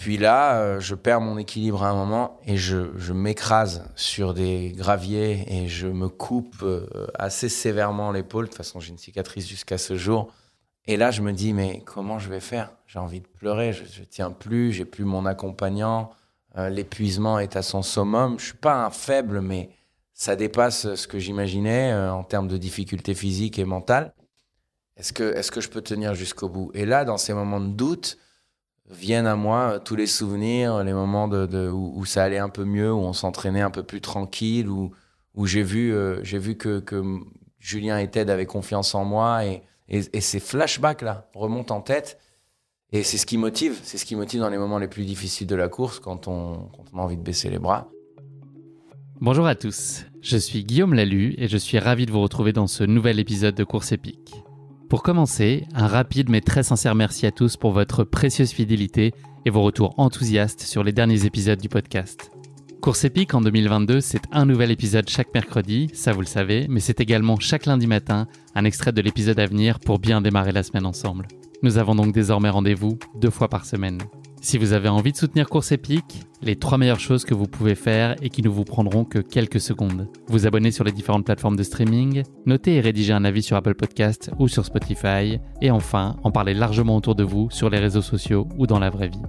Puis 0.00 0.16
là, 0.16 0.56
euh, 0.56 0.80
je 0.80 0.94
perds 0.94 1.20
mon 1.20 1.36
équilibre 1.36 1.82
à 1.82 1.90
un 1.90 1.94
moment 1.94 2.40
et 2.46 2.56
je, 2.56 3.12
m'écrase 3.12 3.84
sur 3.96 4.32
des 4.32 4.72
graviers 4.74 5.44
et 5.46 5.68
je 5.68 5.88
me 5.88 6.08
coupe 6.08 6.62
euh, 6.62 6.86
assez 7.18 7.50
sévèrement 7.50 8.10
l'épaule. 8.10 8.46
De 8.46 8.48
toute 8.48 8.56
façon, 8.56 8.80
j'ai 8.80 8.92
une 8.92 8.98
cicatrice 8.98 9.46
jusqu'à 9.46 9.76
ce 9.76 9.98
jour. 9.98 10.32
Et 10.86 10.96
là, 10.96 11.10
je 11.10 11.20
me 11.20 11.34
dis, 11.34 11.52
mais 11.52 11.82
comment 11.84 12.18
je 12.18 12.30
vais 12.30 12.40
faire? 12.40 12.72
J'ai 12.86 12.98
envie 12.98 13.20
de 13.20 13.26
pleurer, 13.26 13.74
je, 13.74 13.84
je 13.84 14.02
tiens 14.02 14.30
plus, 14.30 14.72
j'ai 14.72 14.86
plus 14.86 15.04
mon 15.04 15.26
accompagnant. 15.26 16.08
Euh, 16.56 16.70
L'épuisement 16.70 17.38
est 17.38 17.54
à 17.56 17.60
son 17.60 17.82
summum. 17.82 18.38
Je 18.38 18.46
suis 18.46 18.54
pas 18.54 18.82
un 18.86 18.88
faible, 18.88 19.42
mais 19.42 19.68
ça 20.14 20.34
dépasse 20.34 20.94
ce 20.94 21.06
que 21.06 21.18
j'imaginais 21.18 21.92
en 21.92 22.24
termes 22.24 22.48
de 22.48 22.56
difficultés 22.56 23.14
physiques 23.14 23.58
et 23.58 23.66
mentales. 23.66 24.14
Est-ce 24.96 25.12
que, 25.12 25.36
est 25.36 25.50
que 25.50 25.60
je 25.60 25.68
peux 25.68 25.82
tenir 25.82 26.14
jusqu'au 26.14 26.48
bout? 26.48 26.70
Et 26.72 26.86
là, 26.86 27.04
dans 27.04 27.18
ces 27.18 27.34
moments 27.34 27.60
de 27.60 27.68
doute, 27.68 28.16
viennent 28.90 29.26
à 29.26 29.36
moi 29.36 29.74
euh, 29.74 29.78
tous 29.78 29.96
les 29.96 30.06
souvenirs, 30.06 30.82
les 30.84 30.92
moments 30.92 31.28
où, 31.28 32.04
ça 32.04 32.24
allait 32.24 32.38
un 32.38 32.48
peu 32.48 32.64
mieux, 32.64 32.92
où 32.92 32.98
on 32.98 33.12
s'entraînait 33.12 33.60
un 33.60 33.70
peu 33.70 33.82
plus 33.82 34.00
tranquille, 34.00 34.68
où, 34.68 34.90
où 35.34 35.46
j'ai 35.46 35.62
vu, 35.62 35.92
euh, 35.92 36.22
j'ai 36.22 36.38
vu 36.38 36.56
que, 36.56 36.82
Julien 37.58 37.98
et 37.98 38.08
Ted 38.08 38.32
avaient 38.32 38.46
confiance 38.46 38.94
en 38.94 39.04
moi 39.04 39.44
et, 39.44 39.62
ces 40.20 40.38
flashbacks-là 40.38 41.28
remontent 41.34 41.74
en 41.74 41.80
tête. 41.80 42.18
Et 42.92 43.02
c'est 43.02 43.18
ce 43.18 43.26
qui 43.26 43.38
motive, 43.38 43.78
c'est 43.82 43.98
ce 43.98 44.04
qui 44.04 44.14
motive 44.14 44.40
dans 44.40 44.48
les 44.48 44.56
moments 44.56 44.78
les 44.78 44.88
plus 44.88 45.04
difficiles 45.04 45.48
de 45.48 45.56
la 45.56 45.68
course 45.68 45.98
quand 45.98 46.28
on, 46.28 46.68
quand 46.76 46.84
on 46.92 46.98
a 46.98 47.02
envie 47.02 47.16
de 47.16 47.22
baisser 47.22 47.50
les 47.50 47.58
bras. 47.58 47.88
Bonjour 49.20 49.46
à 49.46 49.56
tous, 49.56 50.06
je 50.22 50.36
suis 50.36 50.64
Guillaume 50.64 50.94
Lalu 50.94 51.34
et 51.38 51.48
je 51.48 51.56
suis 51.56 51.78
ravi 51.78 52.06
de 52.06 52.12
vous 52.12 52.22
retrouver 52.22 52.52
dans 52.52 52.68
ce 52.68 52.84
nouvel 52.84 53.18
épisode 53.18 53.54
de 53.54 53.64
Course 53.64 53.92
épique. 53.92 54.32
Pour 54.90 55.04
commencer, 55.04 55.68
un 55.72 55.86
rapide 55.86 56.28
mais 56.30 56.40
très 56.40 56.64
sincère 56.64 56.96
merci 56.96 57.24
à 57.24 57.30
tous 57.30 57.56
pour 57.56 57.70
votre 57.70 58.02
précieuse 58.02 58.50
fidélité 58.50 59.14
et 59.46 59.50
vos 59.50 59.62
retours 59.62 59.94
enthousiastes 59.98 60.62
sur 60.62 60.82
les 60.82 60.90
derniers 60.90 61.26
épisodes 61.26 61.60
du 61.60 61.68
podcast. 61.68 62.32
Course 62.82 63.04
épique 63.04 63.32
en 63.32 63.40
2022, 63.40 64.00
c'est 64.00 64.22
un 64.32 64.46
nouvel 64.46 64.72
épisode 64.72 65.08
chaque 65.08 65.32
mercredi, 65.32 65.90
ça 65.92 66.12
vous 66.12 66.22
le 66.22 66.26
savez, 66.26 66.66
mais 66.68 66.80
c'est 66.80 66.98
également 66.98 67.38
chaque 67.38 67.66
lundi 67.66 67.86
matin 67.86 68.26
un 68.56 68.64
extrait 68.64 68.90
de 68.90 69.00
l'épisode 69.00 69.38
à 69.38 69.46
venir 69.46 69.78
pour 69.78 70.00
bien 70.00 70.20
démarrer 70.20 70.50
la 70.50 70.64
semaine 70.64 70.86
ensemble. 70.86 71.28
Nous 71.62 71.78
avons 71.78 71.94
donc 71.94 72.12
désormais 72.12 72.50
rendez-vous 72.50 72.98
deux 73.14 73.30
fois 73.30 73.48
par 73.48 73.66
semaine. 73.66 73.98
Si 74.42 74.56
vous 74.56 74.72
avez 74.72 74.88
envie 74.88 75.12
de 75.12 75.18
soutenir 75.18 75.50
Course 75.50 75.70
Épique, 75.70 76.22
les 76.40 76.56
trois 76.56 76.78
meilleures 76.78 76.98
choses 76.98 77.26
que 77.26 77.34
vous 77.34 77.46
pouvez 77.46 77.74
faire 77.74 78.16
et 78.22 78.30
qui 78.30 78.40
ne 78.42 78.48
vous 78.48 78.64
prendront 78.64 79.04
que 79.04 79.18
quelques 79.18 79.60
secondes. 79.60 80.08
Vous 80.28 80.46
abonner 80.46 80.70
sur 80.70 80.82
les 80.82 80.92
différentes 80.92 81.26
plateformes 81.26 81.56
de 81.56 81.62
streaming, 81.62 82.22
noter 82.46 82.76
et 82.76 82.80
rédiger 82.80 83.12
un 83.12 83.26
avis 83.26 83.42
sur 83.42 83.58
Apple 83.58 83.74
Podcast 83.74 84.30
ou 84.38 84.48
sur 84.48 84.64
Spotify, 84.64 85.38
et 85.60 85.70
enfin 85.70 86.16
en 86.24 86.30
parler 86.30 86.54
largement 86.54 86.96
autour 86.96 87.14
de 87.14 87.22
vous 87.22 87.50
sur 87.50 87.68
les 87.68 87.78
réseaux 87.78 88.00
sociaux 88.00 88.48
ou 88.56 88.66
dans 88.66 88.78
la 88.78 88.88
vraie 88.88 89.08
vie. 89.08 89.22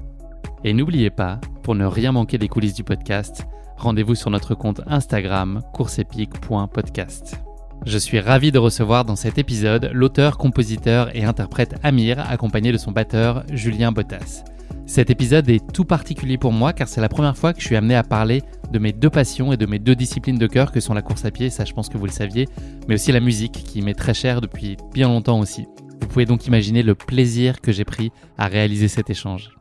Et 0.63 0.71
n'oubliez 0.71 1.09
pas, 1.09 1.41
pour 1.61 1.75
ne 1.75 1.85
rien 1.85 2.13
manquer 2.13 2.37
des 2.37 2.47
coulisses 2.47 2.75
du 2.75 2.85
podcast, 2.85 3.45
rendez-vous 3.75 4.15
sur 4.15 4.29
notre 4.29 4.55
compte 4.55 4.79
Instagram 4.87 5.61
courseepique.podcast. 5.73 7.37
Je 7.85 7.97
suis 7.97 8.21
ravi 8.21 8.53
de 8.53 8.59
recevoir 8.59 9.03
dans 9.03 9.17
cet 9.17 9.37
épisode 9.37 9.89
l'auteur, 9.91 10.37
compositeur 10.37 11.13
et 11.13 11.25
interprète 11.25 11.75
Amir, 11.83 12.17
accompagné 12.29 12.71
de 12.71 12.77
son 12.77 12.91
batteur 12.91 13.43
Julien 13.51 13.91
Bottas. 13.91 14.45
Cet 14.91 15.09
épisode 15.09 15.49
est 15.49 15.71
tout 15.71 15.85
particulier 15.85 16.37
pour 16.37 16.51
moi 16.51 16.73
car 16.73 16.89
c'est 16.89 16.99
la 16.99 17.07
première 17.07 17.37
fois 17.37 17.53
que 17.53 17.61
je 17.61 17.65
suis 17.65 17.77
amené 17.77 17.95
à 17.95 18.03
parler 18.03 18.41
de 18.73 18.77
mes 18.77 18.91
deux 18.91 19.09
passions 19.09 19.53
et 19.53 19.55
de 19.55 19.65
mes 19.65 19.79
deux 19.79 19.95
disciplines 19.95 20.37
de 20.37 20.47
cœur 20.47 20.73
que 20.73 20.81
sont 20.81 20.93
la 20.93 21.01
course 21.01 21.23
à 21.23 21.31
pied, 21.31 21.49
ça 21.49 21.63
je 21.63 21.71
pense 21.71 21.87
que 21.87 21.97
vous 21.97 22.07
le 22.07 22.11
saviez, 22.11 22.45
mais 22.89 22.95
aussi 22.95 23.13
la 23.13 23.21
musique 23.21 23.53
qui 23.53 23.81
m'est 23.81 23.93
très 23.93 24.13
chère 24.13 24.41
depuis 24.41 24.75
bien 24.93 25.07
longtemps 25.07 25.39
aussi. 25.39 25.65
Vous 26.01 26.07
pouvez 26.09 26.25
donc 26.25 26.45
imaginer 26.45 26.83
le 26.83 26.93
plaisir 26.93 27.61
que 27.61 27.71
j'ai 27.71 27.85
pris 27.85 28.11
à 28.37 28.47
réaliser 28.47 28.89
cet 28.89 29.09
échange. 29.09 29.51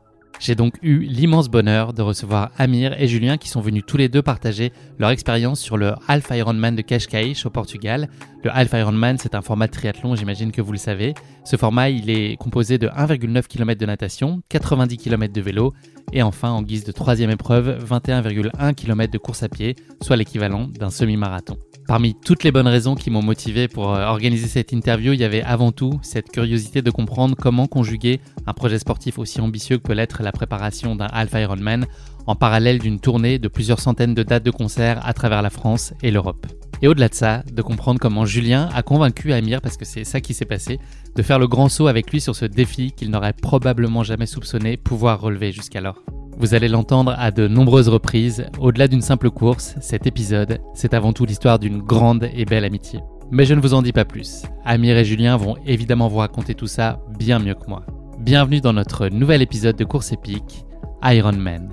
J'ai 0.41 0.57
donc 0.57 0.79
eu 0.83 1.01
l'immense 1.01 1.49
bonheur 1.49 1.93
de 1.93 2.03
recevoir 2.03 2.51
Amir 2.59 3.01
et 3.01 3.07
Julien 3.07 3.37
qui 3.37 3.49
sont 3.49 3.61
venus 3.61 3.85
tous 3.87 3.99
les 3.99 4.09
deux 4.09 4.23
partager 4.23 4.73
leur 4.99 5.11
expérience 5.11 5.61
sur 5.61 5.77
le 5.77 5.93
Half 6.09 6.31
Ironman 6.33 6.75
de 6.75 6.83
Cascais 6.83 7.35
au 7.45 7.51
Portugal. 7.51 8.09
Le 8.43 8.51
Half 8.51 8.73
Ironman, 8.73 9.19
c'est 9.19 9.35
un 9.35 9.43
format 9.43 9.67
de 9.67 9.73
triathlon, 9.73 10.15
j'imagine 10.15 10.51
que 10.51 10.63
vous 10.63 10.73
le 10.73 10.79
savez. 10.79 11.13
Ce 11.45 11.57
format, 11.57 11.91
il 11.91 12.09
est 12.09 12.37
composé 12.39 12.79
de 12.79 12.89
1,9 12.89 13.47
km 13.47 13.79
de 13.79 13.85
natation, 13.85 14.41
90 14.49 14.97
km 14.97 15.33
de 15.33 15.41
vélo 15.43 15.75
et 16.13 16.23
enfin, 16.23 16.51
en 16.51 16.63
guise 16.63 16.85
de 16.85 16.93
troisième 16.93 17.31
épreuve, 17.31 17.85
21,1 17.85 18.75
km 18.75 19.13
de 19.13 19.19
course 19.19 19.43
à 19.43 19.49
pied, 19.51 19.77
soit 20.01 20.17
l'équivalent 20.17 20.69
d'un 20.69 20.89
semi-marathon. 20.89 21.59
Parmi 21.87 22.15
toutes 22.15 22.43
les 22.43 22.51
bonnes 22.51 22.69
raisons 22.69 22.95
qui 22.95 23.11
m'ont 23.11 23.23
motivé 23.23 23.69
pour 23.69 23.95
euh, 23.95 24.07
organiser 24.07 24.47
cette 24.47 24.73
interview, 24.73 25.13
il 25.13 25.21
y 25.21 25.25
avait 25.25 25.43
avant 25.43 25.71
tout 25.71 25.99
cette 26.03 26.31
curiosité 26.31 26.83
de 26.83 26.91
comprendre 26.91 27.37
comment 27.37 27.67
conjuguer 27.67 28.21
un 28.47 28.55
projet 28.55 28.79
sportif 28.79 29.19
aussi 29.19 29.41
ambitieux 29.41 29.77
que 29.77 29.83
peut 29.83 29.93
l'être 29.93 30.23
la 30.23 30.33
préparation 30.33 30.97
d'un 30.97 31.07
Alpha 31.07 31.41
Ironman 31.41 31.85
en 32.27 32.37
parallèle 32.37 32.79
d'une 32.79 33.01
tournée 33.01 33.39
de 33.39 33.49
plusieurs 33.49 33.81
centaines 33.81 34.15
de 34.15 34.23
dates 34.23 34.45
de 34.45 34.51
concerts 34.51 35.05
à 35.07 35.13
travers 35.13 35.43
la 35.43 35.51
France 35.51 35.93
et 36.03 36.11
l'Europe. 36.11 36.47
Et 36.83 36.89
au-delà 36.89 37.09
de 37.09 37.15
ça, 37.15 37.43
de 37.53 37.63
comprendre 37.63 38.01
comment 38.01 38.25
Julien 38.25 38.69
a 38.75 38.83
convaincu 38.83 39.33
Amir, 39.33 39.61
parce 39.61 39.77
que 39.77 39.85
c'est 39.85 40.05
ça 40.05 40.21
qui 40.21 40.33
s'est 40.33 40.47
passé, 40.47 40.79
de 41.15 41.23
faire 41.23 41.39
le 41.39 41.47
grand 41.47 41.69
saut 41.69 41.89
avec 41.89 42.11
lui 42.11 42.21
sur 42.21 42.35
ce 42.35 42.47
défi 42.47 42.93
qu'il 42.93 43.11
n'aurait 43.11 43.35
probablement 43.35 44.03
jamais 44.03 44.27
soupçonné 44.27 44.77
pouvoir 44.77 45.21
relever 45.21 45.53
jusqu'alors. 45.53 46.03
Vous 46.39 46.55
allez 46.55 46.69
l'entendre 46.69 47.15
à 47.19 47.31
de 47.31 47.49
nombreuses 47.49 47.91
reprises, 47.91 48.47
au-delà 48.59 48.89
d'une 48.89 49.03
simple 49.03 49.31
course, 49.31 49.75
cet 49.83 50.07
épisode, 50.07 50.61
c'est 50.75 50.95
avant 50.95 51.13
tout 51.13 51.27
l'histoire 51.27 51.59
d'une 51.59 51.83
grande 51.83 52.31
et 52.35 52.47
belle 52.47 52.65
amitié. 52.65 53.01
Mais 53.31 53.45
je 53.45 53.55
ne 53.55 53.61
vous 53.61 53.75
en 53.75 53.83
dis 53.83 53.93
pas 53.93 54.07
plus. 54.07 54.43
Amir 54.65 54.97
et 54.97 55.05
Julien 55.05 55.37
vont 55.37 55.57
évidemment 55.67 56.09
vous 56.09 56.17
raconter 56.17 56.55
tout 56.55 56.67
ça 56.67 57.01
bien 57.19 57.39
mieux 57.39 57.55
que 57.55 57.69
moi. 57.69 57.85
Bienvenue 58.19 58.63
dans 58.63 58.73
notre 58.73 59.09
nouvel 59.09 59.43
épisode 59.43 59.77
de 59.77 59.85
course 59.85 60.13
épique, 60.13 60.65
Iron 61.03 61.33
Man. 61.33 61.69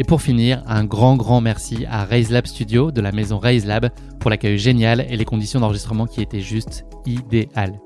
Et 0.00 0.04
pour 0.04 0.22
finir, 0.22 0.62
un 0.66 0.84
grand 0.84 1.16
grand 1.16 1.40
merci 1.40 1.84
à 1.86 2.04
Raise 2.04 2.30
Lab 2.30 2.46
Studio 2.46 2.92
de 2.92 3.00
la 3.00 3.10
maison 3.10 3.40
Raise 3.40 3.66
Lab 3.66 3.90
pour 4.20 4.30
l'accueil 4.30 4.56
génial 4.56 5.00
et 5.00 5.16
les 5.16 5.24
conditions 5.24 5.58
d'enregistrement 5.58 6.06
qui 6.06 6.22
étaient 6.22 6.40
juste 6.40 6.84
idéales. 7.04 7.80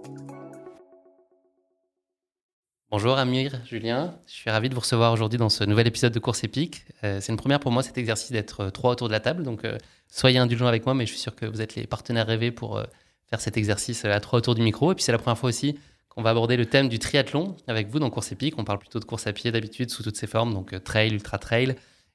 Bonjour 2.91 3.17
Amir, 3.17 3.63
Julien, 3.65 4.15
je 4.27 4.33
suis 4.35 4.51
ravi 4.51 4.69
de 4.69 4.75
vous 4.75 4.83
recevoir 4.83 5.15
aujourd'hui 5.15 5.39
dans 5.39 5.49
ce 5.49 5.65
nouvel 5.65 5.87
épisode 5.87 6.13
de 6.13 6.19
Course 6.19 6.45
épique. 6.45 6.85
Euh, 7.03 7.19
c'est 7.23 7.33
une 7.33 7.39
première 7.39 7.61
pour 7.61 7.73
moi 7.73 7.83
cet 7.83 7.97
exercice 7.97 8.31
d'être 8.31 8.61
euh, 8.61 8.71
trois 8.71 8.93
autour 8.93 9.09
de 9.09 9.13
la 9.15 9.21
table, 9.21 9.43
donc 9.43 9.65
euh, 9.65 9.79
soyez 10.09 10.37
indulgents 10.37 10.67
avec 10.67 10.85
moi, 10.85 10.95
mais 10.95 11.07
je 11.07 11.13
suis 11.13 11.21
sûr 11.21 11.35
que 11.35 11.47
vous 11.47 11.63
êtes 11.63 11.77
les 11.77 11.87
partenaires 11.87 12.27
rêvés 12.27 12.51
pour 12.51 12.83
faire 13.31 13.41
cet 13.41 13.57
exercice 13.57 14.05
à 14.05 14.21
trois 14.21 14.41
autour 14.41 14.55
du 14.55 14.61
micro. 14.61 14.93
Et 14.93 14.95
puis 14.95 15.03
c'est 15.03 15.13
la 15.13 15.19
première 15.19 15.39
fois 15.39 15.49
aussi 15.49 15.79
qu'on 16.11 16.21
va 16.21 16.29
aborder 16.29 16.59
le 16.59 16.67
thème 16.67 16.91
du 16.91 16.99
triathlon 16.99 17.57
avec 17.69 17.89
vous 17.89 18.01
dans 18.01 18.11
Course 18.11 18.33
épique. 18.33 18.59
On 18.59 18.65
parle 18.65 18.81
plutôt 18.81 19.01
de 19.01 19.07
course 19.07 19.27
à 19.27 19.33
pied 19.33 19.51
d'habitude 19.51 19.89
sous 19.89 20.03
toutes 20.03 20.19
ses 20.19 20.27
formes, 20.27 20.53
donc 20.53 20.75
trail, 20.85 21.15
ultra 21.15 21.39
trail. 21.39 21.75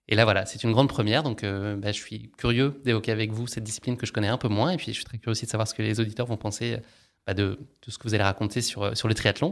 Et 0.09 0.16
là 0.16 0.23
voilà, 0.23 0.45
c'est 0.45 0.63
une 0.63 0.72
grande 0.72 0.88
première, 0.88 1.23
donc 1.23 1.44
euh, 1.44 1.75
bah, 1.75 1.91
je 1.91 1.97
suis 1.97 2.31
curieux 2.38 2.79
d'évoquer 2.85 3.12
avec 3.12 3.31
vous 3.31 3.47
cette 3.47 3.63
discipline 3.63 3.97
que 3.97 4.06
je 4.06 4.13
connais 4.13 4.29
un 4.29 4.38
peu 4.38 4.47
moins, 4.47 4.72
et 4.72 4.78
puis 4.78 4.88
je 4.88 4.94
suis 4.94 5.03
très 5.03 5.18
curieux 5.18 5.31
aussi 5.31 5.45
de 5.45 5.51
savoir 5.51 5.68
ce 5.68 5.73
que 5.73 5.81
les 5.81 6.00
auditeurs 6.00 6.25
vont 6.25 6.38
penser 6.38 6.78
bah, 7.25 7.34
de 7.34 7.59
tout 7.81 7.91
ce 7.91 7.97
que 7.97 8.07
vous 8.07 8.13
allez 8.13 8.23
raconter 8.23 8.62
sur, 8.62 8.96
sur 8.96 9.07
le 9.07 9.13
triathlon. 9.13 9.51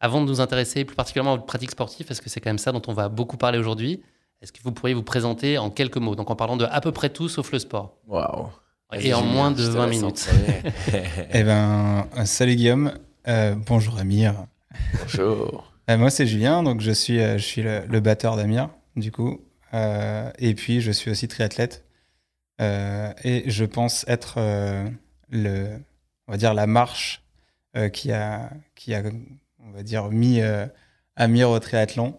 Avant 0.00 0.20
de 0.20 0.26
nous 0.26 0.40
intéresser 0.40 0.84
plus 0.84 0.94
particulièrement 0.94 1.32
à 1.32 1.36
votre 1.36 1.46
pratique 1.46 1.70
sportive, 1.70 2.06
parce 2.06 2.20
que 2.20 2.28
c'est 2.28 2.40
quand 2.40 2.50
même 2.50 2.58
ça 2.58 2.70
dont 2.70 2.82
on 2.86 2.92
va 2.92 3.08
beaucoup 3.08 3.36
parler 3.36 3.58
aujourd'hui, 3.58 4.02
est-ce 4.40 4.52
que 4.52 4.62
vous 4.62 4.70
pourriez 4.70 4.94
vous 4.94 5.02
présenter 5.02 5.58
en 5.58 5.70
quelques 5.70 5.96
mots, 5.96 6.14
donc 6.14 6.30
en 6.30 6.36
parlant 6.36 6.56
de 6.56 6.64
à 6.64 6.80
peu 6.80 6.92
près 6.92 7.08
tout 7.08 7.28
sauf 7.28 7.50
le 7.50 7.58
sport 7.58 7.96
Waouh 8.06 8.50
Et 8.92 9.12
en 9.12 9.22
moins 9.22 9.50
de 9.50 9.62
20 9.62 9.86
minutes. 9.88 10.28
eh 11.32 11.42
ben, 11.42 12.06
salut 12.24 12.54
Guillaume, 12.54 12.92
euh, 13.26 13.56
bonjour 13.66 13.98
Amir. 13.98 14.34
Bonjour. 15.02 15.72
Euh, 15.90 15.96
moi 15.96 16.10
c'est 16.10 16.26
Julien, 16.26 16.62
donc 16.62 16.80
je 16.80 16.92
suis, 16.92 17.20
euh, 17.20 17.38
je 17.38 17.44
suis 17.44 17.62
le, 17.62 17.82
le 17.88 18.00
batteur 18.00 18.36
d'Amir, 18.36 18.68
du 18.94 19.10
coup. 19.10 19.40
Euh, 19.74 20.30
et 20.38 20.54
puis 20.54 20.80
je 20.80 20.90
suis 20.90 21.10
aussi 21.10 21.28
triathlète. 21.28 21.84
Euh, 22.60 23.12
et 23.22 23.48
je 23.48 23.64
pense 23.64 24.04
être 24.08 24.34
euh, 24.38 24.88
le, 25.30 25.78
on 26.26 26.32
va 26.32 26.38
dire 26.38 26.54
la 26.54 26.66
marche 26.66 27.22
qui 27.92 28.10
a, 28.10 28.50
qui 28.74 28.92
a 28.92 29.02
on 29.68 29.76
va 29.76 29.82
dire, 29.82 30.08
mis 30.10 30.40
euh, 30.40 30.66
Amir 31.16 31.50
au 31.50 31.58
triathlon, 31.58 32.18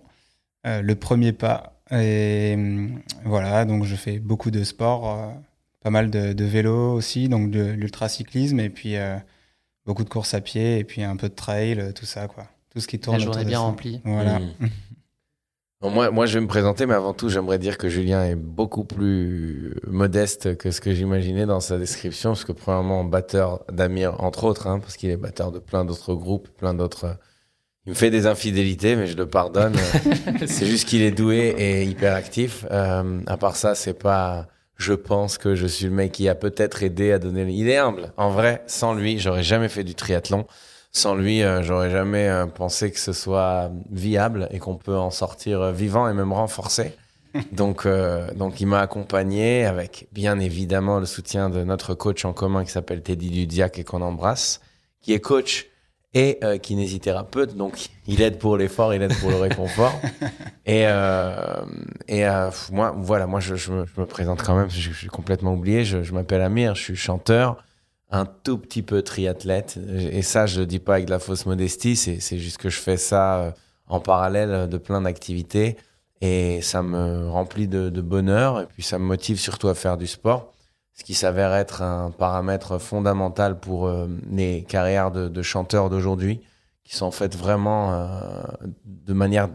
euh, 0.68 0.82
le 0.82 0.96
premier 0.96 1.32
pas. 1.32 1.82
Et 1.92 2.56
euh, 2.58 2.88
voilà, 3.24 3.66
donc 3.66 3.86
je 3.86 3.96
fais 3.96 4.20
beaucoup 4.20 4.52
de 4.52 4.64
sport, 4.64 5.10
euh, 5.10 5.32
pas 5.82 5.90
mal 5.90 6.10
de, 6.10 6.34
de 6.34 6.46
vélo 6.46 6.94
aussi, 6.94 7.30
donc 7.30 7.50
de 7.50 7.64
l'ultracyclisme, 7.64 8.60
et 8.60 8.70
puis 8.70 8.98
euh, 8.98 9.18
beaucoup 9.86 10.04
de 10.04 10.10
courses 10.10 10.34
à 10.34 10.42
pied, 10.42 10.80
et 10.80 10.84
puis 10.84 11.04
un 11.04 11.16
peu 11.16 11.30
de 11.30 11.34
trail, 11.36 11.94
tout 11.96 12.06
ça, 12.06 12.28
quoi. 12.28 12.48
Tout 12.72 12.80
ce 12.82 12.88
qui 12.88 13.00
tourne 13.00 13.18
La 13.18 13.24
journée 13.24 13.44
de 13.44 13.50
bien 13.50 13.60
remplie. 13.60 14.02
Voilà. 14.04 14.40
Mm. 14.40 14.54
Bon, 15.82 15.90
moi, 15.92 16.12
moi, 16.12 16.26
je 16.26 16.34
vais 16.34 16.42
me 16.42 16.48
présenter, 16.48 16.86
mais 16.86 16.94
avant 16.94 17.14
tout, 17.14 17.30
j'aimerais 17.30 17.58
dire 17.58 17.78
que 17.78 17.88
Julien 17.88 18.26
est 18.26 18.36
beaucoup 18.36 18.84
plus 18.84 19.76
modeste 19.88 20.58
que 20.58 20.72
ce 20.72 20.82
que 20.82 20.94
j'imaginais 20.94 21.46
dans 21.46 21.62
sa 21.62 21.78
description, 21.78 22.32
parce 22.32 22.44
que 22.44 22.52
premièrement, 22.52 23.06
batteur 23.06 23.64
d'Amir, 23.72 24.22
entre 24.22 24.44
autres, 24.44 24.68
hein, 24.68 24.80
parce 24.80 24.98
qu'il 24.98 25.10
est 25.10 25.16
batteur 25.16 25.54
de 25.54 25.60
plein 25.60 25.86
d'autres 25.86 26.16
groupes, 26.16 26.50
plein 26.50 26.74
d'autres. 26.74 27.16
Il 27.86 27.92
me 27.92 27.96
fait 27.96 28.10
des 28.10 28.28
infidélités, 28.28 28.98
mais 28.98 29.08
je 29.08 29.16
le 29.16 29.26
pardonne. 29.26 29.74
c'est 30.48 30.66
juste 30.66 30.86
qu'il 30.86 31.02
est 31.02 31.12
doué 31.12 31.56
et 31.58 31.86
hyper 31.86 32.14
actif. 32.14 32.66
Euh, 32.72 33.22
à 33.26 33.38
part 33.38 33.56
ça, 33.56 33.74
c'est 33.74 33.94
pas. 33.94 34.48
Je 34.76 34.94
pense 34.94 35.38
que 35.38 35.56
je 35.56 35.66
suis 35.66 35.86
le 35.86 35.92
mec 35.92 36.12
qui 36.12 36.28
a 36.28 36.36
peut-être 36.36 36.84
aidé 36.84 37.14
à 37.14 37.20
donner. 37.20 37.50
Il 37.54 37.70
est 37.70 37.78
humble. 37.78 38.12
En 38.18 38.32
vrai, 38.32 38.64
sans 38.68 38.94
lui, 38.94 39.18
j'aurais 39.18 39.44
jamais 39.44 39.70
fait 39.70 39.86
du 39.86 39.96
triathlon. 39.96 40.46
Sans 40.92 41.16
lui, 41.16 41.42
j'aurais 41.62 41.92
jamais 41.92 42.46
pensé 42.56 42.92
que 42.92 43.00
ce 43.00 43.14
soit 43.14 43.72
viable 43.92 44.48
et 44.52 44.60
qu'on 44.60 44.76
peut 44.76 44.98
en 44.98 45.12
sortir 45.12 45.72
vivant 45.72 46.10
et 46.10 46.14
même 46.14 46.34
renforcé. 46.34 46.94
donc, 47.52 47.88
donc, 48.36 48.60
il 48.60 48.66
m'a 48.66 48.80
accompagné 48.80 49.66
avec 49.66 50.08
bien 50.12 50.40
évidemment 50.40 51.00
le 51.00 51.06
soutien 51.06 51.50
de 51.50 51.64
notre 51.64 51.94
coach 51.94 52.26
en 52.26 52.34
commun 52.34 52.64
qui 52.64 52.72
s'appelle 52.72 53.04
Teddy 53.04 53.30
Dudiac 53.30 53.78
et 53.78 53.84
qu'on 53.84 54.02
embrasse, 54.02 54.62
qui 55.02 55.14
est 55.14 55.20
coach 55.20 55.70
et 56.14 56.40
euh, 56.44 56.58
kinésithérapeute. 56.58 57.56
Donc, 57.56 57.90
il 58.08 58.22
aide 58.22 58.40
pour 58.40 58.58
l'effort, 58.58 58.94
il 58.94 59.02
aide 59.02 59.16
pour 59.20 59.30
le 59.30 59.36
réconfort. 59.42 59.94
et 60.66 60.88
euh, 60.88 61.62
et 62.08 62.28
euh, 62.28 62.50
moi, 62.72 62.94
voilà, 62.98 63.28
moi, 63.28 63.40
je, 63.40 63.56
je, 63.56 63.72
me, 63.72 64.06
présente 64.06 64.42
quand 64.44 64.56
même, 64.56 64.70
je, 64.70 64.80
je 64.80 64.98
suis 64.98 65.08
complètement 65.08 65.54
oublié. 65.54 65.84
Je 65.86 66.14
m'appelle 66.14 66.42
Amir, 66.42 66.76
je 66.76 66.84
suis 66.84 66.96
chanteur, 66.96 67.64
un 68.10 68.26
tout 68.26 68.58
petit 68.58 68.82
peu 68.82 69.02
triathlète. 69.02 69.78
Et 70.12 70.22
ça, 70.22 70.46
je 70.46 70.62
le 70.62 70.66
dis 70.66 70.80
pas 70.80 70.94
avec 70.96 71.06
de 71.06 71.12
la 71.12 71.20
fausse 71.20 71.46
modestie, 71.46 71.96
c'est 71.96 72.38
juste 72.38 72.58
que 72.58 72.70
je 72.70 72.80
fais 72.80 72.98
ça 72.98 73.40
euh, 73.40 73.52
en 73.88 74.00
parallèle 74.00 74.68
de 74.68 74.78
plein 74.78 75.02
d'activités. 75.02 75.78
Et 76.22 76.62
ça 76.62 76.84
me 76.84 77.30
remplit 77.30 77.68
de, 77.68 78.02
bonheur 78.02 78.62
et 78.62 78.66
puis 78.66 78.84
ça 78.84 79.00
me 79.00 79.06
motive 79.06 79.40
surtout 79.40 79.70
à 79.70 79.76
faire 79.76 79.98
du 79.98 80.08
sport 80.08 80.54
ce 81.00 81.06
qui 81.06 81.14
s'avère 81.14 81.54
être 81.54 81.82
un 81.82 82.12
paramètre 82.12 82.78
fondamental 82.78 83.58
pour 83.58 83.88
euh, 83.88 84.08
les 84.30 84.64
carrières 84.64 85.12
de, 85.12 85.42
chanteurs 85.42 85.90
d'aujourd'hui, 85.90 86.42
qui 86.84 86.98
sont 86.98 87.10
faites 87.10 87.38
vraiment 87.38 87.94
euh, 87.94 88.42
de, 88.84 89.14
manière, 89.14 89.48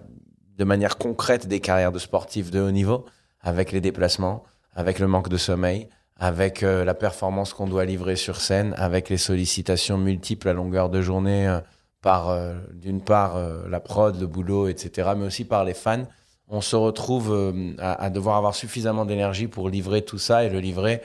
de 0.56 0.64
manière 0.64 0.96
concrète 0.96 1.46
des 1.46 1.60
carrières 1.60 1.92
de 1.92 1.98
sportifs 1.98 2.50
de 2.50 2.60
haut 2.60 2.70
niveau, 2.70 3.04
avec 3.42 3.72
les 3.72 3.82
déplacements, 3.82 4.42
avec 4.74 4.98
le 4.98 5.06
manque 5.06 5.28
de 5.28 5.36
sommeil, 5.36 5.90
avec 6.18 6.62
euh, 6.62 6.84
la 6.84 6.94
performance 6.94 7.52
qu'on 7.52 7.66
doit 7.66 7.84
livrer 7.84 8.16
sur 8.16 8.40
scène, 8.40 8.74
avec 8.76 9.08
les 9.08 9.16
sollicitations 9.16 9.98
multiples 9.98 10.48
à 10.48 10.52
longueur 10.52 10.90
de 10.90 11.00
journée 11.02 11.58
par, 12.02 12.38
d'une 12.74 13.00
part, 13.00 13.38
la 13.66 13.80
prod, 13.80 14.20
le 14.20 14.26
boulot, 14.26 14.68
etc., 14.68 15.12
mais 15.16 15.24
aussi 15.24 15.46
par 15.46 15.64
les 15.64 15.72
fans. 15.72 16.04
On 16.48 16.60
se 16.60 16.76
retrouve 16.76 17.54
à, 17.78 18.10
devoir 18.10 18.36
avoir 18.36 18.54
suffisamment 18.54 19.06
d'énergie 19.06 19.48
pour 19.48 19.70
livrer 19.70 20.02
tout 20.02 20.18
ça 20.18 20.44
et 20.44 20.50
le 20.50 20.60
livrer 20.60 21.00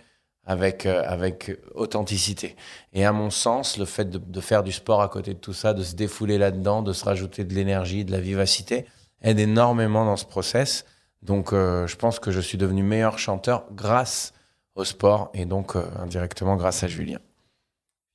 avec, 0.50 0.88
euh, 0.88 1.04
avec 1.06 1.58
authenticité. 1.76 2.56
Et 2.94 3.06
à 3.06 3.12
mon 3.12 3.30
sens, 3.30 3.78
le 3.78 3.86
fait 3.86 4.10
de, 4.10 4.18
de, 4.18 4.42
faire 4.42 4.64
du 4.64 4.72
sport 4.72 5.02
à 5.02 5.08
côté 5.08 5.36
de 5.36 5.40
tout 5.40 5.54
ça, 5.54 5.74
de 5.76 5.84
se 5.84 5.96
défouler 5.96 6.40
là-dedans, 6.40 6.82
de 6.82 6.92
se 6.92 7.06
rajouter 7.06 7.44
de 7.44 7.54
l'énergie, 7.54 8.04
de 8.04 8.12
la 8.12 8.20
vivacité, 8.20 8.86
aide 9.22 9.40
énormément 9.40 10.06
dans 10.06 10.18
ce 10.18 10.26
process. 10.26 10.86
Donc, 11.22 11.54
euh, 11.54 11.86
je 11.86 11.96
pense 11.96 12.20
que 12.20 12.32
je 12.32 12.42
suis 12.42 12.58
devenu 12.58 12.82
meilleur 12.82 13.20
chanteur 13.20 13.66
grâce 13.74 14.34
au 14.80 14.86
sport 14.86 15.30
et 15.34 15.46
donc 15.46 15.76
euh, 15.76 15.86
indirectement 15.98 16.56
grâce 16.56 16.84
à 16.84 16.88
Julien. 16.88 17.20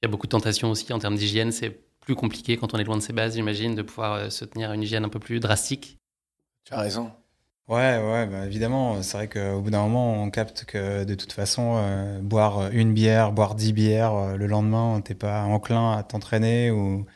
Il 0.03 0.07
y 0.07 0.09
a 0.09 0.11
beaucoup 0.11 0.27
de 0.27 0.33
tentations 0.33 0.71
aussi 0.71 0.93
en 0.93 0.99
termes 0.99 1.17
d'hygiène. 1.17 1.53
C'est 1.53 1.71
plus 2.01 2.15
compliqué 2.15 2.57
quand 2.57 2.75
on 2.75 2.79
est 2.79 2.85
loin 2.85 2.97
de 2.97 3.03
ses 3.03 3.13
bases, 3.13 3.35
j'imagine, 3.35 3.75
de 3.75 3.83
pouvoir 3.83 4.31
se 4.31 4.45
tenir 4.45 4.71
à 4.71 4.75
une 4.75 4.83
hygiène 4.83 5.05
un 5.05 5.09
peu 5.09 5.19
plus 5.19 5.41
drastique. 5.41 5.99
Tu 6.65 6.75
as 6.75 6.81
raison. 6.81 7.11
Ouais, 7.67 7.99
ouais, 7.99 8.27
bah 8.27 8.45
évidemment, 8.45 9.03
c'est 9.03 9.17
vrai 9.17 9.29
qu'au 9.29 9.63
bout 9.63 9.71
d'un 9.71 9.83
moment, 9.83 10.23
on 10.23 10.31
capte 10.31 10.67
que 10.67 11.05
de 11.05 11.15
toute 11.15 11.33
façon, 11.33 11.77
euh, 11.79 12.21
boire 12.21 12.71
une 12.73 12.93
bière, 12.93 13.33
boire 13.33 13.55
dix 13.55 13.73
bières, 13.73 14.15
euh, 14.15 14.37
le 14.37 14.47
lendemain, 14.47 15.01
t'es 15.01 15.15
pas 15.15 15.45
enclin 15.45 15.93
à 15.97 16.03
t'entraîner 16.03 16.71
ou, 16.71 17.07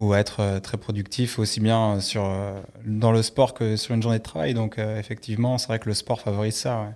ou 0.00 0.12
à 0.12 0.20
être 0.20 0.40
euh, 0.40 0.60
très 0.60 0.78
productif, 0.78 1.40
aussi 1.40 1.60
bien 1.60 2.00
sur, 2.00 2.22
dans 2.86 3.12
le 3.12 3.22
sport 3.22 3.54
que 3.54 3.76
sur 3.76 3.94
une 3.94 4.02
journée 4.02 4.18
de 4.18 4.24
travail. 4.24 4.54
Donc, 4.54 4.78
effectivement, 4.78 5.58
c'est 5.58 5.68
vrai 5.68 5.80
que 5.80 5.88
le 5.88 5.94
sport 5.94 6.20
favorise 6.20 6.56
ça. 6.56 6.82
Ouais. 6.82 6.94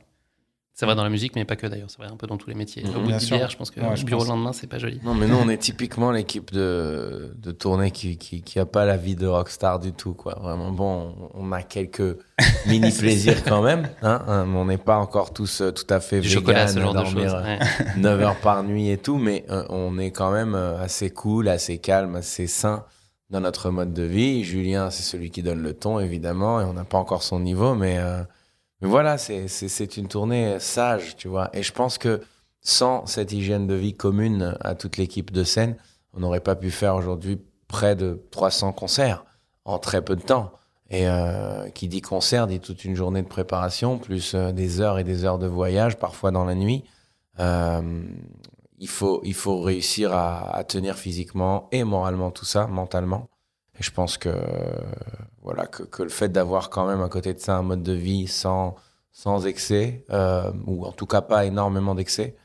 Ça 0.76 0.86
va 0.86 0.96
dans 0.96 1.04
la 1.04 1.10
musique, 1.10 1.36
mais 1.36 1.44
pas 1.44 1.54
que 1.54 1.68
d'ailleurs. 1.68 1.88
Ça 1.88 2.02
va 2.02 2.10
un 2.10 2.16
peu 2.16 2.26
dans 2.26 2.36
tous 2.36 2.50
les 2.50 2.56
métiers. 2.56 2.82
Au 2.84 3.00
bout 3.00 3.12
de 3.12 3.18
je 3.20 3.56
pense 3.56 3.70
que 3.70 3.78
le 3.78 4.04
bureau 4.04 4.24
le 4.24 4.30
lendemain, 4.30 4.52
c'est 4.52 4.66
pas 4.66 4.78
joli. 4.78 5.00
Non, 5.04 5.14
mais 5.14 5.28
nous, 5.28 5.36
on 5.36 5.48
est 5.48 5.58
typiquement 5.58 6.10
l'équipe 6.10 6.52
de, 6.52 7.32
de 7.38 7.52
tournée 7.52 7.92
qui, 7.92 8.18
qui, 8.18 8.42
qui 8.42 8.58
a 8.58 8.66
pas 8.66 8.84
la 8.84 8.96
vie 8.96 9.14
de 9.14 9.28
rockstar 9.28 9.78
du 9.78 9.92
tout, 9.92 10.14
quoi. 10.14 10.36
Vraiment, 10.42 10.72
bon, 10.72 11.30
on 11.34 11.52
a 11.52 11.62
quelques 11.62 12.18
mini 12.66 12.90
plaisirs 12.90 13.44
quand 13.44 13.62
même, 13.62 13.88
hein, 14.02 14.22
hein 14.26 14.48
on 14.52 14.64
n'est 14.64 14.76
pas 14.76 14.96
encore 14.96 15.32
tous 15.32 15.60
euh, 15.60 15.70
tout 15.70 15.86
à 15.90 16.00
fait 16.00 16.20
du 16.20 16.28
chocolat, 16.28 16.66
ce 16.66 16.80
genre 16.80 16.92
dormir 16.92 17.14
de 17.14 17.28
choses. 17.28 17.96
9 17.98 18.20
heures 18.22 18.40
par 18.40 18.64
nuit 18.64 18.90
et 18.90 18.98
tout, 18.98 19.18
mais 19.18 19.44
euh, 19.50 19.64
on 19.68 19.96
est 19.98 20.10
quand 20.10 20.32
même 20.32 20.56
euh, 20.56 20.80
assez 20.80 21.10
cool, 21.10 21.48
assez 21.48 21.78
calme, 21.78 22.16
assez 22.16 22.48
sain 22.48 22.84
dans 23.30 23.40
notre 23.40 23.70
mode 23.70 23.92
de 23.92 24.02
vie. 24.02 24.42
Julien, 24.42 24.90
c'est 24.90 25.04
celui 25.04 25.30
qui 25.30 25.44
donne 25.44 25.62
le 25.62 25.72
ton, 25.72 26.00
évidemment, 26.00 26.60
et 26.60 26.64
on 26.64 26.72
n'a 26.72 26.84
pas 26.84 26.98
encore 26.98 27.22
son 27.22 27.38
niveau, 27.38 27.76
mais 27.76 28.00
voilà, 28.86 29.19
c'est 29.19 29.96
une 29.96 30.08
tournée 30.08 30.58
sage, 30.60 31.16
tu 31.16 31.28
vois. 31.28 31.50
Et 31.52 31.62
je 31.62 31.72
pense 31.72 31.98
que 31.98 32.22
sans 32.60 33.06
cette 33.06 33.32
hygiène 33.32 33.66
de 33.66 33.75
vie 33.75 33.94
commune 33.94 34.56
à 34.60 34.75
toute 34.75 34.96
l'équipe 34.96 35.31
de 35.31 35.44
scène, 35.44 35.76
on 36.14 36.20
n'aurait 36.20 36.40
pas 36.40 36.56
pu 36.56 36.70
faire 36.70 36.94
aujourd'hui 36.94 37.40
près 37.69 37.96
de 37.96 38.22
300 38.31 38.72
concerts 38.72 39.25
en 39.64 39.78
très 39.78 40.02
peu 40.02 40.16
de 40.16 40.22
temps. 40.22 40.52
Et 40.90 41.08
euh, 41.08 41.69
qui 41.70 41.88
dit 41.88 42.02
concert 42.02 42.46
dit 42.46 42.60
toute 42.60 42.84
une 42.84 42.94
journée 42.94 43.22
de 43.22 43.28
préparation, 43.28 43.98
plus 43.98 44.34
euh, 44.34 44.52
des 44.52 44.81
heures 44.81 44.98
et 44.98 45.04
des 45.04 45.25
heures 45.25 45.38
de 45.38 45.46
voyage, 45.46 45.98
parfois 45.98 46.31
dans 46.31 46.44
la 46.44 46.54
nuit. 46.54 46.84
Euh, 47.40 48.02
il, 48.78 48.88
faut, 48.88 49.60
réussir 49.62 50.12
à, 50.12 50.62
tenir 50.64 50.96
physiquement 50.96 51.69
et 51.72 51.84
moralement 51.84 52.31
tout 52.31 52.44
ça, 52.44 52.66
mentalement. 52.66 53.28
Et 53.78 53.82
je 53.82 53.90
pense 53.90 54.18
que 54.18 54.34
voilà 55.42 55.66
que, 55.66 56.02
le 56.02 56.08
fait 56.08 56.28
d'avoir 56.28 56.70
quand 56.70 56.86
même 56.86 57.02
à 57.02 57.08
côté 57.08 57.34
de 57.34 57.38
ça 57.38 57.56
un 57.56 57.62
mode 57.62 57.82
de 57.82 57.92
vie 57.92 58.26
sans 58.26 58.76
sans 59.12 59.46
excès 59.46 60.04
euh, 60.10 60.50
ou 60.66 60.84
en 60.84 60.92
tout 60.92 61.06
cas 61.06 61.20
pas 61.20 61.44
énormément 61.44 61.94
d'excès 61.94 62.36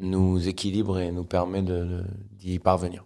nous 0.00 0.48
équilibre 0.48 0.98
et 0.98 1.10
nous 1.10 1.24
permet 1.24 1.62
de 1.62 2.04
d'y 2.32 2.58
parvenir. 2.58 3.04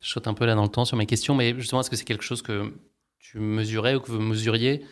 Je 0.00 0.08
saute 0.08 0.26
un 0.26 0.34
peu 0.34 0.46
là 0.46 0.54
dans 0.54 0.62
le 0.62 0.68
temps 0.68 0.84
sur 0.84 0.96
mes 0.96 1.06
questions, 1.06 1.34
mais 1.34 1.54
justement, 1.54 1.80
est-ce 1.80 1.90
que 1.90 1.96
c'est 1.96 2.04
quelque 2.04 2.24
chose 2.24 2.42
que 2.42 2.72
tu 3.18 3.38
mesurais 3.38 3.94
ou 3.94 4.00
que 4.00 4.10
vous 4.10 4.18
mesuriez 4.18 4.82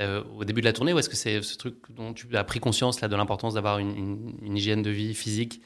euh, 0.00 0.24
au 0.36 0.44
début 0.44 0.60
de 0.60 0.66
la 0.66 0.72
tournée, 0.72 0.92
ou 0.92 0.98
est-ce 0.98 1.08
que 1.08 1.16
c'est 1.16 1.42
ce 1.42 1.56
truc 1.56 1.76
dont 1.90 2.14
tu 2.14 2.34
as 2.36 2.44
pris 2.44 2.60
conscience 2.60 3.00
là 3.00 3.08
de 3.08 3.14
l'importance 3.14 3.54
d'avoir 3.54 3.78
une, 3.78 4.34
hygiène 4.42 4.82
de 4.82 4.90
vie 4.90 5.14
physique 5.14 5.60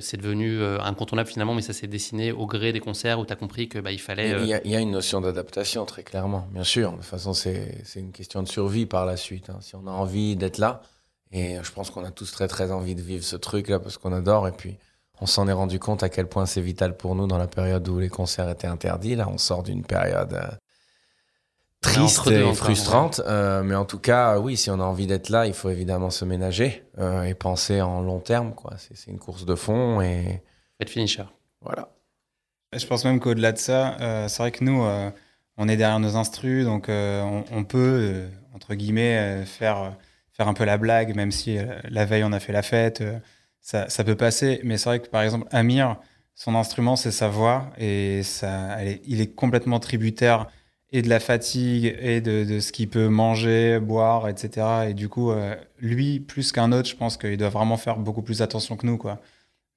c'est 0.00 0.16
devenu 0.16 0.60
euh, 0.60 0.80
incontournable 0.80 1.28
finalement, 1.28 1.54
mais 1.54 1.62
ça 1.62 1.72
s'est 1.72 1.88
dessiné 1.88 2.30
au 2.30 2.46
gré 2.46 2.72
des 2.72 2.80
concerts 2.80 3.18
où 3.18 3.26
tu 3.26 3.32
as 3.32 3.36
compris 3.36 3.68
qu'il 3.68 3.80
bah, 3.80 3.90
il 3.90 4.00
fallait. 4.00 4.30
Il 4.40 4.46
y, 4.46 4.54
a, 4.54 4.60
il 4.64 4.70
y, 4.70 4.76
a, 4.76 4.80
une 4.80 4.92
notion 4.92 5.20
d'adaptation, 5.20 5.84
très 5.86 6.04
clairement, 6.04 6.46
bien 6.52 6.62
sûr. 6.62 6.92
De 6.92 6.96
toute 6.96 7.04
façon, 7.04 7.34
c'est 7.34 7.82
une 7.96 8.12
question 8.12 8.42
de 8.42 8.48
survie 8.48 8.86
par 8.86 9.06
la 9.06 9.16
suite. 9.16 9.50
Hein. 9.50 9.58
Si 9.60 9.74
on 9.74 9.86
a 9.86 9.90
envie 9.90 10.36
d'être 10.36 10.58
là, 10.58 10.82
et 11.32 11.56
je 11.62 11.72
pense 11.72 11.90
qu'on 11.90 12.04
a 12.04 12.12
tous 12.12 12.30
très 12.30 12.46
très 12.46 12.70
envie 12.70 12.94
de 12.94 13.02
vivre 13.02 13.24
ce 13.24 13.36
truc-là 13.36 13.80
parce 13.80 13.98
qu'on 13.98 14.12
adore, 14.12 14.46
et 14.46 14.52
puis 14.52 14.76
on 15.20 15.26
s'en 15.26 15.48
est 15.48 15.52
rendu 15.52 15.78
compte 15.78 16.02
à 16.02 16.08
quel 16.08 16.28
point 16.28 16.46
c'est 16.46 16.60
vital 16.60 16.96
pour 16.96 17.14
nous 17.14 17.26
dans 17.26 17.38
la 17.38 17.48
période 17.48 17.88
où 17.88 17.98
les 17.98 18.08
concerts 18.08 18.48
étaient 18.50 18.68
interdits. 18.68 19.16
Là, 19.16 19.28
on 19.28 19.38
sort 19.38 19.62
d'une 19.62 19.82
période 19.82 20.38
triste 21.82 22.26
et 22.28 22.54
frustrante. 22.54 23.20
Euh, 23.26 23.62
mais 23.62 23.74
en 23.74 23.84
tout 23.84 23.98
cas, 23.98 24.38
oui, 24.38 24.56
si 24.56 24.70
on 24.70 24.80
a 24.80 24.84
envie 24.84 25.06
d'être 25.06 25.28
là, 25.28 25.46
il 25.46 25.52
faut 25.52 25.68
évidemment 25.68 26.10
se 26.10 26.24
ménager 26.24 26.84
euh, 26.98 27.24
et 27.24 27.34
penser 27.34 27.82
en 27.82 28.00
long 28.00 28.20
terme. 28.20 28.54
Quoi. 28.54 28.72
C'est, 28.78 29.10
une 29.10 29.18
course 29.18 29.44
de 29.44 29.54
fond 29.54 30.00
et. 30.00 30.42
Être 30.80 30.90
finisher. 30.90 31.24
Voilà. 31.60 31.90
Je 32.74 32.86
pense 32.86 33.04
même 33.04 33.20
qu'au-delà 33.20 33.52
de 33.52 33.58
ça, 33.58 33.98
euh, 34.00 34.28
c'est 34.28 34.42
vrai 34.42 34.50
que 34.50 34.64
nous, 34.64 34.82
euh, 34.82 35.10
on 35.58 35.68
est 35.68 35.76
derrière 35.76 36.00
nos 36.00 36.16
instrus, 36.16 36.64
donc 36.64 36.88
euh, 36.88 37.20
on, 37.22 37.44
on, 37.52 37.64
peut, 37.64 38.24
entre 38.54 38.74
guillemets, 38.74 39.44
faire, 39.44 39.94
faire 40.32 40.48
un 40.48 40.54
peu 40.54 40.64
la 40.64 40.78
blague, 40.78 41.14
même 41.14 41.32
si 41.32 41.58
la 41.84 42.04
veille 42.06 42.24
on 42.24 42.32
a 42.32 42.40
fait 42.40 42.52
la 42.52 42.62
fête. 42.62 43.04
ça, 43.60 43.90
ça 43.90 44.04
peut 44.04 44.16
passer. 44.16 44.60
Mais 44.64 44.78
c'est 44.78 44.88
vrai 44.88 45.00
que 45.00 45.08
par 45.08 45.22
exemple, 45.22 45.46
Amir, 45.50 45.98
son 46.34 46.54
instrument, 46.54 46.96
c'est 46.96 47.10
sa 47.10 47.28
voix 47.28 47.70
et 47.76 48.22
ça, 48.22 48.78
elle 48.80 48.88
est, 48.88 49.02
il 49.06 49.20
est 49.20 49.34
complètement 49.34 49.78
tributaire 49.78 50.46
et 50.92 51.00
de 51.00 51.08
la 51.08 51.20
fatigue 51.20 51.96
et 52.00 52.20
de, 52.20 52.44
de 52.44 52.60
ce 52.60 52.70
qu'il 52.70 52.88
peut 52.88 53.08
manger, 53.08 53.80
boire, 53.80 54.28
etc. 54.28 54.90
Et 54.90 54.94
du 54.94 55.08
coup, 55.08 55.30
euh, 55.30 55.56
lui, 55.80 56.20
plus 56.20 56.52
qu'un 56.52 56.70
autre, 56.70 56.88
je 56.88 56.96
pense 56.96 57.16
qu'il 57.16 57.36
doit 57.38 57.48
vraiment 57.48 57.78
faire 57.78 57.96
beaucoup 57.96 58.22
plus 58.22 58.42
attention 58.42 58.76
que 58.76 58.86
nous, 58.86 58.98
quoi. 58.98 59.20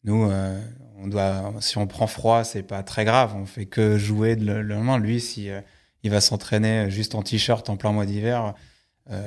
Nous, 0.03 0.29
euh, 0.29 0.59
on 0.97 1.07
doit, 1.07 1.53
si 1.61 1.77
on 1.77 1.87
prend 1.87 2.07
froid, 2.07 2.43
c'est 2.43 2.63
pas 2.63 2.83
très 2.83 3.05
grave. 3.05 3.33
On 3.35 3.45
fait 3.45 3.65
que 3.65 3.97
jouer 3.97 4.35
le, 4.35 4.61
le 4.61 4.75
lendemain. 4.75 4.99
Lui, 4.99 5.21
si 5.21 5.49
euh, 5.49 5.61
il 6.03 6.11
va 6.11 6.19
s'entraîner 6.19 6.91
juste 6.91 7.15
en 7.15 7.23
t-shirt 7.23 7.69
en 7.69 7.77
plein 7.77 7.93
mois 7.93 8.05
d'hiver, 8.05 8.53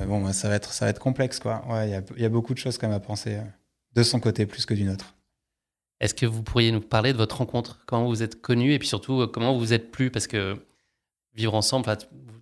bon, 0.07 0.21
bah, 0.21 0.33
ça 0.33 0.47
va 0.47 0.55
être, 0.55 0.73
ça 0.73 0.85
va 0.85 0.91
être 0.91 0.99
complexe, 0.99 1.39
quoi. 1.39 1.65
Ouais, 1.67 1.87
il 1.89 1.91
y 1.91 1.95
a, 1.95 2.01
y 2.17 2.25
a, 2.25 2.29
beaucoup 2.29 2.53
de 2.53 2.59
choses 2.59 2.77
quand 2.77 2.87
même 2.87 2.95
à 2.95 2.99
penser 3.01 3.37
de 3.95 4.03
son 4.03 4.19
côté 4.19 4.45
plus 4.45 4.65
que 4.65 4.73
d'une 4.73 4.89
autre. 4.89 5.15
Est-ce 5.99 6.13
que 6.13 6.25
vous 6.25 6.43
pourriez 6.43 6.71
nous 6.71 6.81
parler 6.81 7.11
de 7.11 7.17
votre 7.17 7.37
rencontre? 7.37 7.83
Comment 7.85 8.07
vous 8.07 8.23
êtes 8.23 8.41
connus 8.41 8.73
et 8.73 8.79
puis 8.79 8.87
surtout 8.87 9.27
comment 9.27 9.57
vous 9.57 9.73
êtes 9.73 9.91
plus 9.91 10.11
Parce 10.11 10.27
que 10.27 10.57
vivre 11.39 11.55
ensemble. 11.55 11.85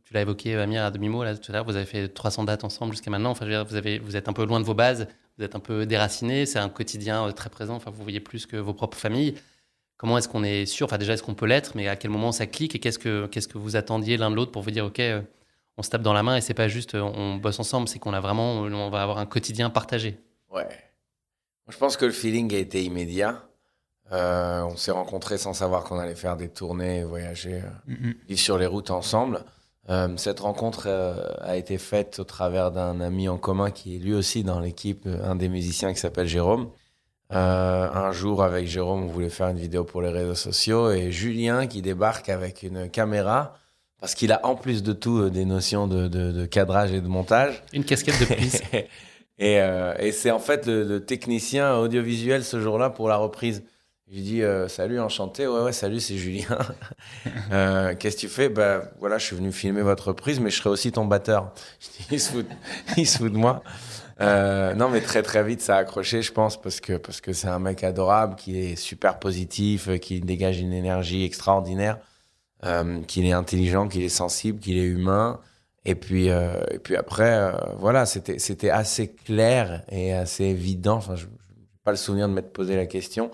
tu 0.03 0.13
l'as 0.13 0.21
évoqué, 0.21 0.55
Amir, 0.55 0.83
à 0.83 0.91
demi-mot, 0.91 1.23
là, 1.23 1.37
tout 1.37 1.51
à 1.51 1.53
l'heure, 1.53 1.65
vous 1.65 1.75
avez 1.75 1.85
fait 1.85 2.07
300 2.09 2.43
dates 2.43 2.63
ensemble 2.63 2.91
jusqu'à 2.91 3.11
maintenant. 3.11 3.31
Enfin, 3.31 3.45
vous, 3.63 3.75
avez, 3.75 3.99
vous 3.99 4.15
êtes 4.15 4.27
un 4.27 4.33
peu 4.33 4.45
loin 4.45 4.59
de 4.59 4.65
vos 4.65 4.73
bases, 4.73 5.07
vous 5.37 5.43
êtes 5.43 5.55
un 5.55 5.59
peu 5.59 5.85
déraciné, 5.85 6.45
c'est 6.45 6.59
un 6.59 6.69
quotidien 6.69 7.27
euh, 7.27 7.31
très 7.31 7.49
présent, 7.49 7.75
enfin, 7.75 7.91
vous 7.91 8.03
voyez 8.03 8.19
plus 8.19 8.45
que 8.45 8.57
vos 8.57 8.73
propres 8.73 8.97
familles. 8.97 9.35
Comment 9.97 10.17
est-ce 10.17 10.27
qu'on 10.27 10.43
est 10.43 10.65
sûr 10.65 10.85
Enfin, 10.85 10.97
déjà, 10.97 11.13
est-ce 11.13 11.23
qu'on 11.23 11.35
peut 11.35 11.45
l'être 11.45 11.73
Mais 11.75 11.87
à 11.87 11.95
quel 11.95 12.11
moment 12.11 12.31
ça 12.31 12.45
clique 12.47 12.75
Et 12.75 12.79
qu'est-ce 12.79 12.99
que, 12.99 13.27
qu'est-ce 13.27 13.47
que 13.47 13.57
vous 13.57 13.75
attendiez 13.75 14.17
l'un 14.17 14.29
de 14.29 14.35
l'autre 14.35 14.51
pour 14.51 14.61
vous 14.61 14.71
dire, 14.71 14.85
OK, 14.85 14.99
euh, 14.99 15.21
on 15.77 15.83
se 15.83 15.89
tape 15.89 16.01
dans 16.01 16.13
la 16.13 16.23
main 16.23 16.37
et 16.37 16.41
c'est 16.41 16.55
pas 16.55 16.67
juste 16.67 16.95
euh, 16.95 17.01
on 17.01 17.35
bosse 17.35 17.59
ensemble, 17.59 17.87
c'est 17.87 17.99
qu'on 17.99 18.13
a 18.13 18.19
vraiment, 18.19 18.61
on 18.61 18.89
va 18.89 19.03
avoir 19.03 19.19
un 19.19 19.25
quotidien 19.25 19.69
partagé? 19.69 20.17
Ouais. 20.49 20.67
Je 21.67 21.77
pense 21.77 21.97
que 21.97 22.05
le 22.05 22.11
feeling 22.11 22.53
a 22.55 22.57
été 22.57 22.83
immédiat. 22.83 23.46
On 24.11 24.75
s'est 24.77 24.91
rencontrés 24.91 25.37
sans 25.37 25.53
savoir 25.53 25.83
qu'on 25.83 25.99
allait 25.99 26.15
faire 26.15 26.37
des 26.37 26.49
tournées, 26.49 27.03
voyager, 27.03 27.61
Mhm. 27.87 28.13
vivre 28.27 28.39
sur 28.39 28.57
les 28.57 28.65
routes 28.65 28.91
ensemble. 28.91 29.41
Euh, 29.89 30.09
cette 30.17 30.41
rencontre 30.41 30.83
euh, 30.87 31.15
a 31.39 31.55
été 31.55 31.77
faite 31.77 32.19
au 32.19 32.23
travers 32.25 32.71
d'un 32.71 32.99
ami 32.99 33.29
en 33.29 33.37
commun 33.37 33.71
qui 33.71 33.95
est 33.95 33.99
lui 33.99 34.13
aussi 34.13 34.43
dans 34.43 34.59
l'équipe, 34.59 35.03
euh, 35.07 35.23
un 35.29 35.35
des 35.35 35.47
musiciens 35.47 35.93
qui 35.93 35.99
s'appelle 35.99 36.27
Jérôme. 36.27 36.69
Euh, 37.33 37.89
un 37.93 38.11
jour, 38.11 38.43
avec 38.43 38.67
Jérôme, 38.67 39.03
on 39.03 39.07
voulait 39.07 39.29
faire 39.29 39.47
une 39.49 39.57
vidéo 39.59 39.83
pour 39.85 40.01
les 40.01 40.09
réseaux 40.09 40.35
sociaux 40.35 40.91
et 40.91 41.11
Julien 41.11 41.67
qui 41.67 41.81
débarque 41.81 42.29
avec 42.29 42.63
une 42.63 42.89
caméra 42.89 43.57
parce 43.99 44.13
qu'il 44.13 44.31
a 44.31 44.45
en 44.45 44.55
plus 44.55 44.83
de 44.83 44.93
tout 44.93 45.19
euh, 45.19 45.29
des 45.29 45.43
notions 45.45 45.87
de, 45.87 46.07
de- 46.07 46.31
de 46.31 46.45
cadrage 46.45 46.91
et 46.93 47.01
de 47.01 47.07
montage. 47.07 47.63
Une 47.73 47.83
casquette 47.85 48.19
de 48.19 48.25
police. 48.25 48.61
et 49.39 49.61
euh, 49.61 49.93
et 49.99 50.11
c'est 50.11 50.31
en 50.31 50.39
fait 50.39 50.65
le, 50.67 50.83
le 50.83 51.05
technicien 51.05 51.75
audiovisuel 51.77 52.43
ce 52.43 52.59
jour-là 52.61 52.89
pour 52.89 53.07
la 53.09 53.17
reprise. 53.17 53.63
Je 54.09 54.15
lui 54.15 54.21
dis 54.21 54.41
euh, 54.41 54.69
salut, 54.69 55.01
enchanté. 55.01 55.47
Ouais, 55.47 55.61
ouais, 55.63 55.73
salut, 55.73 55.99
c'est 55.99 56.17
Julien. 56.17 56.57
Euh, 57.51 57.95
Qu'est-ce 57.97 58.17
que 58.17 58.21
tu 58.21 58.27
fais? 58.27 58.49
Bah 58.49 58.83
voilà, 58.99 59.17
je 59.17 59.25
suis 59.25 59.35
venu 59.35 59.53
filmer 59.53 59.81
votre 59.81 60.09
reprise, 60.09 60.39
mais 60.41 60.49
je 60.49 60.57
serai 60.57 60.69
aussi 60.69 60.91
ton 60.91 61.05
batteur. 61.05 61.53
Il 62.11 62.19
se 62.19 62.31
fout, 63.17 63.31
de 63.31 63.37
moi. 63.37 63.63
Euh, 64.19 64.73
non, 64.75 64.89
mais 64.89 64.99
très 64.99 65.23
très 65.23 65.43
vite, 65.43 65.61
ça 65.61 65.77
a 65.77 65.79
accroché, 65.79 66.21
je 66.21 66.33
pense, 66.33 66.61
parce 66.61 66.81
que 66.81 66.97
parce 66.97 67.21
que 67.21 67.31
c'est 67.31 67.47
un 67.47 67.59
mec 67.59 67.83
adorable, 67.83 68.35
qui 68.35 68.57
est 68.57 68.75
super 68.75 69.19
positif, 69.19 69.89
qui 69.99 70.19
dégage 70.19 70.59
une 70.59 70.73
énergie 70.73 71.23
extraordinaire, 71.23 71.99
qu'il 73.07 73.25
est 73.25 73.33
intelligent, 73.33 73.87
qu'il 73.87 74.03
est 74.03 74.09
sensible, 74.09 74.59
qu'il 74.59 74.77
est 74.77 74.87
humain. 74.87 75.39
Et 75.85 75.95
puis, 75.95 76.27
et 76.27 76.79
puis 76.83 76.95
après, 76.97 77.53
voilà, 77.77 78.05
c'était, 78.05 78.39
c'était 78.39 78.69
assez 78.71 79.13
clair 79.13 79.83
et 79.89 80.13
assez 80.13 80.45
évident. 80.45 80.95
Enfin, 80.97 81.15
je 81.15 81.25
n'ai 81.25 81.31
pas 81.85 81.91
le 81.91 81.97
souvenir 81.97 82.27
de 82.27 82.33
m'être 82.33 82.51
posé 82.51 82.75
la 82.75 82.85
question. 82.87 83.31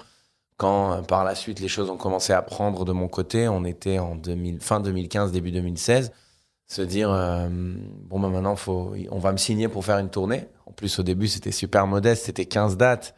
Quand 0.58 0.94
euh, 0.94 1.02
par 1.02 1.24
la 1.24 1.36
suite 1.36 1.60
les 1.60 1.68
choses 1.68 1.90
ont 1.90 1.98
commencé 1.98 2.34
à 2.34 2.42
prendre 2.42 2.86
de 2.86 2.92
mon 2.92 3.08
côté, 3.08 3.48
on 3.48 3.66
était 3.66 4.00
en 4.00 4.16
2000, 4.16 4.60
fin 4.62 4.80
2015, 4.80 5.32
début 5.32 5.52
2016, 5.52 6.12
se 6.68 6.82
dire 6.82 7.12
euh, 7.12 7.48
bon, 7.50 8.20
ben 8.20 8.30
maintenant, 8.30 8.56
faut, 8.56 8.94
on 9.12 9.20
va 9.20 9.32
me 9.32 9.38
signer 9.38 9.68
pour 9.68 9.86
faire 9.86 9.98
une 9.98 10.10
tournée. 10.10 10.48
En 10.66 10.72
plus, 10.72 11.00
au 11.00 11.04
début, 11.04 11.28
c'était 11.28 11.52
super 11.52 11.88
modeste, 11.88 12.26
c'était 12.26 12.46
15 12.46 12.78
dates. 12.78 13.16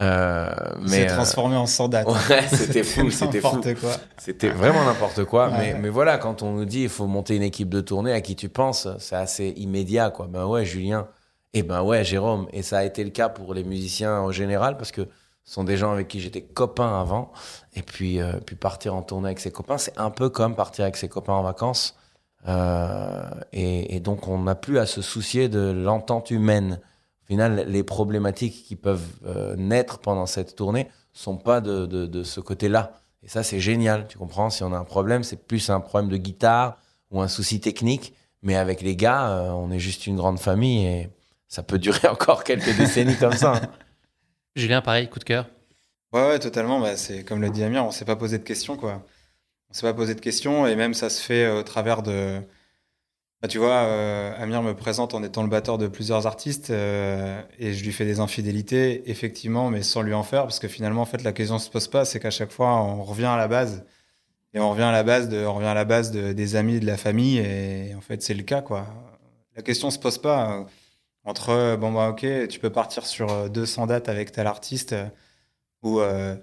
Euh, 0.00 0.50
mais 0.88 1.04
euh, 1.04 1.14
transformé 1.14 1.56
en 1.56 1.66
100 1.66 1.88
dates. 1.88 2.08
ouais, 2.08 2.42
c'était 2.52 2.82
fou, 2.82 3.10
c'était. 3.10 3.40
N'importe 3.40 3.74
quoi. 3.74 3.92
C'était 4.18 4.48
vraiment 4.48 4.84
n'importe 4.84 5.24
quoi. 5.24 5.48
Ouais, 5.48 5.52
mais, 5.52 5.72
ouais. 5.74 5.78
mais 5.78 5.88
voilà, 5.90 6.18
quand 6.18 6.42
on 6.42 6.52
nous 6.52 6.64
dit 6.64 6.82
il 6.82 6.88
faut 6.88 7.06
monter 7.06 7.36
une 7.36 7.42
équipe 7.42 7.68
de 7.68 7.80
tournée, 7.80 8.12
à 8.12 8.20
qui 8.20 8.34
tu 8.34 8.48
penses 8.48 8.88
C'est 8.98 9.16
assez 9.16 9.48
immédiat, 9.56 10.10
quoi. 10.10 10.26
Ben 10.28 10.46
ouais, 10.46 10.64
Julien. 10.64 11.08
Et 11.54 11.62
ben 11.62 11.82
ouais, 11.82 12.02
Jérôme. 12.04 12.48
Et 12.52 12.62
ça 12.62 12.78
a 12.78 12.84
été 12.84 13.04
le 13.04 13.10
cas 13.10 13.28
pour 13.28 13.54
les 13.54 13.62
musiciens 13.62 14.20
en 14.20 14.32
général, 14.32 14.76
parce 14.76 14.90
que 14.90 15.06
sont 15.44 15.64
des 15.64 15.76
gens 15.76 15.92
avec 15.92 16.08
qui 16.08 16.20
j'étais 16.20 16.42
copain 16.42 17.00
avant. 17.00 17.32
Et 17.74 17.82
puis, 17.82 18.20
euh, 18.20 18.38
puis 18.44 18.56
partir 18.56 18.94
en 18.94 19.02
tournée 19.02 19.28
avec 19.28 19.40
ses 19.40 19.50
copains, 19.50 19.78
c'est 19.78 19.96
un 19.98 20.10
peu 20.10 20.28
comme 20.28 20.54
partir 20.54 20.84
avec 20.84 20.96
ses 20.96 21.08
copains 21.08 21.34
en 21.34 21.42
vacances. 21.42 21.96
Euh, 22.48 23.22
et, 23.52 24.00
donc, 24.00 24.28
on 24.28 24.38
n'a 24.38 24.54
plus 24.54 24.78
à 24.78 24.86
se 24.86 25.02
soucier 25.02 25.48
de 25.48 25.70
l'entente 25.70 26.30
humaine. 26.30 26.80
Au 27.22 27.26
final, 27.26 27.64
les 27.68 27.82
problématiques 27.82 28.64
qui 28.64 28.76
peuvent 28.76 29.06
euh, 29.26 29.54
naître 29.56 29.98
pendant 29.98 30.26
cette 30.26 30.56
tournée 30.56 30.88
sont 31.12 31.36
pas 31.36 31.60
de, 31.60 31.86
de, 31.86 32.22
ce 32.22 32.40
côté-là. 32.40 32.92
Et 33.22 33.28
ça, 33.28 33.42
c'est 33.42 33.60
génial. 33.60 34.06
Tu 34.08 34.18
comprends? 34.18 34.50
Si 34.50 34.64
on 34.64 34.72
a 34.72 34.78
un 34.78 34.84
problème, 34.84 35.22
c'est 35.22 35.46
plus 35.46 35.70
un 35.70 35.80
problème 35.80 36.10
de 36.10 36.16
guitare 36.16 36.78
ou 37.10 37.20
un 37.20 37.28
souci 37.28 37.60
technique. 37.60 38.14
Mais 38.42 38.56
avec 38.56 38.80
les 38.80 38.96
gars, 38.96 39.52
on 39.54 39.70
est 39.70 39.78
juste 39.78 40.08
une 40.08 40.16
grande 40.16 40.40
famille 40.40 40.84
et 40.84 41.10
ça 41.46 41.62
peut 41.62 41.78
durer 41.78 42.08
encore 42.10 42.42
quelques 42.42 42.76
décennies 42.76 43.16
comme 43.16 43.34
ça. 43.34 43.60
Julien, 44.54 44.82
pareil, 44.82 45.08
coup 45.08 45.18
de 45.18 45.24
cœur. 45.24 45.48
Ouais, 46.12 46.26
ouais, 46.28 46.38
totalement. 46.38 46.80
Bah, 46.80 46.96
c'est 46.96 47.24
comme 47.24 47.40
le 47.40 47.50
dit 47.50 47.64
Amir, 47.64 47.84
on 47.84 47.90
s'est 47.90 48.04
pas 48.04 48.16
posé 48.16 48.38
de 48.38 48.44
questions, 48.44 48.76
quoi. 48.76 49.02
On 49.70 49.74
s'est 49.74 49.86
pas 49.86 49.94
posé 49.94 50.14
de 50.14 50.20
questions, 50.20 50.66
et 50.66 50.76
même 50.76 50.92
ça 50.92 51.08
se 51.08 51.22
fait 51.22 51.44
euh, 51.44 51.60
au 51.60 51.62
travers 51.62 52.02
de. 52.02 52.40
Bah, 53.40 53.48
tu 53.48 53.58
vois, 53.58 53.84
euh, 53.84 54.32
Amir 54.38 54.62
me 54.62 54.74
présente 54.74 55.14
en 55.14 55.22
étant 55.22 55.42
le 55.42 55.48
batteur 55.48 55.78
de 55.78 55.88
plusieurs 55.88 56.26
artistes, 56.26 56.70
euh, 56.70 57.40
et 57.58 57.72
je 57.72 57.82
lui 57.84 57.92
fais 57.92 58.04
des 58.04 58.20
infidélités, 58.20 59.10
effectivement, 59.10 59.70
mais 59.70 59.82
sans 59.82 60.02
lui 60.02 60.14
en 60.14 60.22
faire, 60.22 60.42
parce 60.42 60.60
que 60.60 60.68
finalement, 60.68 61.02
en 61.02 61.06
fait, 61.06 61.22
la 61.24 61.32
question 61.32 61.58
se 61.58 61.70
pose 61.70 61.88
pas, 61.88 62.04
c'est 62.04 62.20
qu'à 62.20 62.30
chaque 62.30 62.52
fois, 62.52 62.76
on 62.82 63.02
revient 63.02 63.24
à 63.24 63.38
la 63.38 63.48
base, 63.48 63.84
et 64.54 64.60
on 64.60 64.70
revient 64.70 64.82
à 64.82 64.92
la 64.92 65.02
base 65.02 65.28
de, 65.28 65.44
on 65.44 65.54
revient 65.54 65.66
à 65.68 65.74
la 65.74 65.84
base 65.86 66.12
de, 66.12 66.32
des 66.32 66.56
amis, 66.56 66.78
de 66.78 66.86
la 66.86 66.98
famille, 66.98 67.38
et 67.38 67.94
en 67.96 68.02
fait, 68.02 68.22
c'est 68.22 68.34
le 68.34 68.42
cas. 68.42 68.62
La 69.56 69.62
question 69.62 69.90
se 69.90 69.98
pose 69.98 70.18
pas. 70.18 70.66
Euh, 71.26 71.30
entre, 71.30 71.50
euh, 71.50 71.76
bon, 71.76 71.92
bah, 71.92 72.08
ok, 72.10 72.26
tu 72.48 72.58
peux 72.58 72.70
partir 72.70 73.06
sur 73.06 73.30
euh, 73.32 73.48
200 73.48 73.86
dates 73.86 74.08
avec 74.08 74.32
tel 74.32 74.46
artiste, 74.46 74.92
euh, 74.92 75.06
ou 75.82 76.00
euh, 76.00 76.36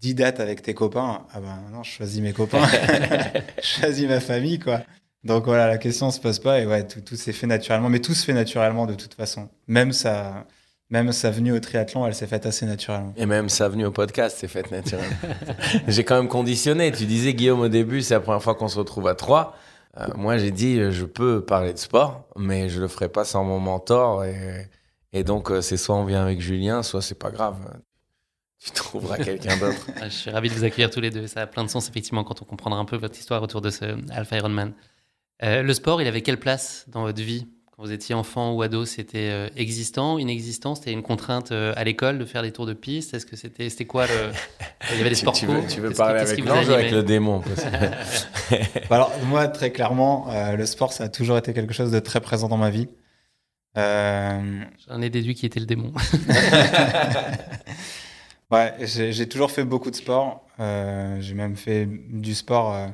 10 0.00 0.14
dates 0.14 0.40
avec 0.40 0.62
tes 0.62 0.74
copains. 0.74 1.26
Ah 1.32 1.40
bah 1.40 1.58
non, 1.72 1.82
je 1.82 1.90
choisis 1.90 2.20
mes 2.20 2.32
copains. 2.32 2.66
je 3.62 3.80
choisis 3.80 4.06
ma 4.08 4.20
famille, 4.20 4.58
quoi. 4.58 4.82
Donc 5.24 5.46
voilà, 5.46 5.66
la 5.66 5.78
question 5.78 6.10
se 6.10 6.20
pose 6.20 6.38
pas 6.38 6.60
et 6.60 6.66
ouais, 6.66 6.86
tout, 6.86 7.00
tout 7.00 7.16
s'est 7.16 7.32
fait 7.32 7.46
naturellement. 7.46 7.88
Mais 7.88 8.00
tout 8.00 8.14
se 8.14 8.24
fait 8.24 8.34
naturellement 8.34 8.86
de 8.86 8.94
toute 8.94 9.14
façon. 9.14 9.48
Même 9.66 9.92
sa, 9.92 10.46
même 10.90 11.12
sa 11.12 11.30
venue 11.30 11.52
au 11.52 11.60
triathlon, 11.60 12.06
elle 12.06 12.14
s'est 12.14 12.26
faite 12.26 12.44
assez 12.44 12.66
naturellement. 12.66 13.14
Et 13.16 13.24
même 13.24 13.48
sa 13.48 13.68
venue 13.68 13.86
au 13.86 13.90
podcast, 13.90 14.36
c'est 14.38 14.48
fait 14.48 14.70
naturellement. 14.70 15.16
j'ai 15.88 16.04
quand 16.04 16.16
même 16.16 16.28
conditionné. 16.28 16.92
Tu 16.92 17.06
disais, 17.06 17.32
Guillaume, 17.32 17.60
au 17.60 17.68
début, 17.68 18.02
c'est 18.02 18.14
la 18.14 18.20
première 18.20 18.42
fois 18.42 18.54
qu'on 18.54 18.68
se 18.68 18.78
retrouve 18.78 19.08
à 19.08 19.14
trois. 19.14 19.56
Euh, 19.98 20.08
moi, 20.16 20.38
j'ai 20.38 20.50
dit, 20.50 20.78
euh, 20.78 20.90
je 20.90 21.04
peux 21.04 21.44
parler 21.44 21.72
de 21.72 21.78
sport, 21.78 22.28
mais 22.36 22.68
je 22.68 22.80
le 22.80 22.88
ferai 22.88 23.08
pas 23.08 23.24
sans 23.24 23.44
mon 23.44 23.60
mentor. 23.60 24.24
Et, 24.24 24.68
et 25.12 25.22
donc, 25.22 25.50
euh, 25.50 25.60
c'est 25.60 25.76
soit 25.76 25.94
on 25.94 26.04
vient 26.04 26.22
avec 26.22 26.40
Julien, 26.40 26.82
soit 26.82 27.00
c'est 27.00 27.18
pas 27.18 27.30
grave. 27.30 27.56
Tu 28.58 28.70
trouveras 28.72 29.16
quelqu'un 29.24 29.56
d'autre. 29.56 29.86
Je 30.02 30.08
suis 30.08 30.30
ravi 30.30 30.48
de 30.48 30.54
vous 30.54 30.64
accueillir 30.64 30.90
tous 30.90 31.00
les 31.00 31.10
deux. 31.10 31.26
Ça 31.26 31.42
a 31.42 31.46
plein 31.46 31.64
de 31.64 31.70
sens, 31.70 31.88
effectivement, 31.88 32.24
quand 32.24 32.42
on 32.42 32.44
comprendra 32.44 32.78
un 32.80 32.84
peu 32.84 32.96
votre 32.96 33.18
histoire 33.18 33.42
autour 33.42 33.60
de 33.60 33.70
ce 33.70 33.84
Alpha 34.10 34.36
Ironman. 34.36 34.74
Euh, 35.42 35.62
le 35.62 35.74
sport, 35.74 36.00
il 36.00 36.08
avait 36.08 36.22
quelle 36.22 36.38
place 36.38 36.86
dans 36.88 37.02
votre 37.02 37.22
vie 37.22 37.46
Quand 37.76 37.82
vous 37.82 37.92
étiez 37.92 38.14
enfant 38.14 38.52
ou 38.54 38.62
ado, 38.62 38.84
c'était 38.84 39.30
euh, 39.32 39.48
existant, 39.56 40.18
inexistant? 40.18 40.76
C'était 40.76 40.92
une 40.92 41.02
contrainte 41.02 41.50
euh, 41.50 41.72
à 41.76 41.82
l'école 41.82 42.18
de 42.18 42.24
faire 42.24 42.42
des 42.42 42.52
tours 42.52 42.66
de 42.66 42.72
piste? 42.72 43.14
Est-ce 43.14 43.26
que 43.26 43.34
c'était 43.34 43.68
c'était 43.68 43.84
quoi 43.84 44.06
le... 44.06 44.30
Il 44.92 44.98
y 44.98 45.00
avait 45.00 45.08
des 45.10 45.16
sports 45.16 45.32
tu 45.34 45.46
veux, 45.46 45.66
tu 45.66 45.80
veux 45.80 45.90
parler 45.90 46.24
qui 46.24 46.30
avec 46.30 46.44
l'ange 46.44 46.68
ou 46.68 46.72
avec 46.72 46.92
le 46.92 47.02
démon 47.02 47.40
parce 47.40 47.64
que- 47.64 48.56
Bah 48.88 48.96
Alors 48.96 49.12
moi, 49.26 49.48
très 49.48 49.72
clairement, 49.72 50.28
euh, 50.30 50.54
le 50.54 50.66
sport, 50.66 50.92
ça 50.92 51.04
a 51.04 51.08
toujours 51.08 51.36
été 51.36 51.52
quelque 51.52 51.74
chose 51.74 51.90
de 51.90 51.98
très 51.98 52.20
présent 52.20 52.48
dans 52.48 52.56
ma 52.56 52.70
vie. 52.70 52.86
Euh, 53.76 54.62
J'en 54.88 55.02
ai 55.02 55.10
déduit 55.10 55.34
qui 55.34 55.44
était 55.46 55.58
le 55.60 55.66
démon. 55.66 55.92
Ouais, 58.50 58.74
j'ai 58.82 59.12
j'ai 59.12 59.26
toujours 59.28 59.50
fait 59.50 59.64
beaucoup 59.64 59.90
de 59.90 59.96
sport. 59.96 60.46
Euh, 60.60 61.16
j'ai 61.20 61.34
même 61.34 61.56
fait 61.56 61.88
du 61.88 62.34
sport 62.34 62.72
euh, 62.74 62.86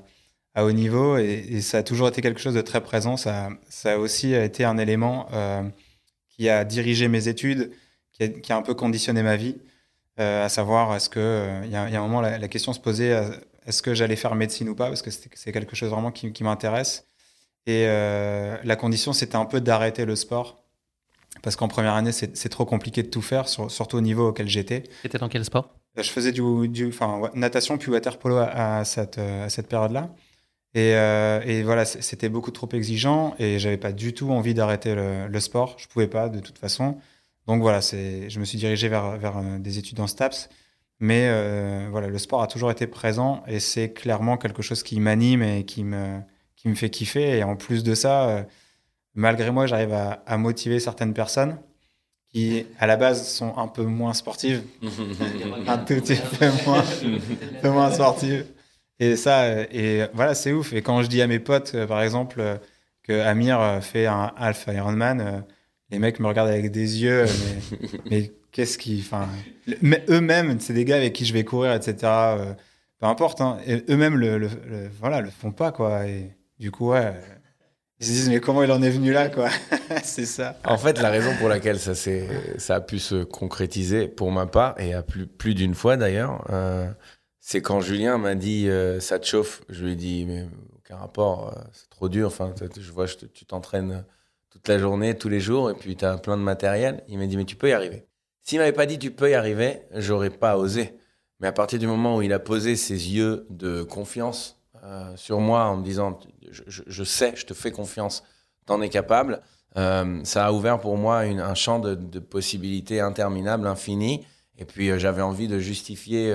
à 0.60 0.64
haut 0.64 0.72
niveau 0.72 1.16
et, 1.18 1.44
et 1.50 1.60
ça 1.60 1.78
a 1.78 1.82
toujours 1.82 2.08
été 2.08 2.22
quelque 2.22 2.40
chose 2.40 2.54
de 2.54 2.60
très 2.60 2.80
présent. 2.82 3.16
Ça, 3.16 3.50
ça 3.68 3.92
a 3.92 3.96
aussi 3.98 4.34
été 4.34 4.64
un 4.64 4.78
élément 4.78 5.26
euh, 5.32 5.62
qui 6.28 6.48
a 6.48 6.64
dirigé 6.64 7.08
mes 7.08 7.28
études, 7.28 7.72
qui 8.12 8.22
a, 8.24 8.28
qui 8.28 8.52
a 8.52 8.56
un 8.56 8.62
peu 8.62 8.74
conditionné 8.74 9.22
ma 9.22 9.36
vie. 9.36 9.56
Euh, 10.18 10.44
à 10.44 10.48
savoir, 10.48 10.94
est-ce 10.94 11.08
que 11.08 11.20
euh, 11.20 11.62
il 11.64 11.70
y, 11.72 11.76
a 11.76 11.88
il 11.88 11.92
y 11.94 11.96
a 11.96 12.00
un 12.00 12.02
moment 12.02 12.20
la, 12.20 12.38
la 12.38 12.48
question 12.48 12.72
se 12.72 12.80
posait, 12.80 13.10
est-ce 13.66 13.82
que 13.82 13.94
j'allais 13.94 14.16
faire 14.16 14.34
médecine 14.34 14.68
ou 14.68 14.74
pas 14.74 14.88
Parce 14.88 15.02
que 15.02 15.10
c'est 15.10 15.52
quelque 15.52 15.74
chose 15.76 15.90
vraiment 15.90 16.12
qui, 16.12 16.32
qui 16.32 16.44
m'intéresse. 16.44 17.06
Et 17.66 17.84
euh, 17.86 18.56
la 18.64 18.76
condition, 18.76 19.12
c'était 19.12 19.36
un 19.36 19.44
peu 19.46 19.60
d'arrêter 19.60 20.04
le 20.04 20.16
sport. 20.16 20.56
Parce 21.42 21.56
qu'en 21.56 21.68
première 21.68 21.94
année, 21.94 22.12
c'est 22.12 22.48
trop 22.48 22.66
compliqué 22.66 23.02
de 23.02 23.08
tout 23.08 23.22
faire, 23.22 23.48
sur- 23.48 23.70
surtout 23.70 23.96
au 23.98 24.00
niveau 24.00 24.28
auquel 24.28 24.48
j'étais. 24.48 24.82
C'était 25.02 25.18
dans 25.18 25.28
quel 25.28 25.44
sport? 25.44 25.70
Je 25.96 26.10
faisais 26.10 26.32
du, 26.32 26.42
du 26.68 26.86
ouais, 26.86 27.30
natation 27.34 27.78
puis 27.78 27.90
water 27.90 28.18
polo 28.18 28.36
à, 28.38 28.78
à 28.78 28.84
cette, 28.84 29.18
à 29.18 29.48
cette 29.48 29.68
période-là. 29.68 30.10
Et, 30.74 30.94
euh, 30.94 31.40
et 31.44 31.62
voilà, 31.62 31.84
c'était 31.84 32.28
beaucoup 32.28 32.52
trop 32.52 32.68
exigeant 32.72 33.34
et 33.38 33.58
j'avais 33.58 33.76
pas 33.76 33.92
du 33.92 34.14
tout 34.14 34.30
envie 34.30 34.54
d'arrêter 34.54 34.94
le, 34.94 35.26
le 35.26 35.40
sport. 35.40 35.76
Je 35.78 35.88
pouvais 35.88 36.06
pas 36.06 36.28
de 36.28 36.40
toute 36.40 36.58
façon. 36.58 36.98
Donc 37.46 37.62
voilà, 37.62 37.80
je 37.80 38.38
me 38.38 38.44
suis 38.44 38.58
dirigé 38.58 38.88
vers, 38.88 39.16
vers 39.18 39.38
euh, 39.38 39.58
des 39.58 39.78
études 39.78 39.98
en 40.00 40.06
STAPS. 40.06 40.48
Mais 41.00 41.28
euh, 41.28 41.88
voilà, 41.90 42.08
le 42.08 42.18
sport 42.18 42.42
a 42.42 42.46
toujours 42.46 42.70
été 42.70 42.86
présent 42.86 43.42
et 43.46 43.58
c'est 43.58 43.92
clairement 43.92 44.36
quelque 44.36 44.62
chose 44.62 44.82
qui 44.82 45.00
m'anime 45.00 45.42
et 45.42 45.64
qui 45.64 45.82
me, 45.82 46.20
qui 46.56 46.68
me 46.68 46.74
fait 46.74 46.90
kiffer. 46.90 47.38
Et 47.38 47.42
en 47.42 47.56
plus 47.56 47.82
de 47.82 47.94
ça, 47.94 48.28
euh, 48.28 48.42
malgré 49.14 49.50
moi, 49.50 49.66
j'arrive 49.66 49.94
à, 49.94 50.22
à 50.26 50.36
motiver 50.36 50.78
certaines 50.78 51.14
personnes 51.14 51.58
qui, 52.28 52.66
à 52.78 52.86
la 52.86 52.96
base, 52.96 53.26
sont 53.26 53.56
un 53.56 53.66
peu 53.66 53.82
moins 53.82 54.14
sportives 54.14 54.62
un 55.66 55.78
tout 55.78 55.94
petit 55.94 56.16
peu 56.38 56.50
moins, 56.66 56.84
peu 57.62 57.70
moins 57.70 57.90
sportive. 57.90 58.46
Et 59.00 59.16
ça, 59.16 59.42
euh, 59.45 59.66
et 59.73 60.02
voilà, 60.14 60.35
c'est 60.35 60.52
ouf. 60.52 60.73
Et 60.73 60.83
quand 60.83 61.02
je 61.02 61.09
dis 61.09 61.23
à 61.23 61.26
mes 61.26 61.38
potes, 61.40 61.73
euh, 61.75 61.87
par 61.87 62.02
exemple, 62.02 62.40
euh, 62.40 62.57
que 63.02 63.19
Amir 63.21 63.80
fait 63.83 64.07
un 64.07 64.30
Alpha 64.37 64.73
Ironman, 64.75 65.45
les 65.90 65.99
mecs 65.99 66.21
me 66.21 66.28
regardent 66.28 66.50
avec 66.50 66.71
des 66.71 67.02
yeux, 67.02 67.25
mais, 67.83 67.99
mais 68.11 68.33
qu'est-ce 68.52 68.78
qui. 68.78 69.02
Enfin, 69.04 69.28
mais 69.83 70.04
eux-mêmes, 70.09 70.61
c'est 70.61 70.75
des 70.75 70.85
gars 70.85 70.97
avec 70.97 71.14
qui 71.14 71.25
je 71.25 71.33
vais 71.33 71.45
courir, 71.45 71.73
etc. 71.73 71.97
euh, 72.38 72.52
peu 73.00 73.07
importe, 73.07 73.40
hein, 73.40 73.59
eux-mêmes 73.88 74.16
le, 74.16 74.38
le- 74.38 74.49
le- 74.69 74.90
voilà, 75.00 75.23
le 75.23 75.30
font 75.30 75.50
pas, 75.52 75.73
quoi. 75.73 76.07
Et 76.07 76.37
du 76.59 76.71
coup, 76.71 76.90
ouais. 76.90 77.14
Ils 78.00 78.07
se 78.07 78.12
disent, 78.12 78.28
mais 78.30 78.40
comment 78.40 78.62
il 78.62 78.73
en 78.73 78.83
est 78.83 78.90
venu 78.90 79.12
là, 79.12 79.28
quoi? 79.28 79.49
C'est 80.04 80.25
ça. 80.25 80.59
En 80.64 80.78
fait, 80.78 81.00
la 81.02 81.11
raison 81.11 81.35
pour 81.38 81.49
laquelle 81.49 81.78
ça, 81.78 81.95
ça 81.95 82.75
a 82.75 82.80
pu 82.80 82.99
se 82.99 83.25
concrétiser, 83.25 84.09
pour 84.09 84.30
ma 84.33 84.47
part, 84.47 84.78
et 84.80 84.95
à 84.95 85.02
plus, 85.02 85.26
plus 85.26 85.54
d'une 85.54 85.75
fois 85.75 85.97
d'ailleurs, 85.99 86.47
euh, 86.50 86.87
c'est 87.40 87.62
quand 87.62 87.80
Julien 87.80 88.18
m'a 88.18 88.35
dit 88.35 88.68
euh, 88.68 89.00
ça 89.00 89.18
te 89.18 89.26
chauffe. 89.26 89.62
Je 89.70 89.85
lui 89.85 89.92
ai 89.92 89.97
dit, 89.97 90.25
mais 90.26 90.47
aucun 90.76 90.97
rapport, 90.97 91.49
euh, 91.49 91.61
c'est 91.73 91.88
trop 91.88 92.09
dur. 92.09 92.26
Enfin, 92.28 92.54
je 92.78 92.92
vois, 92.92 93.06
tu 93.06 93.47
t'entraînes 93.47 94.04
toute 94.50 94.68
la 94.68 94.78
journée, 94.78 95.16
tous 95.16 95.30
les 95.30 95.40
jours, 95.40 95.70
et 95.70 95.75
puis 95.75 95.97
tu 95.97 96.04
as 96.04 96.18
plein 96.18 96.37
de 96.37 96.42
matériel. 96.42 97.02
Il 97.09 97.18
m'a 97.18 97.26
dit, 97.26 97.37
mais 97.37 97.47
tu 97.47 97.56
peux 97.56 97.70
y 97.70 97.73
arriver. 97.73 98.04
S'il 98.42 98.59
m'avait 98.59 98.73
pas 98.73 98.87
dit 98.87 98.99
tu 98.99 99.11
peux 99.11 99.30
y 99.30 99.35
arriver, 99.35 99.82
j'aurais 99.94 100.30
pas 100.30 100.56
osé. 100.56 100.94
Mais 101.40 101.49
à 101.49 101.52
partir 101.52 101.78
du 101.78 101.87
moment 101.87 102.16
où 102.16 102.23
il 102.23 102.32
a 102.32 102.38
posé 102.38 102.76
ses 102.76 103.11
yeux 103.11 103.47
de 103.49 103.82
confiance 103.82 104.59
euh, 104.82 105.14
sur 105.16 105.40
moi 105.40 105.64
en 105.64 105.76
me 105.76 105.85
disant 105.85 106.18
je, 106.50 107.04
sais, 107.04 107.32
je 107.37 107.47
te 107.47 107.54
fais 107.54 107.70
confiance, 107.70 108.25
t'en 108.66 108.82
es 108.82 108.88
capable, 108.88 109.40
ça 109.75 110.47
a 110.47 110.52
ouvert 110.52 110.80
pour 110.80 110.97
moi 110.97 111.18
un 111.20 111.54
champ 111.54 111.78
de, 111.78 112.18
possibilités 112.18 113.00
interminables, 113.00 113.66
infini. 113.66 114.26
Et 114.59 114.64
puis 114.64 114.99
j'avais 114.99 115.23
envie 115.23 115.47
de 115.47 115.59
justifier 115.59 116.35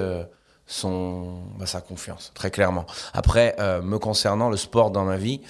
son, 0.68 1.44
bah, 1.58 1.66
sa 1.66 1.82
confiance, 1.82 2.32
très 2.34 2.52
clairement. 2.52 2.86
Après, 3.14 3.56
me 3.84 3.98
concernant, 3.98 4.50
le 4.50 4.58
sport 4.58 4.92
dans 4.92 5.06
ma 5.06 5.18
vie, 5.18 5.42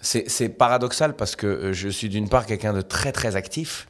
c'est 0.00 0.48
paradoxal 0.48 1.16
parce 1.16 1.34
que 1.36 1.72
je 1.72 1.88
suis 1.88 2.08
d'une 2.08 2.28
part 2.28 2.46
quelqu'un 2.46 2.72
de 2.72 2.82
très 2.82 3.12
très 3.12 3.36
actif 3.36 3.88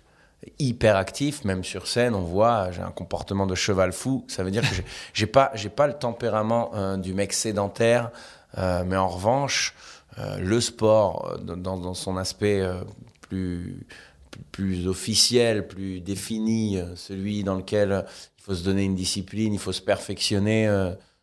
hyper 0.59 0.97
actif, 0.97 1.45
même 1.45 1.64
sur 1.64 1.87
scène, 1.87 2.14
on 2.14 2.23
voit, 2.23 2.71
j'ai 2.71 2.83
un 2.83 2.90
comportement 2.90 3.47
de 3.47 3.54
cheval 3.54 3.92
fou. 3.92 4.25
Ça 4.28 4.42
veut 4.45 4.50
dire 4.50 4.62
que 4.62 4.76
j'ai 5.12 5.26
pas, 5.38 5.50
j'ai 5.54 5.68
pas 5.68 5.87
le 5.87 5.95
tempérament 5.95 6.71
euh, 6.75 6.97
du 6.97 7.14
mec 7.14 7.33
sédentaire, 7.33 8.11
euh, 8.57 8.85
mais 8.87 8.97
en 8.97 9.09
revanche, 9.09 9.75
euh, 10.18 10.38
le 10.38 10.61
sport, 10.61 11.38
dans, 11.42 11.95
son 11.95 12.16
aspect 12.16 12.66
plus, 13.21 13.87
plus, 14.52 14.87
officiel, 14.88 15.66
plus 15.66 16.00
défini, 16.00 16.80
celui 16.97 17.45
dans 17.45 17.57
lequel 17.57 18.04
faut 18.48 18.54
se 18.54 18.64
donner 18.64 18.84
une 18.84 18.94
discipline, 18.94 19.52
il 19.52 19.60
faut 19.60 19.72
se 19.72 19.82
perfectionner 19.82 20.68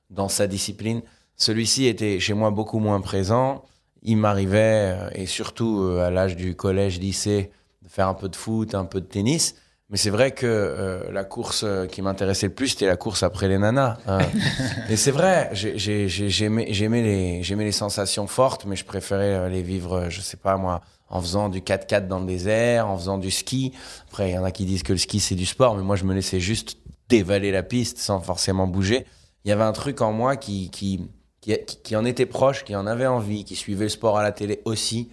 dans 0.09 0.29
sa 0.29 0.47
discipline, 0.47 1.01
celui-ci 1.35 1.87
était 1.87 2.19
chez 2.19 2.33
moi 2.33 2.51
beaucoup 2.51 2.79
moins 2.79 3.01
présent. 3.01 3.65
Il 4.03 4.17
m'arrivait, 4.17 4.95
et 5.15 5.25
surtout 5.25 5.97
à 5.99 6.11
l'âge 6.11 6.35
du 6.35 6.55
collège-lycée, 6.55 7.51
de 7.81 7.89
faire 7.89 8.07
un 8.07 8.13
peu 8.13 8.29
de 8.29 8.35
foot, 8.35 8.75
un 8.75 8.85
peu 8.85 9.01
de 9.01 9.07
tennis. 9.07 9.55
Mais 9.91 9.97
c'est 9.97 10.09
vrai 10.09 10.31
que 10.31 10.47
euh, 10.47 11.11
la 11.11 11.23
course 11.23 11.63
euh, 11.63 11.85
qui 11.85 12.01
m'intéressait 12.01 12.47
le 12.47 12.53
plus, 12.53 12.69
c'était 12.69 12.87
la 12.87 12.97
course 12.97 13.21
après 13.21 13.47
les 13.47 13.59
nanas. 13.59 13.97
Hein. 14.07 14.17
et 14.89 14.95
c'est 14.95 15.11
vrai, 15.11 15.51
j'aimais 15.53 16.65
les, 16.67 17.41
les 17.43 17.71
sensations 17.71 18.25
fortes, 18.25 18.65
mais 18.65 18.75
je 18.75 18.83
préférais 18.83 19.35
euh, 19.35 19.49
les 19.49 19.61
vivre, 19.61 20.09
je 20.09 20.21
sais 20.21 20.37
pas 20.37 20.57
moi, 20.57 20.81
en 21.07 21.21
faisant 21.21 21.49
du 21.49 21.61
4x4 21.61 22.07
dans 22.07 22.19
le 22.19 22.25
désert, 22.25 22.87
en 22.87 22.97
faisant 22.97 23.19
du 23.19 23.29
ski. 23.29 23.73
Après, 24.07 24.31
il 24.31 24.33
y 24.33 24.37
en 24.39 24.43
a 24.43 24.49
qui 24.49 24.65
disent 24.65 24.81
que 24.81 24.93
le 24.93 24.97
ski, 24.97 25.19
c'est 25.19 25.35
du 25.35 25.45
sport, 25.45 25.75
mais 25.75 25.83
moi, 25.83 25.95
je 25.95 26.03
me 26.03 26.15
laissais 26.15 26.39
juste 26.39 26.77
dévaler 27.09 27.51
la 27.51 27.63
piste 27.63 27.97
sans 27.97 28.19
forcément 28.19 28.67
bouger. 28.67 29.05
Il 29.43 29.49
y 29.49 29.51
avait 29.51 29.63
un 29.63 29.73
truc 29.73 30.01
en 30.01 30.11
moi 30.11 30.35
qui, 30.37 30.69
qui, 30.71 31.07
qui, 31.41 31.95
en 31.95 32.05
était 32.05 32.25
proche, 32.25 32.63
qui 32.63 32.75
en 32.75 32.87
avait 32.87 33.05
envie, 33.05 33.45
qui 33.45 33.55
suivait 33.55 33.85
le 33.85 33.89
sport 33.89 34.17
à 34.17 34.23
la 34.23 34.31
télé 34.31 34.61
aussi, 34.65 35.11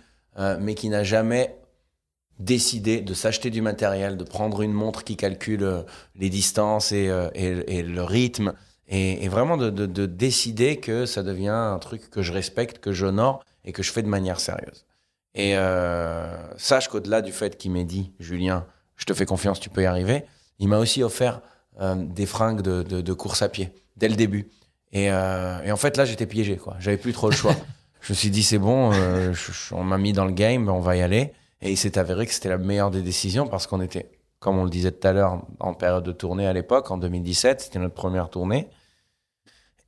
mais 0.61 0.75
qui 0.75 0.89
n'a 0.89 1.05
jamais 1.05 1.55
décider 2.43 3.01
de 3.01 3.15
s'acheter 3.15 3.51
du 3.51 3.63
matériel, 3.63 4.17
de 4.17 4.25
prendre 4.25 4.63
une 4.63 4.73
montre 4.73 5.05
qui 5.05 5.17
calcule 5.17 5.63
euh, 5.63 5.83
les 6.17 6.29
distances 6.29 6.93
euh, 6.93 7.31
et, 7.35 7.79
et, 7.79 7.83
le 7.83 8.03
rythme, 8.03 8.53
et, 8.89 9.29
vraiment 9.29 9.57
de, 9.57 9.71
de, 9.71 10.07
décider 10.07 10.77
que 10.77 11.07
ça 11.07 11.23
devient 11.23 11.49
un 11.49 11.79
truc 11.79 12.11
que 12.11 12.21
je 12.21 12.33
respecte, 12.33 12.79
que 12.79 12.93
j'honore 12.93 13.45
et 13.65 13.73
que 13.73 13.83
je 13.83 13.93
fais 13.93 14.03
de 14.03 14.09
manière 14.09 14.41
sérieuse. 14.41 14.85
Et 15.35 15.57
euh, 15.57 16.37
sache 16.59 16.89
qu'au-delà 16.89 17.23
du 17.23 17.33
fait 17.33 17.57
qu'il 17.57 17.71
m'ait 17.71 17.85
dit, 17.85 18.13
Julien, 18.19 18.67
je 18.97 19.07
te 19.07 19.15
fais 19.15 19.25
confiance, 19.25 19.61
tu 19.61 19.71
peux 19.71 19.83
y 19.83 19.87
arriver, 19.87 20.25
il 20.59 20.69
m'a 20.69 20.79
aussi 20.79 21.03
offert 21.03 21.41
des 21.81 22.27
fringues 22.27 22.63
de, 22.63 22.83
de, 22.83 23.13
course 23.13 23.43
à 23.43 23.49
pied 23.49 23.73
dès 23.97 24.09
le 24.09 24.15
début. 24.15 24.51
Et, 24.93 25.07
et 25.07 25.73
en 25.73 25.77
fait, 25.77 25.97
là, 25.97 26.05
j'étais 26.05 26.27
piégé, 26.27 26.57
quoi. 26.57 26.77
J'avais 26.79 26.99
plus 26.99 27.13
trop 27.13 27.31
le 27.31 27.35
choix. 27.35 27.55
je 28.03 28.13
me 28.13 28.15
suis 28.15 28.31
dit, 28.31 28.43
c'est 28.43 28.59
bon, 28.59 28.93
on 29.73 29.85
m'a 29.85 29.99
mis 29.99 30.13
dans 30.13 30.27
le 30.27 30.33
game, 30.33 30.69
on 30.69 30.81
va 30.81 30.97
y 30.97 31.03
aller. 31.03 31.33
Et 31.63 31.71
il 31.71 31.77
s'est 31.77 31.97
avéré 31.99 32.27
que 32.27 32.33
c'était 32.35 32.49
la 32.49 32.59
meilleure 32.59 32.91
des 32.91 33.03
décisions 33.03 33.47
parce 33.47 33.67
qu'on 33.67 33.81
était, 33.81 34.11
comme 34.41 34.59
on 34.59 34.65
le 34.65 34.71
disait 34.71 34.91
tout 34.91 35.07
à 35.07 35.13
l'heure, 35.13 35.43
en 35.61 35.75
période 35.75 36.05
de 36.05 36.13
tournée 36.13 36.47
à 36.47 36.53
l'époque, 36.53 36.91
en 36.91 36.99
2017. 36.99 37.61
C'était 37.61 37.79
notre 37.79 37.95
première 37.95 38.29
tournée. 38.29 38.69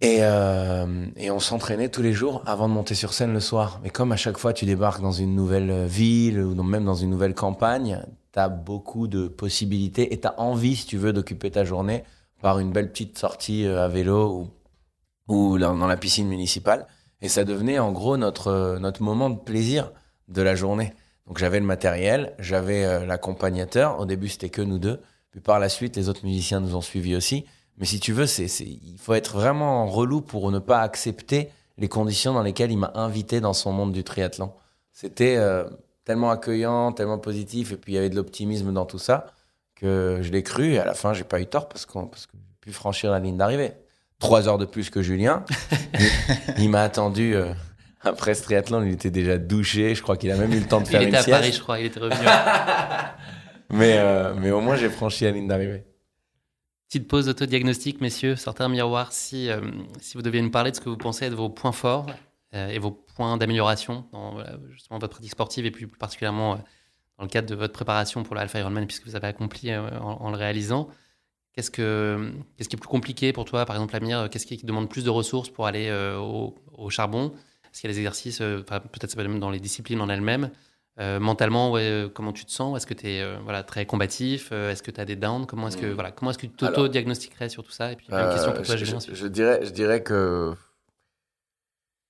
Et, 0.04 0.18
euh, 0.20 1.06
et 1.16 1.30
on 1.30 1.40
s'entraînait 1.40 1.88
tous 1.88 2.02
les 2.02 2.12
jours 2.12 2.42
avant 2.44 2.68
de 2.68 2.74
monter 2.74 2.94
sur 2.94 3.14
scène 3.14 3.32
le 3.32 3.40
soir. 3.40 3.80
Mais 3.82 3.88
comme 3.88 4.12
à 4.12 4.16
chaque 4.16 4.36
fois 4.36 4.52
tu 4.52 4.66
débarques 4.66 5.00
dans 5.00 5.12
une 5.12 5.34
nouvelle 5.34 5.86
ville 5.86 6.40
ou 6.40 6.62
même 6.62 6.84
dans 6.84 6.94
une 6.94 7.08
nouvelle 7.08 7.34
campagne, 7.34 8.04
tu 8.34 8.38
as 8.38 8.50
beaucoup 8.50 9.08
de 9.08 9.28
possibilités 9.28 10.12
et 10.12 10.20
tu 10.20 10.28
as 10.28 10.38
envie, 10.38 10.76
si 10.76 10.86
tu 10.86 10.98
veux, 10.98 11.14
d'occuper 11.14 11.50
ta 11.50 11.64
journée 11.64 12.04
par 12.42 12.58
une 12.58 12.70
belle 12.70 12.90
petite 12.92 13.16
sortie 13.16 13.66
euh, 13.66 13.82
à 13.82 13.88
vélo 13.88 14.50
ou, 15.26 15.34
ou 15.34 15.58
dans 15.58 15.86
la 15.86 15.96
piscine 15.96 16.28
municipale. 16.28 16.86
Et 17.22 17.28
ça 17.30 17.44
devenait 17.44 17.78
en 17.78 17.90
gros 17.90 18.18
notre, 18.18 18.76
notre 18.78 19.02
moment 19.02 19.30
de 19.30 19.38
plaisir 19.38 19.90
de 20.28 20.42
la 20.42 20.54
journée. 20.54 20.92
Donc 21.26 21.38
j'avais 21.38 21.60
le 21.60 21.64
matériel, 21.64 22.34
j'avais 22.38 22.84
euh, 22.84 23.06
l'accompagnateur. 23.06 23.98
Au 23.98 24.04
début, 24.04 24.28
c'était 24.28 24.50
que 24.50 24.60
nous 24.60 24.78
deux. 24.78 25.00
Puis 25.30 25.40
par 25.40 25.58
la 25.58 25.70
suite, 25.70 25.96
les 25.96 26.10
autres 26.10 26.26
musiciens 26.26 26.60
nous 26.60 26.76
ont 26.76 26.82
suivis 26.82 27.16
aussi. 27.16 27.46
Mais 27.78 27.86
si 27.86 27.98
tu 28.00 28.12
veux, 28.12 28.26
c'est, 28.26 28.46
il 28.60 28.96
faut 28.98 29.14
être 29.14 29.34
vraiment 29.34 29.86
relou 29.86 30.20
pour 30.20 30.50
ne 30.52 30.58
pas 30.58 30.80
accepter 30.80 31.50
les 31.78 31.88
conditions 31.88 32.32
dans 32.32 32.42
lesquelles 32.42 32.70
il 32.70 32.78
m'a 32.78 32.92
invité 32.94 33.40
dans 33.40 33.52
son 33.52 33.72
monde 33.72 33.92
du 33.92 34.04
triathlon. 34.04 34.52
C'était 34.92 35.36
euh, 35.36 35.64
tellement 36.04 36.30
accueillant, 36.30 36.92
tellement 36.92 37.18
positif, 37.18 37.72
et 37.72 37.76
puis 37.76 37.92
il 37.92 37.94
y 37.96 37.98
avait 37.98 38.10
de 38.10 38.16
l'optimisme 38.16 38.72
dans 38.72 38.86
tout 38.86 38.98
ça 38.98 39.26
que 39.74 40.20
je 40.22 40.30
l'ai 40.30 40.44
cru. 40.44 40.74
Et 40.74 40.78
à 40.78 40.84
la 40.84 40.94
fin, 40.94 41.12
j'ai 41.14 41.24
pas 41.24 41.40
eu 41.40 41.46
tort 41.46 41.68
parce, 41.68 41.84
qu'on, 41.84 42.06
parce 42.06 42.26
que 42.26 42.32
j'ai 42.34 42.56
pu 42.60 42.72
franchir 42.72 43.10
la 43.10 43.18
ligne 43.18 43.36
d'arrivée. 43.36 43.72
Trois 44.20 44.48
heures 44.48 44.58
de 44.58 44.64
plus 44.64 44.88
que 44.90 45.02
Julien. 45.02 45.44
il, 46.58 46.70
m'a 46.70 46.82
attendu. 46.82 47.34
Euh, 47.34 47.52
après 48.02 48.34
ce 48.34 48.44
triathlon, 48.44 48.84
il 48.84 48.92
était 48.92 49.10
déjà 49.10 49.36
douché. 49.36 49.96
Je 49.96 50.02
crois 50.02 50.16
qu'il 50.16 50.30
a 50.30 50.36
même 50.36 50.52
eu 50.52 50.60
le 50.60 50.66
temps 50.66 50.80
de 50.80 50.86
faire 50.86 51.02
une 51.02 51.10
sieste. 51.10 51.26
Il 51.26 51.30
était 51.30 51.32
à 51.32 51.38
Paris, 51.40 51.52
je 51.52 51.60
crois. 51.60 51.80
Il 51.80 51.86
était 51.86 52.00
revenu. 52.00 52.20
mais, 53.70 53.96
euh, 53.98 54.32
mais 54.38 54.52
au 54.52 54.60
moins, 54.60 54.76
j'ai 54.76 54.88
franchi 54.88 55.24
la 55.24 55.32
ligne 55.32 55.48
d'arrivée. 55.48 55.84
Petite 56.94 57.08
pause 57.08 57.28
autodiagnostic, 57.28 58.00
messieurs. 58.00 58.36
Sortez 58.36 58.62
un 58.62 58.68
miroir 58.68 59.12
si, 59.12 59.50
euh, 59.50 59.60
si 60.00 60.16
vous 60.16 60.22
deviez 60.22 60.40
nous 60.40 60.52
parler 60.52 60.70
de 60.70 60.76
ce 60.76 60.80
que 60.80 60.88
vous 60.88 60.96
pensez 60.96 61.24
être 61.24 61.34
vos 61.34 61.48
points 61.48 61.72
forts 61.72 62.06
euh, 62.54 62.68
et 62.68 62.78
vos 62.78 62.92
points 62.92 63.36
d'amélioration 63.36 64.06
dans 64.12 64.38
justement 64.70 65.00
votre 65.00 65.14
pratique 65.14 65.32
sportive 65.32 65.66
et 65.66 65.72
plus, 65.72 65.88
particulièrement 65.88 66.54
dans 67.18 67.24
le 67.24 67.26
cadre 67.28 67.48
de 67.48 67.56
votre 67.56 67.72
préparation 67.72 68.22
pour 68.22 68.36
l'Alpha 68.36 68.60
Ironman, 68.60 68.86
puisque 68.86 69.06
vous 69.06 69.16
avez 69.16 69.26
accompli 69.26 69.74
en, 69.74 70.30
le 70.30 70.36
réalisant. 70.36 70.88
Qu'est-ce, 71.52 71.72
que, 71.72 72.32
qui 72.58 72.62
est 72.62 72.78
plus 72.78 72.86
compliqué 72.86 73.32
pour 73.32 73.44
toi, 73.44 73.66
par 73.66 73.74
exemple, 73.74 73.96
Amir 73.96 74.28
Qu'est-ce 74.30 74.46
qui 74.46 74.56
demande 74.64 74.88
plus 74.88 75.02
de 75.02 75.10
ressources 75.10 75.48
pour 75.48 75.66
aller 75.66 75.90
au, 76.16 76.54
au 76.78 76.90
charbon? 76.90 77.32
Est-ce 77.72 77.80
qu'il 77.80 77.90
y 77.90 77.92
a 77.92 77.94
des 77.94 77.98
exercices, 77.98 78.40
euh, 78.40 78.62
peut-être 78.62 79.10
ça 79.10 79.20
même 79.20 79.40
dans 79.40 79.50
les 79.50 79.58
disciplines 79.58 80.00
en 80.00 80.08
elles-mêmes? 80.08 80.52
Euh, 81.00 81.18
mentalement, 81.18 81.70
ouais, 81.70 81.82
euh, 81.82 82.08
comment 82.08 82.32
tu 82.32 82.44
te 82.44 82.50
sens? 82.50 82.76
Est-ce 82.76 82.86
que 82.86 82.94
tu 82.94 83.08
es 83.08 83.36
voilà, 83.42 83.62
très 83.62 83.86
combatif? 83.86 84.52
Est-ce 84.52 84.82
que 84.82 84.90
tu 84.90 85.00
as 85.00 85.04
des 85.04 85.16
downs? 85.16 85.46
Comment 85.46 85.68
est-ce 85.68 85.76
que 85.76 85.86
hmm. 85.86 85.94
voilà, 85.94 86.12
comment 86.12 86.30
est-ce 86.30 86.38
que 86.38 86.46
tu 86.46 86.52
t'auto-diagnostiquerais 86.52 87.48
sur 87.48 87.64
tout 87.64 87.72
ça? 87.72 87.92
Et 87.92 87.96
puis 87.96 88.06
même 88.10 88.30
question 88.30 88.52
pour 88.52 88.62
toi, 88.62 88.76
je, 88.76 88.84
je, 89.12 89.26
dirais, 89.26 89.60
je 89.62 89.70
dirais 89.70 90.02
que 90.02 90.54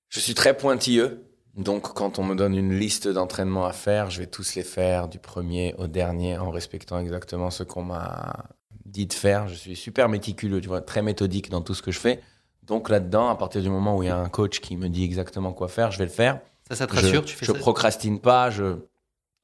je 0.09 0.19
suis 0.19 0.33
très 0.33 0.55
pointilleux. 0.55 1.25
Donc, 1.55 1.93
quand 1.93 2.19
on 2.19 2.23
me 2.23 2.35
donne 2.35 2.55
une 2.55 2.77
liste 2.77 3.07
d'entraînements 3.07 3.65
à 3.65 3.71
faire, 3.71 4.09
je 4.09 4.19
vais 4.19 4.27
tous 4.27 4.55
les 4.55 4.63
faire 4.63 5.07
du 5.07 5.19
premier 5.19 5.73
au 5.77 5.87
dernier 5.87 6.37
en 6.37 6.51
respectant 6.51 6.99
exactement 6.99 7.49
ce 7.49 7.63
qu'on 7.63 7.83
m'a 7.83 8.45
dit 8.85 9.07
de 9.07 9.13
faire. 9.13 9.47
Je 9.47 9.55
suis 9.55 9.75
super 9.75 10.09
méticuleux, 10.09 10.59
tu 10.59 10.67
vois, 10.67 10.81
très 10.81 11.01
méthodique 11.01 11.49
dans 11.49 11.61
tout 11.61 11.73
ce 11.73 11.81
que 11.81 11.91
je 11.91 11.99
fais. 11.99 12.21
Donc 12.63 12.89
là-dedans, 12.89 13.29
à 13.29 13.35
partir 13.35 13.61
du 13.61 13.69
moment 13.69 13.97
où 13.97 14.03
il 14.03 14.07
y 14.07 14.09
a 14.09 14.17
un 14.17 14.27
coach 14.27 14.59
qui 14.59 14.75
me 14.75 14.89
dit 14.89 15.03
exactement 15.03 15.53
quoi 15.53 15.69
faire, 15.69 15.91
je 15.91 15.97
vais 15.97 16.05
le 16.05 16.11
faire. 16.11 16.41
Ça, 16.67 16.75
ça 16.75 16.87
te 16.87 16.95
rassure 16.95 17.21
Je, 17.21 17.27
tu 17.27 17.35
fais 17.35 17.45
je 17.45 17.51
procrastine 17.51 18.19
pas. 18.19 18.49
Je... 18.49 18.77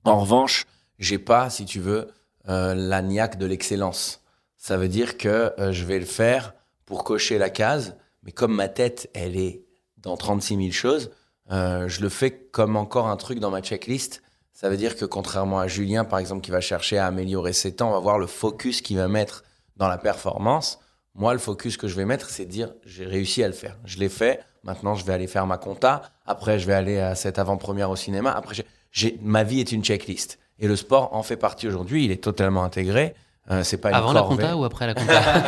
En 0.03 0.19
revanche, 0.19 0.65
j'ai 0.99 1.19
pas, 1.19 1.49
si 1.49 1.65
tu 1.65 1.79
veux, 1.79 2.07
euh, 2.49 2.73
la 2.73 3.01
niaque 3.01 3.37
de 3.37 3.45
l'excellence. 3.45 4.23
Ça 4.57 4.77
veut 4.77 4.87
dire 4.87 5.17
que 5.17 5.53
euh, 5.59 5.71
je 5.71 5.85
vais 5.85 5.99
le 5.99 6.05
faire 6.05 6.53
pour 6.85 7.03
cocher 7.03 7.37
la 7.37 7.49
case, 7.49 7.95
mais 8.23 8.31
comme 8.31 8.53
ma 8.53 8.67
tête, 8.67 9.09
elle 9.13 9.37
est 9.37 9.63
dans 9.97 10.17
36 10.17 10.55
000 10.57 10.71
choses, 10.71 11.11
euh, 11.51 11.87
je 11.87 12.01
le 12.01 12.09
fais 12.09 12.31
comme 12.31 12.75
encore 12.75 13.07
un 13.07 13.17
truc 13.17 13.39
dans 13.39 13.51
ma 13.51 13.61
checklist. 13.61 14.21
Ça 14.53 14.69
veut 14.69 14.77
dire 14.77 14.95
que 14.95 15.05
contrairement 15.05 15.59
à 15.59 15.67
Julien, 15.67 16.05
par 16.05 16.19
exemple, 16.19 16.41
qui 16.41 16.51
va 16.51 16.61
chercher 16.61 16.97
à 16.97 17.07
améliorer 17.07 17.53
ses 17.53 17.75
temps, 17.75 17.89
on 17.89 17.93
va 17.93 17.99
voir 17.99 18.19
le 18.19 18.27
focus 18.27 18.81
qu'il 18.81 18.97
va 18.97 19.07
mettre 19.07 19.43
dans 19.77 19.87
la 19.87 19.97
performance. 19.97 20.79
Moi, 21.15 21.33
le 21.33 21.39
focus 21.39 21.77
que 21.77 21.87
je 21.87 21.95
vais 21.95 22.05
mettre, 22.05 22.29
c'est 22.29 22.45
de 22.45 22.51
dire 22.51 22.73
j'ai 22.85 23.05
réussi 23.05 23.43
à 23.43 23.47
le 23.47 23.53
faire. 23.53 23.77
Je 23.85 23.97
l'ai 23.97 24.09
fait. 24.09 24.43
Maintenant, 24.63 24.95
je 24.95 25.03
vais 25.05 25.13
aller 25.13 25.27
faire 25.27 25.47
ma 25.47 25.57
compta. 25.57 26.03
Après, 26.25 26.59
je 26.59 26.67
vais 26.67 26.73
aller 26.73 26.99
à 26.99 27.15
cette 27.15 27.39
avant-première 27.39 27.89
au 27.89 27.95
cinéma. 27.95 28.31
Après, 28.31 28.55
j'ai, 28.91 29.19
ma 29.21 29.43
vie 29.43 29.59
est 29.59 29.71
une 29.71 29.83
checklist. 29.83 30.39
Et 30.59 30.67
le 30.67 30.75
sport 30.75 31.15
en 31.15 31.23
fait 31.23 31.37
partie 31.37 31.67
aujourd'hui. 31.67 32.05
Il 32.05 32.11
est 32.11 32.23
totalement 32.23 32.63
intégré. 32.63 33.15
Euh, 33.49 33.63
c'est 33.63 33.77
pas 33.77 33.89
une 33.89 33.95
Avant 33.95 34.13
la 34.13 34.21
compta 34.21 34.55
ou 34.55 34.63
après 34.63 34.85
la 34.85 34.93
compta 34.93 35.21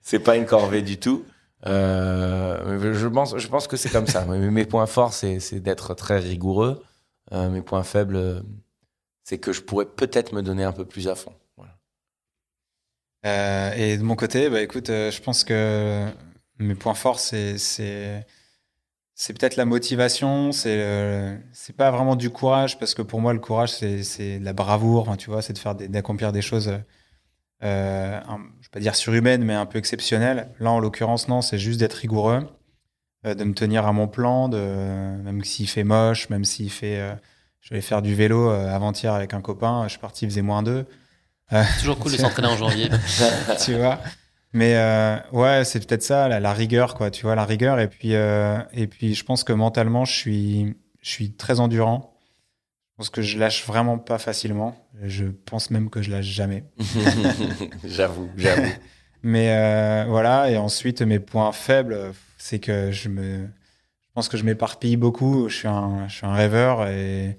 C'est 0.00 0.20
pas 0.20 0.36
une 0.36 0.46
corvée 0.46 0.82
du 0.82 0.98
tout. 0.98 1.24
Euh, 1.66 2.94
je 2.94 3.08
pense, 3.08 3.36
je 3.36 3.48
pense 3.48 3.66
que 3.66 3.76
c'est 3.76 3.88
comme 3.88 4.06
ça. 4.06 4.24
Mes 4.24 4.64
points 4.64 4.86
forts, 4.86 5.12
c'est, 5.12 5.40
d'être 5.54 5.94
très 5.94 6.18
rigoureux. 6.18 6.84
mes 7.32 7.62
points 7.62 7.82
faibles, 7.82 8.44
c'est 9.24 9.38
que 9.38 9.52
je 9.52 9.62
pourrais 9.62 9.86
peut-être 9.86 10.32
me 10.32 10.42
donner 10.42 10.62
un 10.62 10.70
peu 10.70 10.84
plus 10.84 11.08
à 11.08 11.16
fond. 11.16 11.32
et 13.24 13.96
de 13.98 14.02
mon 14.04 14.14
côté, 14.14 14.48
bah, 14.48 14.60
écoute, 14.60 14.86
je 14.86 15.20
pense 15.20 15.42
que 15.42 16.06
mes 16.58 16.74
points 16.74 16.94
forts, 16.94 17.20
c'est 17.20 17.56
c'est 19.18 19.32
peut-être 19.32 19.56
la 19.56 19.64
motivation, 19.64 20.52
c'est 20.52 20.78
euh, 20.78 21.36
c'est 21.52 21.74
pas 21.74 21.90
vraiment 21.90 22.16
du 22.16 22.28
courage 22.28 22.78
parce 22.78 22.94
que 22.94 23.00
pour 23.00 23.22
moi 23.22 23.32
le 23.32 23.38
courage 23.40 23.70
c'est 23.70 24.38
la 24.38 24.52
bravoure, 24.52 25.16
tu 25.16 25.30
vois, 25.30 25.40
c'est 25.40 25.54
de 25.54 25.58
faire 25.58 25.74
d'accomplir 25.74 26.32
des 26.32 26.42
choses, 26.42 26.70
euh, 27.64 28.20
je 28.60 28.66
vais 28.66 28.70
pas 28.70 28.80
dire 28.80 28.94
surhumaines 28.94 29.42
mais 29.42 29.54
un 29.54 29.64
peu 29.64 29.78
exceptionnelles. 29.78 30.50
Là 30.60 30.70
en 30.70 30.80
l'occurrence 30.80 31.28
non, 31.28 31.40
c'est 31.40 31.58
juste 31.58 31.80
d'être 31.80 31.94
rigoureux, 31.94 32.46
euh, 33.24 33.34
de 33.34 33.44
me 33.44 33.54
tenir 33.54 33.86
à 33.86 33.92
mon 33.94 34.06
plan, 34.06 34.50
de 34.50 34.58
même 34.58 35.42
s'il 35.44 35.68
fait 35.68 35.84
moche, 35.84 36.28
même 36.28 36.44
s'il 36.44 36.70
fait, 36.70 36.98
euh, 37.00 37.14
je 37.62 37.72
vais 37.72 37.80
faire 37.80 38.02
du 38.02 38.14
vélo 38.14 38.50
avant-hier 38.50 39.14
avec 39.14 39.32
un 39.32 39.40
copain, 39.40 39.84
je 39.84 39.92
suis 39.92 39.98
parti 39.98 40.26
il 40.26 40.28
faisait 40.28 40.42
moins 40.42 40.62
deux. 40.62 40.84
Toujours 41.80 41.98
cool 41.98 42.12
de 42.12 42.18
s'entraîner 42.18 42.48
en 42.48 42.56
janvier. 42.56 42.90
tu 43.64 43.76
vois? 43.76 43.98
Mais 44.56 44.74
euh, 44.76 45.18
ouais, 45.32 45.66
c'est 45.66 45.86
peut-être 45.86 46.02
ça, 46.02 46.28
la, 46.28 46.52
rigueur, 46.54 46.94
quoi. 46.94 47.10
Tu 47.10 47.24
vois, 47.24 47.34
la 47.34 47.44
rigueur. 47.44 47.78
Et 47.78 47.88
puis, 47.88 48.14
euh, 48.14 48.56
et 48.72 48.86
puis, 48.86 49.14
je 49.14 49.22
pense 49.22 49.44
que 49.44 49.52
mentalement, 49.52 50.06
je 50.06 50.14
suis, 50.14 50.74
je 51.02 51.10
suis 51.10 51.32
très 51.32 51.60
endurant. 51.60 52.16
Je 52.92 52.96
pense 52.96 53.10
que 53.10 53.20
je 53.20 53.38
lâche 53.38 53.66
vraiment 53.66 53.98
pas 53.98 54.16
facilement. 54.16 54.74
Je 55.02 55.26
pense 55.26 55.70
même 55.70 55.90
que 55.90 56.00
je 56.00 56.10
lâche 56.10 56.24
jamais. 56.24 56.64
j'avoue, 57.84 58.30
j'avoue. 58.34 58.72
Mais 59.22 59.50
euh, 59.50 60.06
voilà. 60.08 60.50
Et 60.50 60.56
ensuite, 60.56 61.02
mes 61.02 61.18
points 61.18 61.52
faibles, 61.52 62.14
c'est 62.38 62.58
que 62.58 62.90
je 62.92 63.10
me, 63.10 63.40
je 63.40 64.12
pense 64.14 64.30
que 64.30 64.38
je 64.38 64.44
m'éparpille 64.44 64.96
beaucoup. 64.96 65.50
Je 65.50 65.54
suis 65.54 65.68
un, 65.68 66.08
je 66.08 66.14
suis 66.14 66.26
un 66.26 66.32
rêveur 66.32 66.88
et 66.88 67.36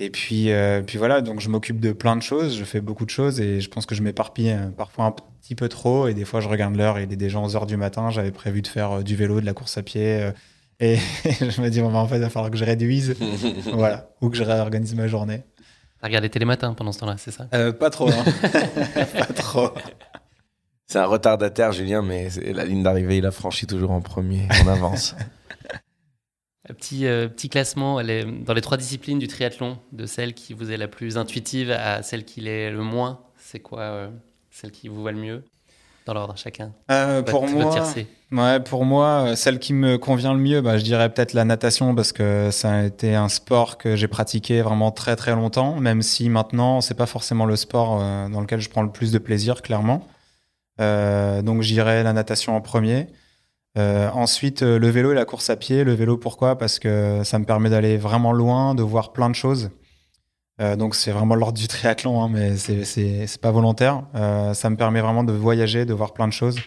et 0.00 0.10
puis, 0.10 0.52
euh, 0.52 0.80
puis 0.80 0.96
voilà, 0.96 1.22
donc 1.22 1.40
je 1.40 1.48
m'occupe 1.48 1.80
de 1.80 1.90
plein 1.90 2.14
de 2.14 2.22
choses, 2.22 2.56
je 2.56 2.62
fais 2.62 2.80
beaucoup 2.80 3.04
de 3.04 3.10
choses 3.10 3.40
et 3.40 3.60
je 3.60 3.68
pense 3.68 3.84
que 3.84 3.96
je 3.96 4.02
m'éparpille 4.02 4.56
parfois 4.76 5.06
un 5.06 5.10
petit 5.40 5.54
peu 5.54 5.68
trop. 5.68 6.08
Et 6.08 6.14
des 6.14 6.24
fois, 6.24 6.40
je 6.40 6.48
regarde 6.48 6.76
l'heure 6.76 6.98
et 6.98 7.04
il 7.04 7.12
est 7.12 7.16
déjà 7.16 7.38
11 7.38 7.56
heures 7.56 7.66
du 7.66 7.76
matin. 7.76 8.10
J'avais 8.10 8.30
prévu 8.30 8.62
de 8.62 8.66
faire 8.66 8.98
euh, 8.98 9.02
du 9.02 9.16
vélo, 9.16 9.40
de 9.40 9.46
la 9.46 9.54
course 9.54 9.78
à 9.78 9.82
pied. 9.82 10.30
et 10.80 10.96
je 11.24 11.60
me 11.60 11.68
dis, 11.68 11.80
bon, 11.80 11.90
bah, 11.90 11.98
en 11.98 12.08
fait, 12.08 12.16
il 12.16 12.22
va 12.22 12.30
falloir 12.30 12.50
que 12.50 12.56
je 12.56 12.64
réduise. 12.64 13.16
voilà, 13.72 14.10
ou 14.20 14.30
que 14.30 14.36
je 14.36 14.44
réorganise 14.44 14.94
ma 14.94 15.08
journée. 15.08 15.42
T'as 16.00 16.06
regardé 16.06 16.28
Télématin 16.30 16.74
pendant 16.74 16.92
ce 16.92 17.00
temps-là, 17.00 17.16
c'est 17.18 17.32
ça? 17.32 17.46
Pas 17.72 17.90
trop, 17.90 18.08
hein. 18.08 18.24
pas 19.18 19.32
trop. 19.32 19.70
C'est 20.86 20.98
un 20.98 21.06
retardataire, 21.06 21.72
Julien, 21.72 22.02
mais 22.02 22.28
la 22.52 22.64
ligne 22.64 22.82
d'arrivée, 22.82 23.18
il 23.18 23.26
a 23.26 23.30
franchi 23.30 23.66
toujours 23.66 23.90
en 23.90 24.00
premier, 24.00 24.46
en 24.64 24.68
avance. 24.68 25.14
Petit, 26.66 27.06
euh, 27.06 27.28
petit 27.28 27.48
classement 27.48 27.96
dans 27.96 28.54
les 28.54 28.60
trois 28.60 28.76
disciplines 28.76 29.18
du 29.18 29.26
triathlon, 29.26 29.78
de 29.92 30.06
celle 30.06 30.34
qui 30.34 30.52
vous 30.52 30.70
est 30.70 30.76
la 30.76 30.88
plus 30.88 31.16
intuitive 31.16 31.70
à 31.70 32.02
celle 32.02 32.24
qui 32.24 32.42
l'est 32.42 32.70
le 32.70 32.82
moins. 32.82 33.20
C'est 33.36 33.60
quoi 33.60 33.80
euh, 33.80 34.10
celle 34.60 34.70
qui 34.70 34.88
vous 34.88 35.02
va 35.02 35.12
le 35.12 35.18
mieux 35.18 35.44
dans 36.06 36.14
l'ordre 36.14 36.34
chacun 36.36 36.72
euh, 36.90 37.22
Pour 37.22 37.46
moi, 37.46 37.74
ouais, 38.32 38.60
pour 38.60 38.84
moi, 38.84 39.36
celle 39.36 39.58
qui 39.58 39.72
me 39.72 39.98
convient 39.98 40.32
le 40.32 40.40
mieux, 40.40 40.60
bah, 40.60 40.78
je 40.78 40.84
dirais 40.84 41.12
peut-être 41.12 41.32
la 41.32 41.44
natation 41.44 41.94
parce 41.94 42.12
que 42.12 42.50
ça 42.50 42.72
a 42.72 42.82
été 42.84 43.14
un 43.14 43.28
sport 43.28 43.78
que 43.78 43.94
j'ai 43.94 44.08
pratiqué 44.08 44.62
vraiment 44.62 44.90
très 44.90 45.16
très 45.16 45.34
longtemps, 45.34 45.76
même 45.80 46.02
si 46.02 46.28
maintenant 46.28 46.80
c'est 46.80 46.94
pas 46.94 47.06
forcément 47.06 47.44
le 47.44 47.56
sport 47.56 47.98
dans 48.30 48.40
lequel 48.40 48.60
je 48.60 48.70
prends 48.70 48.82
le 48.82 48.90
plus 48.90 49.12
de 49.12 49.18
plaisir, 49.18 49.62
clairement. 49.62 50.06
donc 50.78 51.62
j'irais 51.62 52.02
la 52.02 52.12
natation 52.12 52.56
en 52.56 52.60
premier. 52.60 53.08
Euh, 53.78 54.10
ensuite, 54.10 54.62
euh, 54.62 54.78
le 54.78 54.88
vélo 54.88 55.12
et 55.12 55.14
la 55.14 55.24
course 55.24 55.50
à 55.50 55.56
pied. 55.56 55.84
Le 55.84 55.92
vélo, 55.94 56.16
pourquoi? 56.16 56.56
Parce 56.58 56.78
que 56.78 57.22
ça 57.24 57.38
me 57.38 57.44
permet 57.44 57.70
d'aller 57.70 57.96
vraiment 57.96 58.32
loin, 58.32 58.74
de 58.74 58.82
voir 58.82 59.12
plein 59.12 59.30
de 59.30 59.34
choses. 59.34 59.70
Euh, 60.60 60.76
donc, 60.76 60.94
c'est 60.94 61.12
vraiment 61.12 61.34
l'ordre 61.34 61.58
du 61.58 61.68
triathlon, 61.68 62.22
hein, 62.22 62.28
mais 62.28 62.56
c'est 62.56 63.40
pas 63.40 63.50
volontaire. 63.50 64.04
ça 64.54 64.70
me 64.70 64.76
permet 64.76 65.00
vraiment 65.00 65.24
de 65.24 65.32
voyager, 65.32 65.84
de 65.84 65.94
voir 65.94 66.12
plein 66.12 66.28
de 66.28 66.32
choses, 66.32 66.58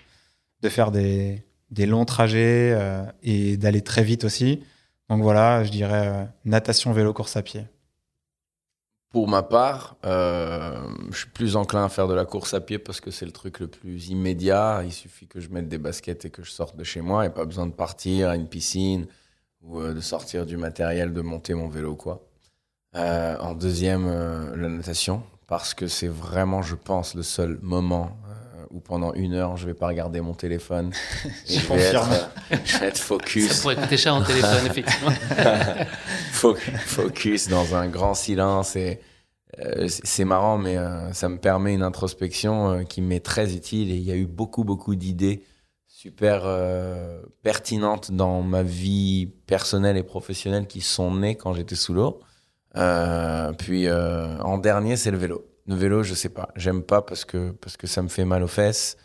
de 0.62 0.70
faire 0.70 0.92
des, 0.92 1.44
des 1.70 1.86
longs 1.86 2.06
trajets 2.06 2.78
et 3.24 3.58
d'aller 3.58 3.82
très 3.82 4.04
vite 4.04 4.24
aussi. 4.24 4.64
Donc 5.10 5.22
voilà, 5.22 5.64
je 5.64 5.72
dirais 5.72 6.30
natation, 6.46 6.94
vélo, 6.94 7.14
course 7.14 7.36
à 7.36 7.42
pied. 7.42 7.66
Pour 9.12 9.28
ma 9.28 9.44
part, 9.44 9.98
euh, 10.06 10.88
je 11.12 11.18
suis 11.18 11.30
plus 11.30 11.58
enclin 11.58 11.84
à 11.84 11.90
faire 11.90 12.08
de 12.08 12.14
la 12.14 12.24
course 12.24 12.54
à 12.54 12.62
pied 12.62 12.80
parce 12.80 13.02
que 13.02 13.12
c'est 13.12 13.26
le 13.26 13.34
truc 13.34 13.60
le 13.60 13.68
plus 13.68 14.08
immédiat. 14.08 14.84
Il 14.86 14.94
suffit 14.94 15.28
que 15.28 15.42
je 15.42 15.50
mette 15.50 15.68
des 15.68 15.78
baskets 15.78 16.24
et 16.24 16.30
que 16.30 16.44
je 16.44 16.52
sorte 16.52 16.78
de 16.78 16.86
chez 16.86 17.02
moi. 17.02 17.24
Il 17.24 17.28
n'y 17.28 17.34
a 17.34 17.36
pas 17.36 17.44
besoin 17.44 17.68
de 17.68 17.74
partir 17.74 18.30
à 18.30 18.38
une 18.38 18.48
piscine 18.48 19.08
ou 19.64 19.82
euh, 19.82 19.94
de 19.94 20.00
sortir 20.00 20.46
du 20.46 20.56
matériel, 20.56 21.12
de 21.12 21.20
monter 21.20 21.54
mon 21.54 21.68
vélo. 21.68 21.96
quoi. 21.96 22.26
Euh, 22.96 23.38
en 23.40 23.54
deuxième, 23.54 24.08
la 24.56 24.68
natation 24.68 25.24
parce 25.48 25.74
que 25.74 25.88
c'est 25.88 26.08
vraiment, 26.08 26.62
je 26.62 26.76
pense, 26.76 27.14
le 27.14 27.24
seul 27.24 27.60
moment 27.62 28.18
où 28.70 28.80
pendant 28.80 29.14
une 29.14 29.34
heure, 29.34 29.58
je 29.58 29.64
ne 29.64 29.72
vais 29.72 29.78
pas 29.78 29.88
regarder 29.88 30.22
mon 30.22 30.34
téléphone. 30.34 30.92
je, 31.48 31.60
vais 31.60 31.82
être, 31.82 32.32
je, 32.64 32.78
vais 32.78 32.88
être, 32.88 32.98
focus. 32.98 33.52
Ça 33.52 33.62
pourrait 33.62 33.76
coûter 33.76 33.98
cher 33.98 34.16
en 34.16 34.24
téléphone, 34.24 34.66
effectivement. 34.66 35.12
focus 36.86 37.50
dans 37.50 37.76
un 37.76 37.88
grand 37.88 38.14
silence. 38.14 38.78
Et 38.78 39.02
euh, 39.60 39.88
c'est 39.88 40.26
marrant, 40.26 40.58
mais 40.58 40.78
euh, 40.78 41.12
ça 41.14 41.30
me 41.30 41.38
permet 41.38 41.74
une 41.74 41.84
introspection 41.84 42.72
euh, 42.72 42.84
qui 42.84 43.02
m'est 43.02 43.20
très 43.20 43.54
utile. 43.54 43.92
Et 43.92 43.96
il 43.96 44.04
y 44.04 44.12
a 44.12 44.16
eu 44.16 44.28
beaucoup, 44.28 44.64
beaucoup 44.64 44.96
d'idées 44.96 45.44
super 45.88 46.48
pertinentes 47.44 48.12
dans 48.12 48.42
ma 48.42 48.64
vie 48.64 49.28
personnelle 49.46 49.98
et 49.98 50.04
professionnelle 50.04 50.66
qui 50.66 50.82
sont 50.82 51.14
nées 51.14 51.36
quand 51.36 51.54
j'étais 51.54 51.76
sous 51.76 51.94
l'eau. 51.94 52.22
Puis 52.74 53.92
en 53.92 54.58
dernier, 54.58 54.96
c'est 54.98 55.12
le 55.12 55.18
vélo. 55.18 55.46
Le 55.68 55.76
vélo, 55.76 56.04
je 56.04 56.14
sais 56.14 56.30
pas. 56.30 56.50
J'aime 56.56 56.84
pas 56.84 57.02
parce 57.02 57.26
que, 57.26 57.52
parce 57.52 57.78
que 57.78 57.88
ça 57.88 58.02
me 58.02 58.08
fait 58.08 58.26
mal 58.26 58.44
aux 58.44 58.48
fesses. 58.48 58.98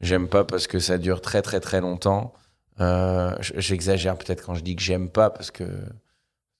J'aime 0.00 0.28
pas 0.28 0.44
parce 0.44 0.66
que 0.66 0.78
ça 0.78 0.98
dure 0.98 1.20
très, 1.20 1.42
très, 1.42 1.60
très 1.60 1.80
longtemps. 1.80 2.34
Euh, 2.80 3.34
J'exagère 3.40 4.18
peut-être 4.18 4.44
quand 4.44 4.54
je 4.54 4.62
dis 4.62 4.76
que 4.76 4.82
j'aime 4.82 5.08
pas 5.08 5.30
parce 5.30 5.50
que, 5.50 5.64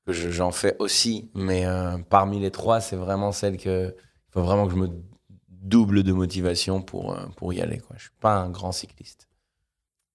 j'en 0.07 0.53
fais 0.53 0.77
aussi. 0.79 1.31
Mais 1.35 1.67
euh, 1.67 1.99
parmi 2.09 2.41
les 2.41 2.51
trois, 2.51 2.81
c'est 2.81 2.97
vraiment 2.97 3.33
celle 3.33 3.57
que. 3.57 3.95
Il 3.95 4.33
faut 4.33 4.43
vraiment 4.43 4.67
que 4.67 4.73
je 4.73 4.79
me 4.79 4.89
double 5.49 6.03
de 6.05 6.13
motivation 6.13 6.81
pour, 6.81 7.13
euh, 7.13 7.27
pour 7.37 7.53
y 7.53 7.61
aller. 7.61 7.79
Quoi. 7.79 7.97
Je 7.99 8.05
suis 8.05 8.13
pas 8.19 8.35
un 8.35 8.49
grand 8.49 8.73
cycliste. 8.73 9.29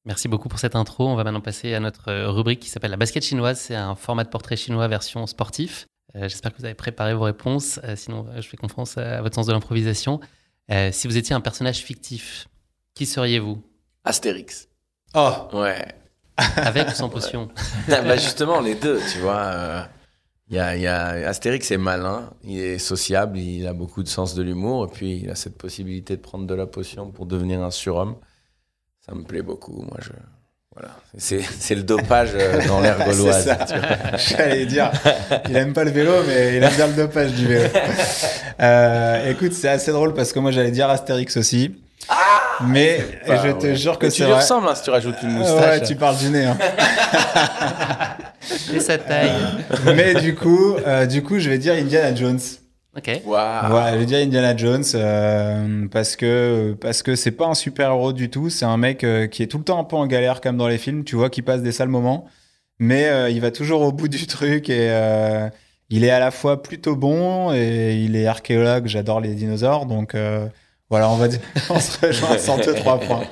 Merci 0.06 0.28
beaucoup 0.28 0.50
pour 0.50 0.58
cette 0.58 0.76
intro. 0.76 1.08
On 1.08 1.16
va 1.16 1.24
maintenant 1.24 1.42
passer 1.42 1.76
à 1.76 1.80
notre 1.80 2.12
rubrique 2.26 2.62
qui 2.62 2.70
s'appelle 2.70 2.92
la 2.92 2.98
basket 2.98 3.24
chinoise. 3.24 3.60
C'est 3.60 3.76
un 3.76 3.96
format 3.96 4.24
de 4.24 4.30
portrait 4.30 4.56
chinois 4.56 4.88
version 4.88 5.28
sportif. 5.28 5.88
Euh, 6.16 6.24
j'espère 6.24 6.54
que 6.54 6.58
vous 6.58 6.66
avez 6.66 6.74
préparé 6.74 7.14
vos 7.14 7.24
réponses. 7.24 7.80
Euh, 7.84 7.96
sinon, 7.96 8.26
euh, 8.30 8.42
je 8.42 8.48
fais 8.48 8.58
confiance 8.58 8.98
à 8.98 9.22
votre 9.22 9.36
sens 9.36 9.46
de 9.46 9.52
l'improvisation. 9.52 10.20
si 10.92 11.08
vous 11.08 11.18
étiez 11.18 11.36
un 11.36 11.42
personnage 11.42 11.78
fictif, 11.80 12.48
qui 12.94 13.06
seriez-vous? 13.06 13.62
Astérix. 14.04 14.68
Oh 15.14 15.32
Ouais. 15.54 15.86
Avec 16.38 16.90
ou 16.90 16.92
sans 16.92 17.10
potion? 17.18 17.50
Ah, 17.90 18.02
bah 18.02 18.18
Justement, 18.18 18.60
les 18.62 18.76
deux, 18.76 19.00
tu 19.12 19.20
vois. 19.20 19.88
Il 20.50 20.56
y, 20.56 20.60
a, 20.60 20.78
y 20.78 20.88
a, 20.88 21.28
Astérix 21.28 21.72
est 21.72 21.78
malin, 21.78 22.32
il 22.44 22.60
est 22.60 22.78
sociable, 22.78 23.38
il 23.38 23.68
a 23.68 23.74
beaucoup 23.74 24.02
de 24.02 24.08
sens 24.08 24.34
de 24.34 24.42
l'humour, 24.42 24.86
et 24.86 24.88
puis 24.88 25.18
il 25.18 25.30
a 25.30 25.36
cette 25.36 25.58
possibilité 25.58 26.16
de 26.16 26.22
prendre 26.22 26.48
de 26.48 26.54
la 26.54 26.66
potion 26.66 27.12
pour 27.12 27.26
devenir 27.26 27.62
un 27.62 27.72
surhomme. 27.72 28.16
Ça 29.02 29.14
me 29.14 29.24
plaît 29.24 29.42
beaucoup. 29.42 29.82
Moi, 29.82 29.98
je, 30.00 30.12
voilà. 30.80 30.94
C'est 31.18 31.76
le 31.76 31.84
dopage 31.84 32.30
euh, 32.36 32.68
dans 32.68 32.80
l'air 32.80 32.98
gauloise. 33.06 33.50
J'allais 34.18 34.66
dire, 34.66 34.92
il 35.50 35.56
aime 35.56 35.74
pas 35.74 35.84
le 35.84 35.92
vélo, 35.92 36.12
mais 36.28 36.58
il 36.58 36.64
aime 36.64 36.74
bien 36.76 36.88
le 36.88 36.94
dopage 36.94 37.32
du 37.32 37.48
vélo. 37.48 37.70
Euh, 38.60 39.30
écoute, 39.30 39.54
c'est 39.54 39.70
assez 39.70 39.92
drôle 39.92 40.16
parce 40.16 40.34
que 40.34 40.40
moi 40.40 40.50
j'allais 40.50 40.72
dire 40.72 40.90
Astérix 40.90 41.38
aussi. 41.38 41.76
Ah 42.10 42.16
mais 42.66 43.06
je 43.28 43.52
te 43.52 43.76
jure 43.76 44.00
que 44.00 44.10
c'est 44.10 44.24
vrai. 44.24 44.32
Tu 44.32 44.34
lui 44.34 44.42
ressembles 44.42 44.68
hein, 44.68 44.74
si 44.74 44.82
tu 44.82 44.90
rajoutes 44.90 45.22
une 45.22 45.34
moustache. 45.34 45.80
Ouais, 45.82 45.86
tu 45.86 45.96
parles 45.96 46.18
du 46.18 46.30
nez. 46.30 46.46
Hein. 46.46 46.58
Et 48.74 48.80
sa 48.80 48.98
taille. 48.98 49.32
mais 49.96 50.16
du 50.16 50.34
coup, 50.34 50.76
euh, 50.88 51.06
du 51.06 51.22
coup, 51.22 51.38
je 51.38 51.52
vais 51.52 51.60
dire 51.60 51.76
Indiana 51.76 52.16
Jones. 52.16 52.40
Ok. 52.96 53.22
Voilà, 53.26 53.94
je 53.94 53.98
vais 53.98 54.06
dire 54.06 54.18
Indiana 54.20 54.56
Jones 54.56 54.84
euh, 54.96 55.88
parce 55.92 56.16
que 56.16 56.76
parce 56.80 57.04
que 57.04 57.16
c'est 57.16 57.32
pas 57.32 57.46
un 57.46 57.54
super 57.54 57.90
héros 57.90 58.14
du 58.14 58.30
tout. 58.30 58.50
C'est 58.50 58.66
un 58.66 58.78
mec 58.78 59.04
euh, 59.04 59.28
qui 59.28 59.44
est 59.44 59.48
tout 59.48 59.60
le 59.60 59.64
temps 59.64 59.80
un 59.80 59.84
peu 59.84 59.96
en 59.96 60.08
galère 60.08 60.42
comme 60.42 60.58
dans 60.58 60.68
les 60.68 60.80
films. 60.80 61.04
Tu 61.04 61.16
vois, 61.16 61.30
qui 61.30 61.42
passe 61.44 61.62
des 61.62 61.72
sales 61.72 61.90
moments, 61.90 62.26
mais 62.80 63.08
euh, 63.08 63.30
il 63.30 63.40
va 63.40 63.52
toujours 63.52 63.82
au 63.82 63.92
bout 63.92 64.08
du 64.08 64.26
truc 64.26 64.70
et 64.70 64.88
il 65.90 66.04
est 66.04 66.10
à 66.10 66.20
la 66.20 66.32
fois 66.32 66.64
plutôt 66.64 66.96
bon 66.96 67.54
et 67.54 67.96
il 67.96 68.16
est 68.16 68.26
archéologue. 68.26 68.88
J'adore 68.88 69.22
les 69.22 69.36
dinosaures, 69.36 69.86
donc 69.86 70.16
voilà, 70.90 71.10
on 71.10 71.18
va 71.18 71.28
dire, 71.28 71.42
on 71.70 71.80
se 71.80 72.04
rejoint 72.04 72.32
à 72.32 72.38
103 72.40 73.00
points. 73.02 73.24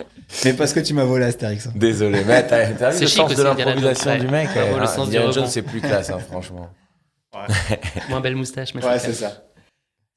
Mais 0.44 0.54
parce 0.54 0.74
que 0.74 0.80
tu 0.80 0.94
m'as 0.94 1.06
volé 1.06 1.26
Astérix. 1.26 1.70
Désolé, 1.74 2.24
mais 2.26 2.46
t'as 2.46 2.66
vu 2.92 3.02
le 3.02 3.08
sens 3.08 3.34
de 3.34 3.42
l'improvisation 3.42 4.18
du 4.18 4.28
mec. 4.28 4.50
Indiana 4.98 5.32
Jones, 5.32 5.48
c'est 5.48 5.64
plus 5.64 5.82
classe, 5.82 6.12
hein, 6.12 6.20
franchement. 6.20 6.70
Moins 8.10 8.22
belle 8.22 8.36
moustache, 8.36 8.74
mais 8.74 8.84
ouais, 8.84 9.00
c'est 9.00 9.14
ça. 9.14 9.44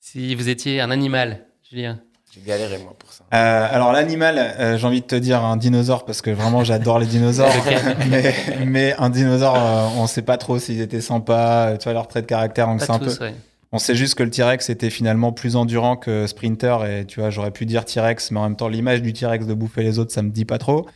Si 0.01 0.35
vous 0.35 0.49
étiez 0.49 0.81
un 0.81 0.91
animal, 0.91 1.47
Julien, 1.69 2.01
J'ai 2.33 2.41
galéré, 2.41 2.79
moi, 2.79 2.95
pour 2.99 3.13
ça. 3.13 3.25
Euh, 3.35 3.69
alors, 3.71 3.93
l'animal, 3.93 4.39
euh, 4.39 4.79
j'ai 4.79 4.87
envie 4.87 5.01
de 5.01 5.07
te 5.07 5.15
dire 5.15 5.45
un 5.45 5.57
dinosaure 5.57 6.05
parce 6.05 6.23
que 6.23 6.31
vraiment, 6.31 6.65
j'adore 6.65 6.99
les 6.99 7.07
dinosaures. 7.07 7.53
mais, 8.11 8.35
mais 8.65 8.95
un 8.99 9.11
dinosaure, 9.11 9.57
euh, 9.57 9.89
on 9.97 10.07
sait 10.07 10.23
pas 10.23 10.39
trop 10.39 10.59
s'ils 10.59 10.81
étaient 10.81 11.01
sympas, 11.01 11.77
tu 11.77 11.85
vois, 11.85 11.93
leur 11.93 12.09
trait 12.09 12.23
de 12.23 12.27
caractère. 12.27 12.67
Donc, 12.69 12.81
c'est 12.81 12.91
un 12.91 12.99
peu. 12.99 13.13
ouais. 13.21 13.35
On 13.71 13.79
sait 13.79 13.95
juste 13.95 14.15
que 14.15 14.23
le 14.23 14.31
T-Rex 14.31 14.71
était 14.71 14.89
finalement 14.89 15.33
plus 15.33 15.55
endurant 15.55 15.97
que 15.97 16.27
Sprinter 16.27 16.79
et 16.87 17.05
tu 17.05 17.21
vois, 17.21 17.29
j'aurais 17.29 17.51
pu 17.51 17.67
dire 17.67 17.85
T-Rex, 17.85 18.31
mais 18.31 18.41
en 18.41 18.45
même 18.45 18.57
temps, 18.57 18.69
l'image 18.69 19.03
du 19.03 19.13
T-Rex 19.13 19.47
de 19.47 19.53
bouffer 19.53 19.83
les 19.83 19.99
autres, 19.99 20.13
ça 20.13 20.23
me 20.23 20.31
dit 20.31 20.47
pas 20.47 20.57
trop. 20.57 20.87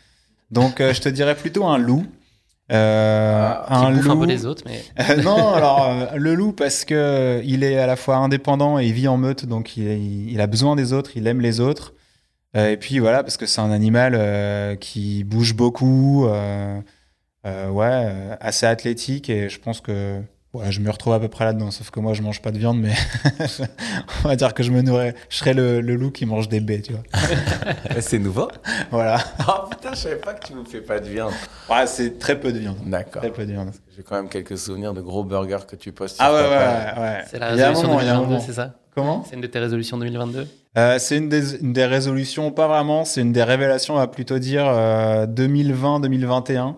Donc, 0.50 0.80
euh, 0.80 0.94
je 0.94 1.00
te 1.00 1.08
dirais 1.08 1.35
plutôt 1.35 1.66
un 1.66 1.76
loup. 1.76 2.06
Euh, 2.72 3.52
Qui 3.66 3.72
un 3.74 3.90
bouffe 3.92 4.06
un 4.06 4.14
peu 4.14 4.14
loup. 4.20 4.24
les 4.24 4.46
autres, 4.46 4.62
mais 4.66 4.80
Euh, 5.11 5.22
non, 5.22 5.52
alors 5.54 5.88
euh, 5.88 6.06
le 6.16 6.35
loup 6.35 6.52
parce 6.52 6.85
que 6.85 7.40
il 7.44 7.64
est 7.64 7.78
à 7.78 7.87
la 7.87 7.96
fois 7.96 8.16
indépendant 8.16 8.78
et 8.78 8.87
il 8.87 8.92
vit 8.94 9.08
en 9.08 9.16
meute, 9.18 9.44
donc 9.46 9.76
il, 9.76 9.85
il- 9.85 10.30
il 10.32 10.40
a 10.40 10.46
besoin 10.46 10.74
des 10.76 10.92
autres, 10.92 11.11
il 11.16 11.26
aime 11.26 11.40
les 11.40 11.61
autres. 11.61 11.92
Et 12.54 12.76
puis 12.76 12.98
voilà, 12.98 13.22
parce 13.22 13.37
que 13.38 13.46
c'est 13.46 13.61
un 13.62 13.70
animal 13.70 14.78
qui 14.78 15.24
bouge 15.24 15.54
beaucoup, 15.54 16.26
ouais, 17.44 18.37
assez 18.40 18.66
athlétique 18.66 19.30
et 19.30 19.48
je 19.48 19.58
pense 19.58 19.80
que 19.80 20.20
ouais, 20.54 20.70
je 20.70 20.80
me 20.80 20.90
retrouve 20.90 21.12
à 21.14 21.20
peu 21.20 21.28
près 21.28 21.44
là-dedans. 21.44 21.70
Sauf 21.70 21.90
que 21.90 22.00
moi, 22.00 22.12
je 22.14 22.22
mange 22.22 22.40
pas 22.42 22.50
de 22.50 22.58
viande, 22.58 22.78
mais 22.80 22.92
on 24.24 24.28
va 24.28 24.36
dire 24.36 24.54
que 24.54 24.62
je 24.62 24.70
me 24.70 24.82
nourrais. 24.82 25.14
Je 25.28 25.36
serais 25.36 25.54
le, 25.54 25.80
le 25.80 25.96
loup 25.96 26.10
qui 26.10 26.26
mange 26.26 26.48
des 26.48 26.60
baies, 26.60 26.80
tu 26.82 26.92
vois. 26.92 27.02
C'est 28.00 28.18
nouveau 28.18 28.48
Voilà. 28.90 29.18
Oh 29.48 29.68
putain, 29.70 29.90
je 29.94 29.98
savais 30.00 30.16
pas 30.16 30.34
que 30.34 30.46
tu 30.46 30.54
ne 30.54 30.64
fais 30.64 30.80
pas 30.80 31.00
de 31.00 31.08
viande. 31.08 31.32
Ouais, 31.68 31.86
c'est 31.86 32.18
très 32.18 32.38
peu 32.38 32.52
de 32.52 32.58
viande. 32.58 32.76
D'accord. 32.86 33.22
Très 33.22 33.30
peu 33.32 33.44
de 33.44 33.52
viande. 33.52 33.70
J'ai 33.96 34.02
quand 34.02 34.16
même 34.16 34.28
quelques 34.28 34.56
souvenirs 34.58 34.94
de 34.94 35.00
gros 35.00 35.24
burgers 35.24 35.66
que 35.68 35.76
tu 35.76 35.92
postes 35.92 36.16
sur 36.16 36.24
Ah 36.24 36.32
ouais, 36.32 36.40
ouais, 36.40 36.48
ouais. 36.48 37.00
ouais. 37.02 37.18
c'est 37.30 37.38
la 37.38 37.48
résolution 37.48 37.88
moment, 37.88 38.00
il 38.00 38.06
y 38.06 38.08
a 38.08 38.12
un 38.12 38.20
2022, 38.20 38.26
moment. 38.34 38.40
c'est 38.46 38.52
ça? 38.52 38.74
Comment? 38.94 39.24
C'est 39.28 39.34
une 39.36 39.40
de 39.42 39.46
tes 39.46 39.58
résolutions 39.58 39.96
2022 39.98 40.46
Euh, 40.78 40.98
c'est 40.98 41.16
une 41.18 41.28
des, 41.28 41.56
une 41.56 41.72
des 41.72 41.84
résolutions, 41.86 42.50
pas 42.50 42.68
vraiment, 42.68 43.04
c'est 43.04 43.20
une 43.22 43.32
des 43.32 43.42
révélations, 43.42 43.94
on 43.94 43.98
va 43.98 44.06
plutôt 44.06 44.38
dire 44.38 44.64
euh, 44.66 45.26
2020-2021. 45.26 46.74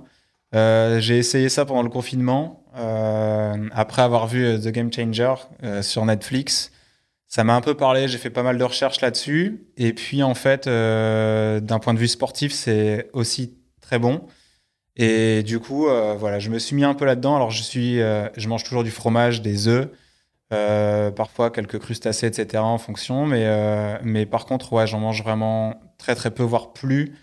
Euh, 0.55 1.01
j'ai 1.01 1.19
essayé 1.19 1.49
ça 1.49 1.65
pendant 1.65 1.83
le 1.83 1.91
confinement, 1.91 2.64
euh, 2.64 2.64
après 2.75 4.03
avoir 4.03 4.27
vu 4.27 4.45
euh, 4.45 4.59
The 4.59 4.69
Game 4.69 4.93
Changer 4.93 5.35
euh, 5.63 5.83
sur 5.83 6.05
Netflix. 6.05 6.73
Ça 7.27 7.43
m'a 7.43 7.55
un 7.55 7.61
peu 7.61 7.75
parlé, 7.75 8.07
j'ai 8.07 8.19
fait 8.19 8.31
pas 8.31 8.43
mal 8.43 8.59
de 8.59 8.65
recherches 8.65 9.01
là-dessus. 9.01 9.67
Et 9.77 9.93
puis 9.93 10.23
en 10.23 10.35
fait, 10.35 10.67
euh, 10.67 11.61
d'un 11.61 11.79
point 11.79 11.95
de 11.95 11.99
vue 11.99 12.09
sportif, 12.09 12.53
c'est 12.53 13.11
aussi 13.13 13.59
très 13.81 13.99
bon. 13.99 14.23
Et 14.97 15.43
du 15.43 15.59
coup, 15.59 15.89
euh, 15.89 16.15
voilà, 16.17 16.39
je 16.39 16.51
me 16.51 16.59
suis 16.59 16.77
mis 16.77 16.85
un 16.85 16.95
peu 16.95 17.05
là-dedans. 17.05 17.35
Alors 17.35 17.51
je 17.51 17.63
suis, 17.63 18.01
euh, 18.01 18.29
je 18.37 18.49
mange 18.49 18.63
toujours 18.63 18.85
du 18.85 18.91
fromage, 18.93 19.43
des 19.43 19.67
œufs. 19.69 19.89
Euh, 20.53 21.11
parfois 21.11 21.51
quelques 21.51 21.79
crustacés, 21.81 22.27
etc. 22.27 22.63
en 22.63 22.79
fonction. 22.79 23.27
Mais, 23.27 23.45
euh, 23.47 23.99
mais 24.03 24.27
par 24.27 24.47
contre, 24.47 24.73
ouais, 24.73 24.87
j'en 24.87 25.01
mange 25.01 25.23
vraiment 25.23 25.81
très 25.99 26.15
très 26.15 26.31
peu, 26.31 26.43
voire 26.45 26.73
plus. 26.73 27.17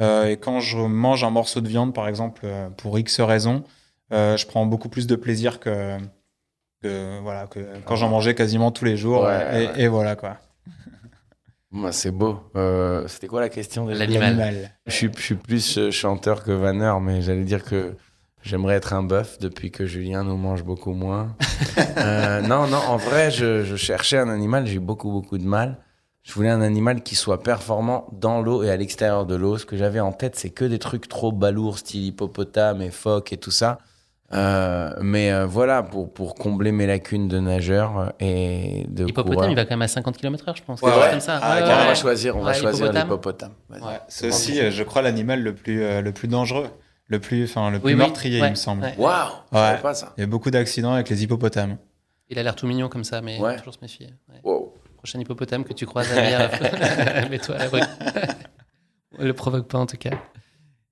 Euh, 0.00 0.26
et 0.26 0.36
quand 0.36 0.60
je 0.60 0.78
mange 0.78 1.22
un 1.22 1.30
morceau 1.30 1.60
de 1.60 1.68
viande, 1.68 1.94
par 1.94 2.08
exemple, 2.08 2.42
euh, 2.44 2.68
pour 2.70 2.98
X 2.98 3.20
raisons, 3.20 3.62
euh, 4.14 4.36
je 4.36 4.46
prends 4.46 4.64
beaucoup 4.66 4.88
plus 4.88 5.06
de 5.06 5.16
plaisir 5.16 5.60
que, 5.60 5.98
que, 6.82 7.20
voilà, 7.20 7.46
que 7.46 7.58
quand 7.84 7.96
j'en 7.96 8.08
mangeais 8.08 8.34
quasiment 8.34 8.70
tous 8.70 8.84
les 8.84 8.96
jours. 8.96 9.24
Ouais, 9.24 9.64
et, 9.64 9.66
ouais. 9.66 9.80
et 9.82 9.88
voilà 9.88 10.16
quoi. 10.16 10.38
Bah, 11.72 11.90
c'est 11.90 12.12
beau. 12.12 12.38
Euh, 12.54 13.08
C'était 13.08 13.26
quoi 13.26 13.40
la 13.40 13.48
question 13.48 13.84
déjà 13.86 13.98
L'animal. 13.98 14.70
je 14.86 14.92
suis, 14.92 15.10
je 15.16 15.20
suis 15.20 15.34
plus 15.34 15.76
euh, 15.76 15.90
chanteur 15.90 16.44
que 16.44 16.52
vanneur, 16.52 17.00
mais 17.00 17.20
j'allais 17.20 17.42
dire 17.42 17.64
que 17.64 17.96
j'aimerais 18.42 18.76
être 18.76 18.92
un 18.92 19.02
bœuf 19.02 19.40
depuis 19.40 19.72
que 19.72 19.84
Julien 19.84 20.22
nous 20.22 20.36
mange 20.36 20.62
beaucoup 20.64 20.92
moins. 20.92 21.34
Euh, 21.96 22.40
non, 22.42 22.66
non, 22.66 22.78
en 22.88 22.96
vrai, 22.96 23.30
je, 23.30 23.64
je 23.64 23.76
cherchais 23.76 24.18
un 24.18 24.28
animal, 24.28 24.66
j'ai 24.66 24.74
eu 24.74 24.80
beaucoup, 24.80 25.10
beaucoup 25.10 25.38
de 25.38 25.44
mal. 25.44 25.78
Je 26.22 26.32
voulais 26.32 26.50
un 26.50 26.60
animal 26.60 27.02
qui 27.02 27.14
soit 27.14 27.42
performant 27.42 28.08
dans 28.12 28.40
l'eau 28.42 28.62
et 28.64 28.70
à 28.70 28.76
l'extérieur 28.76 29.26
de 29.26 29.34
l'eau. 29.36 29.58
Ce 29.58 29.64
que 29.66 29.76
j'avais 29.76 30.00
en 30.00 30.12
tête, 30.12 30.34
c'est 30.36 30.50
que 30.50 30.64
des 30.64 30.78
trucs 30.80 31.08
trop 31.08 31.30
balourds, 31.32 31.78
style 31.78 32.04
hippopotame 32.06 32.82
et 32.82 32.90
phoque 32.90 33.32
et 33.32 33.36
tout 33.36 33.50
ça. 33.52 33.78
Euh, 34.32 34.90
mais 35.00 35.30
euh, 35.30 35.46
voilà, 35.46 35.82
pour, 35.82 36.12
pour 36.12 36.34
combler 36.34 36.72
mes 36.72 36.86
lacunes 36.86 37.28
de 37.28 37.38
nageur 37.38 38.14
et 38.20 38.84
de 38.88 39.06
Hippopotame, 39.06 39.50
il 39.50 39.56
va 39.56 39.64
quand 39.64 39.72
même 39.74 39.82
à 39.82 39.88
50 39.88 40.16
km/h, 40.16 40.56
je 40.56 40.62
pense. 40.62 40.80
Ouais, 40.80 40.88
quelque 40.90 40.94
chose 40.96 41.04
ouais. 41.04 41.10
comme 41.10 41.20
ça. 41.20 41.38
Ah, 41.42 41.56
Ouais, 41.56 41.62
on 41.62 41.86
va 41.86 41.94
choisir, 41.94 42.36
on 42.36 42.40
va 42.40 42.50
Ouais, 42.50 42.56
choisir 42.58 42.86
hippopotame. 42.86 43.02
l'hippopotame. 43.02 43.52
C'est 44.08 44.28
aussi, 44.28 44.60
euh, 44.60 44.70
je 44.70 44.82
crois, 44.82 45.02
l'animal 45.02 45.42
le 45.42 45.54
plus, 45.54 45.82
euh, 45.82 46.00
le 46.00 46.12
plus 46.12 46.26
dangereux, 46.26 46.68
le 47.06 47.20
plus, 47.20 47.44
enfin, 47.44 47.70
le 47.70 47.78
plus 47.78 47.88
Oui, 47.88 47.92
oui. 47.92 47.98
meurtrier, 47.98 48.40
Ouais, 48.40 48.48
il 48.48 48.50
me 48.52 48.56
semble. 48.56 48.86
Waouh, 48.98 49.28
pas 49.52 49.94
ça. 49.94 50.14
Il 50.16 50.22
y 50.22 50.24
a 50.24 50.26
beaucoup 50.26 50.50
d'accidents 50.50 50.94
avec 50.94 51.10
les 51.10 51.22
hippopotames. 51.22 51.76
Il 52.30 52.38
a 52.38 52.42
l'air 52.42 52.56
tout 52.56 52.66
mignon 52.66 52.88
comme 52.88 53.04
ça, 53.04 53.20
mais 53.20 53.38
Ouais. 53.38 53.56
toujours 53.58 53.74
se 53.74 53.80
méfier. 53.82 54.08
Ouais. 54.30 54.40
Wow. 54.42 54.74
Prochain 54.96 55.20
hippopotame 55.20 55.64
que 55.64 55.74
tu 55.74 55.84
croises 55.84 56.10
à 56.10 56.14
la 56.20 56.48
mets-toi 57.28 57.56
à 57.56 57.58
l'abri. 57.58 57.82
le 59.18 59.32
provoque 59.34 59.68
pas 59.68 59.78
en 59.78 59.86
tout 59.86 59.98
cas. 59.98 60.10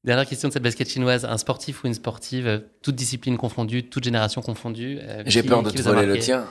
Dernière 0.04 0.26
question 0.26 0.48
de 0.48 0.52
cette 0.52 0.62
basket 0.62 0.88
chinoise. 0.88 1.24
Un 1.24 1.38
sportif 1.38 1.84
ou 1.84 1.86
une 1.86 1.94
sportive, 1.94 2.46
euh, 2.46 2.58
toute 2.82 2.96
discipline 2.96 3.36
confondue, 3.36 3.84
toute 3.88 4.02
génération 4.04 4.42
confondue. 4.42 4.98
euh, 5.00 5.22
J'ai 5.26 5.42
peur 5.44 5.62
de 5.62 5.70
te 5.70 5.80
voler 5.82 6.06
le 6.06 6.18
tien. 6.18 6.44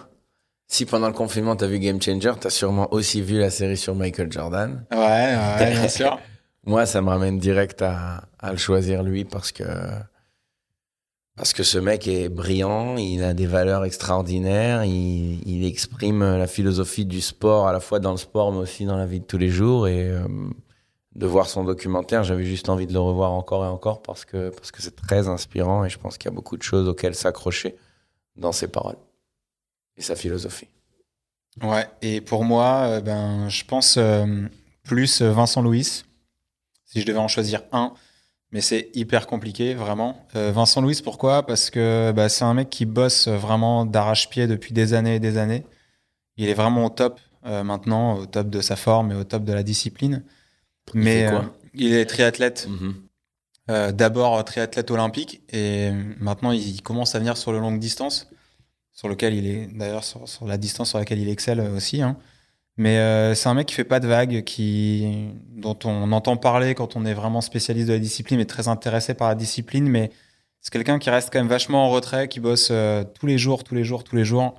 Si 0.68 0.86
pendant 0.86 1.08
le 1.08 1.14
confinement, 1.14 1.58
t'as 1.58 1.68
vu 1.68 1.80
Game 1.80 2.02
Changer, 2.02 2.32
t'as 2.40 2.50
sûrement 2.50 2.94
aussi 2.94 3.22
vu 3.22 3.40
la 3.40 3.50
série 3.50 3.76
sur 3.76 3.94
Michael 3.94 4.32
Jordan. 4.32 4.86
Ouais, 4.92 4.98
ouais, 4.98 5.72
bien 5.72 5.88
sûr. 5.90 6.18
Moi, 6.66 6.86
ça 6.86 7.02
me 7.02 7.10
ramène 7.10 7.40
direct 7.40 7.82
à, 7.82 8.24
à 8.40 8.52
le 8.52 8.58
choisir 8.58 9.04
lui 9.04 9.26
parce 9.26 9.52
que 9.52 9.64
parce 11.36 11.54
que 11.54 11.64
ce 11.64 11.78
mec 11.80 12.08
est 12.08 12.30
brillant, 12.30 12.98
il 12.98 13.24
a 13.24 13.34
des 13.34 13.48
valeurs 13.48 13.84
extraordinaires, 13.84 14.84
il, 14.86 15.42
il 15.46 15.66
exprime 15.66 16.24
la 16.38 16.46
philosophie 16.48 17.06
du 17.06 17.20
sport 17.20 17.68
à 17.68 17.74
la 17.74 17.80
fois 17.80 18.00
dans 18.00 18.12
le 18.12 18.18
sport 18.18 18.52
mais 18.52 18.60
aussi 18.60 18.86
dans 18.86 18.98
la 18.98 19.06
vie 19.08 19.22
de 19.22 19.26
tous 19.26 19.38
les 19.40 19.50
jours 19.50 19.88
et 19.88 20.08
euh, 20.08 20.22
de 21.16 21.26
voir 21.26 21.48
son 21.48 21.64
documentaire, 21.64 22.24
j'avais 22.24 22.46
juste 22.46 22.70
envie 22.70 22.88
de 22.88 22.94
le 22.94 23.00
revoir 23.00 23.32
encore 23.32 23.66
et 23.66 23.68
encore 23.68 24.02
parce 24.02 24.24
que 24.24 24.50
parce 24.50 24.72
que 24.72 24.82
c'est 24.82 24.96
très 24.96 25.28
inspirant 25.28 25.84
et 25.84 25.90
je 25.90 26.00
pense 26.00 26.18
qu'il 26.18 26.30
y 26.30 26.34
a 26.34 26.36
beaucoup 26.36 26.56
de 26.56 26.64
choses 26.64 26.88
auxquelles 26.88 27.16
s'accrocher 27.16 27.76
dans 28.38 28.54
ses 28.54 28.70
paroles 28.70 28.98
et 29.98 30.02
sa 30.02 30.16
philosophie. 30.16 30.68
Ouais, 31.62 31.86
et 32.02 32.22
pour 32.22 32.46
moi, 32.46 32.84
euh, 32.86 33.02
ben, 33.02 33.50
je 33.50 33.66
pense 33.66 33.98
euh, 33.98 34.26
plus 34.84 35.22
euh, 35.22 35.32
Vincent 35.32 35.62
Louis, 35.62 36.04
si 36.86 37.02
je 37.02 37.06
devais 37.06 37.20
en 37.20 37.28
choisir 37.28 37.62
un, 37.74 37.94
mais 38.52 38.62
c'est 38.62 38.90
hyper 38.94 39.28
compliqué, 39.28 39.74
vraiment. 39.74 40.26
Vincent 40.34 40.82
Louis, 40.82 41.00
pourquoi? 41.02 41.46
Parce 41.46 41.70
que 41.70 42.12
bah, 42.14 42.28
c'est 42.28 42.44
un 42.44 42.54
mec 42.54 42.70
qui 42.70 42.86
bosse 42.86 43.30
vraiment 43.30 43.86
d'arrache-pied 43.86 44.46
depuis 44.46 44.74
des 44.74 44.94
années 44.94 45.16
et 45.16 45.20
des 45.22 45.38
années. 45.38 45.64
Il 46.36 46.50
est 46.50 46.54
vraiment 46.54 46.86
au 46.86 46.90
top 46.90 47.22
maintenant, 47.46 48.18
au 48.18 48.26
top 48.26 48.50
de 48.50 48.60
sa 48.60 48.76
forme 48.76 49.14
et 49.14 49.16
au 49.16 49.24
top 49.24 49.46
de 49.46 49.54
la 49.54 49.64
discipline. 49.64 50.22
Mais 50.94 51.28
quoi 51.30 51.40
euh, 51.40 51.48
il 51.74 51.94
est 51.94 52.06
triathlète. 52.06 52.68
Mhm. 52.70 52.96
Euh, 53.70 53.92
D'abord 53.92 54.44
triathlète 54.44 54.92
olympique 54.92 55.42
et 55.50 55.92
maintenant 56.20 56.52
il 56.52 56.82
commence 56.82 57.16
à 57.16 57.20
venir 57.20 57.38
sur 57.38 57.52
le 57.52 57.60
longue 57.60 57.80
distance, 57.80 58.30
sur 58.92 59.08
lequel 59.08 59.34
il 59.36 59.48
est 59.48 59.68
d'ailleurs 59.68 60.04
sur, 60.04 60.28
sur 60.28 60.48
la 60.48 60.58
distance 60.58 60.90
sur 60.90 60.98
laquelle 61.00 61.20
il 61.20 61.30
excelle 61.30 61.62
aussi. 61.62 62.02
hein. 62.02 62.18
Mais 62.78 62.98
euh, 62.98 63.36
c'est 63.36 63.50
un 63.50 63.54
mec 63.54 63.68
qui 63.68 63.76
fait 63.76 63.84
pas 63.84 64.00
de 64.00 64.08
vagues, 64.08 64.44
qui 64.44 65.30
dont 65.50 65.78
on 65.84 66.12
entend 66.12 66.38
parler 66.38 66.74
quand 66.74 66.96
on 66.96 67.06
est 67.06 67.14
vraiment 67.14 67.42
spécialiste 67.42 67.88
de 67.88 67.94
la 67.94 68.00
discipline 68.00 68.40
et 68.40 68.46
très 68.48 68.68
intéressé 68.68 69.14
par 69.14 69.28
la 69.30 69.36
discipline, 69.36 69.88
mais 69.88 70.12
c'est 70.62 70.72
quelqu'un 70.72 70.98
qui 71.00 71.10
reste 71.10 71.30
quand 71.32 71.40
même 71.40 71.48
vachement 71.48 71.86
en 71.86 71.90
retrait, 71.90 72.28
qui 72.28 72.40
bosse 72.40 72.70
euh, 72.72 73.04
tous 73.04 73.28
les 73.28 73.38
jours, 73.38 73.64
tous 73.64 73.76
les 73.76 73.84
jours, 73.84 74.04
tous 74.04 74.16
les 74.16 74.26
jours, 74.26 74.56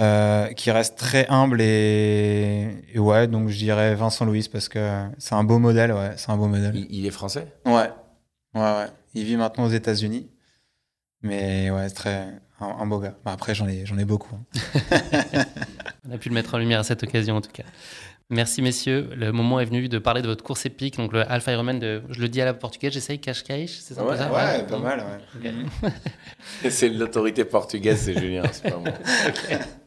euh, 0.00 0.48
qui 0.54 0.70
reste 0.70 0.96
très 0.98 1.26
humble 1.28 1.60
et, 1.60 2.82
et 2.94 2.98
ouais, 2.98 3.26
donc 3.28 3.48
je 3.48 3.58
dirais 3.58 3.94
Vincent 3.94 4.24
Louis 4.24 4.48
parce 4.50 4.68
que 4.68 5.04
c'est 5.18 5.34
un 5.34 5.44
beau 5.44 5.58
modèle, 5.58 5.92
ouais, 5.92 6.12
c'est 6.16 6.30
un 6.30 6.36
beau 6.36 6.46
modèle. 6.48 6.74
Il, 6.74 6.86
il 6.90 7.06
est 7.06 7.10
français? 7.10 7.46
Ouais, 7.66 7.90
ouais, 8.54 8.60
ouais. 8.60 8.86
Il 9.14 9.24
vit 9.24 9.36
maintenant 9.36 9.64
aux 9.64 9.70
États-Unis. 9.70 10.28
Mais 11.22 11.70
ouais, 11.70 11.88
c'est 11.88 11.94
très 11.94 12.28
un, 12.60 12.66
un 12.80 12.86
beau 12.86 12.98
gars. 12.98 13.14
Bah, 13.24 13.32
après, 13.32 13.54
j'en 13.54 13.68
ai, 13.68 13.84
j'en 13.86 13.96
ai 13.98 14.04
beaucoup. 14.04 14.34
hein. 14.34 14.64
On 16.08 16.12
a 16.12 16.18
pu 16.18 16.30
le 16.30 16.34
mettre 16.34 16.54
en 16.54 16.58
lumière 16.58 16.80
à 16.80 16.84
cette 16.84 17.02
occasion 17.04 17.36
en 17.36 17.40
tout 17.40 17.52
cas. 17.52 17.62
Merci 18.30 18.62
messieurs. 18.62 19.10
Le 19.14 19.30
moment 19.30 19.60
est 19.60 19.66
venu 19.66 19.88
de 19.88 19.98
parler 19.98 20.22
de 20.22 20.26
votre 20.26 20.42
course 20.42 20.64
épique, 20.64 20.96
donc 20.96 21.12
le 21.12 21.30
Alpha 21.30 21.52
Ironman 21.52 21.78
de, 21.78 22.02
je 22.08 22.18
le 22.20 22.28
dis 22.28 22.40
à 22.40 22.46
la 22.46 22.54
portugaise, 22.54 22.92
j'essaye 22.94 23.20
Cascais, 23.20 23.66
c'est 23.68 23.92
ça, 23.94 24.02
Ouais, 24.04 24.62
pas 24.64 24.78
mal, 24.78 25.04
ouais. 25.42 25.90
C'est 26.70 26.88
l'autorité 26.88 27.44
portugaise, 27.44 28.00
c'est 28.00 28.18
Julien, 28.18 28.42
c'est 28.50 28.70
pas 28.70 28.78
moi. 28.78 28.88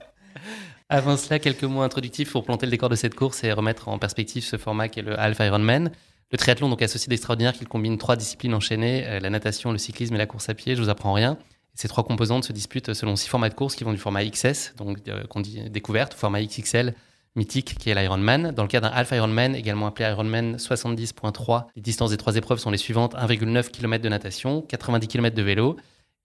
Avant 0.88 1.18
cela, 1.18 1.40
quelques 1.40 1.64
mots 1.64 1.82
introductifs 1.82 2.32
pour 2.32 2.44
planter 2.44 2.68
le 2.68 2.70
décor 2.70 2.90
de 2.90 2.96
cette 2.96 3.16
course 3.16 3.44
et 3.44 3.52
remettre 3.52 3.88
en 3.88 3.98
perspective 3.98 4.44
ce 4.44 4.56
format 4.56 4.88
qu'est 4.88 5.02
le 5.02 5.20
Alpha 5.20 5.44
Ironman. 5.48 5.90
Le 6.32 6.38
triathlon, 6.38 6.70
donc 6.70 6.84
associé 6.84 7.10
d'extraordinaire, 7.10 7.54
qu'il 7.54 7.68
combine 7.68 7.98
trois 7.98 8.16
disciplines 8.16 8.54
enchaînées, 8.54 9.04
euh, 9.08 9.20
la 9.20 9.32
natation, 9.32 9.72
le 9.72 9.80
cyclisme 9.80 10.14
et 10.14 10.20
la 10.20 10.28
course 10.28 10.48
à 10.48 10.54
pied, 10.54 10.76
je 10.76 10.84
vous 10.84 10.90
apprends 10.90 11.14
rien. 11.14 11.40
Ces 11.74 11.88
trois 11.88 12.04
composantes 12.04 12.44
se 12.44 12.54
disputent 12.54 12.94
selon 12.94 13.16
six 13.16 13.28
formats 13.28 13.50
de 13.50 13.56
course 13.56 13.76
qui 13.76 13.84
vont 13.84 13.94
du 13.94 13.98
format 13.98 14.24
XS, 14.24 14.76
donc 14.78 15.00
euh, 15.08 15.24
qu'on 15.26 15.40
dit 15.40 15.68
découverte, 15.72 16.14
au 16.14 16.18
format 16.18 16.44
XXL, 16.44 16.94
mythique, 17.36 17.80
qui 17.80 17.90
est 17.90 17.96
l'Ironman. 17.96 18.52
Dans 18.52 18.62
le 18.62 18.70
cas 18.70 18.80
d'un 18.80 18.90
Alpha 18.90 19.16
Ironman, 19.16 19.56
également 19.56 19.88
appelé 19.88 20.08
Ironman 20.08 20.58
70.3, 20.58 21.66
les 21.76 21.82
distances 21.82 22.12
des 22.12 22.18
trois 22.18 22.36
épreuves 22.36 22.60
sont 22.60 22.70
les 22.70 22.78
suivantes 22.78 23.16
1,9 23.16 23.72
km 23.72 24.04
de 24.04 24.10
natation, 24.10 24.62
90 24.62 25.08
km 25.08 25.36
de 25.36 25.42
vélo 25.42 25.78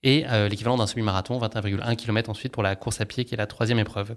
et 0.03 0.27
euh, 0.29 0.49
l'équivalent 0.49 0.77
d'un 0.77 0.87
semi-marathon, 0.87 1.38
21,1 1.38 1.96
km 1.96 2.29
ensuite 2.29 2.53
pour 2.53 2.62
la 2.62 2.77
course 2.77 3.01
à 3.01 3.07
pied, 3.07 3.25
qui 3.25 3.33
est 3.35 3.38
la 3.38 3.46
troisième 3.46 3.79
épreuve. 3.79 4.14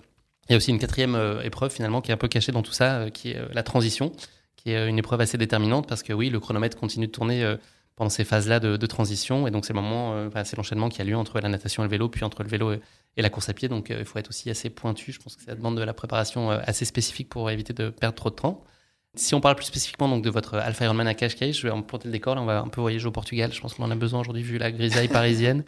Il 0.49 0.51
y 0.51 0.56
a 0.56 0.58
aussi 0.58 0.71
une 0.71 0.79
quatrième 0.79 1.17
épreuve 1.43 1.71
finalement 1.71 2.01
qui 2.01 2.12
est 2.12 2.13
un 2.13 2.17
peu 2.17 2.27
cachée 2.27 2.51
dans 2.51 2.63
tout 2.63 2.73
ça, 2.73 3.10
qui 3.12 3.32
est 3.32 3.53
la 3.53 3.63
transition, 3.63 4.12
qui 4.58 4.71
est 4.71 4.89
une 4.89 4.99
épreuve 4.99 5.21
assez 5.21 5.38
déterminante 5.38 5.88
parce 5.88 6.03
que 6.03 6.12
oui, 6.12 6.29
le 6.29 6.39
chronomètre 6.39 6.77
continue 6.77 7.08
de 7.08 7.12
tourner 7.12 7.56
pendant 7.95 8.10
ces 8.10 8.23
phases-là 8.23 8.60
de, 8.60 8.86
transition. 8.86 9.47
Et 9.47 9.51
donc, 9.51 9.65
c'est 9.65 9.73
le 9.73 9.82
moment, 9.82 10.13
euh, 10.13 10.29
c'est 10.43 10.58
l'enchaînement 10.58 10.89
qui 10.89 11.01
a 11.01 11.03
lieu 11.03 11.15
entre 11.15 11.39
la 11.39 11.49
natation 11.49 11.84
et 11.84 11.86
le 11.86 11.91
vélo, 11.91 12.10
puis 12.10 12.23
entre 12.23 12.43
le 12.43 12.49
vélo 12.49 12.73
et, 12.73 12.82
la 13.21 13.29
course 13.29 13.49
à 13.49 13.53
pied. 13.53 13.67
Donc, 13.67 13.91
euh, 13.91 13.97
il 13.99 14.06
faut 14.06 14.17
être 14.19 14.29
aussi 14.29 14.49
assez 14.49 14.69
pointu. 14.69 15.12
Je 15.12 15.19
pense 15.19 15.36
que 15.36 15.43
ça 15.43 15.56
demande 15.56 15.77
de 15.77 15.84
la 15.84 15.93
préparation 15.93 16.51
euh, 16.51 16.60
assez 16.65 16.86
spécifique 16.86 17.29
pour 17.29 17.49
éviter 17.49 17.73
de 17.73 17.89
perdre 17.89 18.15
trop 18.15 18.29
de 18.29 18.36
temps. 18.36 18.63
Si 19.15 19.36
on 19.36 19.41
parle 19.41 19.56
plus 19.56 19.65
spécifiquement 19.65 20.10
donc, 20.10 20.23
de 20.23 20.29
votre 20.32 20.56
Alpha 20.56 20.86
Ironman 20.86 21.08
à 21.08 21.13
Cascais, 21.13 21.53
je 21.53 21.62
vais 21.67 21.69
en 21.69 21.84
planter 21.84 22.08
le 22.08 22.12
décor. 22.12 22.36
On 22.38 22.45
va 22.45 22.62
un 22.62 22.67
peu 22.67 22.82
voyager 22.82 23.06
au 23.06 23.12
Portugal. 23.12 23.53
Je 23.53 23.62
pense 23.62 23.75
qu'on 23.75 23.84
en 23.84 23.91
a 23.91 23.95
besoin 23.95 24.21
aujourd'hui 24.21 24.41
vu 24.41 24.58
la 24.58 24.71
grisaille 24.71 25.08
parisienne. 25.08 25.63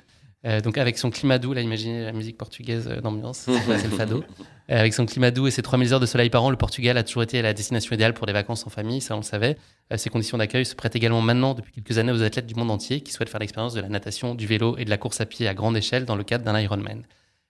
Euh, 0.46 0.62
donc 0.62 0.78
avec 0.78 0.98
son 0.98 1.10
climat 1.10 1.40
doux, 1.40 1.54
là 1.54 1.62
imaginez 1.62 2.04
la 2.04 2.12
musique 2.12 2.38
portugaise 2.38 2.88
euh, 2.88 3.02
d'ambiance, 3.02 3.50
c'est 3.66 3.84
le 3.84 3.90
fado. 3.90 4.24
Euh, 4.70 4.80
avec 4.80 4.94
son 4.94 5.06
climat 5.08 5.32
doux 5.32 5.48
et 5.48 5.52
ses 5.52 5.64
3000 5.64 5.94
heures 5.94 6.00
de 6.00 6.06
soleil 6.06 6.30
par 6.30 6.44
an, 6.44 6.52
le 6.52 6.56
Portugal 6.56 6.98
a 6.98 7.04
toujours 7.04 7.24
été 7.24 7.42
la 7.42 7.54
destination 7.54 7.96
idéale 7.96 8.14
pour 8.14 8.28
des 8.28 8.34
vacances 8.34 8.66
en 8.68 8.70
famille, 8.70 9.02
ça 9.02 9.16
on 9.16 9.20
le 9.20 9.24
savait. 9.24 9.58
ces 9.96 10.10
conditions 10.12 10.38
d'accueil 10.38 10.66
se 10.66 10.76
prêtent 10.76 10.96
également 10.96 11.22
maintenant 11.22 11.56
depuis 11.56 11.74
quelques 11.74 11.98
années 11.98 12.12
aux 12.12 12.22
athlètes 12.22 12.46
du 12.46 12.54
monde 12.54 12.70
entier 12.70 13.02
qui 13.02 13.12
souhaitent 13.12 13.30
faire 13.30 13.40
l'expérience 13.40 13.74
de 13.74 13.82
la 13.82 13.90
natation, 13.90 14.36
du 14.36 14.46
vélo 14.46 14.78
et 14.78 14.86
de 14.86 14.90
la 14.90 14.98
course 14.98 15.20
à 15.20 15.26
pied 15.26 15.48
à 15.48 15.56
grande 15.56 15.78
échelle 15.78 16.06
dans 16.06 16.16
le 16.16 16.24
cadre 16.24 16.44
d'un 16.44 16.60
Ironman. 16.60 17.04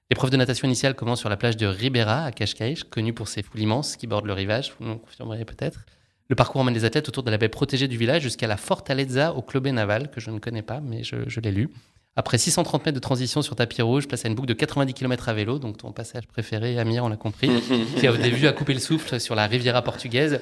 L'épreuve 0.10 0.30
de 0.30 0.38
natation 0.38 0.68
initiale 0.68 0.94
commence 0.94 1.20
sur 1.20 1.30
la 1.30 1.38
plage 1.38 1.58
de 1.58 1.66
Ribeira 1.66 2.24
à 2.24 2.32
Cascais, 2.32 2.76
connue 2.90 3.14
pour 3.14 3.28
ses 3.28 3.42
foules 3.42 3.62
immenses 3.62 3.98
qui 3.98 4.08
bordent 4.08 4.28
le 4.28 4.34
rivage, 4.34 4.74
vous 4.80 4.88
nous 4.88 4.98
confirmerez 5.00 5.44
peut-être. 5.44 5.86
Le 6.30 6.36
parcours 6.36 6.62
emmène 6.62 6.74
les 6.74 6.86
athlètes 6.86 7.10
autour 7.10 7.24
de 7.24 7.32
la 7.32 7.38
baie 7.38 7.50
protégée 7.50 7.88
du 7.88 7.98
village 7.98 8.22
jusqu'à 8.22 8.48
la 8.48 8.58
Fortaleza 8.58 9.34
au 9.34 9.42
Club 9.42 9.68
Naval, 9.68 10.10
que 10.10 10.22
je 10.22 10.32
ne 10.32 10.40
connais 10.40 10.62
pas, 10.62 10.80
mais 10.80 11.04
je, 11.04 11.18
je 11.28 11.40
l'ai 11.40 11.52
lu. 11.52 11.70
Après 12.18 12.38
630 12.38 12.86
mètres 12.86 12.96
de 12.96 13.02
transition 13.02 13.42
sur 13.42 13.56
tapis 13.56 13.82
rouge, 13.82 14.08
place 14.08 14.24
à 14.24 14.30
une 14.30 14.36
boucle 14.36 14.48
de 14.48 14.54
90 14.54 14.94
km 14.94 15.28
à 15.28 15.34
vélo, 15.34 15.60
donc 15.60 15.78
ton 15.78 15.92
passage 15.92 16.28
préféré, 16.28 16.80
Amir, 16.80 17.04
on 17.04 17.10
l'a 17.10 17.18
compris, 17.18 17.50
qui 18.00 18.08
a 18.08 18.14
des 18.14 18.30
vues 18.30 18.48
à 18.48 18.54
couper 18.54 18.74
le 18.74 18.80
souffle 18.80 19.20
sur 19.20 19.36
la 19.36 19.48
Riviera 19.48 19.82
portugaise 19.82 20.40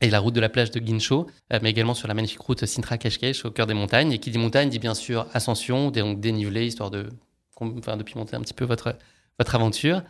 et 0.00 0.10
la 0.10 0.20
route 0.20 0.34
de 0.34 0.40
la 0.40 0.48
plage 0.48 0.70
de 0.70 0.78
Guincho, 0.78 1.26
euh, 1.52 1.58
mais 1.60 1.70
également 1.70 1.94
sur 1.94 2.06
la 2.06 2.14
magnifique 2.14 2.40
route 2.40 2.64
Sintra-Cascais 2.64 3.32
au 3.44 3.50
cœur 3.50 3.66
des 3.66 3.74
montagnes. 3.74 4.12
Et 4.12 4.18
qui 4.18 4.30
dit 4.30 4.38
montagne 4.38 4.68
dit 4.68 4.78
bien 4.78 4.94
sûr 4.94 5.26
ascension, 5.34 5.90
donc 5.90 6.20
dénivelé, 6.20 6.66
histoire 6.66 6.92
de, 6.92 7.08
enfin, 7.60 7.96
de 7.96 8.04
pimenter 8.04 8.36
un 8.36 8.40
petit 8.40 8.54
peu 8.54 8.64
votre, 8.64 8.94
votre 9.40 9.54
aventure. 9.56 10.02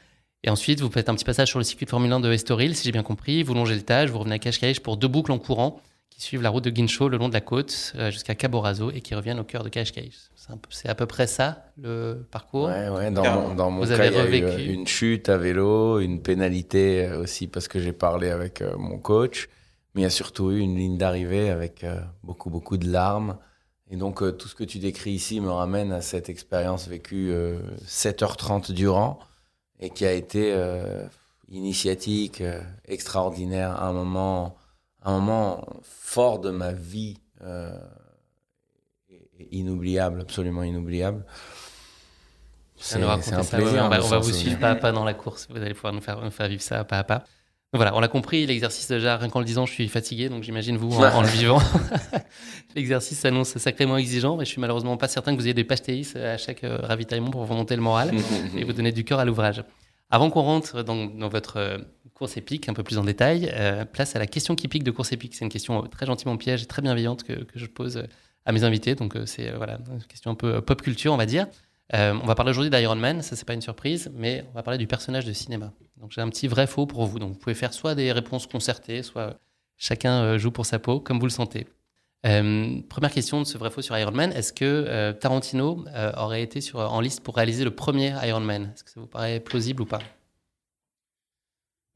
Et 0.45 0.51
ensuite, 0.51 0.81
vous 0.81 0.91
faites 0.91 1.09
un 1.09 1.15
petit 1.15 1.25
passage 1.25 1.49
sur 1.49 1.59
le 1.59 1.65
circuit 1.65 1.87
de 1.87 1.91
Formule 1.91 2.13
1 2.13 2.21
de 2.21 2.31
Estoril, 2.31 2.77
si 2.77 2.85
j'ai 2.85 2.93
bien 2.93 3.03
compris. 3.03 3.43
Vous 3.43 3.55
longez 3.55 3.75
le 3.75 3.83
Tage, 3.83 4.11
vous 4.11 4.19
revenez 4.19 4.35
à 4.35 4.39
Cascais 4.39 4.75
pour 4.75 4.99
deux 4.99 5.09
boucles 5.09 5.33
en 5.33 5.39
courant 5.39 5.81
qui 6.19 6.25
suivent 6.25 6.43
la 6.43 6.51
route 6.51 6.65
de 6.65 6.71
Guincho 6.71 7.09
le 7.09 7.17
long 7.17 7.29
de 7.29 7.33
la 7.33 7.41
côte 7.41 7.93
euh, 7.95 8.11
jusqu'à 8.11 8.35
Caborazo 8.35 8.91
et 8.91 9.01
qui 9.01 9.15
reviennent 9.15 9.39
au 9.39 9.45
cœur 9.45 9.63
de 9.63 9.69
Cascais. 9.69 10.11
C'est 10.69 10.89
à 10.89 10.95
peu 10.97 11.07
près 11.07 11.29
ça 11.29 11.67
le 11.81 12.27
parcours? 12.31 12.67
Ouais, 12.67 12.89
ouais. 12.89 13.11
Dans, 13.13 13.55
dans 13.55 13.71
mon 13.71 13.87
cas, 13.87 14.05
il 14.07 14.13
y 14.13 14.45
a 14.45 14.59
eu 14.59 14.73
une 14.73 14.87
chute 14.89 15.29
à 15.29 15.39
vélo, 15.39 16.01
une 16.01 16.21
pénalité 16.21 17.07
euh, 17.07 17.23
aussi 17.23 17.47
parce 17.47 17.69
que 17.69 17.79
j'ai 17.79 17.93
parlé 17.93 18.31
avec 18.31 18.63
euh, 18.63 18.77
mon 18.77 18.99
coach, 18.99 19.49
mais 19.95 20.01
il 20.01 20.05
y 20.05 20.07
a 20.07 20.11
surtout 20.11 20.51
eu 20.51 20.59
une 20.59 20.77
ligne 20.77 20.99
d'arrivée 20.99 21.51
avec 21.51 21.87
beaucoup 22.25 22.51
beaucoup 22.51 22.77
de 22.77 22.89
larmes. 22.89 23.39
Et 23.91 23.97
donc 23.97 24.19
tout 24.37 24.49
ce 24.49 24.55
que 24.55 24.65
tu 24.65 24.79
décris 24.79 25.13
ici 25.13 25.41
me 25.41 25.51
ramène 25.51 25.93
à 25.93 26.01
cette 26.01 26.29
expérience 26.29 26.89
vécue 26.89 27.33
7h30 27.87 28.73
durant 28.73 29.19
et 29.81 29.89
qui 29.89 30.05
a 30.05 30.13
été 30.13 30.55
initiatique, 31.49 32.43
extraordinaire, 32.87 33.71
à 33.81 33.87
un 33.87 33.93
moment 33.95 34.57
un 35.09 35.19
moment 35.19 35.65
fort 35.83 36.39
de 36.39 36.51
ma 36.51 36.73
vie, 36.73 37.17
euh, 37.43 37.79
inoubliable, 39.51 40.21
absolument 40.21 40.63
inoubliable. 40.63 41.25
C'est 42.77 43.03
un 43.03 43.19
plaisir. 43.19 43.85
on 43.85 43.89
va, 43.89 44.19
vous 44.19 44.33
suivre 44.33 44.59
pas 44.59 44.71
à 44.71 44.75
pas 44.77 44.93
dans 44.93 45.05
la 45.05 45.15
course. 45.15 45.49
Vous 45.51 45.57
allez 45.57 45.75
pouvoir 45.75 45.93
nous 45.93 46.01
faire, 46.01 46.33
faire 46.33 46.49
vivre 46.49 46.63
ça 46.63 46.85
pas 46.85 46.99
à 46.99 47.05
pas. 47.05 47.25
voilà, 47.73 47.97
on 47.97 48.01
l'a 48.01 48.09
compris, 48.09 48.47
l'exercice 48.47 48.87
déjà, 48.89 49.17
rien 49.17 49.29
qu'en 49.29 49.41
le 49.41 49.45
disant, 49.45 49.67
je 49.67 49.73
suis 49.73 49.89
fatigué, 49.89 50.29
donc 50.29 50.45
j'imagine 50.45 50.77
vous 50.77 50.93
en, 50.97 51.23
le 51.23 51.29
vivant. 51.29 51.61
l'exercice 52.77 53.19
s'annonce 53.19 53.57
sacrément 53.59 53.97
exigeant, 53.97 54.37
mais 54.37 54.45
je 54.45 54.51
suis 54.51 54.61
malheureusement 54.61 54.97
pas 54.97 55.09
certain 55.09 55.33
que 55.33 55.41
vous 55.41 55.47
ayez 55.47 55.55
des 55.55 55.65
pastéis 55.65 56.07
à 56.17 56.37
chaque 56.37 56.63
euh, 56.65 56.79
ravitaillement 56.83 57.31
pour 57.31 57.45
vous 57.45 57.55
monter 57.55 57.75
le 57.75 57.83
moral 57.83 58.13
et 58.57 58.63
vous 58.63 58.73
donner 58.73 58.93
du 58.93 59.05
cœur 59.05 59.19
à 59.19 59.25
l'ouvrage. 59.25 59.65
Avant 60.11 60.31
qu'on 60.31 60.41
rentre 60.41 60.83
dans, 60.83 61.29
votre 61.29 61.59
euh, 61.59 61.79
course 62.15 62.37
épique 62.39 62.69
un 62.69 62.73
peu 62.73 62.83
plus 62.83 62.97
en 62.97 63.05
détail, 63.05 63.53
euh, 63.53 63.85
place 63.85 64.17
à 64.17 64.19
la 64.19 64.27
question 64.27 64.55
qui 64.55 64.67
pique 64.67 64.85
de 64.85 64.91
course 64.91 65.13
épique. 65.13 65.35
C'est 65.35 65.45
une 65.45 65.51
question 65.51 65.85
euh, 65.85 65.87
très 65.87 66.07
gentiment 66.07 66.37
piège 66.37 66.67
très 66.67 66.81
bienveillante 66.81 67.25
que, 67.25 67.47
je 67.55 67.67
pose 67.67 68.05
à 68.47 68.53
mes 68.53 68.65
invités. 68.65 68.95
Donc 68.95 69.17
c'est 69.27 69.51
voilà, 69.53 69.79
une 69.91 70.03
question 70.05 70.31
un 70.31 70.35
peu 70.35 70.63
pop 70.63 70.81
culture, 70.81 71.13
on 71.13 71.19
va 71.19 71.27
dire. 71.27 71.47
on 71.93 72.27
va 72.27 72.35
parler 72.35 72.51
aujourd'hui 72.51 72.71
d'Iron 72.71 72.97
Man, 72.97 73.21
ça 73.21 73.37
c'est 73.37 73.45
pas 73.45 73.53
une 73.53 73.61
surprise, 73.61 74.11
mais 74.15 74.47
on 74.51 74.55
va 74.55 74.63
parler 74.63 74.79
du 74.79 74.87
personnage 74.87 75.27
de 75.27 75.33
cinéma. 75.35 75.73
Donc 75.99 76.13
j'ai 76.13 76.23
un 76.23 76.29
petit 76.31 76.49
vrai 76.49 76.67
faux 76.67 76.87
pour 76.87 77.05
vous. 77.05 77.19
Donc 77.19 77.33
vous 77.35 77.39
pouvez 77.39 77.55
faire 77.55 77.75
soit 77.75 77.95
des 77.95 78.11
réponses 78.11 78.47
concertées, 78.47 79.03
soit 79.03 79.39
chacun 79.77 80.39
joue 80.39 80.51
pour 80.51 80.65
sa 80.65 80.79
peau, 80.79 81.01
comme 81.01 81.19
vous 81.19 81.27
le 81.27 81.31
sentez. 81.31 81.67
Première 82.23 83.13
question 83.13 83.41
de 83.41 83.47
ce 83.47 83.59
vrai 83.59 83.71
faux 83.71 83.83
sur 83.83 83.97
Iron 83.99 84.13
Man. 84.13 84.33
Est-ce 84.33 84.53
que 84.53 85.13
Tarantino 85.13 85.85
aurait 86.17 86.43
été 86.43 86.61
sur, 86.61 86.79
en 86.79 87.01
liste 87.01 87.23
pour 87.23 87.37
réaliser 87.37 87.65
le 87.65 87.71
premier 87.71 88.15
Iron 88.25 88.41
Man? 88.41 88.71
Est-ce 88.75 88.85
que 88.85 88.91
ça 88.91 89.01
vous 89.01 89.07
paraît 89.07 89.41
plausible 89.41 89.83
ou 89.83 89.87
pas? 89.87 90.01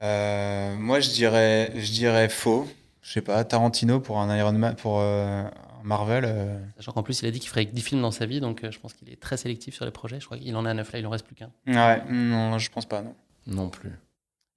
Euh, 0.02 0.74
moi, 0.76 1.00
je 1.00 1.11
dirais, 1.11 1.72
je 1.76 1.92
dirais 1.92 2.28
faux. 2.28 2.66
Je 3.02 3.12
sais 3.12 3.20
pas, 3.20 3.42
Tarantino 3.44 4.00
pour 4.00 4.18
un 4.18 4.37
Iron 4.37 4.52
Man, 4.52 4.74
pour 4.76 5.00
euh, 5.00 5.44
Marvel. 5.82 6.24
Euh... 6.26 6.58
Sachant 6.76 6.92
qu'en 6.92 7.02
plus, 7.02 7.22
il 7.22 7.26
a 7.26 7.30
dit 7.30 7.40
qu'il 7.40 7.48
ferait 7.48 7.64
10 7.64 7.82
films 7.82 8.02
dans 8.02 8.11
sa 8.11 8.26
vie, 8.26 8.40
donc 8.40 8.62
euh, 8.62 8.70
je 8.70 8.78
pense 8.78 8.94
qu'il 8.94 9.11
est 9.11 9.20
très 9.20 9.37
sélectif 9.37 9.74
sur 9.74 9.85
les 9.85 9.90
projets. 9.90 10.20
Je 10.20 10.26
crois 10.26 10.38
qu'il 10.38 10.54
en 10.56 10.64
a 10.64 10.74
9 10.74 10.92
là, 10.92 10.98
il 10.98 11.06
en 11.06 11.11
reste 11.11 11.26
plus 11.26 11.35
qu'un. 11.35 11.50
Ouais, 11.66 12.02
non, 12.08 12.58
je 12.58 12.70
pense 12.70 12.87
pas, 12.87 13.02
non. 13.02 13.14
Non 13.46 13.68
plus. 13.68 13.90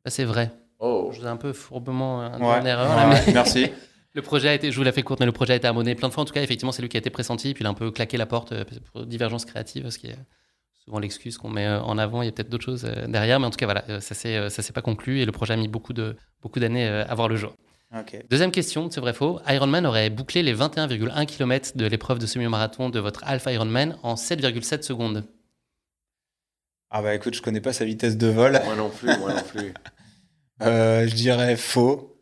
Bah, 0.04 0.12
c'est 0.12 0.26
vrai. 0.26 0.52
Oh. 0.80 1.10
Je 1.12 1.20
vous 1.20 1.26
ai 1.26 1.30
un 1.30 1.38
peu 1.38 1.54
fourbement 1.54 2.18
en 2.18 2.66
erreur. 2.66 2.96
là, 2.96 3.08
mais... 3.08 3.34
Merci. 3.34 3.68
Le 4.16 4.22
projet 4.22 4.48
a 4.48 4.54
été, 4.54 4.72
je 4.72 4.78
vous 4.78 4.84
l'ai 4.84 4.94
fait 4.94 5.04
courte, 5.04 5.20
mais 5.20 5.26
le 5.26 5.34
projet 5.34 5.54
a 5.54 5.56
été 5.58 5.68
abonné 5.68 5.94
plein 5.94 6.08
de 6.08 6.14
fois. 6.14 6.24
En 6.24 6.26
tout 6.26 6.34
cas, 6.34 6.42
effectivement, 6.42 6.72
c'est 6.72 6.82
lui 6.82 6.88
qui 6.88 6.96
a 6.96 7.00
été 7.00 7.10
pressenti, 7.10 7.54
puis 7.54 7.64
il 7.64 7.68
a 7.68 7.70
un 7.70 7.74
peu 7.74 7.92
claqué 7.92 8.16
la 8.16 8.26
porte 8.26 8.54
pour 8.92 9.06
divergence 9.06 9.44
créative, 9.44 9.90
ce 9.90 10.00
qui 10.00 10.08
est 10.08 10.16
souvent 10.86 11.00
l'excuse 11.00 11.38
qu'on 11.38 11.50
met 11.50 11.66
euh, 11.66 11.82
en 11.82 11.98
avant. 11.98 12.22
Il 12.22 12.26
y 12.26 12.30
a 12.30 12.32
peut-être 12.32 12.50
d'autres 12.50 12.64
choses 12.64 12.86
euh, 12.86 13.08
derrière, 13.08 13.42
mais 13.42 13.48
en 13.48 13.50
tout 13.50 13.58
cas, 13.58 13.66
voilà, 13.66 13.84
euh, 13.90 14.00
ça 14.00 14.16
ne 14.16 14.50
s'est 14.50 14.74
pas 14.74 14.82
conclu 14.82 15.20
et 15.20 15.26
le 15.26 15.34
projet 15.34 15.54
a 15.54 15.58
mis 15.58 15.68
beaucoup 15.68 15.92
d'années 15.92 16.16
beaucoup 16.42 16.60
à 16.62 17.14
voir 17.16 17.28
le 17.28 17.36
jour. 17.36 17.56
Deuxième 18.30 18.52
question, 18.52 18.90
c'est 18.90 19.00
vrai 19.00 19.14
faux. 19.14 19.40
Ironman 19.48 19.86
aurait 19.86 20.10
bouclé 20.10 20.44
les 20.44 20.54
21,1 20.54 21.26
km 21.26 21.78
de 21.78 21.86
l'épreuve 21.86 22.20
de 22.20 22.26
semi-marathon 22.26 22.90
de 22.90 23.00
votre 23.00 23.24
Alpha 23.26 23.54
Ironman 23.54 23.98
en 24.04 24.16
7,7 24.16 24.82
secondes. 24.82 25.24
Ah 26.90 27.02
bah 27.02 27.16
écoute, 27.16 27.36
je 27.36 27.42
connais 27.42 27.62
pas 27.62 27.74
sa 27.74 27.86
vitesse 27.86 28.18
de 28.18 28.28
vol. 28.28 28.60
Moi 28.66 28.76
non 28.76 28.90
plus, 28.90 29.18
moi 29.18 29.34
non 29.34 29.44
plus. 29.44 29.74
je 30.60 31.16
dirais 31.16 31.56
faux. 31.56 32.15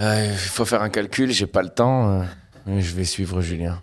Il 0.00 0.34
faut 0.36 0.64
faire 0.64 0.82
un 0.82 0.88
calcul, 0.88 1.30
j'ai 1.30 1.46
pas 1.46 1.62
le 1.62 1.68
temps. 1.68 2.24
je 2.66 2.94
vais 2.94 3.04
suivre 3.04 3.40
Julien. 3.40 3.80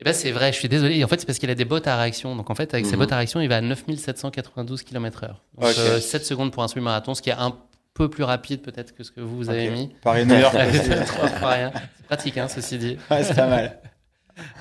Eh 0.00 0.04
ben 0.04 0.14
c'est 0.14 0.30
vrai, 0.30 0.50
je 0.52 0.58
suis 0.58 0.68
désolé. 0.68 1.04
En 1.04 1.08
fait, 1.08 1.20
c'est 1.20 1.26
parce 1.26 1.38
qu'il 1.38 1.50
a 1.50 1.54
des 1.54 1.66
bottes 1.66 1.86
à 1.86 1.96
réaction. 1.96 2.34
Donc 2.34 2.48
en 2.48 2.54
fait, 2.54 2.72
avec 2.72 2.86
ses 2.86 2.92
mhm. 2.92 3.00
bottes 3.00 3.12
à 3.12 3.16
réaction, 3.16 3.40
il 3.40 3.48
va 3.48 3.56
à 3.56 3.60
9792 3.60 4.82
km/h. 4.82 5.28
Donc 5.58 5.72
7 5.72 5.78
euh, 5.78 6.24
secondes 6.24 6.52
pour 6.52 6.62
un 6.62 6.68
semi-marathon, 6.68 7.14
ce 7.14 7.20
qui 7.20 7.28
est 7.28 7.34
un 7.34 7.54
peu 7.92 8.08
plus 8.08 8.24
rapide 8.24 8.62
peut-être 8.62 8.94
que 8.94 9.04
ce 9.04 9.10
que 9.10 9.20
vous, 9.20 9.36
vous 9.36 9.50
avez 9.50 9.68
mis. 9.68 9.90
Paris-New 10.02 10.38
York. 10.38 10.56
c'est 10.72 12.06
pratique, 12.06 12.38
hein, 12.38 12.48
ceci 12.48 12.78
dit. 12.78 12.96
Ouais, 13.10 13.22
c'est 13.22 13.34
pas 13.34 13.46
mal. 13.46 13.78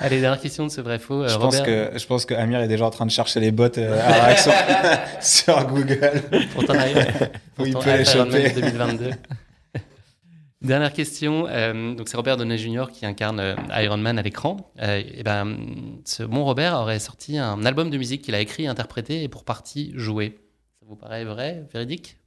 Allez, 0.01 0.19
dernière 0.19 0.41
question 0.41 0.65
de 0.65 0.71
ce 0.71 0.81
vrai 0.81 0.99
faux. 0.99 1.23
Euh, 1.23 1.29
je, 1.29 1.37
pense 1.37 1.61
que, 1.61 1.91
je 1.95 2.05
pense 2.05 2.25
que 2.25 2.33
Amir 2.33 2.59
est 2.59 2.67
déjà 2.67 2.85
en 2.85 2.89
train 2.89 3.05
de 3.05 3.11
chercher 3.11 3.39
les 3.39 3.51
bottes 3.51 3.77
euh, 3.77 3.97
à 3.97 4.25
réaction 4.25 4.51
sur 5.21 5.65
Google. 5.67 6.21
Pour 6.53 6.65
ton 6.65 6.73
il 7.59 7.73
peut 7.77 7.97
les 7.97 8.03
choper. 8.03 8.49
2022. 8.49 9.11
Dernière 10.61 10.91
question. 10.91 11.47
Euh, 11.47 11.95
donc 11.95 12.09
c'est 12.09 12.17
Robert 12.17 12.35
Downey 12.35 12.57
Jr. 12.57 12.87
qui 12.91 13.05
incarne 13.05 13.39
euh, 13.39 13.55
Iron 13.81 13.97
Man 13.97 14.19
à 14.19 14.21
l'écran. 14.21 14.57
Euh, 14.81 15.01
et 15.13 15.23
ben, 15.23 15.57
ce 16.03 16.23
bon 16.23 16.43
Robert 16.43 16.73
aurait 16.73 16.99
sorti 16.99 17.37
un 17.37 17.63
album 17.63 17.89
de 17.89 17.97
musique 17.97 18.23
qu'il 18.23 18.35
a 18.35 18.41
écrit, 18.41 18.67
interprété 18.67 19.23
et 19.23 19.29
pour 19.29 19.45
partie 19.45 19.93
joué. 19.95 20.37
Ça 20.81 20.85
vous 20.89 20.97
paraît 20.97 21.23
vrai, 21.23 21.65
véridique? 21.71 22.17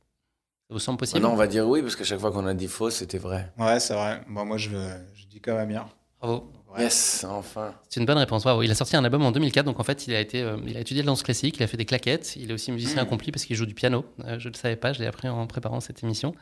Ça 0.69 0.75
vous 0.75 0.79
semble 0.79 0.99
possible? 0.99 1.21
Non, 1.21 1.33
on 1.33 1.37
va 1.37 1.47
dire 1.47 1.69
oui 1.69 1.83
parce 1.83 1.95
qu'à 1.95 2.05
chaque 2.05 2.21
fois 2.21 2.33
qu'on 2.33 2.47
a 2.47 2.55
dit 2.55 2.69
faux, 2.69 2.89
c'était 2.89 3.19
vrai. 3.19 3.53
Ouais, 3.59 3.79
c'est 3.81 3.95
vrai. 3.95 4.23
Bon, 4.29 4.47
moi, 4.47 4.57
je, 4.57 4.71
je 5.15 5.27
dis 5.27 5.41
quand 5.41 5.55
même 5.55 5.69
bien. 5.69 5.87
Bravo. 6.19 6.51
Yes, 6.79 7.27
enfin. 7.29 7.75
C'est 7.91 8.01
une 8.01 8.07
bonne 8.07 8.17
réponse. 8.17 8.47
Il 8.63 8.71
a 8.71 8.75
sorti 8.75 8.97
un 8.97 9.05
album 9.05 9.23
en 9.27 9.31
2004, 9.31 9.67
donc 9.67 9.79
en 9.79 9.83
fait, 9.83 10.07
il 10.07 10.15
a, 10.15 10.21
été, 10.21 10.39
il 10.67 10.75
a 10.75 10.81
étudié 10.81 11.03
la 11.03 11.07
danse 11.09 11.23
classique, 11.23 11.59
il 11.59 11.63
a 11.63 11.67
fait 11.67 11.77
des 11.77 11.85
claquettes, 11.85 12.35
il 12.37 12.51
est 12.51 12.55
aussi 12.55 12.73
musicien 12.73 13.03
accompli 13.03 13.31
parce 13.31 13.45
qu'il 13.45 13.57
joue 13.57 13.67
du 13.67 13.75
piano. 13.75 14.07
je 14.25 14.49
ne 14.49 14.53
le 14.55 14.57
savais 14.57 14.77
pas, 14.77 14.95
je 14.95 15.01
l'ai 15.01 15.07
appris 15.07 15.29
en 15.29 15.47
préparant 15.47 15.81
cette 15.81 16.03
émission. 16.03 16.35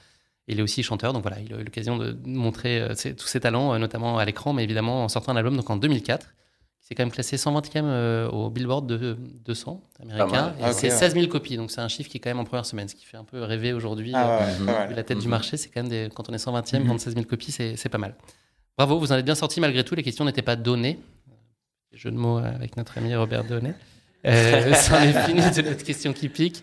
Il 0.48 0.59
est 0.59 0.62
aussi 0.62 0.83
chanteur, 0.83 1.12
donc 1.12 1.22
voilà, 1.22 1.38
il 1.40 1.53
a 1.55 1.59
eu 1.59 1.65
l'occasion 1.65 1.96
de 1.96 2.17
montrer 2.25 2.81
euh, 2.81 2.94
tous 3.17 3.27
ses 3.27 3.40
talents, 3.40 3.73
euh, 3.73 3.79
notamment 3.79 4.19
à 4.19 4.25
l'écran, 4.25 4.52
mais 4.52 4.65
évidemment 4.65 5.04
en 5.04 5.08
sortant 5.08 5.33
un 5.33 5.37
album 5.37 5.56
donc 5.56 5.71
en 5.71 5.77
2004, 5.77 6.27
qui 6.81 6.87
s'est 6.87 6.94
quand 6.94 7.04
même 7.04 7.12
classé 7.12 7.37
120e 7.37 7.83
euh, 7.85 8.29
au 8.31 8.50
Billboard 8.50 8.87
de 8.87 9.17
200 9.44 9.81
américain, 10.02 10.54
et 10.58 10.73
c'est 10.73 10.90
16 10.90 11.15
000 11.15 11.27
copies, 11.29 11.56
donc 11.56 11.71
c'est 11.71 11.81
un 11.81 11.88
chiffre 11.88 12.10
qui 12.10 12.17
est 12.17 12.21
quand 12.21 12.31
même 12.31 12.40
en 12.40 12.44
première 12.44 12.67
semaine, 12.67 12.88
ce 12.88 12.94
qui 12.94 13.04
fait 13.04 13.17
un 13.17 13.25
peu 13.25 13.42
rêver 13.42 13.73
aujourd'hui. 13.73 14.12
Ah 14.15 14.40
la 14.90 15.02
tête 15.04 15.19
du 15.19 15.27
mhm. 15.27 15.31
marché, 15.31 15.56
c'est 15.56 15.69
quand 15.69 15.83
même 15.83 15.90
des, 15.90 16.08
quand 16.12 16.29
on 16.29 16.33
est 16.33 16.44
120e, 16.44 16.85
vendre 16.85 17.00
16 17.00 17.15
000 17.15 17.27
copies, 17.27 17.52
c'est 17.52 17.88
pas 17.88 17.98
mal. 17.98 18.17
Bravo, 18.77 18.98
vous 18.98 19.12
en 19.12 19.17
êtes 19.17 19.25
bien 19.25 19.35
sorti 19.35 19.60
malgré 19.60 19.85
tout, 19.85 19.94
les 19.94 20.02
questions 20.02 20.25
n'étaient 20.25 20.42
pas 20.42 20.56
données. 20.56 20.98
Jeu 21.92 22.10
de 22.10 22.17
mots 22.17 22.38
avec 22.38 22.77
notre 22.77 22.98
ami 22.98 23.15
Robert 23.15 23.44
Donnet. 23.44 23.75
Euh, 24.27 24.75
c'en 24.75 25.00
est 25.00 25.12
fini 25.25 25.40
de 25.40 25.62
notre 25.62 25.85
question 25.85 26.12
qui 26.12 26.29
pique. 26.29 26.62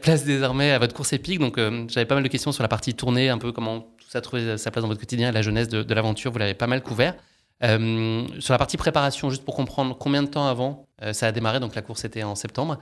Place 0.00 0.24
désormais 0.24 0.72
à 0.72 0.78
votre 0.78 0.94
course 0.94 1.12
épique. 1.12 1.38
Donc, 1.38 1.58
j'avais 1.88 2.06
pas 2.06 2.14
mal 2.14 2.24
de 2.24 2.28
questions 2.28 2.52
sur 2.52 2.62
la 2.62 2.68
partie 2.68 2.94
tournée, 2.94 3.28
un 3.28 3.38
peu 3.38 3.52
comment 3.52 3.80
tout 3.80 4.08
ça 4.08 4.20
trouvait 4.20 4.58
sa 4.58 4.70
place 4.70 4.82
dans 4.82 4.88
votre 4.88 5.00
quotidien, 5.00 5.32
la 5.32 5.42
jeunesse 5.42 5.68
de, 5.68 5.94
l'aventure. 5.94 6.32
Vous 6.32 6.38
l'avez 6.38 6.54
pas 6.54 6.66
mal 6.66 6.82
couvert. 6.82 7.14
sur 7.62 8.52
la 8.52 8.58
partie 8.58 8.76
préparation, 8.76 9.30
juste 9.30 9.44
pour 9.44 9.54
comprendre 9.56 9.96
combien 9.96 10.22
de 10.22 10.28
temps 10.28 10.46
avant 10.46 10.86
ça 11.12 11.26
a 11.26 11.32
démarré, 11.32 11.60
donc 11.60 11.74
la 11.74 11.82
course 11.82 12.04
était 12.04 12.22
en 12.22 12.34
septembre. 12.34 12.78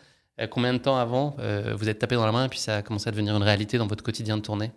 combien 0.51 0.73
de 0.73 0.79
temps 0.79 0.97
avant 0.97 1.37
vous 1.77 1.89
êtes 1.89 1.99
tapé 1.99 2.17
dans 2.17 2.27
la 2.27 2.33
main 2.33 2.47
et 2.47 2.49
puis 2.49 2.59
ça 2.59 2.77
a 2.77 2.83
commencé 2.83 3.09
à 3.09 3.13
devenir 3.13 3.37
une 3.37 3.43
réalité 3.43 3.79
dans 3.79 3.87
votre 3.87 4.03
quotidien 4.03 4.37
de 4.37 4.43
tournée? 4.43 4.73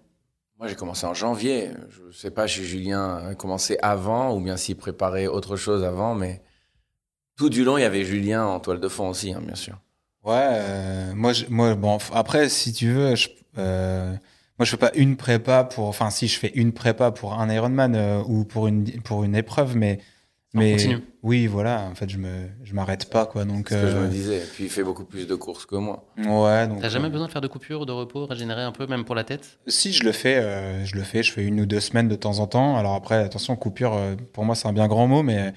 Moi, 0.61 0.67
j'ai 0.67 0.76
commencé 0.76 1.07
en 1.07 1.15
janvier. 1.15 1.72
Je 1.89 2.03
ne 2.03 2.11
sais 2.11 2.30
pas 2.30 2.47
si 2.47 2.63
Julien 2.63 3.15
a 3.15 3.34
commencé 3.34 3.80
avant 3.82 4.36
ou 4.36 4.39
bien 4.39 4.57
s'il 4.57 4.78
préparait 4.78 5.26
autre 5.26 5.55
chose 5.55 5.84
avant, 5.84 6.13
mais 6.13 6.43
tout 7.36 7.49
du 7.49 7.63
long, 7.63 7.80
il 7.80 7.82
y 7.82 7.84
avait 7.84 8.03
Julien 8.03 8.45
en 8.45 8.59
toile 8.59 8.80
de 8.80 8.88
fond 8.88 9.09
aussi, 9.09 9.34
hein, 9.34 9.41
bien 9.43 9.55
sûr. 9.55 9.80
Ouais, 10.24 10.34
euh, 10.36 11.13
moi, 11.15 11.34
je, 11.34 11.45
moi, 11.49 11.76
bon, 11.76 11.97
après, 12.13 12.49
si 12.49 12.74
tu 12.74 12.91
veux, 12.91 13.15
je, 13.15 13.30
euh, 13.57 14.11
moi, 14.59 14.65
je 14.65 14.69
fais 14.69 14.78
pas 14.78 14.91
une 14.93 15.17
prépa 15.17 15.63
pour, 15.63 15.88
enfin, 15.88 16.09
si 16.09 16.28
je 16.28 16.38
fais 16.38 16.51
une 16.53 16.74
prépa 16.74 17.11
pour 17.11 17.34
un 17.39 17.49
Ironman 17.49 17.95
euh, 17.95 18.22
ou 18.28 18.45
pour 18.45 18.67
une, 18.67 18.86
pour 19.01 19.24
une 19.24 19.36
épreuve, 19.36 19.76
mais 19.76 19.99
mais 20.53 20.76
oui, 21.24 21.47
voilà, 21.47 21.88
en 21.89 21.95
fait, 21.95 22.09
je 22.09 22.17
me, 22.17 22.49
je 22.63 22.74
m'arrête 22.74 23.09
pas, 23.09 23.26
quoi. 23.26 23.45
Donc, 23.45 23.69
ce 23.69 23.76
que 23.76 23.89
je 23.89 23.97
me 23.97 24.09
disais. 24.09 24.41
Puis 24.53 24.65
il 24.65 24.69
fait 24.69 24.84
beaucoup 24.84 25.05
plus 25.05 25.26
de 25.26 25.36
courses 25.36 25.65
que 25.65 25.78
moi. 25.78 26.03
Ouais. 26.17 26.67
Donc. 26.67 26.82
T'as 26.82 26.89
jamais 26.89 27.07
euh, 27.07 27.09
besoin 27.09 27.28
de 27.28 27.32
faire 27.32 27.41
de 27.41 27.47
coupures, 27.47 27.86
de 27.86 27.93
repos, 27.93 28.26
régénérer 28.26 28.61
un 28.61 28.74
peu, 28.74 28.86
même 28.86 29.05
pour 29.05 29.15
la 29.15 29.24
tête? 29.24 29.59
Si 29.67 29.93
je 29.93 30.03
le 30.03 30.11
fais, 30.11 30.38
euh, 30.38 30.84
je 30.84 30.95
le 30.95 31.03
fais. 31.03 31.24
Je 31.24 31.32
fais 31.32 31.45
une 31.45 31.61
ou 31.61 31.65
deux 31.65 31.80
semaines 31.80 32.09
de 32.09 32.15
temps 32.15 32.39
en 32.39 32.47
temps. 32.47 32.76
Alors 32.76 32.95
après, 32.95 33.15
attention, 33.15 33.55
coupure, 33.55 33.97
pour 34.34 34.43
moi, 34.43 34.55
c'est 34.55 34.67
un 34.67 34.74
bien 34.74 34.89
grand 34.89 35.07
mot, 35.07 35.24
mais 35.24 35.53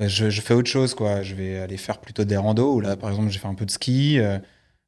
je, 0.00 0.30
je, 0.30 0.40
fais 0.40 0.54
autre 0.54 0.68
chose, 0.68 0.94
quoi. 0.94 1.22
Je 1.22 1.34
vais 1.34 1.58
aller 1.58 1.76
faire 1.76 1.98
plutôt 1.98 2.24
des 2.24 2.36
randos. 2.36 2.74
Ou 2.74 2.80
là, 2.80 2.96
par 2.96 3.10
exemple, 3.10 3.30
j'ai 3.30 3.38
fait 3.38 3.48
un 3.48 3.54
peu 3.54 3.66
de 3.66 3.70
ski. 3.70 4.20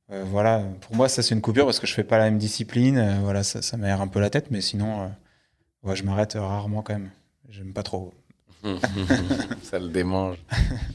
voilà. 0.08 0.64
Pour 0.82 0.96
moi, 0.96 1.08
ça 1.08 1.22
c'est 1.22 1.34
une 1.34 1.40
coupure 1.40 1.64
parce 1.64 1.80
que 1.80 1.86
je 1.86 1.94
fais 1.94 2.04
pas 2.04 2.18
la 2.18 2.24
même 2.24 2.38
discipline. 2.38 3.18
voilà, 3.22 3.42
ça, 3.42 3.62
ça 3.62 3.76
m'aère 3.76 4.00
un 4.00 4.08
peu 4.08 4.20
la 4.20 4.30
tête, 4.30 4.50
mais 4.50 4.60
sinon, 4.60 5.10
ouais, 5.82 5.96
je 5.96 6.04
m'arrête 6.04 6.34
rarement 6.34 6.82
quand 6.82 6.94
même. 6.94 7.10
J'aime 7.48 7.72
pas 7.72 7.82
trop. 7.82 8.12
ça 9.62 9.78
le 9.78 9.88
démange. 9.88 10.36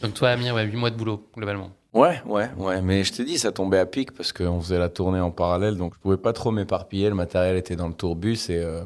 Donc 0.01 0.13
toi, 0.13 0.29
Amir, 0.29 0.55
ouais, 0.55 0.65
8 0.65 0.77
mois 0.77 0.91
de 0.91 0.95
boulot, 0.95 1.27
globalement. 1.35 1.71
Ouais, 1.93 2.21
ouais, 2.25 2.49
ouais. 2.57 2.81
Mais 2.81 3.03
je 3.03 3.13
te 3.13 3.21
dis, 3.21 3.37
ça 3.37 3.51
tombait 3.51 3.79
à 3.79 3.85
pic 3.85 4.11
parce 4.11 4.33
qu'on 4.33 4.59
faisait 4.59 4.77
la 4.77 4.89
tournée 4.89 5.19
en 5.19 5.31
parallèle, 5.31 5.77
donc 5.77 5.93
je 5.95 5.99
pouvais 5.99 6.17
pas 6.17 6.33
trop 6.33 6.51
m'éparpiller. 6.51 7.09
Le 7.09 7.15
matériel 7.15 7.55
était 7.55 7.75
dans 7.75 7.87
le 7.87 7.93
tourbus 7.93 8.49
et, 8.49 8.57
euh, 8.57 8.83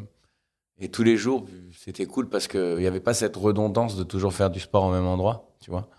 et 0.80 0.90
tous 0.90 1.04
les 1.04 1.18
jours, 1.18 1.46
c'était 1.72 2.06
cool 2.06 2.30
parce 2.30 2.48
qu'il 2.48 2.78
n'y 2.78 2.88
avait 2.88 3.00
pas 3.00 3.14
cette 3.14 3.36
redondance 3.36 3.96
de 3.96 4.04
toujours 4.04 4.34
faire 4.34 4.50
du 4.50 4.60
sport 4.60 4.86
au 4.86 4.92
même 4.92 5.06
endroit, 5.06 5.52
tu 5.62 5.72
vois. 5.72 5.90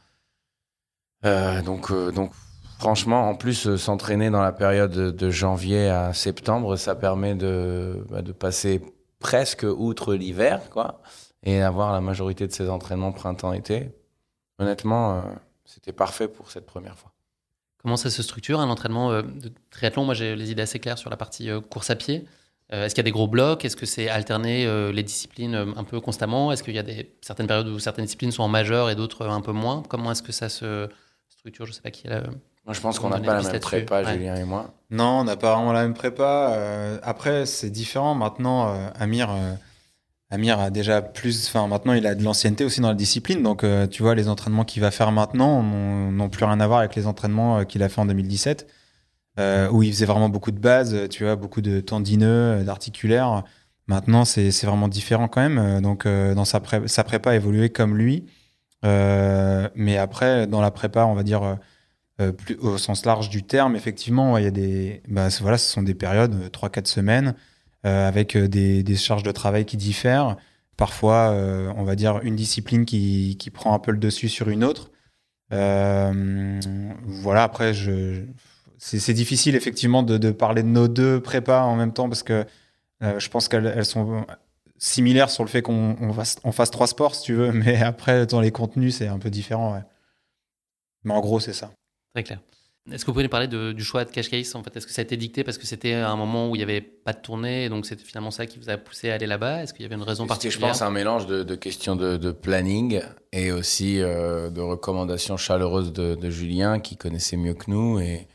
Euh, 1.25 1.61
donc, 1.63 1.91
euh, 1.91 2.11
donc, 2.11 2.33
franchement, 2.79 3.29
en 3.29 3.35
plus, 3.35 3.77
s'entraîner 3.77 4.31
dans 4.31 4.43
la 4.43 4.53
période 4.53 4.93
de, 4.93 5.31
janvier 5.31 5.89
à 5.89 6.15
septembre, 6.15 6.77
ça 6.77 6.95
permet 6.95 7.35
de, 7.35 8.05
bah, 8.09 8.23
de 8.23 8.33
passer 8.33 8.81
presque 9.19 9.65
outre 9.65 10.15
l'hiver, 10.15 10.71
quoi 10.71 11.01
et 11.43 11.63
avoir 11.63 11.93
la 11.93 12.01
majorité 12.01 12.47
de 12.47 12.53
ses 12.53 12.69
entraînements 12.69 13.13
printemps-été, 13.13 13.93
honnêtement, 14.59 15.19
euh, 15.19 15.23
c'était 15.65 15.93
parfait 15.93 16.29
pour 16.29 16.51
cette 16.51 16.67
première 16.67 16.99
fois. 16.99 17.13
Comment 17.79 17.97
ça 17.97 18.11
se 18.11 18.23
structure 18.23 18.61
un 18.61 18.69
entraînement 18.69 19.11
euh, 19.11 19.23
de 19.23 19.51
triathlon? 19.71 20.05
Moi, 20.05 20.15
j'ai 20.15 20.37
les 20.37 20.51
idées 20.51 20.63
assez 20.63 20.79
claires 20.79 20.99
sur 20.99 21.09
la 21.09 21.17
partie 21.17 21.51
euh, 21.51 21.61
course 21.61 21.91
à 21.91 21.97
pied. 21.97 22.27
Est-ce 22.71 22.95
qu'il 22.95 23.03
y 23.03 23.07
a 23.07 23.11
des 23.11 23.13
gros 23.13 23.27
blocs? 23.27 23.65
Est-ce 23.65 23.77
que 23.77 23.87
c'est 23.87 24.09
alterner 24.09 24.93
les 24.93 25.03
disciplines 25.03 25.55
un 25.55 25.85
peu 25.85 26.01
constamment? 26.01 26.53
Est-ce 26.53 26.63
qu'il 26.63 26.75
y 26.75 26.79
a 26.79 26.85
des, 26.85 27.11
certaines 27.21 27.49
périodes 27.49 27.67
où 27.67 27.79
certaines 27.81 28.05
disciplines 28.05 28.31
sont 28.31 28.45
en 28.45 28.49
majeur 28.49 28.91
et 28.91 28.95
d'autres 28.95 29.27
un 29.27 29.41
peu 29.41 29.53
moins? 29.53 29.83
Comment 29.89 30.13
est-ce 30.13 30.23
que 30.23 30.33
ça 30.33 30.49
se 30.49 30.89
structure? 31.29 31.67
Je 31.67 31.73
ne 31.73 31.75
sais 31.75 31.83
pas 31.83 31.91
qui 31.91 32.07
est 32.07 32.11
là. 32.11 32.23
Moi, 32.65 32.75
je 32.75 32.81
pense 32.81 33.01
qu'on 33.01 33.09
n'a 33.09 33.19
pas 33.19 33.43
la 33.43 33.43
même 33.43 33.61
prépa, 33.61 34.05
Julien 34.05 34.37
et 34.37 34.45
moi. 34.45 34.73
Non, 34.91 35.21
on 35.21 35.25
n'a 35.25 35.37
pas 35.37 35.55
vraiment 35.57 35.73
la 35.73 35.83
même 35.83 35.95
prépa. 35.95 37.01
après, 37.03 37.45
c'est 37.47 37.71
différent. 37.71 38.15
Maintenant, 38.15 38.73
Amir 38.99 39.31
Amir 40.33 40.61
a 40.61 40.71
déjà 40.71 41.03
plus, 41.03 41.49
enfin 41.49 41.67
maintenant 41.67 41.93
il 41.93 42.07
a 42.07 42.15
de 42.15 42.23
l'ancienneté 42.23 42.65
aussi 42.65 42.81
dans 42.81 42.89
la 42.89 42.95
discipline, 42.95 43.43
donc 43.43 43.65
euh, 43.65 43.89
tu 43.89 44.05
vois 44.05 44.15
les 44.15 44.29
entraînements 44.29 44.65
qu'il 44.65 44.81
va 44.81 44.93
faire 44.93 45.11
maintenant 45.11 45.61
n'ont 45.63 46.29
plus 46.29 46.45
rien 46.45 46.61
à 46.61 46.67
voir 46.69 46.79
avec 46.79 46.95
les 46.95 47.09
entraînements 47.09 47.59
euh, 47.59 47.65
qu'il 47.65 47.83
a 47.83 47.89
fait 47.89 48.01
en 48.01 48.07
2017, 48.07 48.63
euh, 48.63 48.73
où 49.71 49.83
il 49.83 49.93
faisait 49.93 50.07
vraiment 50.07 50.29
beaucoup 50.29 50.51
de 50.51 50.59
bases, 50.59 51.09
tu 51.11 51.25
vois, 51.25 51.37
beaucoup 51.37 51.61
de 51.61 51.81
tendineux, 51.81 52.63
d'articulaires. 52.65 53.45
Maintenant 53.87 54.25
c'est 54.25 54.51
vraiment 54.65 54.89
différent 54.89 55.29
quand 55.29 55.41
même, 55.41 55.81
donc 55.81 56.07
dans 56.07 56.45
sa, 56.45 56.61
prépa 56.61 57.31
a 57.31 57.35
évolué 57.35 57.71
comme 57.71 57.97
lui, 57.97 58.27
mais 58.83 59.97
après 59.99 60.47
dans 60.47 60.61
la 60.61 60.71
prépa 60.71 61.05
on 61.05 61.15
va 61.15 61.23
dire 61.23 61.59
plus, 62.37 62.57
au 62.57 62.79
sens 62.79 63.05
large 63.05 63.31
du 63.31 63.43
terme, 63.43 63.77
effectivement 63.77 64.39
il 64.39 64.45
y 64.45 64.47
a 64.47 64.53
des, 64.53 65.03
bah, 65.09 65.29
voilà, 65.41 65.59
ce 65.59 65.73
sont 65.73 65.83
des 65.83 65.95
périodes, 65.95 66.51
3-4 66.53 66.87
semaines. 66.87 67.35
Euh, 67.87 68.07
avec 68.07 68.37
euh, 68.37 68.47
des, 68.47 68.97
charges 68.97 69.23
de 69.23 69.33
travail 69.33 69.65
qui 69.65 69.79
diffèrent. 69.79 70.37
Parfois, 70.77 71.31
euh, 71.31 71.73
on 71.77 71.85
va 71.85 71.95
dire 71.97 72.21
une 72.23 72.37
discipline 72.37 72.85
qui, 72.85 73.51
prend 73.55 73.75
un 73.75 73.79
peu 73.79 73.91
le 73.91 73.97
dessus 73.99 74.29
sur 74.29 74.51
une 74.51 74.65
autre. 74.65 74.91
voilà, 75.51 77.43
après, 77.43 77.73
je, 77.73 78.25
c'est 78.83 79.13
difficile 79.13 79.55
effectivement 79.55 80.03
de, 80.03 80.17
de, 80.19 80.31
parler 80.31 80.63
de 80.63 80.69
nos 80.69 80.89
deux 80.89 81.21
prépas 81.21 81.63
en 81.63 81.77
même 81.77 81.93
temps 81.93 82.09
parce 82.09 82.23
que 82.23 82.47
je 83.01 83.29
pense 83.29 83.49
qu'elles 83.49 83.85
sont 83.85 84.25
similaires 84.81 85.31
sur 85.31 85.45
le 85.45 85.49
fait 85.49 85.63
qu'on 85.63 85.97
on 86.01 86.13
fasse, 86.13 86.39
on 86.43 86.53
fasse, 86.53 86.71
trois 86.71 86.89
sports, 86.89 87.15
si 87.15 87.23
tu 87.23 87.35
veux, 87.35 87.53
mais 87.53 87.81
après, 87.81 88.27
dans 88.27 88.41
les 88.41 88.51
contenus, 88.51 88.97
c'est 88.97 89.07
un 89.07 89.19
peu 89.19 89.31
différent. 89.31 89.75
Ouais. 89.75 89.83
Mais 91.05 91.15
en 91.15 91.21
gros, 91.21 91.39
c'est 91.39 91.53
ça. 91.53 91.71
Très 92.15 92.25
clair. 92.25 92.41
Est-ce 92.91 93.05
que 93.05 93.11
vous 93.11 93.13
pouvez 93.13 93.25
nous 93.25 93.31
parler 93.31 93.47
du 93.47 93.85
choix 93.85 94.05
de 94.05 94.11
Cash 94.11 94.31
Case 94.31 94.55
en 94.57 94.65
fait? 94.65 94.75
Est-ce 94.75 94.87
que 94.87 94.93
ça 94.93 95.03
a 95.03 95.05
été 95.05 95.17
dicté 95.17 95.45
parce 95.45 95.59
que 95.59 95.67
c'était 95.67 95.93
un 95.93 96.17
moment 96.17 96.51
où 96.51 96.57
il 96.57 96.59
n'y 96.59 96.65
avait 96.65 96.81
pas 96.81 97.13
de 97.13 97.21
tournée 97.21 97.67
et 97.67 97.69
donc 97.69 97.85
c'était 97.85 98.03
finalement 98.03 98.31
ça 98.31 98.47
qui 98.47 98.59
vous 98.59 98.71
a 98.71 98.79
poussé 98.79 99.11
à 99.11 99.15
aller 99.15 99.27
là-bas? 99.27 99.63
Est-ce 99.63 99.75
qu'il 99.75 99.83
y 99.83 99.87
avait 99.87 99.95
une 99.95 100.03
raison 100.03 100.27
particulière 100.27 100.69
Je 100.69 100.73
pense 100.73 100.83
un 100.83 100.91
mélange 100.91 101.27
de, 101.27 101.55
questions 101.55 101.95
de, 101.95 102.33
planning 102.33 103.03
et 103.33 103.53
aussi 103.53 104.01
euh, 104.01 104.49
de 104.49 104.63
recommandations 104.63 105.37
chaleureuses 105.37 105.93
de, 105.93 106.31
Julien 106.31 106.81
qui 106.81 106.97
connaissait 106.97 107.37
mieux 107.37 107.55
que 107.55 107.71
nous 107.71 108.01
et 108.01 108.27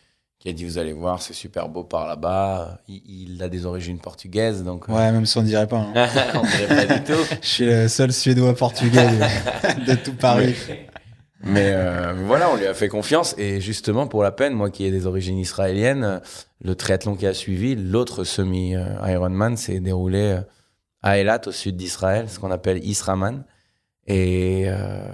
qui 0.45 0.51
a 0.51 0.53
dit 0.53 0.63
vous 0.63 0.77
allez 0.77 0.93
voir 0.93 1.23
c'est 1.23 1.33
super 1.33 1.69
beau 1.69 1.83
par 1.83 2.07
là-bas. 2.07 2.77
Il, 2.87 3.41
a 3.41 3.49
des 3.49 3.65
origines 3.65 3.97
portugaises 3.97 4.63
donc. 4.63 4.87
Euh, 4.87 4.93
ouais 4.93 5.11
même 5.11 5.25
si 5.25 5.35
on 5.39 5.41
dirait 5.41 5.65
pas. 5.65 5.77
Hein. 5.77 5.93
on 6.35 6.43
dirait 6.43 6.85
pas 6.85 6.99
du 6.99 7.03
tout. 7.03 7.19
Je 7.41 7.47
suis 7.47 7.65
le 7.65 7.87
seul 7.87 8.13
suédois 8.13 8.53
portugais 8.53 9.07
de, 9.87 9.95
tout 9.95 10.13
Paris. 10.13 10.55
Mais 11.43 11.71
euh, 11.73 12.13
voilà, 12.25 12.51
on 12.51 12.57
lui 12.57 12.67
a 12.67 12.75
fait 12.75 12.89
confiance. 12.89 13.33
Et 13.39 13.59
justement, 13.59 14.05
pour 14.05 14.21
la 14.21 14.31
peine, 14.31 14.53
moi 14.53 14.69
qui 14.69 14.85
ai 14.85 14.91
des 14.91 15.07
origines 15.07 15.37
israéliennes, 15.39 16.21
le 16.63 16.75
triathlon 16.75 17.15
qui 17.15 17.25
a 17.25 17.33
suivi, 17.33 17.75
l'autre 17.75 18.23
semi-Ironman 18.23 19.57
s'est 19.57 19.79
déroulé 19.79 20.37
euh, 20.37 20.41
à 21.01 21.17
Eilat, 21.17 21.41
au 21.47 21.51
sud 21.51 21.75
d'Israël, 21.75 22.29
ce 22.29 22.39
qu'on 22.39 22.51
appelle 22.51 22.83
Israman. 22.85 23.43
Et, 24.05 24.65
euh, 24.67 25.07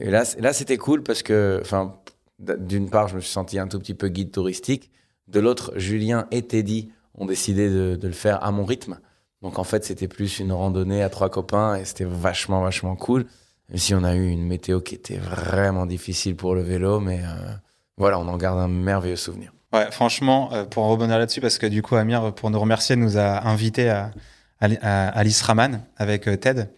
et 0.00 0.10
là, 0.10 0.24
là 0.40 0.52
c'était 0.52 0.76
cool 0.76 1.04
parce 1.04 1.22
que, 1.22 1.60
enfin, 1.62 1.94
d'une 2.38 2.90
part, 2.90 3.08
je 3.08 3.16
me 3.16 3.20
suis 3.20 3.30
senti 3.30 3.58
un 3.58 3.68
tout 3.68 3.78
petit 3.78 3.94
peu 3.94 4.08
guide 4.08 4.30
touristique. 4.30 4.90
De 5.28 5.40
l'autre, 5.40 5.72
Julien 5.76 6.26
et 6.30 6.42
Teddy 6.42 6.90
ont 7.14 7.26
décidé 7.26 7.68
de, 7.68 7.98
le 8.00 8.12
faire 8.12 8.44
à 8.44 8.52
mon 8.52 8.64
rythme. 8.64 8.98
Donc 9.42 9.58
en 9.58 9.64
fait, 9.64 9.84
c'était 9.84 10.08
plus 10.08 10.38
une 10.38 10.52
randonnée 10.52 11.02
à 11.02 11.08
trois 11.08 11.30
copains 11.30 11.76
et 11.76 11.84
c'était 11.84 12.04
vachement, 12.04 12.62
vachement 12.62 12.96
cool. 12.96 13.26
Même 13.68 13.78
si 13.78 13.94
on 13.94 14.04
a 14.04 14.14
eu 14.14 14.28
une 14.28 14.46
météo 14.46 14.80
qui 14.80 14.94
était 14.94 15.16
vraiment 15.16 15.86
difficile 15.86 16.36
pour 16.36 16.54
le 16.54 16.62
vélo, 16.62 17.00
mais 17.00 17.20
euh, 17.22 17.54
voilà, 17.96 18.18
on 18.18 18.28
en 18.28 18.36
garde 18.36 18.58
un 18.58 18.68
merveilleux 18.68 19.16
souvenir. 19.16 19.52
Ouais, 19.72 19.90
franchement, 19.90 20.52
euh, 20.52 20.64
pour 20.64 20.84
rebondir 20.86 21.18
là-dessus, 21.18 21.40
parce 21.40 21.58
que 21.58 21.66
du 21.66 21.82
coup, 21.82 21.96
Amir, 21.96 22.32
pour 22.34 22.50
nous 22.50 22.60
remercier, 22.60 22.94
nous 22.96 23.18
a 23.18 23.46
invités 23.46 23.90
à, 23.90 24.12
à, 24.60 25.08
Alice 25.08 25.42
Raman 25.42 25.82
avec 25.96 26.28
euh, 26.28 26.36
Ted. 26.36 26.68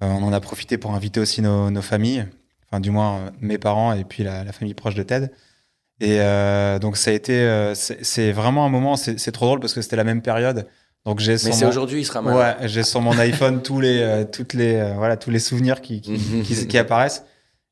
on 0.00 0.22
en 0.22 0.32
a 0.32 0.40
profité 0.40 0.78
pour 0.78 0.94
inviter 0.94 1.20
aussi 1.20 1.42
nos 1.42 1.82
familles, 1.82 2.26
enfin 2.72 2.80
du 2.80 2.90
moins 2.90 3.32
mes 3.40 3.58
parents 3.58 3.92
et 3.92 4.04
puis 4.04 4.24
la, 4.24 4.44
la 4.44 4.52
famille 4.52 4.74
proche 4.74 4.94
de 4.94 5.02
Ted. 5.02 5.30
Et 6.00 6.18
donc 6.80 6.96
ça 6.96 7.12
a 7.12 7.14
été, 7.14 7.72
c'est 7.74 8.32
vraiment 8.32 8.66
un 8.66 8.68
moment, 8.68 8.96
c'est 8.96 9.30
trop 9.30 9.46
drôle 9.46 9.60
parce 9.60 9.72
que 9.72 9.82
c'était 9.82 9.94
la 9.94 10.02
même 10.02 10.22
période. 10.22 10.66
Donc 11.04 11.18
j'ai 11.18 11.32
Mais 11.32 11.38
c'est 11.38 11.66
aujourd'hui, 11.66 12.00
il 12.00 12.04
sera 12.04 12.22
mal. 12.22 12.36
Ouais, 12.36 12.68
j'ai 12.68 12.84
sur 12.84 13.00
mon 13.00 13.18
iPhone 13.18 13.62
tous 13.62 13.80
les, 13.80 14.00
euh, 14.00 14.24
toutes 14.24 14.54
les, 14.54 14.76
euh, 14.76 14.94
voilà, 14.94 15.16
tous 15.16 15.30
les 15.30 15.40
souvenirs 15.40 15.80
qui, 15.80 16.00
qui, 16.00 16.66
qui, 16.66 16.78
apparaissent. 16.78 17.24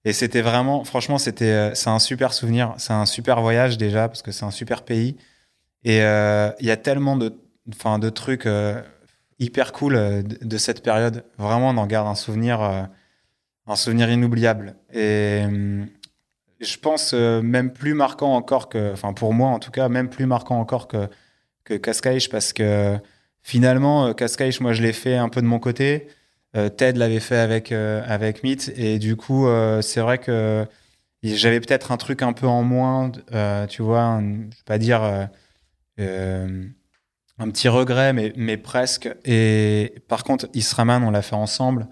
Et 0.05 0.12
c'était 0.12 0.40
vraiment, 0.40 0.82
franchement, 0.84 1.18
c'était, 1.18 1.44
euh, 1.44 1.74
c'est 1.74 1.90
un 1.90 2.01
super 2.01 2.32
souvenir. 2.32 2.74
C'est 2.78 2.92
un 2.92 3.07
super 3.07 3.40
voyage 3.40 3.78
déjà 3.78 4.09
parce 4.09 4.22
que 4.22 4.32
c'est 4.32 4.44
un 4.44 4.51
super 4.51 4.82
pays. 4.82 5.16
Et 5.84 5.98
il 5.98 6.66
y 6.66 6.70
a 6.70 6.76
tellement 6.76 7.16
de, 7.16 7.32
enfin, 7.72 7.98
de 7.98 8.11
trucs 8.11 8.46
hyper 9.38 9.72
cool 9.72 9.94
de, 9.94 10.22
de, 10.42 10.59
cette 10.59 10.82
période. 10.82 11.24
Vraiment, 11.38 11.70
on 11.70 11.78
en 11.78 11.86
garde 11.86 12.07
un 12.07 12.14
souvenir, 12.14 12.88
un 13.67 13.77
souvenir 13.77 14.11
inoubliable. 14.11 14.77
Et 14.93 15.43
je 16.61 16.77
pense 16.79 17.13
même 17.13 17.73
plus 17.73 17.95
marquant 17.95 18.35
encore 18.35 18.69
que, 18.69 18.93
enfin, 18.93 19.13
pour 19.13 19.33
moi 19.33 19.49
en 19.51 19.59
tout 19.59 19.71
cas, 19.71 19.89
même 19.89 20.09
plus 20.09 20.27
marquant 20.27 20.61
encore 20.61 20.89
que 20.89 21.09
que 21.65 21.75
Cascais 21.75 22.19
parce 22.31 22.53
que 22.53 22.99
Finalement, 23.43 24.07
euh, 24.07 24.13
Cascais, 24.13 24.51
moi, 24.61 24.73
je 24.73 24.83
l'ai 24.83 24.93
fait 24.93 25.17
un 25.17 25.29
peu 25.29 25.41
de 25.41 25.47
mon 25.47 25.59
côté. 25.59 26.09
Euh, 26.57 26.69
Ted 26.69 26.99
l'avait 26.99 27.21
fait 27.21 27.39
avec, 27.39 27.73
euh, 27.73 28.03
avec 28.07 28.43
Meet. 28.43 28.73
Et 28.77 28.99
du 28.99 29.17
coup, 29.17 29.47
c'est 29.83 30.01
vrai 30.01 30.19
que 30.19 30.67
j'avais 31.23 31.61
peut-être 31.61 31.93
un 31.93 31.97
truc 31.97 32.23
un 32.23 32.33
peu 32.33 32.47
en 32.47 32.63
moins, 32.63 33.11
tu 33.69 33.83
vois, 33.83 34.21
je 34.21 34.27
vais 34.27 34.49
pas 34.65 34.79
dire 34.79 35.03
un 35.99 37.51
petit 37.51 37.69
regret, 37.69 38.13
mais, 38.13 38.33
mais 38.37 38.57
presque. 38.57 39.09
Et 39.25 39.95
par 40.09 40.25
contre, 40.25 40.49
Israman, 40.55 41.03
on 41.03 41.11
l'a 41.11 41.23
fait 41.23 41.37
ensemble. 41.37 41.89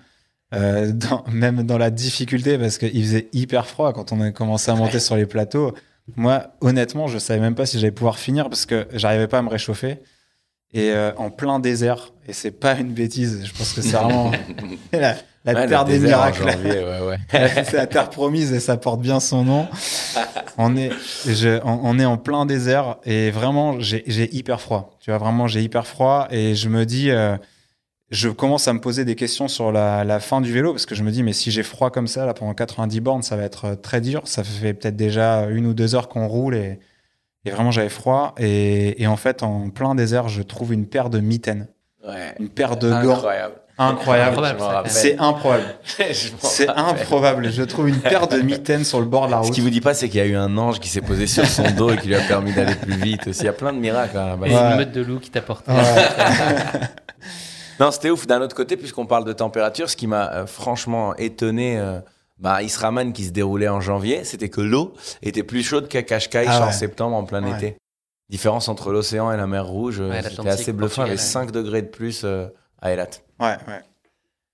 Dans, 0.52 1.24
même 1.32 1.62
dans 1.64 1.78
la 1.78 1.90
difficulté 1.90 2.58
parce 2.58 2.78
qu'il 2.78 3.02
faisait 3.02 3.28
hyper 3.32 3.66
froid 3.66 3.92
quand 3.92 4.12
on 4.12 4.20
a 4.20 4.30
commencé 4.30 4.70
à 4.70 4.74
monter 4.74 5.00
sur 5.00 5.16
les 5.16 5.26
plateaux. 5.26 5.74
Moi, 6.16 6.48
honnêtement, 6.60 7.06
je 7.06 7.18
savais 7.18 7.40
même 7.40 7.54
pas 7.54 7.66
si 7.66 7.78
j'allais 7.78 7.92
pouvoir 7.92 8.18
finir 8.18 8.48
parce 8.48 8.66
que 8.66 8.86
j'arrivais 8.92 9.28
pas 9.28 9.38
à 9.38 9.42
me 9.42 9.50
réchauffer. 9.50 9.98
Et 10.74 10.90
euh, 10.90 11.12
en 11.16 11.30
plein 11.30 11.60
désert, 11.60 12.12
et 12.26 12.34
c'est 12.34 12.50
pas 12.50 12.74
une 12.74 12.92
bêtise, 12.92 13.42
je 13.44 13.52
pense 13.52 13.72
que 13.72 13.80
c'est 13.80 13.96
vraiment 13.96 14.30
la, 14.92 15.14
terre 15.66 15.86
des 15.86 15.98
miracles. 15.98 16.44
c'est 17.30 17.72
la 17.72 17.86
terre 17.86 18.10
promise 18.10 18.52
et 18.52 18.60
ça 18.60 18.76
porte 18.76 19.00
bien 19.00 19.18
son 19.18 19.44
nom. 19.44 19.66
on, 20.58 20.76
est, 20.76 20.90
je, 21.26 21.58
on, 21.64 21.98
est 21.98 22.04
en 22.04 22.18
plein 22.18 22.44
désert 22.44 22.96
et 23.06 23.30
vraiment, 23.30 23.80
j'ai 23.80 24.36
hyper 24.36 24.60
froid. 24.60 24.98
Tu 25.00 25.10
vois, 25.10 25.18
vraiment, 25.18 25.46
j'ai 25.46 25.62
hyper 25.62 25.86
froid 25.86 26.28
et 26.30 26.54
je 26.54 26.68
me 26.68 26.84
dis, 26.84 27.10
euh, 27.10 27.38
je 28.10 28.28
commence 28.28 28.68
à 28.68 28.72
me 28.72 28.80
poser 28.80 29.04
des 29.04 29.14
questions 29.14 29.48
sur 29.48 29.70
la, 29.70 30.20
fin 30.20 30.40
du 30.40 30.52
vélo 30.52 30.72
parce 30.72 30.86
que 30.86 30.94
je 30.94 31.02
me 31.02 31.10
dis, 31.10 31.22
mais 31.22 31.32
si 31.32 31.50
j'ai 31.50 31.62
froid 31.62 31.90
comme 31.90 32.06
ça 32.06 32.24
là, 32.26 32.34
pendant 32.34 32.54
90 32.54 33.00
bornes, 33.00 33.22
ça 33.22 33.36
va 33.36 33.42
être 33.42 33.64
euh, 33.66 33.74
très 33.74 34.00
dur. 34.00 34.22
Ça 34.24 34.44
fait 34.44 34.74
peut-être 34.74 34.96
déjà 34.96 35.46
une 35.46 35.66
ou 35.66 35.74
deux 35.74 35.94
heures 35.94 36.08
qu'on 36.08 36.26
roule 36.26 36.54
et, 36.54 36.80
et 37.44 37.50
vraiment 37.50 37.70
j'avais 37.70 37.88
froid. 37.88 38.34
Et, 38.38 39.02
et, 39.02 39.06
en 39.06 39.16
fait, 39.16 39.42
en 39.42 39.70
plein 39.70 39.94
désert, 39.94 40.28
je 40.28 40.42
trouve 40.42 40.72
une 40.72 40.86
paire 40.86 41.10
de 41.10 41.20
mitaines. 41.20 41.68
Ouais. 42.06 42.34
Une 42.38 42.48
paire 42.48 42.76
de 42.76 42.90
gants. 42.90 43.16
Incroyable. 43.16 43.54
Incroyable. 43.80 44.36
C'est 44.86 45.18
improbable. 45.18 45.62
C'est 46.40 46.68
improbable. 46.68 47.52
Je 47.52 47.62
trouve 47.62 47.88
une 47.88 48.00
paire 48.00 48.26
de 48.26 48.38
mitaines 48.38 48.84
sur 48.84 48.98
le 48.98 49.06
bord 49.06 49.26
de 49.26 49.30
la 49.30 49.38
route. 49.38 49.46
Ce 49.46 49.52
qui 49.52 49.60
vous 49.60 49.70
dit 49.70 49.80
pas, 49.80 49.94
c'est 49.94 50.08
qu'il 50.08 50.18
y 50.18 50.22
a 50.22 50.26
eu 50.26 50.34
un 50.34 50.58
ange 50.58 50.80
qui 50.80 50.88
s'est 50.88 51.00
posé 51.00 51.28
sur 51.28 51.46
son 51.46 51.70
dos 51.76 51.90
et 51.90 51.96
qui 51.96 52.08
lui 52.08 52.16
a 52.16 52.20
permis 52.22 52.52
d'aller 52.52 52.74
plus 52.74 52.96
vite 52.96 53.28
aussi. 53.28 53.42
Il 53.42 53.46
y 53.46 53.48
a 53.48 53.52
plein 53.52 53.72
de 53.72 53.78
miracles. 53.78 54.18
Hein, 54.18 54.36
ouais. 54.40 54.50
une 54.50 54.78
meute 54.78 54.90
de 54.90 55.02
loup 55.02 55.20
qui 55.20 55.30
t'a 55.30 55.42
porté. 55.42 55.70
Non, 57.80 57.90
c'était 57.90 58.10
ouf. 58.10 58.26
D'un 58.26 58.40
autre 58.40 58.56
côté, 58.56 58.76
puisqu'on 58.76 59.06
parle 59.06 59.24
de 59.24 59.32
température, 59.32 59.88
ce 59.88 59.96
qui 59.96 60.06
m'a 60.06 60.32
euh, 60.32 60.46
franchement 60.46 61.14
étonné, 61.16 61.78
euh, 61.78 62.00
bah, 62.38 62.62
Israman 62.62 63.12
qui 63.12 63.24
se 63.24 63.30
déroulait 63.30 63.68
en 63.68 63.80
janvier, 63.80 64.24
c'était 64.24 64.48
que 64.48 64.60
l'eau 64.60 64.94
était 65.22 65.42
plus 65.42 65.62
chaude 65.62 65.88
qu'à 65.88 66.02
Cascais 66.02 66.46
ah 66.48 66.66
en 66.66 66.72
septembre 66.72 67.16
en 67.16 67.24
plein 67.24 67.44
été. 67.56 67.76
Différence 68.28 68.68
entre 68.68 68.92
l'océan 68.92 69.32
et 69.32 69.36
la 69.36 69.46
mer 69.46 69.66
Rouge, 69.66 70.00
euh, 70.00 70.12
c'était 70.22 70.48
assez 70.48 70.72
bluffant. 70.72 71.04
Il 71.04 71.06
y 71.06 71.10
avait 71.10 71.16
5 71.16 71.50
degrés 71.50 71.82
de 71.82 71.88
plus 71.88 72.24
à 72.24 72.92
Elat. 72.92 73.08
Ouais, 73.40 73.56
ouais. 73.68 73.80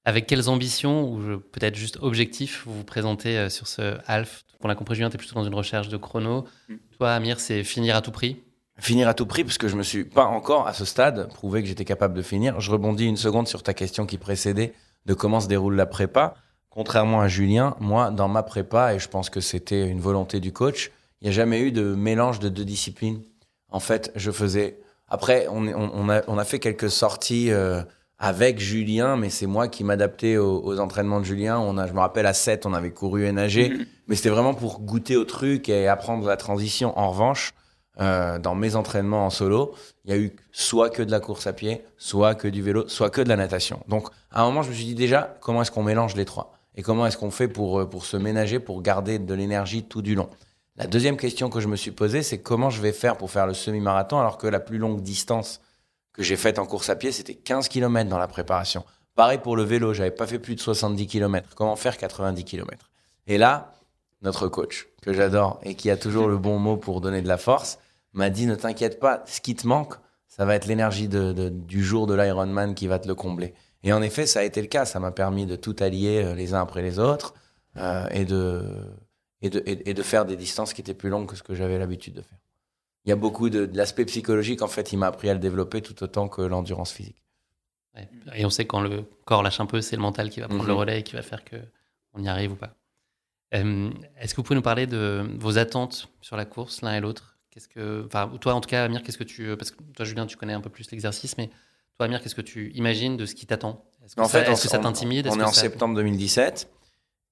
Avec 0.05 0.27
quelles 0.27 0.49
ambitions, 0.49 1.11
ou 1.11 1.41
peut-être 1.51 1.75
juste 1.75 1.99
objectifs, 2.01 2.65
vous 2.67 2.75
vous 2.75 2.85
présentez 2.85 3.49
sur 3.49 3.67
ce 3.67 3.97
half 4.07 4.45
Pour 4.61 4.69
l'a 4.69 4.75
compris, 4.75 4.95
Julien, 4.95 5.09
tu 5.09 5.17
es 5.17 5.19
plutôt 5.19 5.35
dans 5.35 5.45
une 5.45 5.55
recherche 5.55 5.89
de 5.89 5.97
chrono. 5.97 6.45
Mm. 6.69 6.75
Toi, 6.99 7.15
Amir, 7.15 7.41
c'est 7.41 7.65
finir 7.65 7.97
à 7.97 8.03
tout 8.03 8.13
prix? 8.13 8.44
Finir 8.79 9.09
à 9.09 9.15
tout 9.15 9.27
prix, 9.27 9.45
parce 9.45 9.59
que 9.59 9.69
je 9.69 9.77
me 9.77 9.83
suis 9.83 10.05
pas 10.05 10.25
encore, 10.25 10.67
à 10.67 10.73
ce 10.73 10.85
stade, 10.85 11.29
prouvé 11.33 11.63
que 11.63 11.69
j'étais 11.69 11.85
capable 11.85 12.15
de 12.15 12.23
finir. 12.23 12.61
Je 12.61 12.71
rebondis 12.71 13.07
une 13.07 13.17
seconde 13.17 13.49
sur 13.49 13.63
ta 13.63 13.75
question 13.75 14.07
qui 14.07 14.19
précédait 14.19 14.75
de 15.07 15.15
comment 15.15 15.41
se 15.41 15.49
déroule 15.49 15.77
la 15.77 15.87
prépa. 15.87 16.35
Contrairement 16.71 17.21
à 17.21 17.29
Julien, 17.29 17.77
moi, 17.79 18.11
dans 18.11 18.29
ma 18.29 18.43
prépa, 18.43 18.95
et 18.95 18.99
je 18.99 19.09
pense 19.09 19.31
que 19.31 19.41
c'était 19.41 19.87
une 19.87 20.01
volonté 20.01 20.41
du 20.41 20.53
coach, 20.53 20.91
il 21.21 21.25
n'y 21.25 21.31
a 21.31 21.33
jamais 21.33 21.61
eu 21.61 21.73
de 21.73 21.95
mélange 21.95 22.41
de 22.41 22.49
deux 22.49 22.65
disciplines. 22.65 23.23
En 23.69 23.81
fait, 23.81 24.11
je 24.17 24.31
faisais. 24.31 24.81
Après, 25.09 25.47
on, 25.49 25.67
on, 25.69 26.09
a, 26.09 26.23
on 26.27 26.39
a, 26.39 26.45
fait 26.45 26.59
quelques 26.59 26.91
sorties 26.91 27.53
euh, 27.53 27.83
avec 28.19 28.59
Julien, 28.59 29.17
mais 29.17 29.31
c'est 29.31 29.47
moi 29.47 29.69
qui 29.69 29.85
m'adaptais 29.85 30.37
aux, 30.37 30.65
aux, 30.65 30.81
entraînements 30.81 31.21
de 31.21 31.25
Julien. 31.25 31.59
On 31.59 31.79
a, 31.79 31.87
je 31.87 31.93
me 31.93 32.01
rappelle, 32.01 32.27
à 32.27 32.35
7, 32.35 32.67
on 32.67 32.75
avait 32.75 32.91
couru 32.91 33.25
et 33.25 33.33
nagé, 33.33 33.73
mais 34.09 34.17
c'était 34.17 34.31
vraiment 34.31 34.55
pour 34.55 34.81
goûter 34.81 35.17
au 35.17 35.25
truc 35.25 35.69
et 35.69 35.87
apprendre 35.87 36.27
la 36.27 36.37
transition. 36.37 36.99
En 36.99 37.11
revanche, 37.11 37.55
euh, 38.01 38.39
dans 38.39 38.55
mes 38.55 38.75
entraînements 38.77 39.27
en 39.27 39.31
solo, 39.31 39.75
il 40.05 40.11
y 40.11 40.15
a 40.15 40.17
eu 40.19 40.35
soit 40.51 40.91
que 40.91 41.03
de 41.03 41.11
la 41.11 41.21
course 41.21 41.47
à 41.47 41.53
pied, 41.53 41.85
soit 41.97 42.35
que 42.35 42.49
du 42.49 42.63
vélo, 42.63 42.89
soit 42.89 43.11
que 43.11 43.21
de 43.21 43.29
la 43.29 43.37
natation. 43.37 43.83
Donc, 43.89 44.09
à 44.31 44.43
un 44.43 44.47
moment, 44.47 44.63
je 44.63 44.71
me 44.71 44.75
suis 44.75 44.85
dit 44.85 44.95
déjà, 44.95 45.37
comment 45.41 45.63
est-ce 45.63 45.71
qu'on 45.71 45.85
mélange 45.85 46.17
les 46.17 46.25
trois? 46.25 46.55
Et 46.77 46.83
comment 46.83 47.07
est-ce 47.07 47.17
qu'on 47.17 47.31
fait 47.31 47.49
pour, 47.49 47.81
euh, 47.81 47.89
pour 47.89 48.05
se 48.05 48.17
ménager, 48.17 48.59
pour 48.59 48.83
garder 48.83 49.19
de 49.19 49.35
l'énergie 49.35 49.85
tout 49.85 50.03
du 50.03 50.15
long? 50.15 50.29
La 50.77 50.89
deuxième 50.89 51.17
question 51.17 51.51
que 51.51 51.61
je 51.61 51.69
me 51.69 51.77
suis 51.77 51.93
posée, 51.93 52.25
c'est 52.25 52.39
comment 52.39 52.69
je 52.69 52.83
vais 52.83 52.93
faire 52.93 53.17
pour 53.17 53.31
faire 53.31 53.47
le 53.47 53.55
semi-marathon 53.55 54.19
alors 54.19 54.39
que 54.39 54.49
la 54.49 54.59
plus 54.59 54.79
longue 54.79 55.03
distance 55.03 55.61
que 56.13 56.25
j'ai 56.25 56.37
faite 56.37 56.59
en 56.59 56.67
course 56.67 56.91
à 56.91 56.97
pied, 56.97 57.13
c'était 57.13 57.35
15 57.35 57.69
km 57.69 58.11
dans 58.11 58.19
la 58.19 58.27
préparation. 58.27 58.85
Pareil 59.15 59.39
pour 59.39 59.57
le 59.57 59.63
vélo, 59.63 59.95
j'avais 59.95 60.11
pas 60.11 60.27
fait 60.27 60.41
plus 60.41 60.57
de 60.57 60.61
70 60.61 61.07
km. 61.07 61.51
Comment 61.55 61.77
faire 61.77 61.97
90 61.97 62.45
km 62.45 62.91
Et 63.29 63.39
là, 63.39 63.75
notre 64.23 64.49
coach, 64.49 64.89
que 65.03 65.13
j'adore 65.13 65.61
et 65.63 65.77
qui 65.77 65.91
a 65.91 65.97
toujours 65.97 66.27
le 66.27 66.39
bon 66.39 66.59
mot 66.59 66.77
pour 66.77 67.01
donner 67.01 67.23
de 67.23 67.29
la 67.29 67.37
force, 67.39 67.79
m'a 68.15 68.31
dit 68.31 68.47
ne 68.47 68.55
t'inquiète 68.55 68.99
pas, 68.99 69.23
ce 69.27 69.41
qui 69.41 69.55
te 69.55 69.67
manque, 69.67 69.95
ça 70.27 70.45
va 70.45 70.55
être 70.55 70.67
l'énergie 70.67 71.09
de, 71.09 71.49
du 71.49 71.85
jour 71.85 72.07
de 72.07 72.15
l'Ironman 72.15 72.75
qui 72.75 72.87
va 72.87 72.99
te 72.99 73.07
le 73.07 73.15
combler. 73.15 73.55
Et 73.85 73.93
en 73.93 74.03
effet, 74.03 74.27
ça 74.27 74.41
a 74.41 74.43
été 74.43 74.61
le 74.61 74.67
cas. 74.67 74.85
Ça 74.87 74.99
m'a 74.99 75.13
permis 75.13 75.47
de 75.47 75.57
tout 75.57 75.77
allier 75.79 76.25
euh, 76.25 76.35
les 76.35 76.55
uns 76.55 76.63
après 76.63 76.83
les 76.83 76.99
autres 76.99 77.35
euh, 77.77 78.09
et, 78.11 78.25
de, 78.25 78.65
et, 79.43 79.51
de, 79.51 79.63
et, 79.67 79.95
de 79.95 80.03
faire 80.03 80.25
des 80.25 80.37
distances 80.37 80.73
qui 80.73 80.81
étaient 80.81 80.95
plus 80.95 81.11
longues 81.11 81.29
que 81.29 81.37
ce 81.37 81.43
que 81.43 81.55
j'avais 81.55 81.79
l'habitude 81.79 82.15
de 82.15 82.23
faire. 82.23 82.39
Il 83.05 83.11
y 83.11 83.13
a 83.13 83.17
beaucoup 83.17 83.51
de, 83.51 83.71
l'aspect 83.75 84.07
psychologique, 84.07 84.63
en 84.63 84.69
fait, 84.69 84.93
il 84.93 84.97
m'a 84.97 85.09
appris 85.09 85.29
à 85.29 85.35
le 85.35 85.39
développer 85.39 85.83
tout 85.83 86.03
autant 86.03 86.29
que 86.29 86.41
l'endurance 86.41 86.93
physique. 86.93 87.23
Et 88.35 88.45
on 88.45 88.51
sait 88.51 88.65
que 88.65 88.71
quand 88.71 88.81
le 88.81 89.05
corps 89.25 89.43
lâche 89.43 89.61
un 89.61 89.67
peu, 89.67 89.81
c'est 89.81 89.95
le 89.95 90.03
mental 90.03 90.31
qui 90.31 90.41
va 90.41 90.49
prendre 90.49 90.65
le 90.65 90.73
mhm. 90.73 90.79
relais 90.79 91.01
et 91.01 91.03
qui 91.05 91.15
va 91.15 91.23
faire 91.23 91.45
que 91.45 91.57
on 92.15 92.23
y 92.23 92.29
arrive 92.29 92.53
ou 92.53 92.57
pas. 92.57 92.75
Euh, 93.55 93.91
est-ce 94.19 94.35
que 94.35 94.39
vous 94.39 94.43
pouvez 94.43 94.57
nous 94.57 94.63
parler 94.63 94.87
de 94.87 95.25
vos 95.39 95.59
attentes 95.59 96.09
sur 96.21 96.37
la 96.37 96.45
course, 96.45 96.83
l'un 96.83 96.95
et 96.95 97.01
l'autre? 97.01 97.34
Qu'est-ce 97.55 97.69
que, 97.69 98.05
enfin, 98.07 98.29
toi 98.41 98.55
en 98.55 98.61
tout 98.61 98.69
cas, 98.69 98.83
Amir, 98.83 99.05
qu'est-ce 99.05 99.17
que 99.17 99.23
tu, 99.23 99.57
parce 99.57 99.71
que 99.71 99.81
toi 99.95 100.05
Julien, 100.05 100.27
tu 100.27 100.37
connais 100.37 100.55
un 100.55 100.61
peu 100.61 100.71
plus 100.71 100.91
l'exercice, 100.91 101.39
mais 101.39 101.51
toi 101.95 102.07
Amir, 102.07 102.21
qu'est-ce 102.21 102.35
que 102.35 102.41
tu 102.41 102.73
imagines 102.73 103.17
de 103.17 103.27
ce 103.27 103.37
qui 103.37 103.47
t'attend? 103.47 103.85
Est-ce 104.05 104.17
que, 104.17 104.21
en 104.23 104.25
ça, 104.25 104.43
fait, 104.43 104.51
est 104.51 104.61
que 104.61 104.69
ça 104.69 104.81
t'intimide? 104.81 105.29
On, 105.31 105.39
est, 105.39 105.45
en 105.45 105.53
septembre 105.53 105.95
2017 105.95 106.69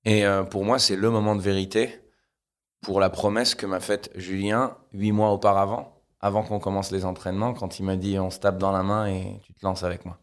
et 0.05 0.25
euh, 0.25 0.45
pour 0.45 0.65
moi 0.65 0.79
c'est 0.79 0.95
le 0.95 1.11
moment 1.11 1.35
de 1.35 1.41
vérité 1.41 2.03
pour 2.83 3.01
la 3.01 3.11
promesse 3.11 3.57
que 3.57 3.67
m'a 3.67 3.81
faite 3.81 4.13
Julien 4.15 4.77
huit 4.93 5.11
mois 5.11 5.33
auparavant, 5.33 6.01
avant 6.21 6.45
qu'on 6.45 6.61
commence 6.61 6.93
les 6.93 7.05
entraînements, 7.05 7.53
quand 7.53 7.81
il 7.81 7.83
m'a 7.83 7.97
dit 7.97 8.17
on 8.21 8.31
se 8.31 8.39
tape 8.39 8.59
dans 8.59 8.71
la 8.71 8.85
main 8.85 9.07
et 9.09 9.41
tu 9.43 9.53
te 9.55 9.67
lances 9.67 9.83
avec 9.83 10.05
moi. 10.05 10.21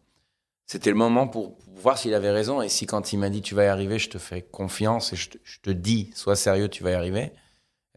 C'était 0.64 0.90
le 0.90 0.96
moment 0.96 1.28
pour, 1.28 1.58
voir 1.74 1.98
s'il 1.98 2.14
avait 2.14 2.30
raison 2.30 2.62
et 2.62 2.70
si 2.70 2.86
quand 2.86 3.12
il 3.12 3.18
m'a 3.18 3.28
dit 3.28 3.42
tu 3.42 3.54
vas 3.54 3.64
y 3.64 3.68
arriver, 3.68 3.98
je 3.98 4.08
te 4.08 4.16
fais 4.16 4.40
confiance 4.40 5.12
et 5.12 5.16
je 5.16 5.28
te, 5.28 5.38
je 5.44 5.60
te 5.60 5.68
dis 5.68 6.10
sois 6.14 6.36
sérieux, 6.36 6.70
tu 6.70 6.82
vas 6.82 6.92
y 6.92 6.94
arriver 6.94 7.32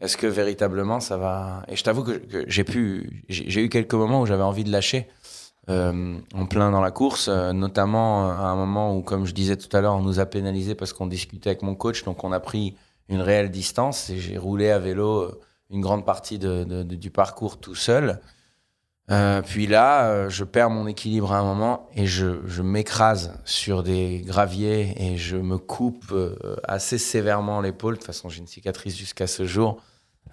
est-ce 0.00 0.16
que 0.16 0.26
véritablement 0.26 1.00
ça 1.00 1.16
va? 1.16 1.62
Et 1.68 1.76
je 1.76 1.84
t'avoue 1.84 2.04
que, 2.04 2.44
j'ai 2.46 2.64
pu, 2.64 3.24
j'ai 3.28 3.62
eu 3.62 3.68
quelques 3.68 3.94
moments 3.94 4.20
où 4.20 4.26
j'avais 4.26 4.42
envie 4.42 4.64
de 4.64 4.72
lâcher 4.72 5.08
euh, 5.70 6.18
en 6.34 6.46
plein 6.46 6.70
dans 6.70 6.82
la 6.82 6.90
course, 6.90 7.28
euh, 7.28 7.52
notamment 7.52 8.28
à 8.30 8.44
un 8.48 8.56
moment 8.56 8.96
où, 8.96 9.02
comme 9.02 9.24
je 9.24 9.32
disais 9.32 9.56
tout 9.56 9.74
à 9.74 9.80
l'heure, 9.80 9.94
on 9.94 10.02
nous 10.02 10.20
a 10.20 10.26
pénalisé 10.26 10.74
parce 10.74 10.92
qu'on 10.92 11.06
discutait 11.06 11.50
avec 11.50 11.62
mon 11.62 11.74
coach, 11.74 12.04
donc 12.04 12.22
on 12.22 12.32
a 12.32 12.40
pris 12.40 12.76
une 13.08 13.22
réelle 13.22 13.50
distance 13.50 14.10
et 14.10 14.18
j'ai 14.18 14.36
roulé 14.36 14.70
à 14.70 14.78
vélo 14.78 15.22
euh, 15.22 15.40
une 15.70 15.80
grande 15.80 16.04
partie 16.04 16.38
du 16.38 17.10
parcours 17.10 17.58
tout 17.58 17.74
seul. 17.74 18.20
Puis 19.08 19.66
là, 19.66 20.28
je 20.28 20.44
perds 20.44 20.70
mon 20.70 20.86
équilibre 20.86 21.32
à 21.32 21.38
un 21.38 21.44
moment 21.44 21.88
et 21.94 22.06
je, 22.06 22.62
m'écrase 22.62 23.38
sur 23.44 23.82
des 23.82 24.22
graviers 24.26 24.94
et 24.96 25.16
je 25.16 25.36
me 25.36 25.58
coupe 25.58 26.14
assez 26.64 26.98
sévèrement 26.98 27.60
l'épaule. 27.60 27.94
De 27.94 27.98
toute 27.98 28.06
façon, 28.06 28.28
j'ai 28.28 28.38
une 28.38 28.46
cicatrice 28.46 28.96
jusqu'à 28.96 29.26
ce 29.26 29.44
jour. 29.44 29.80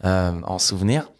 Euh, 0.03 0.41
en 0.45 0.57
souvenir. 0.57 1.11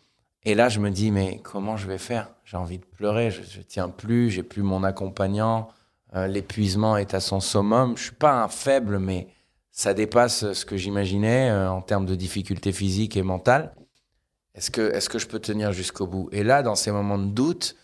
Et 0.44 0.56
là, 0.56 0.68
je 0.68 0.80
me 0.80 0.90
dis, 0.90 1.12
mais 1.12 1.40
comment 1.44 1.78
je 1.78 1.86
vais 1.86 2.00
faire? 2.00 2.32
J'ai 2.46 2.58
envie 2.58 2.80
de 2.80 2.86
pleurer, 2.86 3.30
je, 3.30 3.44
je 3.44 3.62
tiens 3.62 3.90
plus, 3.90 4.32
j'ai 4.32 4.42
plus 4.42 4.64
mon 4.64 4.84
accompagnant, 4.84 5.68
euh, 6.16 6.26
l'épuisement 6.26 6.98
est 6.98 7.14
à 7.14 7.20
son 7.20 7.40
summum. 7.40 7.96
Je 7.96 8.04
suis 8.06 8.16
pas 8.16 8.42
un 8.42 8.48
faible, 8.48 8.98
mais 8.98 9.28
ça 9.70 9.94
dépasse 9.94 10.52
ce 10.54 10.66
que 10.66 10.78
j'imaginais 10.78 11.52
euh, 11.52 11.70
en 11.70 11.82
termes 11.82 12.08
de 12.08 12.16
difficultés 12.16 12.72
physiques 12.72 13.16
et 13.18 13.22
mentales. 13.22 13.76
Est-ce 14.56 14.72
que, 14.72 14.94
est 14.94 15.08
que 15.08 15.20
je 15.20 15.28
peux 15.28 15.40
tenir 15.40 15.72
jusqu'au 15.72 16.08
bout? 16.08 16.30
Et 16.32 16.44
là, 16.44 16.64
dans 16.64 16.76
ces 16.76 16.92
moments 16.92 17.18
de 17.18 17.32
doute, 17.32 17.76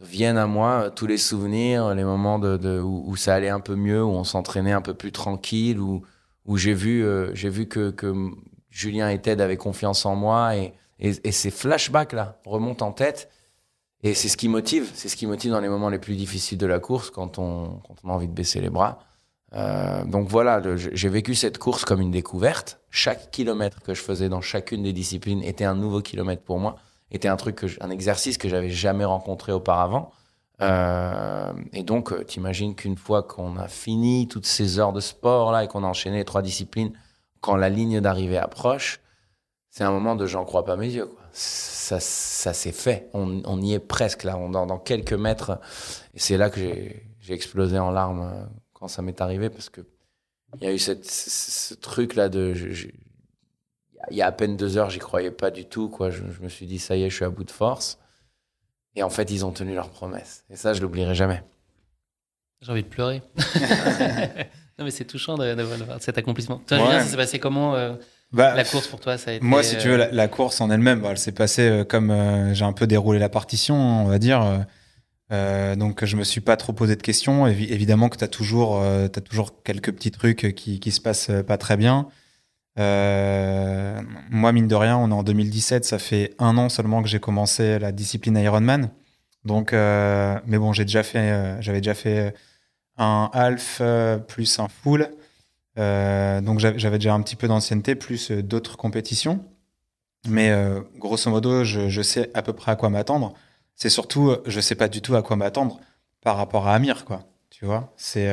viennent 0.00 0.36
à 0.36 0.46
moi 0.46 0.90
tous 0.90 1.06
les 1.06 1.18
souvenirs, 1.18 1.94
les 1.94 2.04
moments 2.04 2.38
où, 2.38 3.16
ça 3.16 3.34
allait 3.34 3.48
un 3.48 3.60
peu 3.60 3.74
mieux, 3.74 4.02
où 4.02 4.10
on 4.10 4.24
s'entraînait 4.24 4.72
un 4.72 4.82
peu 4.82 4.94
plus 4.94 5.12
tranquille, 5.12 5.80
où, 5.80 6.02
où 6.44 6.56
j'ai 6.56 6.74
vu, 6.74 7.06
j'ai 7.32 7.48
vu 7.48 7.66
que, 7.66 7.90
que, 7.90 8.12
Julien 8.74 9.08
et 9.08 9.20
Ted 9.20 9.40
avaient 9.40 9.56
confiance 9.56 10.04
en 10.04 10.16
moi 10.16 10.56
et, 10.56 10.74
et, 10.98 11.32
ces 11.32 11.52
flashbacks-là 11.52 12.40
remontent 12.44 12.84
en 12.84 12.92
tête. 12.92 13.30
Et 14.02 14.14
c'est 14.14 14.28
ce 14.28 14.36
qui 14.36 14.48
motive, 14.48 14.90
c'est 14.94 15.08
ce 15.08 15.16
qui 15.16 15.28
motive 15.28 15.52
dans 15.52 15.60
les 15.60 15.68
moments 15.68 15.88
les 15.88 16.00
plus 16.00 16.16
difficiles 16.16 16.58
de 16.58 16.66
la 16.66 16.80
course 16.80 17.10
quand 17.10 17.38
on, 17.38 17.80
quand 17.86 17.94
on 18.02 18.10
a 18.10 18.12
envie 18.12 18.26
de 18.26 18.32
baisser 18.32 18.60
les 18.60 18.70
bras. 18.70 18.98
Euh, 19.54 20.04
donc 20.04 20.28
voilà, 20.28 20.60
j'ai 20.76 21.08
vécu 21.08 21.34
cette 21.34 21.58
course 21.58 21.84
comme 21.84 22.00
une 22.00 22.10
découverte. 22.10 22.80
Chaque 22.90 23.30
kilomètre 23.30 23.80
que 23.82 23.94
je 23.94 24.00
faisais 24.00 24.28
dans 24.28 24.40
chacune 24.40 24.82
des 24.82 24.92
disciplines 24.92 25.42
était 25.42 25.64
un 25.64 25.76
nouveau 25.76 26.00
kilomètre 26.00 26.42
pour 26.42 26.58
moi, 26.58 26.76
était 27.10 27.28
un 27.28 27.36
truc, 27.36 27.56
que 27.56 27.66
un 27.80 27.90
exercice 27.90 28.36
que 28.36 28.48
j'avais 28.48 28.70
jamais 28.70 29.04
rencontré 29.04 29.52
auparavant. 29.52 30.10
Euh, 30.60 31.52
et 31.72 31.82
donc, 31.82 32.12
euh, 32.12 32.24
t'imagines 32.24 32.74
qu'une 32.74 32.96
fois 32.96 33.22
qu'on 33.22 33.56
a 33.56 33.68
fini 33.68 34.28
toutes 34.28 34.46
ces 34.46 34.78
heures 34.78 34.92
de 34.92 35.00
sport 35.00 35.52
là 35.52 35.64
et 35.64 35.68
qu'on 35.68 35.84
a 35.84 35.86
enchaîné 35.86 36.18
les 36.18 36.24
trois 36.24 36.42
disciplines, 36.42 36.92
quand 37.40 37.56
la 37.56 37.68
ligne 37.68 38.00
d'arrivée 38.00 38.38
approche, 38.38 39.00
c'est 39.70 39.84
un 39.84 39.90
moment 39.90 40.14
de 40.14 40.26
j'en 40.26 40.44
crois 40.44 40.64
pas 40.64 40.76
mes 40.76 40.90
yeux. 40.90 41.06
Quoi. 41.06 41.20
Ça, 41.32 41.98
ça 42.00 42.52
s'est 42.52 42.72
fait. 42.72 43.10
On, 43.12 43.60
y 43.60 43.74
est 43.74 43.80
presque 43.80 44.22
là, 44.22 44.36
on, 44.36 44.48
dans, 44.48 44.66
dans 44.66 44.78
quelques 44.78 45.12
mètres. 45.12 45.60
C'est 46.14 46.36
là 46.36 46.48
que 46.48 46.60
j'ai 46.60 47.32
explosé 47.32 47.78
en 47.78 47.90
larmes 47.90 48.48
quand 48.84 48.88
ça 48.88 49.00
m'est 49.00 49.22
arrivé 49.22 49.48
parce 49.48 49.70
que 49.70 49.80
il 50.60 50.64
y 50.64 50.66
a 50.66 50.72
eu 50.74 50.78
cette, 50.78 51.06
ce, 51.06 51.72
truc 51.72 52.16
là 52.16 52.28
de. 52.28 52.52
il 54.10 54.16
y 54.16 54.20
a 54.20 54.26
à 54.26 54.30
peine 54.30 54.58
deux 54.58 54.76
heures, 54.76 54.90
j'y 54.90 54.98
croyais 54.98 55.30
pas 55.30 55.50
du 55.50 55.64
tout. 55.64 55.88
Quoi. 55.88 56.10
Je, 56.10 56.22
me 56.42 56.50
suis 56.50 56.66
dit, 56.66 56.78
ça 56.78 56.94
y 56.94 57.02
est, 57.02 57.08
je 57.08 57.16
suis 57.16 57.24
à 57.24 57.30
bout 57.30 57.44
de 57.44 57.50
force. 57.50 57.98
Et 58.94 59.02
en 59.02 59.08
fait, 59.08 59.30
ils 59.30 59.46
ont 59.46 59.52
tenu 59.52 59.74
leur 59.74 59.88
promesse. 59.88 60.44
Et 60.50 60.56
ça, 60.56 60.74
je 60.74 60.82
l'oublierai 60.82 61.14
jamais. 61.14 61.42
J'ai 62.60 62.72
envie 62.72 62.82
de 62.82 62.88
pleurer. 62.88 63.22
non, 64.78 64.84
mais 64.84 64.90
c'est 64.90 65.06
touchant 65.06 65.38
d'avoir 65.38 66.02
cet 66.02 66.18
accomplissement. 66.18 66.60
Toi, 66.66 66.76
Julien, 66.76 67.00
ça 67.00 67.06
s'est 67.06 67.16
passé 67.16 67.38
comment 67.38 67.74
euh, 67.74 67.94
bah, 68.32 68.54
la 68.54 68.64
course 68.64 68.86
pour 68.86 69.00
toi 69.00 69.16
ça 69.16 69.30
a 69.30 69.34
été, 69.34 69.44
Moi, 69.44 69.62
si 69.62 69.78
tu 69.78 69.88
veux, 69.88 69.96
la, 69.96 70.10
la 70.12 70.28
course 70.28 70.60
en 70.60 70.70
elle-même, 70.70 71.00
bah, 71.00 71.08
elle 71.12 71.18
s'est 71.18 71.32
passée 71.32 71.70
euh, 71.70 71.84
comme 71.84 72.10
euh, 72.10 72.52
j'ai 72.52 72.66
un 72.66 72.74
peu 72.74 72.86
déroulé 72.86 73.18
la 73.18 73.30
partition, 73.30 73.76
on 73.76 74.08
va 74.08 74.18
dire. 74.18 74.66
Donc, 75.30 76.04
je 76.04 76.16
me 76.16 76.24
suis 76.24 76.40
pas 76.40 76.56
trop 76.56 76.72
posé 76.72 76.96
de 76.96 77.02
questions. 77.02 77.46
évidemment 77.46 78.08
que 78.08 78.18
tu 78.18 78.24
as, 78.24 78.28
toujours, 78.28 78.80
as 78.80 79.08
toujours 79.08 79.62
quelques 79.62 79.92
petits 79.92 80.10
trucs 80.10 80.54
qui, 80.54 80.80
qui 80.80 80.90
se 80.92 81.00
passent 81.00 81.30
pas 81.46 81.58
très 81.58 81.76
bien. 81.76 82.08
moi, 82.76 84.52
mine 84.52 84.68
de 84.68 84.74
rien, 84.74 84.96
on 84.96 85.10
est 85.10 85.14
en 85.14 85.22
2017, 85.22 85.84
ça 85.84 85.98
fait 85.98 86.34
un 86.38 86.56
an 86.56 86.68
seulement 86.68 87.02
que 87.02 87.08
j'ai 87.08 87.20
commencé 87.20 87.78
la 87.78 87.92
discipline 87.92 88.36
Ironman. 88.36 88.90
Donc, 89.44 89.72
mais 89.72 90.58
bon, 90.58 90.72
j'avais 90.72 90.84
déjà 90.84 91.94
fait 91.94 92.34
un 92.96 93.30
half 93.32 93.82
plus 94.28 94.58
un 94.58 94.68
full. 94.68 95.10
Euh, 95.78 96.40
donc 96.40 96.60
j'avais 96.60 96.98
déjà 96.98 97.14
un 97.14 97.22
petit 97.22 97.36
peu 97.36 97.48
d'ancienneté, 97.48 97.94
plus 97.94 98.30
euh, 98.30 98.42
d'autres 98.42 98.76
compétitions. 98.76 99.44
Mais 100.26 100.50
euh, 100.50 100.80
grosso 100.96 101.30
modo, 101.30 101.64
je, 101.64 102.02
sais 102.02 102.30
à 102.34 102.42
peu 102.42 102.52
près 102.52 102.72
à 102.72 102.76
quoi 102.76 102.88
m'attendre. 102.90 103.34
C'est 103.76 103.88
surtout, 103.88 104.36
je 104.46 104.60
sais 104.60 104.74
pas 104.74 104.88
du 104.88 105.00
tout 105.02 105.16
à 105.16 105.22
quoi 105.22 105.36
m'attendre 105.36 105.80
par 106.22 106.36
rapport 106.36 106.68
à 106.68 106.74
Amir, 106.74 107.04
quoi. 107.04 107.24
Tu 107.50 107.64
vois, 107.64 107.92
c'est 107.96 108.28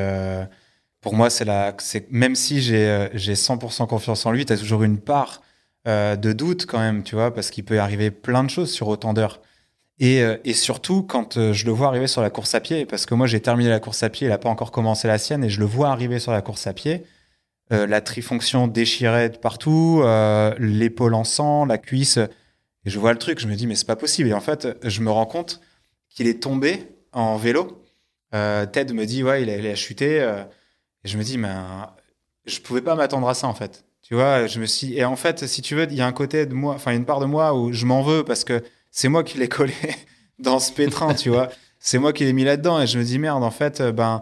pour 1.01 1.15
moi, 1.15 1.29
c'est 1.29 1.45
la, 1.45 1.75
c'est 1.79 2.11
même 2.11 2.35
si 2.35 2.61
j'ai 2.61 3.09
j'ai 3.13 3.33
100% 3.33 3.87
confiance 3.87 4.25
en 4.25 4.31
lui, 4.31 4.45
tu 4.45 4.53
as 4.53 4.57
toujours 4.57 4.83
une 4.83 4.99
part 4.99 5.41
de 5.85 6.33
doute 6.33 6.65
quand 6.65 6.79
même, 6.79 7.03
tu 7.03 7.15
vois, 7.15 7.33
parce 7.33 7.51
qu'il 7.51 7.65
peut 7.65 7.79
arriver 7.79 8.11
plein 8.11 8.43
de 8.43 8.49
choses 8.49 8.71
sur 8.71 8.87
autant 8.87 9.13
d'heures. 9.13 9.41
Et, 9.99 10.23
et, 10.43 10.53
surtout 10.53 11.03
quand 11.03 11.53
je 11.53 11.65
le 11.65 11.71
vois 11.71 11.87
arriver 11.87 12.07
sur 12.07 12.21
la 12.21 12.31
course 12.31 12.55
à 12.55 12.59
pied, 12.59 12.85
parce 12.85 13.05
que 13.05 13.13
moi 13.13 13.27
j'ai 13.27 13.41
terminé 13.41 13.69
la 13.69 13.79
course 13.79 14.01
à 14.03 14.09
pied, 14.09 14.27
il 14.27 14.31
n'a 14.31 14.39
pas 14.39 14.49
encore 14.49 14.71
commencé 14.71 15.07
la 15.07 15.19
sienne, 15.19 15.43
et 15.43 15.49
je 15.49 15.59
le 15.59 15.65
vois 15.65 15.89
arriver 15.89 16.19
sur 16.19 16.31
la 16.31 16.41
course 16.41 16.65
à 16.65 16.73
pied. 16.73 17.05
Euh, 17.71 17.87
la 17.87 18.01
trifonction 18.01 18.67
déchirée 18.67 19.29
de 19.29 19.37
partout, 19.37 20.01
euh, 20.03 20.53
l'épaule 20.59 21.13
en 21.13 21.23
sang, 21.23 21.65
la 21.65 21.77
cuisse. 21.77 22.19
Et 22.85 22.89
je 22.89 22.99
vois 22.99 23.13
le 23.13 23.19
truc, 23.19 23.39
je 23.39 23.47
me 23.47 23.55
dis, 23.55 23.67
mais 23.67 23.75
c'est 23.75 23.85
pas 23.85 23.95
possible. 23.95 24.29
Et 24.29 24.33
en 24.33 24.41
fait, 24.41 24.67
je 24.83 25.01
me 25.01 25.11
rends 25.11 25.25
compte 25.25 25.61
qu'il 26.09 26.27
est 26.27 26.41
tombé 26.41 26.87
en 27.11 27.37
vélo. 27.37 27.83
Euh, 28.33 28.65
Ted 28.65 28.93
me 28.93 29.05
dit, 29.05 29.23
ouais, 29.23 29.43
il 29.43 29.49
a, 29.49 29.57
il 29.57 29.67
a 29.67 29.75
chuté. 29.75 30.17
et 30.17 31.07
je 31.07 31.17
me 31.17 31.23
dis, 31.23 31.37
mais 31.37 31.53
je 32.45 32.59
pouvais 32.59 32.81
pas 32.81 32.95
m'attendre 32.95 33.27
à 33.29 33.33
ça, 33.33 33.47
en 33.47 33.53
fait. 33.53 33.85
Tu 34.01 34.15
vois, 34.15 34.47
je 34.47 34.59
me 34.59 34.65
suis. 34.65 34.97
Et 34.97 35.05
en 35.05 35.15
fait, 35.15 35.45
si 35.47 35.61
tu 35.61 35.75
veux, 35.75 35.83
il 35.83 35.93
y 35.95 36.01
a 36.01 36.07
un 36.07 36.11
côté 36.11 36.45
de 36.45 36.53
moi, 36.53 36.73
enfin, 36.73 36.91
une 36.91 37.05
part 37.05 37.19
de 37.19 37.25
moi 37.25 37.53
où 37.53 37.71
je 37.71 37.85
m'en 37.85 38.01
veux 38.01 38.23
parce 38.25 38.43
que 38.43 38.63
c'est 38.89 39.07
moi 39.07 39.23
qui 39.23 39.37
l'ai 39.37 39.47
collé 39.47 39.73
dans 40.39 40.59
ce 40.59 40.71
pétrin, 40.71 41.13
tu 41.13 41.29
vois. 41.29 41.49
C'est 41.79 41.99
moi 41.99 42.11
qui 42.13 42.25
l'ai 42.25 42.33
mis 42.33 42.43
là-dedans. 42.43 42.81
Et 42.81 42.87
je 42.87 42.97
me 42.97 43.03
dis, 43.03 43.19
merde, 43.19 43.43
en 43.43 43.51
fait, 43.51 43.81
ben 43.81 44.21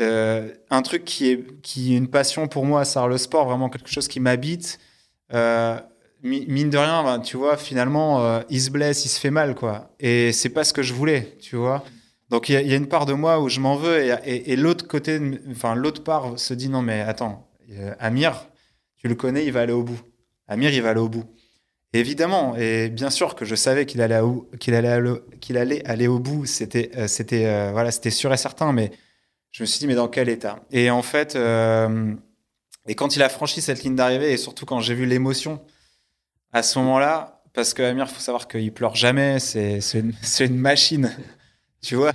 euh, 0.00 0.52
un 0.70 0.82
truc 0.82 1.04
qui 1.04 1.30
est, 1.30 1.60
qui 1.62 1.96
une 1.96 2.08
passion 2.08 2.48
pour 2.48 2.66
moi, 2.66 2.84
c'est 2.84 3.04
le 3.06 3.18
sport, 3.18 3.46
vraiment 3.46 3.68
quelque 3.68 3.90
chose 3.90 4.08
qui 4.08 4.20
m'habite. 4.20 4.78
Euh, 5.32 5.80
mine 6.22 6.70
de 6.70 6.78
rien, 6.78 7.02
ben, 7.02 7.20
tu 7.20 7.36
vois, 7.36 7.56
finalement, 7.56 8.24
euh, 8.24 8.40
il 8.50 8.60
se 8.60 8.70
blesse, 8.70 9.04
il 9.04 9.08
se 9.08 9.20
fait 9.20 9.30
mal, 9.30 9.54
quoi. 9.54 9.94
Et 10.00 10.32
c'est 10.32 10.48
pas 10.48 10.64
ce 10.64 10.72
que 10.72 10.82
je 10.82 10.94
voulais, 10.94 11.36
tu 11.40 11.56
vois. 11.56 11.84
Donc 12.28 12.48
il 12.48 12.54
y, 12.54 12.72
a 12.72 12.76
une 12.76 12.88
part 12.88 13.06
de 13.06 13.12
moi 13.12 13.40
où 13.40 13.48
je 13.48 13.60
m'en 13.60 13.76
veux 13.76 14.02
et, 14.24 14.56
l'autre 14.56 14.88
côté, 14.88 15.20
enfin 15.48 15.76
l'autre 15.76 16.02
part 16.02 16.36
se 16.40 16.54
dit 16.54 16.68
non 16.68 16.82
mais 16.82 17.00
attends, 17.00 17.48
Amir, 18.00 18.48
tu 18.96 19.06
le 19.06 19.14
connais, 19.14 19.46
il 19.46 19.52
va 19.52 19.60
aller 19.60 19.72
au 19.72 19.84
bout. 19.84 20.00
Amir, 20.48 20.74
il 20.74 20.82
va 20.82 20.90
aller 20.90 20.98
au 20.98 21.08
bout. 21.08 21.24
évidemment, 21.92 22.56
et 22.56 22.88
bien 22.88 23.10
sûr 23.10 23.36
que 23.36 23.44
je 23.44 23.54
savais 23.54 23.86
qu'il 23.86 24.02
allait, 24.02 24.18
qu'il 24.58 24.74
allait, 24.74 25.00
qu'il 25.40 25.56
allait 25.56 25.86
aller 25.86 26.08
au 26.08 26.18
bout. 26.18 26.46
C'était, 26.46 26.90
c'était, 27.06 27.70
voilà, 27.70 27.92
c'était 27.92 28.10
sûr 28.10 28.32
et 28.32 28.36
certain. 28.36 28.72
Mais 28.72 28.90
je 29.56 29.62
me 29.62 29.66
suis 29.66 29.78
dit, 29.78 29.86
mais 29.86 29.94
dans 29.94 30.08
quel 30.08 30.28
état? 30.28 30.60
Et 30.70 30.90
en 30.90 31.00
fait, 31.00 31.34
euh, 31.34 32.12
et 32.86 32.94
quand 32.94 33.16
il 33.16 33.22
a 33.22 33.30
franchi 33.30 33.62
cette 33.62 33.82
ligne 33.82 33.96
d'arrivée, 33.96 34.32
et 34.32 34.36
surtout 34.36 34.66
quand 34.66 34.80
j'ai 34.80 34.94
vu 34.94 35.06
l'émotion 35.06 35.62
à 36.52 36.62
ce 36.62 36.78
moment-là, 36.78 37.42
parce 37.52 37.74
que 37.74 37.82
Amir, 37.82 38.08
faut 38.08 38.20
savoir 38.20 38.48
qu'il 38.48 38.72
pleure 38.72 38.94
jamais, 38.94 39.38
c'est 39.38 39.80
une, 39.94 40.12
une, 40.40 40.56
machine, 40.56 41.10
tu 41.82 41.94
vois. 41.94 42.12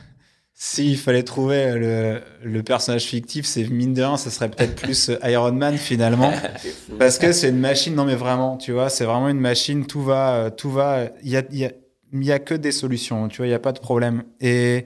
S'il 0.54 0.98
fallait 0.98 1.24
trouver 1.24 1.74
le, 1.74 2.22
le, 2.44 2.64
personnage 2.64 3.06
fictif, 3.06 3.48
c'est 3.48 3.64
mine 3.64 3.96
de 3.96 4.04
rien, 4.04 4.18
ça 4.18 4.30
serait 4.30 4.50
peut-être 4.50 4.76
plus 4.76 5.10
Iron 5.24 5.54
Man 5.54 5.78
finalement, 5.78 6.32
parce 7.00 7.18
que 7.18 7.32
c'est 7.32 7.50
une 7.50 7.60
machine. 7.60 7.96
Non 7.96 8.06
mais 8.06 8.14
vraiment, 8.14 8.58
tu 8.58 8.72
vois, 8.72 8.90
c'est 8.90 9.06
vraiment 9.06 9.30
une 9.30 9.40
machine. 9.40 9.88
Tout 9.88 10.04
va, 10.04 10.52
tout 10.52 10.70
va. 10.70 11.06
Il 11.24 11.30
y 11.30 11.38
a, 11.38 11.42
y, 11.50 11.66
a, 11.66 11.72
y 12.14 12.32
a 12.32 12.38
que 12.38 12.54
des 12.54 12.72
solutions, 12.72 13.28
tu 13.28 13.38
vois. 13.38 13.48
Il 13.48 13.50
y 13.50 13.56
a 13.56 13.60
pas 13.60 13.72
de 13.72 13.80
problème. 13.80 14.24
Et 14.40 14.86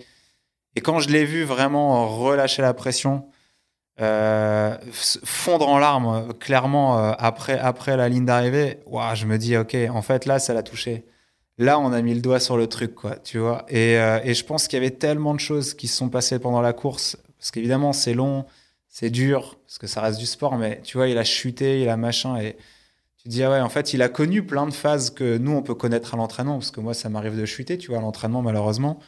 et 0.75 0.81
quand 0.81 0.99
je 0.99 1.09
l'ai 1.09 1.25
vu 1.25 1.43
vraiment 1.43 2.07
relâcher 2.07 2.61
la 2.61 2.73
pression, 2.73 3.25
euh, 4.01 4.77
fondre 4.91 5.69
en 5.69 5.77
larmes 5.77 6.33
clairement 6.39 6.99
euh, 6.99 7.13
après, 7.17 7.57
après 7.57 7.95
la 7.95 8.09
ligne 8.09 8.25
d'arrivée, 8.25 8.79
je 9.13 9.25
me 9.25 9.37
dis, 9.37 9.57
ok, 9.57 9.75
en 9.89 10.01
fait 10.01 10.25
là, 10.25 10.39
ça 10.39 10.53
l'a 10.53 10.63
touché. 10.63 11.05
Là, 11.57 11.79
on 11.79 11.93
a 11.93 12.01
mis 12.01 12.13
le 12.13 12.21
doigt 12.21 12.41
sur 12.41 12.57
le 12.57 12.67
truc, 12.67 12.95
quoi, 12.95 13.15
tu 13.17 13.39
vois. 13.39 13.65
Et, 13.69 13.97
euh, 13.97 14.19
et 14.23 14.33
je 14.33 14.43
pense 14.43 14.67
qu'il 14.67 14.77
y 14.77 14.81
avait 14.81 14.95
tellement 14.95 15.33
de 15.33 15.39
choses 15.39 15.73
qui 15.73 15.87
se 15.87 15.95
sont 15.95 16.09
passées 16.09 16.39
pendant 16.39 16.61
la 16.61 16.73
course, 16.73 17.17
parce 17.37 17.51
qu'évidemment, 17.51 17.93
c'est 17.93 18.13
long, 18.13 18.45
c'est 18.89 19.09
dur, 19.09 19.57
parce 19.65 19.77
que 19.77 19.87
ça 19.87 20.01
reste 20.01 20.19
du 20.19 20.25
sport, 20.25 20.57
mais 20.57 20.81
tu 20.83 20.97
vois, 20.97 21.07
il 21.07 21.17
a 21.17 21.23
chuté, 21.23 21.81
il 21.81 21.87
a 21.87 21.95
machin, 21.95 22.37
et 22.37 22.57
tu 23.23 23.29
dis, 23.29 23.43
ah 23.43 23.51
ouais, 23.51 23.61
en 23.61 23.69
fait, 23.69 23.93
il 23.93 24.01
a 24.01 24.09
connu 24.09 24.45
plein 24.45 24.67
de 24.67 24.73
phases 24.73 25.11
que 25.11 25.37
nous, 25.37 25.51
on 25.53 25.61
peut 25.61 25.75
connaître 25.75 26.13
à 26.13 26.17
l'entraînement, 26.17 26.55
parce 26.55 26.71
que 26.71 26.81
moi, 26.81 26.93
ça 26.93 27.07
m'arrive 27.07 27.39
de 27.39 27.45
chuter, 27.45 27.77
tu 27.77 27.89
vois, 27.91 27.99
à 27.99 28.01
l'entraînement, 28.01 28.41
malheureusement 28.41 28.99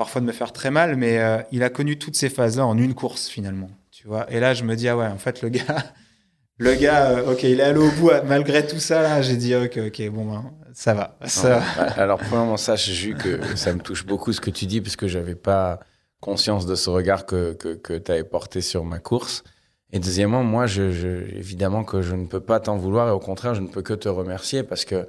parfois 0.00 0.22
de 0.22 0.26
me 0.26 0.32
faire 0.32 0.54
très 0.54 0.70
mal, 0.70 0.96
mais 0.96 1.18
euh, 1.18 1.42
il 1.52 1.62
a 1.62 1.68
connu 1.68 1.98
toutes 1.98 2.16
ces 2.16 2.30
phases-là 2.30 2.64
en 2.64 2.78
une 2.78 2.94
course 2.94 3.28
finalement. 3.28 3.68
Tu 4.00 4.06
vois 4.06 4.32
Et 4.32 4.40
là, 4.40 4.54
je 4.54 4.64
me 4.64 4.76
dis, 4.76 4.88
ah 4.88 4.96
ouais, 4.96 5.06
en 5.06 5.18
fait, 5.18 5.42
le 5.42 5.50
gars, 5.50 5.76
le 6.58 6.74
gars, 6.74 7.10
euh, 7.10 7.32
ok, 7.32 7.42
il 7.42 7.60
est 7.60 7.62
allé 7.62 7.78
au 7.78 7.90
bout 7.90 8.10
malgré 8.26 8.66
tout 8.66 8.78
ça. 8.78 9.02
Là, 9.02 9.20
j'ai 9.20 9.36
dit, 9.36 9.54
ok, 9.54 9.78
ok, 9.88 10.08
bon, 10.08 10.24
ben, 10.24 10.54
ça 10.72 10.94
va. 10.94 11.18
Ça... 11.26 11.60
Alors, 11.96 12.18
premièrement, 12.18 12.56
sache, 12.56 12.88
Jus, 12.88 13.14
que 13.14 13.56
ça 13.56 13.74
me 13.74 13.80
touche 13.80 14.06
beaucoup 14.06 14.32
ce 14.32 14.40
que 14.40 14.48
tu 14.48 14.64
dis, 14.64 14.80
parce 14.80 14.96
que 14.96 15.06
j'avais 15.06 15.34
pas 15.34 15.80
conscience 16.20 16.64
de 16.64 16.76
ce 16.76 16.88
regard 16.88 17.26
que, 17.26 17.52
que, 17.52 17.74
que 17.74 17.98
tu 17.98 18.10
avais 18.10 18.24
porté 18.24 18.62
sur 18.62 18.86
ma 18.86 19.00
course. 19.00 19.44
Et 19.92 19.98
deuxièmement, 19.98 20.44
moi, 20.44 20.64
je, 20.66 20.92
je, 20.92 21.08
évidemment 21.36 21.84
que 21.84 22.00
je 22.00 22.14
ne 22.14 22.24
peux 22.24 22.40
pas 22.40 22.58
t'en 22.58 22.78
vouloir, 22.78 23.06
et 23.08 23.10
au 23.10 23.18
contraire, 23.18 23.54
je 23.54 23.60
ne 23.60 23.68
peux 23.68 23.82
que 23.82 23.92
te 23.92 24.08
remercier 24.08 24.62
parce 24.62 24.86
que 24.86 25.06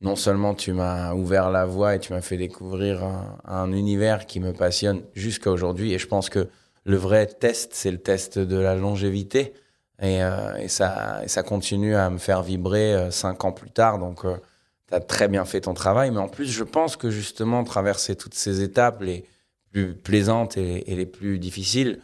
non 0.00 0.16
seulement 0.16 0.54
tu 0.54 0.72
m'as 0.72 1.12
ouvert 1.12 1.50
la 1.50 1.66
voie 1.66 1.94
et 1.94 1.98
tu 1.98 2.14
m'as 2.14 2.22
fait 2.22 2.38
découvrir 2.38 3.02
un, 3.44 3.72
univers 3.72 4.24
qui 4.24 4.40
me 4.40 4.52
passionne 4.54 5.02
jusqu'à 5.14 5.50
aujourd'hui. 5.50 5.92
Et 5.92 5.98
je 5.98 6.06
pense 6.06 6.30
que 6.30 6.48
le 6.84 6.96
vrai 6.96 7.26
test, 7.26 7.72
c'est 7.74 7.90
le 7.90 7.98
test 7.98 8.38
de 8.38 8.56
la 8.56 8.74
longévité. 8.74 9.54
Et, 10.02 10.22
euh, 10.22 10.56
et, 10.56 10.68
ça, 10.68 11.20
et 11.22 11.28
ça 11.28 11.42
continue 11.42 11.94
à 11.94 12.08
me 12.08 12.18
faire 12.18 12.42
vibrer 12.42 12.94
euh, 12.94 13.10
cinq 13.10 13.44
ans 13.44 13.52
plus 13.52 13.70
tard. 13.70 13.98
Donc, 13.98 14.24
euh, 14.24 14.36
tu 14.88 14.94
as 14.94 15.00
très 15.00 15.28
bien 15.28 15.44
fait 15.44 15.60
ton 15.60 15.74
travail. 15.74 16.10
Mais 16.10 16.20
en 16.20 16.28
plus, 16.28 16.46
je 16.46 16.64
pense 16.64 16.96
que 16.96 17.10
justement, 17.10 17.64
traverser 17.64 18.16
toutes 18.16 18.34
ces 18.34 18.62
étapes, 18.62 19.02
les 19.02 19.26
plus 19.72 19.94
plaisantes 19.94 20.56
et, 20.56 20.82
les 20.86 21.06
plus 21.06 21.38
difficiles, 21.38 22.00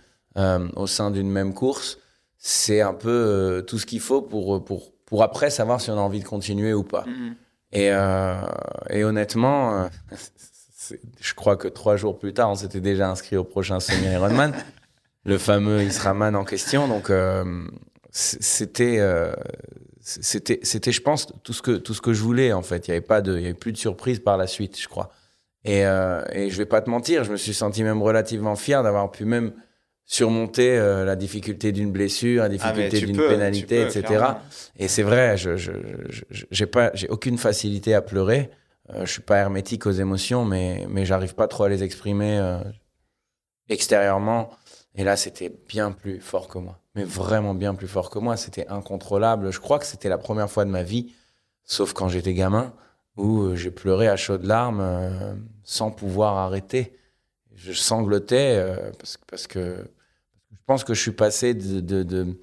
au 0.76 0.86
sein 0.86 1.10
d'une 1.10 1.30
même 1.30 1.54
course, 1.54 1.98
c'est 2.36 2.82
un 2.82 2.92
peu 2.92 3.64
tout 3.66 3.78
ce 3.78 3.86
qu'il 3.86 4.00
faut 4.00 4.20
pour, 4.20 4.62
pour, 4.62 4.92
pour 5.06 5.22
après 5.24 5.50
savoir 5.50 5.80
si 5.80 5.90
on 5.90 5.94
a 5.94 6.00
envie 6.00 6.20
de 6.20 6.28
continuer 6.28 6.74
ou 6.74 6.84
pas. 6.84 7.04
Mm-hmm. 7.04 7.34
Et, 7.72 7.90
euh, 7.90 8.34
et 8.90 9.04
honnêtement, 9.04 9.82
euh, 9.82 9.88
je 11.20 11.34
crois 11.34 11.56
que 11.56 11.68
trois 11.68 11.96
jours 11.96 12.18
plus 12.18 12.32
tard, 12.32 12.50
on 12.50 12.54
s'était 12.54 12.80
déjà 12.80 13.08
inscrit 13.10 13.36
au 13.36 13.44
prochain 13.44 13.80
semi-Ironman, 13.80 14.52
le 15.24 15.38
fameux 15.38 15.82
Israman 15.82 16.34
en 16.36 16.44
question. 16.44 16.88
Donc, 16.88 17.10
euh, 17.10 17.64
c'était, 18.10 19.00
c'était, 20.00 20.60
c'était, 20.62 20.92
je 20.92 21.02
pense, 21.02 21.28
tout 21.42 21.52
ce 21.52 21.62
que 21.62 21.72
tout 21.72 21.94
ce 21.94 22.00
que 22.00 22.12
je 22.12 22.22
voulais 22.22 22.52
en 22.52 22.62
fait. 22.62 22.88
Il 22.88 22.90
y 22.90 22.92
avait 22.92 23.00
pas 23.00 23.20
de, 23.20 23.36
il 23.36 23.42
y 23.42 23.44
avait 23.44 23.54
plus 23.54 23.72
de 23.72 23.78
surprise 23.78 24.20
par 24.20 24.36
la 24.36 24.46
suite, 24.46 24.80
je 24.80 24.88
crois. 24.88 25.10
Et, 25.64 25.80
et 25.80 26.50
je 26.50 26.56
vais 26.56 26.66
pas 26.66 26.80
te 26.80 26.88
mentir, 26.88 27.24
je 27.24 27.32
me 27.32 27.36
suis 27.36 27.52
senti 27.52 27.82
même 27.82 28.02
relativement 28.02 28.56
fier 28.56 28.82
d'avoir 28.82 29.10
pu 29.10 29.24
même 29.24 29.52
surmonter 30.06 30.78
euh, 30.78 31.04
la 31.04 31.16
difficulté 31.16 31.72
d'une 31.72 31.90
blessure, 31.90 32.42
la 32.42 32.44
ah, 32.44 32.48
difficulté 32.48 33.00
d'une 33.00 33.16
pénalité, 33.16 33.82
etc. 33.82 34.24
Et 34.78 34.88
c'est 34.88 35.02
vrai, 35.02 35.36
je 35.36 35.56
j'ai 36.30 36.66
pas, 36.66 36.92
j'ai 36.94 37.08
aucune 37.08 37.36
facilité 37.36 37.92
à 37.92 38.00
pleurer. 38.00 38.50
Euh, 38.90 39.04
je 39.04 39.12
suis 39.12 39.22
pas 39.22 39.38
hermétique 39.38 39.86
aux 39.86 39.92
émotions, 39.92 40.44
mais 40.44 40.86
mais 40.88 41.04
j'arrive 41.04 41.34
pas 41.34 41.48
trop 41.48 41.64
à 41.64 41.68
les 41.68 41.82
exprimer 41.82 42.38
euh, 42.38 42.60
extérieurement. 43.68 44.50
Et 44.94 45.04
là, 45.04 45.16
c'était 45.16 45.50
bien 45.68 45.92
plus 45.92 46.20
fort 46.20 46.48
que 46.48 46.58
moi, 46.58 46.78
mais 46.94 47.04
vraiment 47.04 47.54
bien 47.54 47.74
plus 47.74 47.88
fort 47.88 48.10
que 48.10 48.18
moi. 48.18 48.36
C'était 48.36 48.66
incontrôlable. 48.68 49.50
Je 49.52 49.60
crois 49.60 49.78
que 49.78 49.86
c'était 49.86 50.08
la 50.08 50.18
première 50.18 50.50
fois 50.50 50.64
de 50.64 50.70
ma 50.70 50.82
vie, 50.82 51.12
sauf 51.64 51.92
quand 51.92 52.08
j'étais 52.08 52.34
gamin, 52.34 52.72
où 53.16 53.54
j'ai 53.54 53.70
pleuré 53.70 54.08
à 54.08 54.16
chaudes 54.16 54.44
larmes 54.44 55.38
sans 55.64 55.90
pouvoir 55.90 56.36
arrêter. 56.38 56.96
Je 57.54 57.72
sanglotais 57.72 58.64
parce, 58.98 59.18
parce, 59.26 59.46
que 59.46 59.84
je 60.50 60.58
pense 60.66 60.84
que 60.84 60.94
je 60.94 61.00
suis 61.00 61.12
passé 61.12 61.54
de, 61.54 61.80
de, 61.80 62.02
de, 62.02 62.38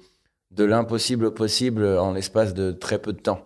de 0.52 0.64
l'impossible 0.64 1.26
au 1.26 1.30
possible 1.32 1.84
en 1.84 2.12
l'espace 2.12 2.54
de 2.54 2.70
très 2.70 2.98
peu 3.00 3.12
de 3.12 3.20
temps. 3.20 3.42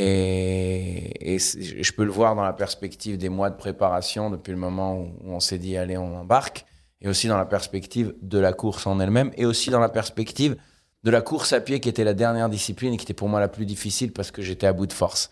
Et, 0.00 1.38
je 1.38 1.92
peux 1.92 2.04
le 2.04 2.10
voir 2.10 2.34
dans 2.34 2.44
la 2.44 2.52
perspective 2.52 3.18
des 3.18 3.28
mois 3.28 3.50
de 3.50 3.56
préparation 3.56 4.30
depuis 4.30 4.52
le 4.52 4.58
moment 4.58 4.96
où 4.98 5.12
on 5.24 5.40
s'est 5.40 5.58
dit 5.58 5.76
allez 5.76 5.98
on 5.98 6.16
embarque 6.16 6.64
et 7.00 7.08
aussi 7.08 7.28
dans 7.28 7.36
la 7.36 7.44
perspective 7.44 8.14
de 8.22 8.38
la 8.38 8.52
course 8.52 8.86
en 8.86 8.98
elle-même, 9.00 9.30
et 9.36 9.46
aussi 9.46 9.70
dans 9.70 9.80
la 9.80 9.88
perspective 9.88 10.56
de 11.04 11.10
la 11.10 11.20
course 11.20 11.52
à 11.52 11.60
pied 11.60 11.80
qui 11.80 11.88
était 11.88 12.04
la 12.04 12.14
dernière 12.14 12.48
discipline 12.48 12.94
et 12.94 12.96
qui 12.96 13.04
était 13.04 13.14
pour 13.14 13.28
moi 13.28 13.40
la 13.40 13.48
plus 13.48 13.66
difficile 13.66 14.12
parce 14.12 14.30
que 14.30 14.42
j'étais 14.42 14.66
à 14.66 14.72
bout 14.72 14.86
de 14.86 14.92
force. 14.92 15.30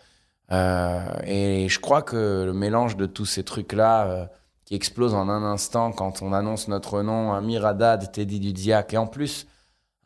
Euh, 0.51 1.05
et 1.25 1.67
je 1.67 1.79
crois 1.79 2.01
que 2.01 2.43
le 2.45 2.53
mélange 2.53 2.95
de 2.95 3.05
tous 3.05 3.25
ces 3.25 3.43
trucs-là 3.43 4.07
euh, 4.07 4.25
qui 4.63 4.75
explosent 4.75 5.13
en 5.13 5.27
un 5.27 5.43
instant 5.43 5.91
quand 5.91 6.21
on 6.21 6.31
annonce 6.31 6.69
notre 6.69 7.01
nom, 7.01 7.33
Amir 7.33 7.65
Haddad, 7.65 8.11
Teddy 8.13 8.39
Dudziak, 8.39 8.93
et 8.93 8.97
en 8.97 9.07
plus, 9.07 9.45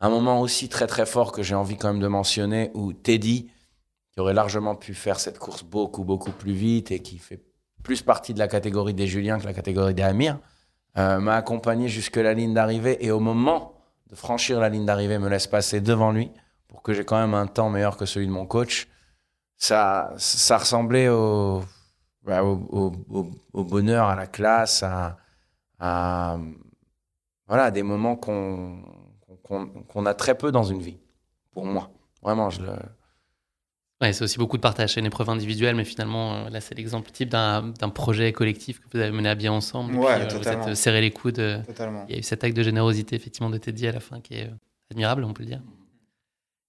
un 0.00 0.10
moment 0.10 0.40
aussi 0.40 0.68
très 0.68 0.88
très 0.88 1.06
fort 1.06 1.30
que 1.30 1.44
j'ai 1.44 1.54
envie 1.54 1.76
quand 1.76 1.92
même 1.92 2.02
de 2.02 2.08
mentionner 2.08 2.72
où 2.74 2.92
Teddy, 2.92 3.50
qui 4.12 4.20
aurait 4.20 4.34
largement 4.34 4.74
pu 4.74 4.94
faire 4.94 5.18
cette 5.18 5.38
course 5.38 5.62
beaucoup 5.62 6.04
beaucoup 6.04 6.32
plus 6.32 6.52
vite 6.52 6.90
et 6.90 7.00
qui 7.00 7.18
fait 7.18 7.40
plus 7.82 8.02
partie 8.02 8.34
de 8.34 8.38
la 8.38 8.48
catégorie 8.48 8.94
des 8.94 9.06
Juliens 9.06 9.38
que 9.38 9.44
la 9.44 9.54
catégorie 9.54 9.94
des 9.94 10.02
Amir, 10.02 10.38
euh, 10.98 11.18
m'a 11.18 11.36
accompagné 11.36 11.88
jusque 11.88 12.16
la 12.16 12.34
ligne 12.34 12.54
d'arrivée 12.54 13.04
et 13.04 13.10
au 13.10 13.20
moment 13.20 13.74
de 14.08 14.14
franchir 14.14 14.60
la 14.60 14.68
ligne 14.68 14.84
d'arrivée 14.84 15.18
me 15.18 15.28
laisse 15.28 15.46
passer 15.46 15.80
devant 15.80 16.12
lui 16.12 16.30
pour 16.68 16.82
que 16.82 16.92
j'ai 16.92 17.04
quand 17.04 17.18
même 17.18 17.34
un 17.34 17.46
temps 17.46 17.70
meilleur 17.70 17.96
que 17.96 18.06
celui 18.06 18.26
de 18.26 18.32
mon 18.32 18.46
coach. 18.46 18.88
Ça, 19.56 20.12
ça 20.16 20.58
ressemblait 20.58 21.08
au, 21.08 21.62
bah, 22.24 22.42
au, 22.42 22.92
au, 23.52 23.64
bonheur, 23.64 24.08
à 24.08 24.16
la 24.16 24.26
classe, 24.26 24.82
à, 24.82 25.18
à 25.78 26.38
voilà, 27.46 27.70
des 27.70 27.82
moments 27.82 28.16
qu'on 28.16 28.82
qu'on 29.88 30.06
a 30.06 30.14
très 30.14 30.34
peu 30.34 30.50
dans 30.50 30.62
une 30.62 30.80
vie, 30.80 30.98
pour 31.50 31.66
moi. 31.66 31.90
Vraiment, 32.22 32.48
je 32.48 32.62
le, 32.62 32.72
c'est 34.10 34.24
aussi 34.24 34.38
beaucoup 34.38 34.56
de 34.56 34.62
partage. 34.62 34.94
C'est 34.94 35.00
une 35.00 35.06
épreuve 35.06 35.30
individuelle, 35.30 35.76
mais 35.76 35.84
finalement, 35.84 36.34
euh, 36.34 36.50
là, 36.50 36.60
c'est 36.60 36.74
l'exemple 36.74 37.10
type 37.12 37.28
d'un 37.28 37.72
projet 37.94 38.32
collectif 38.32 38.80
que 38.80 38.86
vous 38.92 38.98
avez 38.98 39.12
mené 39.12 39.28
à 39.28 39.34
bien 39.34 39.52
ensemble. 39.52 39.94
Ouais, 39.94 40.26
puis, 40.26 40.34
euh, 40.34 40.38
vous 40.38 40.48
êtes 40.48 40.74
serré 40.74 41.00
les 41.00 41.10
coudes. 41.10 41.38
Euh, 41.38 41.62
totalement. 41.62 42.04
Il 42.08 42.14
y 42.14 42.16
a 42.16 42.18
eu 42.18 42.22
cet 42.22 42.42
acte 42.42 42.56
de 42.56 42.62
générosité, 42.62 43.14
effectivement, 43.14 43.50
de 43.50 43.58
Teddy 43.58 43.86
à 43.86 43.92
la 43.92 44.00
fin, 44.00 44.20
qui 44.20 44.34
est 44.34 44.50
admirable, 44.90 45.22
on 45.24 45.32
peut 45.32 45.44
le 45.44 45.50
dire. 45.50 45.62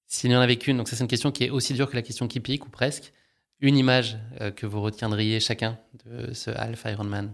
S'il 0.06 0.30
y 0.32 0.36
en 0.36 0.42
avait 0.42 0.58
qu'une, 0.58 0.78
donc 0.78 0.88
ça, 0.88 0.96
c'est 0.96 1.04
une 1.04 1.08
question 1.08 1.32
qui 1.32 1.46
est 1.46 1.50
aussi 1.50 1.74
dure 1.74 1.90
que 1.90 1.96
la 1.96 2.04
question 2.04 2.28
qui 2.28 2.40
pique, 2.40 2.66
ou 2.68 2.70
presque. 2.70 3.14
Une 3.62 3.78
image 3.78 4.18
que 4.58 4.66
vous 4.66 4.82
retiendriez 4.82 5.40
chacun 5.40 5.80
de 6.06 6.34
ce 6.34 6.52
Half 6.52 6.84
Ironman? 6.86 7.34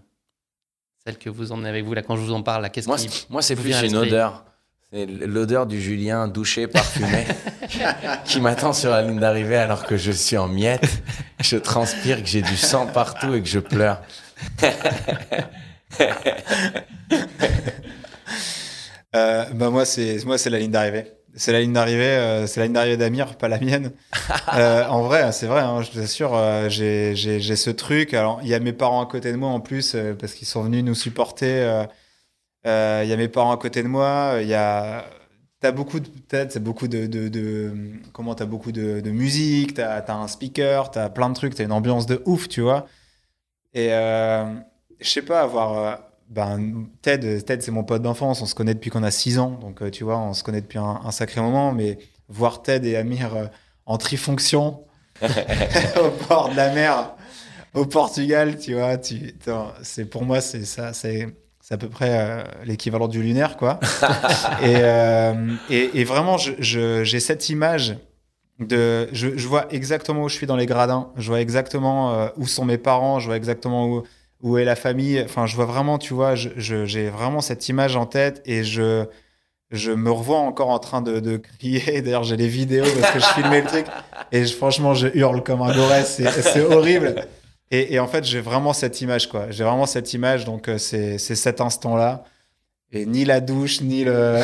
Celle 1.03 1.17
que 1.17 1.29
vous 1.29 1.51
emmenez 1.51 1.69
avec 1.69 1.83
vous, 1.83 1.93
là, 1.93 2.03
quand 2.03 2.15
je 2.15 2.21
vous 2.21 2.33
en 2.33 2.43
parle, 2.43 2.69
qu'est-ce 2.69 2.87
qui. 2.87 3.25
Moi, 3.29 3.41
c'est 3.41 3.55
plus 3.55 3.73
une 3.83 3.95
odeur. 3.95 4.45
C'est 4.91 5.05
l'odeur 5.05 5.67
du 5.67 5.79
Julien 5.79 6.27
douché, 6.27 6.65
parfumé, 6.65 7.27
qui 8.25 8.41
m'attend 8.41 8.73
sur 8.73 8.89
la 8.89 9.03
ligne 9.03 9.19
d'arrivée 9.19 9.57
alors 9.57 9.85
que 9.85 9.97
je 9.97 10.11
suis 10.11 10.35
en 10.35 10.47
miettes. 10.47 11.03
Je 11.41 11.57
transpire, 11.57 12.23
que 12.23 12.27
j'ai 12.27 12.41
du 12.41 12.57
sang 12.57 12.87
partout 12.87 13.35
et 13.35 13.41
que 13.43 13.47
je 13.47 13.59
pleure. 13.59 14.01
euh, 19.15 19.45
bah 19.53 19.69
moi, 19.69 19.85
c'est 19.85 20.25
moi, 20.25 20.39
c'est 20.39 20.49
la 20.49 20.57
ligne 20.57 20.71
d'arrivée. 20.71 21.05
C'est 21.35 21.51
la 21.51 21.61
ligne 21.61 21.73
d'arrivée, 21.73 22.05
euh, 22.05 22.47
c'est 22.47 22.59
la 22.59 22.65
ligne 22.65 22.73
d'arrivée 22.73 22.97
d'Amir, 22.97 23.37
pas 23.37 23.47
la 23.47 23.59
mienne. 23.59 23.91
Euh, 24.55 24.83
en 24.87 25.03
vrai, 25.03 25.31
c'est 25.31 25.45
vrai, 25.45 25.61
hein, 25.61 25.83
je 25.83 25.91
t'assure, 25.91 26.31
euh, 26.33 26.69
j'ai 26.69 27.15
ce 27.15 27.69
truc. 27.69 28.15
Alors, 28.15 28.39
il 28.41 28.49
y 28.49 28.55
a 28.55 28.59
mes 28.59 28.73
parents 28.73 29.03
à 29.03 29.05
côté 29.05 29.31
de 29.31 29.37
moi 29.37 29.49
en 29.49 29.59
plus, 29.59 29.95
parce 30.19 30.33
qu'ils 30.33 30.47
sont 30.47 30.63
venus 30.63 30.83
nous 30.83 30.95
supporter 30.95 31.85
il 32.65 32.69
euh, 32.69 33.03
y 33.05 33.13
a 33.13 33.17
mes 33.17 33.27
parents 33.29 33.51
à 33.51 33.57
côté 33.57 33.83
de 33.83 33.87
moi. 33.87 34.37
Il 34.41 34.47
y 34.47 34.53
a 34.53 35.05
T'as 35.59 35.73
beaucoup 35.73 35.99
de 35.99 36.07
peut-être 36.07 36.53
c'est 36.53 36.63
beaucoup 36.63 36.87
de, 36.87 37.05
de, 37.05 37.27
de, 37.27 37.73
comment 38.13 38.33
t'as 38.33 38.45
beaucoup 38.45 38.71
de, 38.71 39.01
de 39.01 39.11
musique 39.11 39.73
t'as 39.73 39.97
as 39.97 40.13
un 40.13 40.29
speaker 40.29 40.89
t'as 40.89 41.09
plein 41.09 41.27
de 41.29 41.33
trucs 41.33 41.53
t'as 41.53 41.65
une 41.65 41.73
ambiance 41.73 42.05
de 42.05 42.21
ouf 42.25 42.47
tu 42.47 42.61
vois 42.61 42.87
et 43.73 43.91
euh, 43.91 44.55
je 45.01 45.09
sais 45.09 45.21
pas 45.21 45.41
avoir 45.41 45.77
euh, 45.77 45.95
ben 46.29 46.87
Ted 47.01 47.41
Ted 47.41 47.61
c'est 47.61 47.71
mon 47.71 47.83
pote 47.83 48.01
d'enfance 48.01 48.41
on 48.41 48.45
se 48.45 48.55
connaît 48.55 48.73
depuis 48.73 48.89
qu'on 48.89 49.03
a 49.03 49.11
6 49.11 49.39
ans 49.39 49.51
donc 49.59 49.81
euh, 49.81 49.91
tu 49.91 50.05
vois 50.05 50.17
on 50.17 50.33
se 50.33 50.43
connaît 50.45 50.61
depuis 50.61 50.79
un, 50.79 51.01
un 51.03 51.11
sacré 51.11 51.41
moment 51.41 51.73
mais 51.73 51.97
voir 52.29 52.61
Ted 52.61 52.87
et 52.89 52.95
Amir 52.95 53.49
en 53.85 53.97
trifonction 53.97 54.85
au 55.21 56.25
bord 56.29 56.51
de 56.51 56.55
la 56.55 56.73
mer 56.73 57.15
au 57.73 57.85
Portugal 57.85 58.57
tu 58.57 58.75
vois 58.75 58.97
tu 58.97 59.35
c'est 59.81 60.05
pour 60.05 60.23
moi 60.23 60.39
c'est 60.39 60.63
ça 60.63 60.93
c'est 60.93 61.27
c'est 61.69 61.75
à 61.75 61.77
peu 61.77 61.87
près 61.87 62.09
euh, 62.09 62.43
l'équivalent 62.65 63.07
du 63.07 63.21
lunaire, 63.21 63.55
quoi. 63.55 63.79
Euh, 64.63 65.55
et, 65.69 66.01
et, 66.01 66.03
vraiment, 66.03 66.37
j'ai 66.37 67.19
cette 67.19 67.49
image 67.49 67.95
de. 68.59 69.07
Je, 69.13 69.47
vois 69.47 69.71
exactement 69.71 70.23
où 70.23 70.29
je 70.29 70.35
suis 70.35 70.47
dans 70.47 70.55
les 70.55 70.65
gradins, 70.65 71.11
je 71.15 71.27
vois 71.27 71.39
exactement 71.39 72.13
euh, 72.13 72.27
où 72.37 72.47
sont 72.47 72.65
mes 72.65 72.77
parents, 72.77 73.19
je 73.19 73.27
vois 73.27 73.37
exactement 73.37 73.87
où, 73.87 74.03
où 74.41 74.57
est 74.57 74.65
la 74.65 74.75
famille. 74.75 75.21
Enfin, 75.23 75.45
je 75.45 75.55
vois 75.55 75.65
vraiment, 75.65 75.97
tu 75.97 76.13
vois, 76.13 76.35
j'ai 76.35 77.09
vraiment 77.09 77.41
cette 77.41 77.69
image 77.69 77.95
en 77.95 78.05
tête 78.05 78.41
et 78.45 78.63
je. 78.63 79.05
Je 79.71 79.91
me 79.91 80.09
revois 80.09 80.39
encore 80.39 80.69
en 80.69 80.79
train 80.79 81.03
de, 81.03 81.19
de 81.19 81.37
crier. 81.37 82.01
D'ailleurs, 82.01 82.23
j'ai 82.23 82.37
les 82.37 82.47
vidéos 82.47 82.85
parce 82.99 83.13
que 83.13 83.19
je 83.19 83.25
filmais 83.39 83.61
le 83.61 83.67
truc. 83.67 83.85
Et 84.31 84.43
franchement, 84.45 84.95
je 84.95 85.07
hurle 85.13 85.43
comme 85.43 85.61
un 85.61 85.71
gorès. 85.71 86.19
C'est 86.41 86.61
horrible. 86.61 87.27
Et, 87.71 87.99
en 87.99 88.07
fait, 88.07 88.23
j'ai 88.23 88.41
vraiment 88.41 88.73
cette 88.73 88.99
image, 89.01 89.29
quoi. 89.29 89.51
J'ai 89.51 89.63
vraiment 89.63 89.85
cette 89.85 90.13
image, 90.13 90.43
donc 90.43 90.67
euh, 90.67 90.79
c'est 90.79 91.19
cet 91.19 91.61
instant-là. 91.61 92.23
Et 92.91 93.05
ni 93.05 93.23
la 93.23 93.39
douche, 93.39 93.81
ni 93.81 94.03
le. 94.03 94.39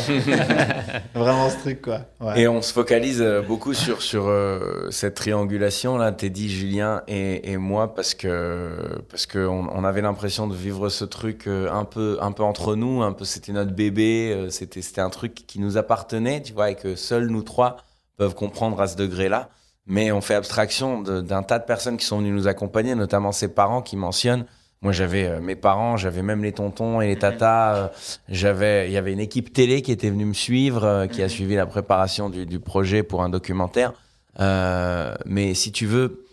vraiment 1.16 1.50
ce 1.50 1.58
truc, 1.58 1.82
quoi. 1.82 2.02
Et 2.36 2.48
on 2.48 2.62
se 2.62 2.72
focalise 2.72 3.20
euh, 3.20 3.42
beaucoup 3.42 3.74
sur, 3.74 4.04
sur 4.04 4.28
euh, 4.28 4.92
cette 4.92 5.16
triangulation-là, 5.16 6.12
Teddy, 6.12 6.50
Julien 6.50 7.02
et, 7.08 7.52
et, 7.52 7.58
moi, 7.58 7.96
parce 7.96 8.14
que 8.14 8.78
parce 9.10 9.26
qu'on 9.26 9.68
on 9.68 9.84
avait 9.84 10.04
l'impression 10.04 10.46
de 10.46 10.56
vivre 10.56 10.90
ce 10.90 11.06
truc 11.06 11.48
un 11.48 11.86
peu, 11.86 12.20
un 12.22 12.32
peu 12.32 12.44
entre 12.44 12.76
nous, 12.76 13.02
un 13.02 13.14
peu 13.14 13.26
c'était 13.26 13.54
notre 13.54 13.72
bébé, 13.72 14.50
c'était 14.52 15.02
un 15.02 15.10
truc 15.10 15.34
qui 15.34 15.60
nous 15.60 15.78
appartenait, 15.78 16.44
tu 16.44 16.54
vois, 16.54 16.70
et 16.70 16.76
que 16.76 16.96
seuls 16.96 17.26
nous 17.26 17.42
trois 17.42 17.78
peuvent 18.18 18.36
comprendre 18.36 18.80
à 18.80 18.86
ce 18.86 18.96
degré-là 18.96 19.50
mais 19.88 20.12
on 20.12 20.22
fait 20.22 20.36
abstraction 20.36 21.02
d'un 21.02 21.44
tas 21.44 21.60
de 21.60 21.66
personnes 21.66 21.98
qui 21.98 22.06
sont 22.06 22.18
venues 22.20 22.32
nous 22.32 22.48
accompagner, 22.48 22.96
notamment 22.96 23.32
ses 23.32 23.50
parents 23.50 23.82
qui 23.82 23.98
mentionnent. 23.98 24.46
Moi, 24.82 24.92
j'avais 24.92 25.26
euh, 25.26 25.42
mes 25.42 25.56
parents, 25.56 25.98
j'avais 25.98 26.22
même 26.22 26.44
les 26.44 26.52
tontons 26.52 27.02
et 27.02 27.08
les 27.08 27.18
tatas. 27.18 27.76
Euh, 27.76 27.88
j'avais, 28.30 28.88
il 28.88 28.92
y 28.92 28.98
avait 28.98 29.14
une 29.14 29.20
équipe 29.20 29.54
télé 29.54 29.82
qui 29.82 29.92
était 29.92 30.10
venue 30.10 30.26
me 30.26 30.34
suivre, 30.34 30.84
euh, 30.84 31.08
qui 31.08 31.24
a 31.24 31.30
suivi 31.30 31.56
la 31.56 31.66
préparation 31.66 32.30
du, 32.30 32.46
du 32.46 32.60
projet 32.60 33.02
pour 33.02 33.24
un 33.24 33.30
documentaire. 33.30 33.94
mais 34.40 35.54
si 35.54 35.72
tu 35.72 35.86
veux, 35.86 36.26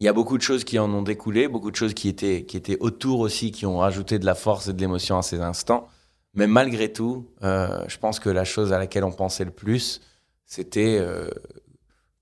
il 0.00 0.06
y 0.06 0.08
a 0.08 0.12
beaucoup 0.12 0.36
de 0.36 0.42
choses 0.42 0.64
qui 0.64 0.78
en 0.78 0.92
ont 0.92 1.02
découlé, 1.02 1.46
beaucoup 1.46 1.70
de 1.70 1.76
choses 1.76 1.94
qui 1.94 2.08
étaient, 2.08 2.44
qui 2.44 2.56
étaient 2.56 2.78
autour 2.80 3.20
aussi, 3.20 3.52
qui 3.52 3.66
ont 3.66 3.78
rajouté 3.78 4.18
de 4.18 4.26
la 4.26 4.34
force 4.34 4.66
et 4.68 4.72
de 4.72 4.80
l'émotion 4.80 5.18
à 5.18 5.22
ces 5.22 5.40
instants. 5.40 5.86
Mais 6.34 6.48
malgré 6.48 6.92
tout, 6.92 7.28
je 7.42 7.98
pense 7.98 8.18
que 8.18 8.30
la 8.30 8.44
chose 8.44 8.72
à 8.72 8.78
laquelle 8.78 9.04
on 9.04 9.12
pensait 9.12 9.44
le 9.44 9.52
plus, 9.52 10.00
c'était 10.44 10.98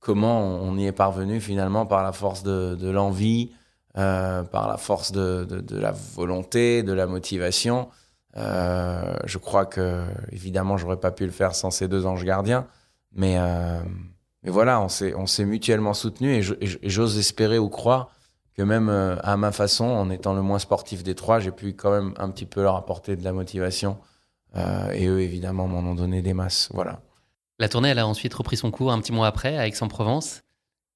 comment 0.00 0.40
on 0.40 0.76
y 0.76 0.86
est 0.86 0.92
parvenu 0.92 1.40
finalement 1.40 1.86
par 1.86 2.02
la 2.02 2.12
force 2.12 2.42
de, 2.42 2.90
l'envie, 2.90 3.52
euh, 3.96 4.42
par 4.42 4.68
la 4.68 4.78
force 4.78 5.12
de, 5.12 5.46
la 5.70 5.92
volonté, 5.92 6.82
de 6.82 6.92
la 6.92 7.06
motivation. 7.06 7.88
Euh, 8.36 9.14
je 9.24 9.38
crois 9.38 9.66
que, 9.66 10.04
évidemment, 10.32 10.76
j'aurais 10.76 10.98
pas 10.98 11.10
pu 11.10 11.26
le 11.26 11.32
faire 11.32 11.54
sans 11.54 11.70
ces 11.70 11.86
deux 11.86 12.06
anges 12.06 12.24
gardiens, 12.24 12.66
mais, 13.12 13.36
euh, 13.38 13.80
mais 14.42 14.50
voilà, 14.50 14.80
on 14.80 14.88
s'est 14.88 15.44
mutuellement 15.44 15.94
soutenus 15.94 16.50
et 16.60 16.88
j'ose 16.88 17.18
espérer 17.18 17.58
ou 17.58 17.68
croire 17.68 18.10
que 18.56 18.62
même 18.62 18.88
à 18.88 19.36
ma 19.36 19.52
façon, 19.52 19.84
en 19.84 20.10
étant 20.10 20.34
le 20.34 20.42
moins 20.42 20.58
sportif 20.58 21.02
des 21.02 21.14
trois, 21.14 21.40
j'ai 21.40 21.52
pu 21.52 21.74
quand 21.74 21.90
même 21.90 22.14
un 22.18 22.30
petit 22.30 22.46
peu 22.46 22.62
leur 22.62 22.76
apporter 22.76 23.16
de 23.16 23.24
la 23.24 23.32
motivation. 23.32 23.98
et 24.56 25.06
eux, 25.06 25.20
évidemment, 25.20 25.68
m'en 25.68 25.78
ont 25.90 25.94
donné 25.94 26.22
des 26.22 26.34
masses. 26.34 26.68
Voilà. 26.72 27.00
La 27.60 27.68
tournée, 27.68 27.90
elle 27.90 27.98
a 27.98 28.06
ensuite 28.06 28.32
repris 28.32 28.56
son 28.56 28.70
cours 28.70 28.90
un 28.90 28.98
petit 29.00 29.12
mois 29.12 29.26
après 29.26 29.58
à 29.58 29.66
Aix-en-Provence. 29.66 30.40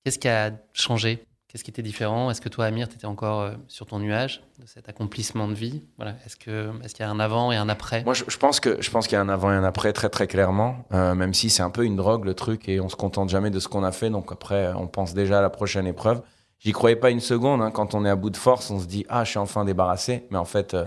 Qu'est-ce 0.02 0.18
qui 0.18 0.28
a 0.28 0.50
changé? 0.72 1.22
Qu'est-ce 1.46 1.62
qui 1.62 1.70
était 1.70 1.82
différent? 1.82 2.30
Est-ce 2.30 2.40
que 2.40 2.48
toi, 2.48 2.64
Amir, 2.64 2.88
tu 2.88 2.94
étais 2.94 3.04
encore 3.04 3.42
euh, 3.42 3.52
sur 3.68 3.84
ton 3.84 3.98
nuage 3.98 4.42
de 4.58 4.66
cet 4.66 4.88
accomplissement 4.88 5.46
de 5.46 5.52
vie? 5.52 5.82
Voilà. 5.98 6.14
Est-ce 6.24 6.36
qu'il 6.36 6.52
est 6.52 6.98
y 6.98 7.02
a 7.02 7.10
un 7.10 7.20
avant 7.20 7.52
et 7.52 7.56
un 7.56 7.68
après? 7.68 8.02
Moi, 8.04 8.14
je, 8.14 8.36
pense 8.38 8.60
que 8.60 8.80
je 8.80 8.90
pense 8.90 9.06
qu'il 9.06 9.16
y 9.16 9.18
a 9.18 9.20
un 9.20 9.28
avant 9.28 9.52
et 9.52 9.54
un 9.54 9.62
après 9.62 9.92
très 9.92 10.08
très 10.08 10.26
clairement. 10.26 10.86
Euh, 10.94 11.14
même 11.14 11.34
si 11.34 11.50
c'est 11.50 11.62
un 11.62 11.68
peu 11.68 11.84
une 11.84 11.96
drogue 11.96 12.24
le 12.24 12.32
truc 12.32 12.66
et 12.66 12.80
on 12.80 12.88
se 12.88 12.96
contente 12.96 13.28
jamais 13.28 13.50
de 13.50 13.60
ce 13.60 13.68
qu'on 13.68 13.84
a 13.84 13.92
fait. 13.92 14.08
Donc 14.08 14.32
après, 14.32 14.72
on 14.74 14.86
pense 14.86 15.12
déjà 15.12 15.40
à 15.40 15.42
la 15.42 15.50
prochaine 15.50 15.86
épreuve. 15.86 16.22
J'y 16.60 16.72
croyais 16.72 16.96
pas 16.96 17.10
une 17.10 17.20
seconde. 17.20 17.60
Hein. 17.60 17.72
Quand 17.72 17.94
on 17.94 18.06
est 18.06 18.10
à 18.10 18.16
bout 18.16 18.30
de 18.30 18.38
force, 18.38 18.70
on 18.70 18.80
se 18.80 18.86
dit 18.86 19.04
ah, 19.10 19.24
je 19.24 19.28
suis 19.28 19.38
enfin 19.38 19.66
débarrassé. 19.66 20.26
Mais 20.30 20.38
en 20.38 20.46
fait, 20.46 20.72
euh, 20.72 20.86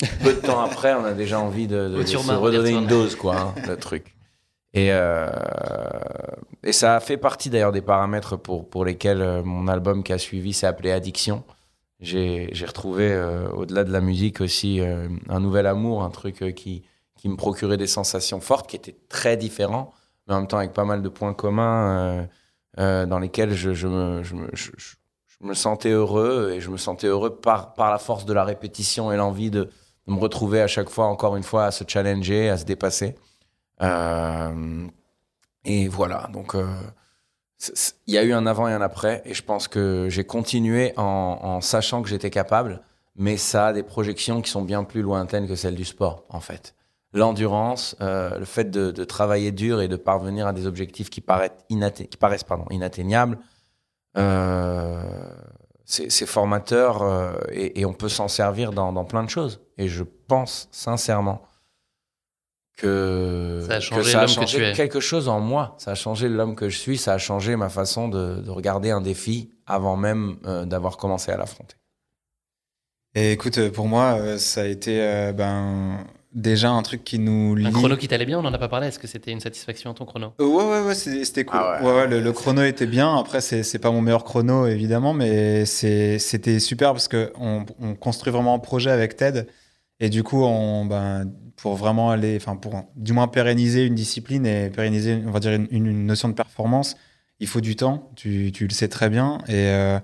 peu 0.22 0.34
de 0.34 0.40
temps 0.40 0.60
après, 0.60 0.94
on 0.94 1.04
a 1.04 1.14
déjà 1.14 1.40
envie 1.40 1.66
de, 1.66 2.00
se 2.04 2.16
redonner 2.16 2.70
une 2.70 2.86
dose, 2.86 3.16
quoi, 3.16 3.36
hein, 3.36 3.54
le 3.66 3.76
truc. 3.76 4.15
Et, 4.76 4.88
euh, 4.92 5.30
et 6.62 6.72
ça 6.72 6.96
a 6.96 7.00
fait 7.00 7.16
partie 7.16 7.48
d'ailleurs 7.48 7.72
des 7.72 7.80
paramètres 7.80 8.36
pour, 8.36 8.68
pour 8.68 8.84
lesquels 8.84 9.22
euh, 9.22 9.42
mon 9.42 9.68
album 9.68 10.02
qui 10.02 10.12
a 10.12 10.18
suivi 10.18 10.52
s'est 10.52 10.66
appelé 10.66 10.92
Addiction. 10.92 11.44
J'ai 12.00 12.52
retrouvé, 12.66 13.10
euh, 13.10 13.48
au-delà 13.52 13.84
de 13.84 13.90
la 13.90 14.02
musique, 14.02 14.42
aussi 14.42 14.82
un 15.30 15.40
nouvel 15.40 15.66
amour, 15.66 16.02
un 16.02 16.10
truc 16.10 16.54
qui, 16.54 16.82
qui 17.16 17.28
me 17.30 17.36
procurait 17.36 17.78
des 17.78 17.86
sensations 17.86 18.42
fortes, 18.42 18.68
qui 18.68 18.76
étaient 18.76 18.98
très 19.08 19.38
différents, 19.38 19.94
mais 20.28 20.34
en 20.34 20.40
même 20.40 20.46
temps 20.46 20.58
avec 20.58 20.74
pas 20.74 20.84
mal 20.84 21.00
de 21.00 21.08
points 21.08 21.32
communs 21.32 22.28
dans 22.76 23.18
lesquels 23.18 23.54
je, 23.54 23.72
je, 23.72 23.86
me, 23.86 24.22
je, 24.22 24.34
me, 24.34 24.50
je, 24.52 24.70
me 25.40 25.54
sentais 25.54 25.88
heureux 25.88 26.52
et 26.54 26.60
je 26.60 26.68
me 26.68 26.76
sentais 26.76 27.06
heureux 27.06 27.34
par, 27.34 27.72
par 27.72 27.90
la 27.90 27.96
force 27.96 28.26
de 28.26 28.34
la 28.34 28.44
répétition 28.44 29.10
et 29.10 29.16
l'envie 29.16 29.50
de 29.50 29.70
me 30.06 30.18
retrouver 30.18 30.60
à 30.60 30.66
chaque 30.66 30.90
fois, 30.90 31.06
encore 31.06 31.34
une 31.34 31.44
fois, 31.44 31.64
à 31.64 31.70
se 31.70 31.84
challenger, 31.88 32.50
à 32.50 32.58
se 32.58 32.66
dépasser. 32.66 33.14
Euh, 33.82 34.86
et 35.64 35.88
voilà, 35.88 36.28
donc 36.32 36.54
euh, 36.54 36.66
il 38.06 38.14
y 38.14 38.18
a 38.18 38.22
eu 38.22 38.32
un 38.32 38.46
avant 38.46 38.68
et 38.68 38.72
un 38.72 38.80
après, 38.80 39.22
et 39.24 39.34
je 39.34 39.42
pense 39.42 39.68
que 39.68 40.06
j'ai 40.08 40.24
continué 40.24 40.92
en, 40.96 41.60
sachant 41.60 42.02
que 42.02 42.08
j'étais 42.08 42.30
capable, 42.30 42.82
mais 43.16 43.36
ça 43.36 43.68
a 43.68 43.72
des 43.72 43.82
projections 43.82 44.40
qui 44.42 44.50
sont 44.50 44.62
bien 44.62 44.84
plus 44.84 45.02
lointaines 45.02 45.48
que 45.48 45.56
celles 45.56 45.74
du 45.74 45.84
sport, 45.84 46.24
en 46.28 46.40
fait. 46.40 46.74
L'endurance, 47.12 47.96
euh, 48.00 48.38
le 48.38 48.44
fait 48.44 48.70
de, 48.70 49.04
travailler 49.04 49.52
dur 49.52 49.80
et 49.80 49.88
de 49.88 49.96
parvenir 49.96 50.46
à 50.46 50.52
des 50.52 50.66
objectifs 50.66 51.08
qui, 51.08 51.20
paraissent 51.20 51.52
inatteignables, 52.70 53.38
euh, 54.18 55.02
c'est 55.84 56.26
formateur 56.26 57.38
et, 57.52 57.84
on 57.86 57.92
peut 57.92 58.08
s'en 58.08 58.28
servir 58.28 58.72
dans 58.72 59.04
plein 59.04 59.24
de 59.24 59.30
choses. 59.30 59.60
Et 59.78 59.88
je 59.88 60.02
pense 60.02 60.68
sincèrement 60.72 61.42
que 62.76 63.64
Ça 63.66 63.74
a 63.74 63.78
que 63.78 63.82
changé 63.84 64.10
ça 64.12 64.18
a 64.18 64.20
l'homme 64.22 64.28
que 64.28 64.34
changé 64.40 64.58
tu 64.58 64.64
es. 64.64 64.72
quelque 64.72 65.00
chose 65.00 65.28
en 65.28 65.40
moi. 65.40 65.74
Ça 65.78 65.92
a 65.92 65.94
changé 65.94 66.28
l'homme 66.28 66.54
que 66.54 66.68
je 66.68 66.76
suis. 66.76 66.98
Ça 66.98 67.14
a 67.14 67.18
changé 67.18 67.56
ma 67.56 67.68
façon 67.68 68.08
de, 68.08 68.40
de 68.40 68.50
regarder 68.50 68.90
un 68.90 69.00
défi 69.00 69.50
avant 69.66 69.96
même 69.96 70.36
euh, 70.46 70.64
d'avoir 70.66 70.96
commencé 70.96 71.32
à 71.32 71.36
l'affronter. 71.36 71.76
Et 73.14 73.32
écoute, 73.32 73.56
euh, 73.58 73.70
pour 73.70 73.86
moi, 73.88 74.18
euh, 74.20 74.36
ça 74.38 74.60
a 74.60 74.64
été 74.66 75.00
euh, 75.00 75.32
ben, 75.32 76.04
déjà 76.34 76.68
un 76.70 76.82
truc 76.82 77.02
qui 77.02 77.18
nous 77.18 77.54
lie. 77.54 77.66
Un 77.66 77.70
chrono 77.72 77.96
qui 77.96 78.08
t'allait 78.08 78.26
bien, 78.26 78.38
on 78.38 78.42
n'en 78.42 78.52
a 78.52 78.58
pas 78.58 78.68
parlé. 78.68 78.88
Est-ce 78.88 78.98
que 78.98 79.06
c'était 79.06 79.30
une 79.32 79.40
satisfaction 79.40 79.94
ton 79.94 80.04
chrono? 80.04 80.34
Euh, 80.38 80.44
ouais, 80.46 80.64
ouais, 80.64 80.86
ouais, 80.86 80.94
c'était 80.94 81.46
cool. 81.46 81.58
Ah 81.58 81.80
ouais, 81.82 81.86
ouais. 81.88 81.96
ouais, 81.96 82.06
le, 82.08 82.20
le 82.20 82.32
chrono 82.32 82.62
était 82.62 82.86
bien. 82.86 83.16
Après, 83.16 83.40
c'est 83.40 83.78
pas 83.78 83.90
mon 83.90 84.02
meilleur 84.02 84.24
chrono, 84.24 84.66
évidemment, 84.66 85.14
mais 85.14 85.64
c'était 85.64 86.58
super 86.60 86.92
parce 86.92 87.08
que 87.08 87.32
on, 87.40 87.64
on 87.80 87.94
construit 87.94 88.30
vraiment 88.32 88.52
un 88.54 88.58
projet 88.58 88.90
avec 88.90 89.16
Ted. 89.16 89.46
Et 89.98 90.10
du 90.10 90.22
coup, 90.22 90.44
on, 90.44 90.84
ben, 90.84 91.32
pour 91.56 91.76
vraiment 91.76 92.10
aller, 92.10 92.36
enfin, 92.36 92.56
pour 92.56 92.84
du 92.96 93.12
moins 93.12 93.28
pérenniser 93.28 93.86
une 93.86 93.94
discipline 93.94 94.46
et 94.46 94.70
pérenniser, 94.70 95.22
on 95.26 95.30
va 95.30 95.40
dire, 95.40 95.52
une, 95.52 96.06
notion 96.06 96.28
de 96.28 96.34
performance, 96.34 96.96
il 97.40 97.46
faut 97.46 97.60
du 97.60 97.76
temps. 97.76 98.10
Tu, 98.16 98.52
tu 98.52 98.66
le 98.66 98.72
sais 98.72 98.88
très 98.88 99.08
bien. 99.08 99.38
Et, 99.48 99.68
euh, 99.68 99.98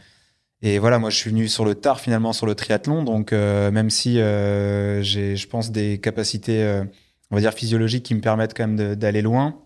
et 0.63 0.79
voilà, 0.79 1.01
moi, 1.01 1.11
je 1.11 1.17
suis 1.17 1.31
venu 1.31 1.49
sur 1.49 1.65
le 1.65 1.75
tard, 1.75 2.01
finalement, 2.01 2.33
sur 2.33 2.47
le 2.47 2.55
triathlon. 2.55 3.03
Donc, 3.03 3.33
euh, 3.33 3.73
même 3.73 3.91
si 3.91 4.21
euh, 4.21 5.03
j'ai, 5.03 5.37
je 5.37 5.49
pense, 5.49 5.73
des 5.73 5.99
capacités, 5.99 6.63
euh, 6.63 6.85
on 7.33 7.35
va 7.35 7.41
dire, 7.41 7.53
physiologiques 7.53 8.05
qui 8.05 8.15
me 8.15 8.21
permettent 8.21 8.55
quand 8.57 8.69
même 8.69 8.95
d'aller 8.95 9.23
loin, 9.23 9.59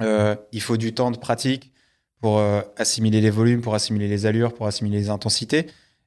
il 0.00 0.60
faut 0.60 0.76
du 0.76 0.92
temps 0.92 1.12
de 1.12 1.16
pratique 1.16 1.72
pour 2.20 2.42
assimiler 2.76 3.20
les 3.20 3.30
volumes, 3.30 3.60
pour 3.60 3.76
assimiler 3.76 4.08
les 4.08 4.26
allures, 4.26 4.52
pour 4.54 4.66
assimiler 4.66 4.98
les 4.98 5.10
intensités. 5.10 5.66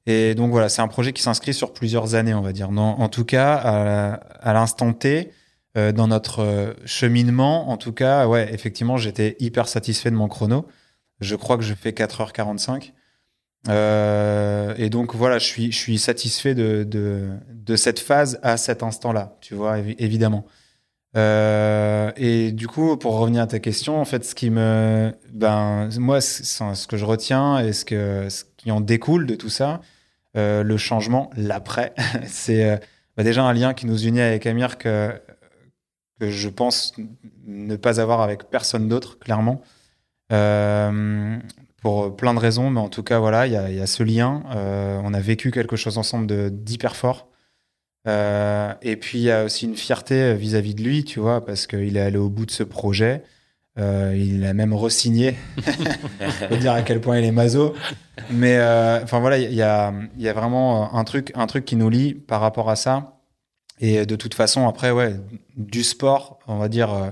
Et 0.10 0.36
donc 0.36 0.52
voilà, 0.52 0.70
c'est 0.70 0.82
un 0.82 0.88
projet 0.88 1.12
qui 1.12 1.22
s'inscrit 1.22 1.54
sur 1.54 1.74
plusieurs 1.74 2.16
années, 2.16 2.34
on 2.34 2.42
va 2.42 2.54
dire. 2.54 2.72
Non, 2.72 2.96
en 2.98 3.10
tout 3.10 3.26
cas, 3.26 3.56
à, 3.56 4.54
l'instant 4.54 4.94
T, 4.94 5.34
euh, 5.78 5.92
dans 5.92 6.08
notre 6.08 6.40
euh, 6.40 6.74
cheminement, 6.86 7.70
en 7.70 7.76
tout 7.76 7.92
cas, 7.92 8.26
ouais, 8.26 8.52
effectivement, 8.54 8.96
j'étais 8.96 9.36
hyper 9.40 9.68
satisfait 9.68 10.10
de 10.10 10.16
mon 10.16 10.30
chrono. 10.30 10.66
Je 11.20 11.36
crois 11.36 11.58
que 11.58 11.64
je 11.64 11.74
fais 11.74 11.92
4h45. 11.92 12.94
Euh, 13.68 14.74
et 14.78 14.90
donc 14.90 15.14
voilà, 15.14 15.40
je 15.40 15.72
suis, 15.72 15.98
satisfait 15.98 16.56
de, 16.56 17.76
cette 17.76 18.00
phase 18.00 18.40
à 18.44 18.56
cet 18.56 18.84
instant-là, 18.84 19.38
tu 19.42 19.56
vois, 19.56 19.78
évi- 19.78 19.96
évidemment. 20.00 20.46
Euh, 21.18 22.14
et 22.16 22.54
du 22.54 22.68
coup, 22.68 22.96
pour 22.96 23.18
revenir 23.18 23.42
à 23.42 23.48
ta 23.48 23.60
question, 23.60 24.00
en 24.00 24.06
fait, 24.06 24.24
ce 24.24 24.36
qui 24.36 24.52
me, 24.52 25.14
ben, 25.34 25.90
moi, 26.00 26.22
ce 26.22 26.88
que 26.88 26.96
je 26.96 27.04
retiens 27.04 27.60
et 27.60 27.74
ce 27.74 27.84
que, 27.84 28.30
ce 28.30 28.46
qui 28.56 28.72
en 28.72 28.80
découle 28.80 29.26
de 29.26 29.36
tout 29.36 29.50
ça, 29.50 29.82
euh, 30.38 30.62
le 30.64 30.78
changement, 30.78 31.32
l'après, 31.36 31.94
c'est 32.28 32.70
euh, 32.70 32.78
bah, 33.16 33.24
déjà 33.24 33.44
un 33.44 33.54
lien 33.54 33.74
qui 33.74 33.88
nous 33.88 34.06
unit 34.06 34.22
avec 34.22 34.46
Amir 34.46 34.78
que, 34.78 35.12
je 36.20 36.50
pense 36.50 36.94
ne 37.46 37.76
pas 37.76 38.00
avoir 38.00 38.22
avec 38.22 38.50
personne 38.50 38.88
d'autre, 38.88 39.20
clairement. 39.20 39.62
Euh, 40.32 41.38
pour 41.82 42.16
plein 42.16 42.34
de 42.34 42.40
raisons, 42.40 42.70
mais 42.70 42.80
en 42.80 42.90
tout 42.90 43.04
cas, 43.04 43.20
voilà, 43.20 43.48
il 43.48 43.54
y 43.54 43.82
a, 43.82 43.88
ce 43.88 44.04
lien. 44.04 44.44
On 45.04 45.14
a 45.14 45.20
vécu 45.20 45.52
quelque 45.52 45.76
chose 45.76 46.00
ensemble 46.00 46.50
d'hyper 46.52 46.96
fort. 46.96 47.28
Et 48.08 48.98
puis, 49.00 49.20
il 49.20 49.26
y 49.26 49.32
a 49.32 49.44
aussi 49.44 49.66
une 49.66 49.76
fierté 49.76 50.34
vis-à-vis 50.34 50.74
de 50.74 50.82
lui, 50.82 51.04
tu 51.04 51.20
vois, 51.20 51.46
parce 51.46 51.68
qu'il 51.68 51.98
est 51.98 52.02
allé 52.02 52.18
au 52.18 52.30
bout 52.30 52.48
de 52.48 52.52
ce 52.52 52.64
projet. 52.64 53.22
Euh, 53.78 54.16
il 54.18 54.44
a 54.46 54.54
même 54.54 54.74
re-signé. 54.74 55.36
Peut 56.50 56.58
dire 56.58 56.74
à 56.74 56.82
quel 56.82 57.00
point 57.00 57.20
il 57.20 57.26
est 57.26 57.32
maso. 57.32 57.76
Mais 58.32 58.58
euh, 58.58 59.02
enfin 59.04 59.20
voilà, 59.20 59.38
il 59.38 59.54
y 59.54 59.62
a, 59.62 59.94
y 60.18 60.28
a 60.28 60.34
vraiment 60.34 60.94
un 60.96 61.04
truc, 61.04 61.32
un 61.36 61.46
truc 61.48 61.64
qui 61.66 61.76
nous 61.76 61.90
lie 61.90 62.14
par 62.16 62.42
rapport 62.42 62.70
à 62.70 62.76
ça. 62.76 63.20
Et 63.80 64.06
de 64.08 64.16
toute 64.16 64.34
façon, 64.34 64.68
après, 64.68 64.90
ouais, 64.92 65.16
du 65.56 65.84
sport, 65.84 66.40
on 66.48 66.58
va 66.58 66.68
dire, 66.70 66.92
euh, 66.92 67.12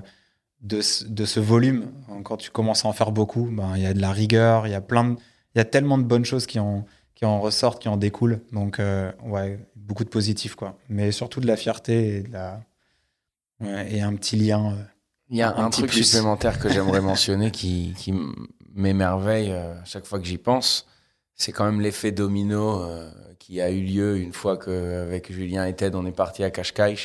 de, 0.61 0.81
ce- 0.81 1.05
de 1.05 1.25
ce 1.25 1.39
volume, 1.39 1.91
quand 2.23 2.37
tu 2.37 2.49
commences 2.49 2.85
à 2.85 2.87
en 2.87 2.93
faire 2.93 3.11
beaucoup, 3.11 3.47
ben, 3.51 3.73
il 3.75 3.83
y 3.83 3.85
a 3.85 3.93
de 3.93 4.01
la 4.01 4.11
rigueur, 4.11 4.65
il 4.65 4.71
y 4.71 4.75
a 4.75 4.81
plein 4.81 5.03
de, 5.03 5.11
il 5.53 5.59
y 5.59 5.61
a 5.61 5.65
tellement 5.65 5.99
de 5.99 6.03
bonnes 6.03 6.25
choses 6.25 6.47
qui 6.47 6.59
en, 6.59 6.85
qui 7.13 7.25
en 7.25 7.39
ressortent, 7.39 7.79
qui 7.81 7.87
en 7.89 7.97
découlent. 7.97 8.41
Donc, 8.51 8.79
euh, 8.79 9.11
ouais, 9.23 9.59
beaucoup 9.75 10.03
de 10.03 10.09
positifs, 10.09 10.55
quoi. 10.55 10.79
Mais 10.89 11.11
surtout 11.11 11.39
de 11.39 11.45
la 11.47 11.55
fierté 11.57 12.17
et, 12.17 12.21
de 12.23 12.33
la, 12.33 12.61
ouais, 13.61 13.93
et 13.93 14.01
un 14.01 14.15
petit 14.15 14.35
lien. 14.35 14.75
Il 15.29 15.37
y 15.37 15.41
a 15.41 15.55
Un 15.55 15.65
un, 15.65 15.69
petit 15.69 15.81
truc 15.81 15.91
plus. 15.91 16.03
supplémentaire 16.03 16.59
que 16.59 16.69
j'aimerais 16.69 17.01
mentionner 17.01 17.51
qui, 17.51 17.93
qui 17.97 18.13
m'émerveille 18.73 19.51
euh, 19.51 19.73
chaque 19.85 20.05
fois 20.05 20.19
que 20.19 20.25
j'y 20.25 20.37
pense. 20.37 20.85
C'est 21.35 21.51
quand 21.51 21.65
même 21.65 21.81
l'effet 21.81 22.11
domino 22.11 22.81
euh, 22.81 23.11
qui 23.39 23.59
a 23.59 23.69
eu 23.69 23.81
lieu 23.81 24.17
une 24.17 24.31
fois 24.31 24.57
qu'avec 24.57 25.31
Julien 25.31 25.65
et 25.65 25.75
Ted, 25.75 25.95
on 25.95 26.05
est 26.05 26.13
parti 26.13 26.43
à 26.43 26.49
Cascais. 26.49 26.95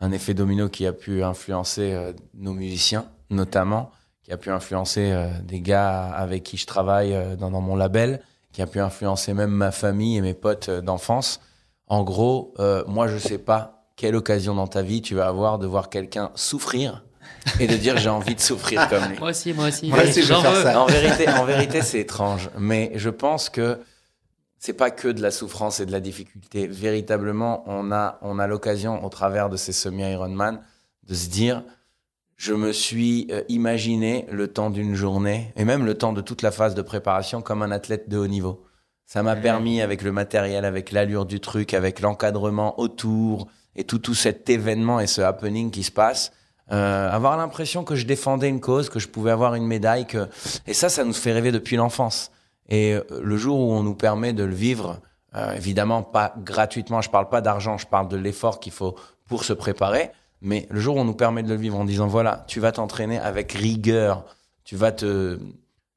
Un 0.00 0.12
effet 0.12 0.32
domino 0.32 0.68
qui 0.68 0.86
a 0.86 0.92
pu 0.92 1.24
influencer 1.24 1.92
euh, 1.92 2.12
nos 2.34 2.52
musiciens, 2.52 3.06
notamment, 3.30 3.90
qui 4.22 4.32
a 4.32 4.36
pu 4.36 4.50
influencer 4.50 5.10
euh, 5.10 5.28
des 5.42 5.60
gars 5.60 6.04
avec 6.04 6.44
qui 6.44 6.56
je 6.56 6.66
travaille 6.66 7.36
dans, 7.36 7.50
dans 7.50 7.60
mon 7.60 7.74
label, 7.74 8.22
qui 8.52 8.62
a 8.62 8.66
pu 8.66 8.78
influencer 8.78 9.34
même 9.34 9.50
ma 9.50 9.72
famille 9.72 10.16
et 10.16 10.20
mes 10.20 10.34
potes 10.34 10.70
d'enfance. 10.70 11.40
En 11.88 12.04
gros, 12.04 12.54
moi, 12.86 13.08
je 13.08 13.18
sais 13.18 13.36
pas 13.38 13.88
quelle 13.96 14.14
occasion 14.14 14.54
dans 14.54 14.66
ta 14.66 14.82
vie 14.82 15.02
tu 15.02 15.14
vas 15.14 15.26
avoir 15.26 15.58
de 15.58 15.66
voir 15.66 15.90
quelqu'un 15.90 16.30
souffrir 16.34 17.04
et 17.60 17.66
de 17.66 17.76
dire 17.76 17.96
j'ai 17.96 18.08
envie 18.08 18.34
de 18.34 18.40
souffrir 18.40 18.88
comme 18.88 19.04
lui. 19.10 19.18
Moi 19.18 19.30
aussi, 19.30 19.52
moi 19.52 19.68
aussi. 19.68 19.88
Moi 19.88 20.02
aussi, 20.02 20.22
je 20.22 20.34
faire 20.34 20.50
veux. 20.50 20.62
ça. 20.62 20.80
En 20.80 20.86
vérité, 20.86 21.28
en 21.28 21.44
vérité, 21.44 21.82
c'est 21.82 22.00
étrange, 22.00 22.50
mais 22.58 22.92
je 22.94 23.10
pense 23.10 23.48
que 23.48 23.78
c'est 24.58 24.72
pas 24.72 24.90
que 24.90 25.08
de 25.08 25.20
la 25.20 25.30
souffrance 25.30 25.80
et 25.80 25.86
de 25.86 25.92
la 25.92 26.00
difficulté. 26.00 26.66
Véritablement, 26.66 27.64
on 27.66 27.92
a, 27.92 28.18
on 28.22 28.38
a 28.38 28.46
l'occasion, 28.46 29.04
au 29.04 29.10
travers 29.10 29.50
de 29.50 29.58
ces 29.58 29.72
semi-Ironman, 29.72 30.60
de 31.06 31.14
se 31.14 31.28
dire, 31.28 31.62
je 32.36 32.54
me 32.54 32.72
suis 32.72 33.28
euh, 33.30 33.42
imaginé 33.48 34.26
le 34.30 34.48
temps 34.48 34.70
d'une 34.70 34.94
journée 34.94 35.52
et 35.56 35.64
même 35.64 35.84
le 35.84 35.96
temps 35.96 36.12
de 36.12 36.20
toute 36.20 36.40
la 36.40 36.50
phase 36.50 36.74
de 36.74 36.82
préparation 36.82 37.42
comme 37.42 37.62
un 37.62 37.70
athlète 37.70 38.08
de 38.08 38.16
haut 38.16 38.26
niveau. 38.26 38.64
Ça 39.04 39.22
m'a 39.22 39.36
permis, 39.36 39.82
avec 39.82 40.00
le 40.00 40.12
matériel, 40.12 40.64
avec 40.64 40.90
l'allure 40.92 41.26
du 41.26 41.40
truc, 41.40 41.74
avec 41.74 42.00
l'encadrement 42.00 42.80
autour 42.80 43.48
et 43.76 43.84
tout, 43.84 43.98
tout 43.98 44.14
cet 44.14 44.48
événement 44.48 44.98
et 44.98 45.06
ce 45.06 45.20
happening 45.20 45.70
qui 45.70 45.82
se 45.82 45.90
passe, 45.90 46.32
euh, 46.72 47.10
avoir 47.10 47.36
l'impression 47.36 47.84
que 47.84 47.94
je 47.94 48.06
défendais 48.06 48.48
une 48.48 48.60
cause, 48.60 48.88
que 48.88 48.98
je 48.98 49.08
pouvais 49.08 49.30
avoir 49.30 49.54
une 49.54 49.66
médaille, 49.66 50.06
que 50.06 50.28
et 50.66 50.74
ça, 50.74 50.88
ça 50.88 51.04
nous 51.04 51.12
fait 51.12 51.32
rêver 51.32 51.52
depuis 51.52 51.76
l'enfance. 51.76 52.30
Et 52.68 52.94
euh, 52.94 53.02
le 53.22 53.36
jour 53.36 53.58
où 53.58 53.72
on 53.72 53.82
nous 53.82 53.94
permet 53.94 54.32
de 54.32 54.44
le 54.44 54.54
vivre, 54.54 55.00
euh, 55.34 55.52
évidemment 55.54 56.02
pas 56.02 56.34
gratuitement, 56.38 57.02
je 57.02 57.10
parle 57.10 57.28
pas 57.28 57.42
d'argent, 57.42 57.76
je 57.76 57.86
parle 57.86 58.08
de 58.08 58.16
l'effort 58.16 58.60
qu'il 58.60 58.72
faut 58.72 58.96
pour 59.28 59.44
se 59.44 59.52
préparer, 59.52 60.10
mais 60.40 60.66
le 60.70 60.80
jour 60.80 60.96
où 60.96 61.00
on 61.00 61.04
nous 61.04 61.14
permet 61.14 61.42
de 61.42 61.48
le 61.48 61.56
vivre 61.56 61.78
en 61.78 61.84
disant 61.84 62.06
voilà, 62.06 62.44
tu 62.46 62.60
vas 62.60 62.72
t'entraîner 62.72 63.18
avec 63.18 63.52
rigueur, 63.52 64.24
tu 64.64 64.76
vas 64.76 64.92
te, 64.92 65.38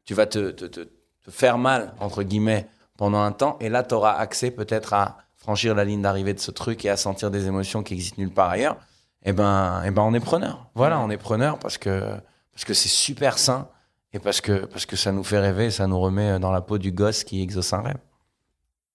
tu 0.05 0.13
vas 0.13 0.25
te, 0.25 0.51
te, 0.51 0.87
faire 1.29 1.57
mal 1.57 1.93
entre 1.99 2.23
guillemets 2.23 2.67
pendant 2.97 3.21
un 3.21 3.31
temps, 3.31 3.57
et 3.59 3.69
là 3.69 3.83
tu 3.83 3.93
auras 3.93 4.13
accès 4.13 4.51
peut-être 4.51 4.93
à 4.93 5.17
franchir 5.35 5.75
la 5.75 5.85
ligne 5.85 6.01
d'arrivée 6.01 6.33
de 6.33 6.39
ce 6.39 6.51
truc 6.51 6.83
et 6.83 6.89
à 6.89 6.97
sentir 6.97 7.31
des 7.31 7.47
émotions 7.47 7.83
qui 7.83 7.93
existent 7.93 8.21
nulle 8.21 8.31
part 8.31 8.49
ailleurs. 8.49 8.77
Et 9.23 9.33
ben, 9.33 9.83
et 9.83 9.91
ben 9.91 10.03
on 10.03 10.13
est 10.13 10.19
preneur. 10.19 10.69
Voilà, 10.75 10.99
on 10.99 11.09
est 11.09 11.17
preneur 11.17 11.59
parce 11.59 11.77
que 11.77 12.15
parce 12.51 12.65
que 12.65 12.73
c'est 12.73 12.89
super 12.89 13.37
sain 13.37 13.69
et 14.13 14.19
parce 14.19 14.41
que, 14.41 14.65
parce 14.65 14.85
que 14.85 14.95
ça 14.95 15.11
nous 15.11 15.23
fait 15.23 15.39
rêver, 15.39 15.69
ça 15.69 15.85
nous 15.85 15.99
remet 15.99 16.39
dans 16.39 16.51
la 16.51 16.61
peau 16.61 16.77
du 16.77 16.91
gosse 16.91 17.23
qui 17.23 17.41
exauce 17.41 17.73
un 17.73 17.81
rêve. 17.81 17.99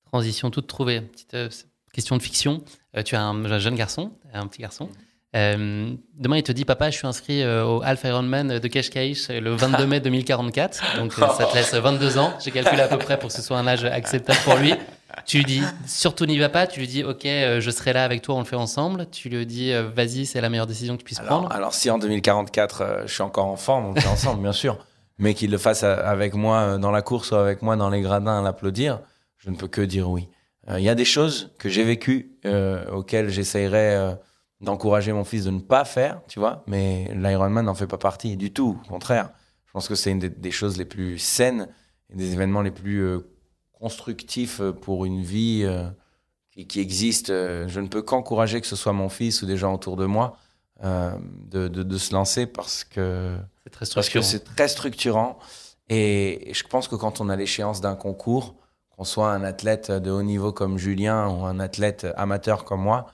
Transition 0.07 0.51
toute 0.51 0.67
trouvée. 0.67 1.01
Petite 1.01 1.35
euh, 1.35 1.49
question 1.93 2.17
de 2.17 2.23
fiction. 2.23 2.65
Euh, 2.97 3.03
tu 3.03 3.15
as 3.15 3.23
un, 3.23 3.45
un 3.45 3.59
jeune 3.59 3.77
garçon, 3.77 4.13
un 4.33 4.47
petit 4.47 4.63
garçon. 4.63 4.89
Euh, 5.35 5.95
demain, 6.15 6.37
il 6.37 6.43
te 6.43 6.53
dit, 6.53 6.65
papa, 6.65 6.91
je 6.91 6.99
suis 6.99 7.07
inscrit 7.07 7.43
euh, 7.43 7.65
au 7.65 7.83
Alpha 7.83 8.09
Ironman 8.09 8.59
de 8.59 8.69
Cascais 8.69 9.15
le 9.31 9.55
22 9.55 9.87
mai 9.87 10.01
2044. 10.01 10.99
Donc, 10.99 11.15
euh, 11.19 11.27
ça 11.29 11.47
te 11.47 11.55
laisse 11.55 11.73
22 11.75 12.19
ans. 12.19 12.35
J'ai 12.45 12.51
calculé 12.51 12.83
à 12.83 12.89
peu 12.89 12.99
près 12.99 13.19
pour 13.19 13.29
que 13.29 13.35
ce 13.35 13.41
soit 13.41 13.57
un 13.57 13.67
âge 13.67 13.85
acceptable 13.85 14.39
pour 14.45 14.57
lui. 14.57 14.75
Tu 15.25 15.39
lui 15.39 15.45
dis, 15.45 15.63
surtout 15.87 16.27
n'y 16.27 16.39
va 16.39 16.51
pas. 16.51 16.67
Tu 16.67 16.81
lui 16.81 16.87
dis, 16.87 17.03
OK, 17.03 17.23
je 17.25 17.71
serai 17.71 17.95
là 17.95 18.05
avec 18.05 18.21
toi, 18.23 18.35
on 18.35 18.41
le 18.41 18.45
fait 18.45 18.57
ensemble. 18.57 19.07
Tu 19.11 19.31
lui 19.31 19.47
dis, 19.47 19.73
vas-y, 19.95 20.27
c'est 20.27 20.41
la 20.41 20.51
meilleure 20.51 20.67
décision 20.67 20.95
que 20.95 21.01
tu 21.01 21.05
puisses 21.05 21.21
prendre. 21.21 21.51
Alors, 21.51 21.73
si 21.73 21.91
en 21.91 21.99
2044, 21.99 23.03
je 23.07 23.13
suis 23.13 23.23
encore 23.23 23.47
en 23.47 23.57
forme, 23.57 23.87
on 23.87 23.93
le 23.95 24.01
fait 24.01 24.09
ensemble, 24.09 24.43
bien 24.43 24.53
sûr. 24.53 24.85
Mais 25.19 25.35
qu'il 25.35 25.51
le 25.51 25.59
fasse 25.59 25.83
avec 25.83 26.35
moi 26.35 26.79
dans 26.79 26.91
la 26.91 27.03
course 27.03 27.31
ou 27.31 27.37
avec 27.37 27.63
moi 27.63 27.77
dans 27.77 27.89
les 27.89 28.01
gradins 28.01 28.41
à 28.41 28.43
l'applaudir, 28.43 29.01
je 29.39 29.51
ne 29.51 29.57
peux 29.57 29.69
que 29.69 29.83
dire 29.83 30.11
oui. 30.11 30.29
Il 30.69 30.83
y 30.83 30.89
a 30.89 30.95
des 30.95 31.05
choses 31.05 31.53
que 31.59 31.69
j'ai 31.69 31.85
vécues 31.85 32.33
auxquelles 32.93 33.31
j'essayerais 33.31 34.17
d'encourager 34.63 35.13
mon 35.13 35.25
fils 35.25 35.45
de 35.45 35.51
ne 35.51 35.61
pas 35.61 35.85
faire, 35.85 36.21
tu 36.29 36.39
vois, 36.39 36.63
mais 36.67 37.13
l'Ironman 37.15 37.65
n'en 37.65 37.75
fait 37.75 37.89
pas 37.89 37.99
partie 37.99 38.37
du 38.37 38.53
tout, 38.53 38.81
au 38.85 38.89
contraire. 38.89 39.31
Je 39.67 39.73
pense 39.73 39.89
que 39.89 39.95
c'est 39.95 40.13
une 40.13 40.21
des, 40.21 40.51
choses 40.51 40.77
les 40.77 40.85
plus 40.85 41.19
saines 41.19 41.69
et 42.11 42.17
des 42.17 42.35
événements 42.35 42.63
les 42.63 42.71
plus 42.71 43.01
euh, 43.01 43.21
constructifs 43.73 44.61
euh, 44.61 44.73
pour 44.73 45.05
une 45.05 45.23
vie 45.23 45.63
euh, 45.65 45.89
qui, 46.69 46.79
existe. 46.79 47.29
Je 47.29 47.81
ne 47.81 47.89
peux 47.89 48.03
qu'encourager 48.03 48.61
que 48.61 48.67
ce 48.67 48.77
soit 48.77 48.93
mon 48.93 49.09
fils 49.09 49.43
ou 49.43 49.47
des 49.47 49.57
gens 49.57 49.75
autour 49.75 49.97
de 49.97 50.07
moi 50.07 50.37
de, 50.83 51.69
de, 51.69 51.99
se 51.99 52.13
lancer 52.13 52.45
parce 52.45 52.83
que 52.83 53.37
c'est 53.63 53.71
très 53.71 53.87
structurant. 53.87 54.25
c'est 54.25 54.45
très 54.57 54.69
structurant. 54.69 55.39
Et, 55.89 56.51
et, 56.51 56.55
je 56.55 56.65
pense 56.67 56.89
que 56.89 56.97
quand 56.97 57.21
on 57.21 57.29
a 57.29 57.37
l'échéance 57.37 57.81
d'un 57.81 57.95
concours, 57.95 58.57
qu'on 58.91 59.05
soit 59.05 59.31
un 59.33 59.45
athlète 59.45 59.93
de 59.93 60.11
haut 60.11 60.25
niveau 60.25 60.53
comme 60.53 60.79
Julien 60.79 61.29
ou 61.29 61.45
un 61.45 61.61
athlète 61.61 62.07
amateur 62.17 62.65
comme 62.65 62.83
moi, 62.83 63.07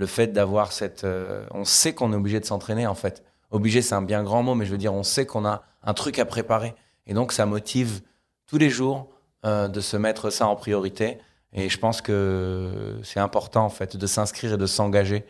le 0.00 0.06
fait 0.06 0.28
d'avoir 0.28 0.72
cette. 0.72 1.04
Euh, 1.04 1.44
on 1.50 1.66
sait 1.66 1.92
qu'on 1.92 2.14
est 2.14 2.16
obligé 2.16 2.40
de 2.40 2.46
s'entraîner, 2.46 2.86
en 2.86 2.94
fait. 2.94 3.22
Obligé, 3.50 3.82
c'est 3.82 3.94
un 3.94 4.00
bien 4.00 4.22
grand 4.22 4.42
mot, 4.42 4.54
mais 4.54 4.64
je 4.64 4.70
veux 4.70 4.78
dire, 4.78 4.94
on 4.94 5.02
sait 5.02 5.26
qu'on 5.26 5.44
a 5.44 5.62
un 5.82 5.92
truc 5.92 6.18
à 6.18 6.24
préparer. 6.24 6.74
Et 7.06 7.12
donc, 7.12 7.32
ça 7.32 7.44
motive 7.44 8.00
tous 8.46 8.56
les 8.56 8.70
jours 8.70 9.10
euh, 9.44 9.68
de 9.68 9.80
se 9.80 9.98
mettre 9.98 10.30
ça 10.30 10.46
en 10.46 10.56
priorité. 10.56 11.18
Et 11.52 11.68
je 11.68 11.78
pense 11.78 12.00
que 12.00 12.98
c'est 13.02 13.20
important, 13.20 13.62
en 13.66 13.68
fait, 13.68 13.98
de 13.98 14.06
s'inscrire 14.06 14.54
et 14.54 14.56
de 14.56 14.64
s'engager 14.64 15.26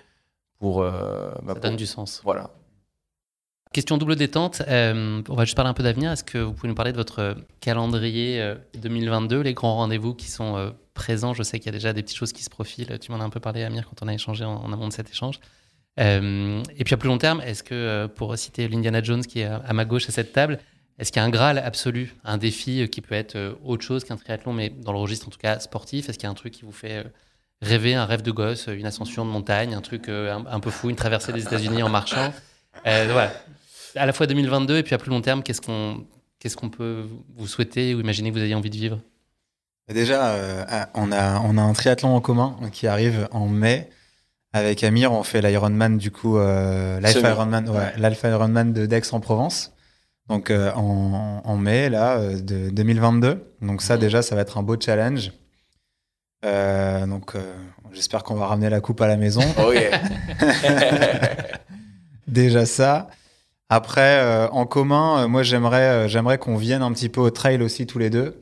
pour. 0.61 0.83
Euh, 0.83 1.33
bah, 1.43 1.55
ça 1.55 1.61
donne 1.61 1.77
du 1.77 1.87
sens. 1.87 2.21
Voilà. 2.23 2.51
Question 3.73 3.99
double 3.99 4.15
détente. 4.15 4.63
on 4.69 5.35
va 5.35 5.45
juste 5.45 5.57
parler 5.57 5.71
un 5.71 5.75
peu 5.75 5.83
d'avenir. 5.83 6.13
Est-ce 6.13 6.25
que 6.25 6.39
vous 6.39 6.53
pouvez 6.53 6.69
nous 6.69 6.77
parler 6.77 6.93
de 6.93 6.97
votre 6.97 7.37
calendrier 7.61 8.55
2022, 8.79 9.41
les 9.41 9.55
grands 9.55 9.77
rendez-vous 9.77 10.15
qui 10.15 10.29
sont 10.29 10.73
présent. 11.01 11.33
Je 11.33 11.43
sais 11.43 11.59
qu'il 11.59 11.67
y 11.67 11.75
a 11.75 11.79
déjà 11.79 11.93
des 11.95 12.03
petites 12.03 12.19
choses 12.19 12.33
qui 12.33 12.45
se 12.45 12.51
profilent. 12.51 12.99
Tu 13.01 13.11
m'en 13.11 13.21
as 13.21 13.25
un 13.25 13.31
peu 13.31 13.41
parlé, 13.41 13.65
Amir, 13.65 13.89
quand 13.89 14.05
on 14.05 14.09
a 14.09 14.15
échangé 14.15 14.45
en, 14.45 14.71
amont 14.71 14.89
de 14.89 14.93
cet 14.93 15.09
échange. 15.11 15.41
Euh, 15.99 16.63
et 16.77 16.85
puis 16.85 16.95
à 16.95 16.97
plus 16.99 17.09
long 17.09 17.19
terme, 17.19 17.41
est-ce 17.41 17.63
que, 17.63 17.75
euh, 17.75 18.07
pour 18.07 18.37
citer 18.37 18.69
l'Indiana 18.69 19.03
Jones 19.03 19.25
qui 19.25 19.41
est 19.41 19.47
à, 19.47 19.73
ma 19.73 19.85
gauche 19.87 20.09
à 20.09 20.13
cette 20.13 20.33
table, 20.33 20.59
est-ce 20.99 21.11
qu'il 21.11 21.21
y 21.21 21.25
a 21.25 21.27
un 21.27 21.31
Graal 21.31 21.59
absolu, 21.59 22.15
un 22.25 22.37
défi 22.37 22.83
euh, 22.83 22.87
qui 22.87 23.01
peut 23.01 23.15
être 23.15 23.57
autre 23.65 23.83
chose 23.83 24.05
qu'un 24.05 24.17
triathlon, 24.17 24.53
mais 24.53 24.69
dans 24.69 24.93
le 24.93 24.99
registre 24.99 25.27
en 25.27 25.31
tout 25.31 25.39
cas 25.39 25.59
sportif? 25.59 26.09
Est-ce 26.09 26.19
qu'il 26.19 26.27
y 26.27 26.29
a 26.29 26.31
un 26.31 26.35
truc 26.35 26.53
qui 26.53 26.65
vous 26.67 26.73
fait 26.73 27.07
rêver, 27.63 27.95
un 27.95 28.05
rêve 28.05 28.23
de 28.23 28.31
gosse, 28.31 28.69
une 28.69 28.87
ascension 28.87 29.25
de 29.25 29.31
montagne, 29.31 29.75
un 29.75 29.81
truc 29.81 30.09
un, 30.09 30.61
peu 30.61 30.71
fou, 30.71 30.91
une 30.91 30.97
traversée 30.97 31.33
des 31.33 31.43
États-Unis 31.43 31.83
en 31.83 31.89
marchant? 31.89 32.33
Voilà. 32.85 33.33
À 33.97 34.07
la 34.07 34.13
fois 34.13 34.27
2022 34.27 34.77
et 34.77 34.83
puis 34.83 34.95
à 34.95 34.99
plus 34.99 35.11
long 35.11 35.23
terme, 35.23 35.43
qu'est-ce 35.43 35.61
qu'on 35.61 36.07
qu'est-ce 36.39 36.57
qu'on 36.57 36.71
peut 36.71 37.07
vous 37.37 37.47
souhaiter 37.47 37.95
ou 37.95 38.01
imaginer 38.01 38.31
que 38.31 38.37
vous 38.37 38.45
ayez 38.45 38.55
envie 38.55 38.71
de 38.71 38.77
vivre? 38.77 39.01
Déjà, 39.93 40.29
euh, 40.29 40.65
on, 40.95 41.11
a, 41.11 41.41
on 41.41 41.59
a 41.59 41.63
un 41.63 41.73
triathlon 41.73 42.15
en 42.15 42.21
commun 42.21 42.57
qui 42.73 42.87
arrive 42.87 43.29
en 43.33 43.49
mai. 43.49 43.91
Avec 44.53 44.83
Amir, 44.83 45.13
on 45.13 45.23
fait 45.23 45.43
l'Ironman, 45.43 45.97
du 45.97 46.11
coup, 46.11 46.37
euh, 46.37 46.99
l'Alpha 47.01 47.31
Ironman, 47.31 47.69
ouais, 47.69 48.31
Ironman 48.31 48.73
de 48.73 48.87
Dex 48.87 49.13
en 49.13 49.21
Provence. 49.21 49.73
Donc 50.29 50.51
euh, 50.51 50.73
en, 50.75 51.41
en, 51.45 51.57
mai, 51.57 51.89
là, 51.89 52.21
de 52.21 52.71
2022. 52.71 53.55
Donc 53.63 53.83
ça, 53.83 53.95
mhm. 53.95 54.01
déjà, 54.01 54.23
ça 54.23 54.35
va 54.35 54.43
être 54.43 54.59
un 54.59 54.63
beau 54.63 54.77
challenge. 54.79 55.33
donc 56.43 57.35
j'espère 57.93 58.23
qu'on 58.25 58.35
va 58.35 58.47
ramener 58.47 58.71
la 58.71 58.81
coupe 58.81 59.01
à 59.01 59.07
la 59.07 59.17
maison. 59.17 59.43
Oh 59.59 59.73
yeah. 59.73 60.01
déjà 62.27 62.67
ça. 62.67 63.09
Après, 63.69 64.49
en 64.51 64.67
commun, 64.67 65.29
moi, 65.29 65.45
j'aimerais, 65.45 66.09
j'aimerais 66.09 66.39
qu'on 66.39 66.57
vienne 66.57 66.83
un 66.83 66.93
petit 66.93 67.09
peu 67.09 67.21
au 67.21 67.31
trail 67.31 67.63
aussi 67.63 67.87
tous 67.87 67.99
les 68.01 68.11
deux. 68.11 68.41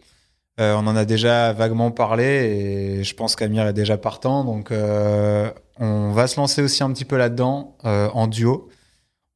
Euh, 0.60 0.74
on 0.74 0.86
en 0.88 0.96
a 0.96 1.04
déjà 1.04 1.52
vaguement 1.52 1.92
parlé 1.92 2.24
et 2.24 3.04
je 3.04 3.14
pense 3.14 3.36
qu'Amir 3.36 3.66
est 3.66 3.72
déjà 3.72 3.96
partant. 3.96 4.44
Donc, 4.44 4.72
euh, 4.72 5.50
on 5.78 6.10
va 6.10 6.26
se 6.26 6.38
lancer 6.40 6.62
aussi 6.62 6.82
un 6.82 6.92
petit 6.92 7.04
peu 7.04 7.16
là-dedans 7.16 7.76
euh, 7.84 8.08
en 8.12 8.26
duo. 8.26 8.68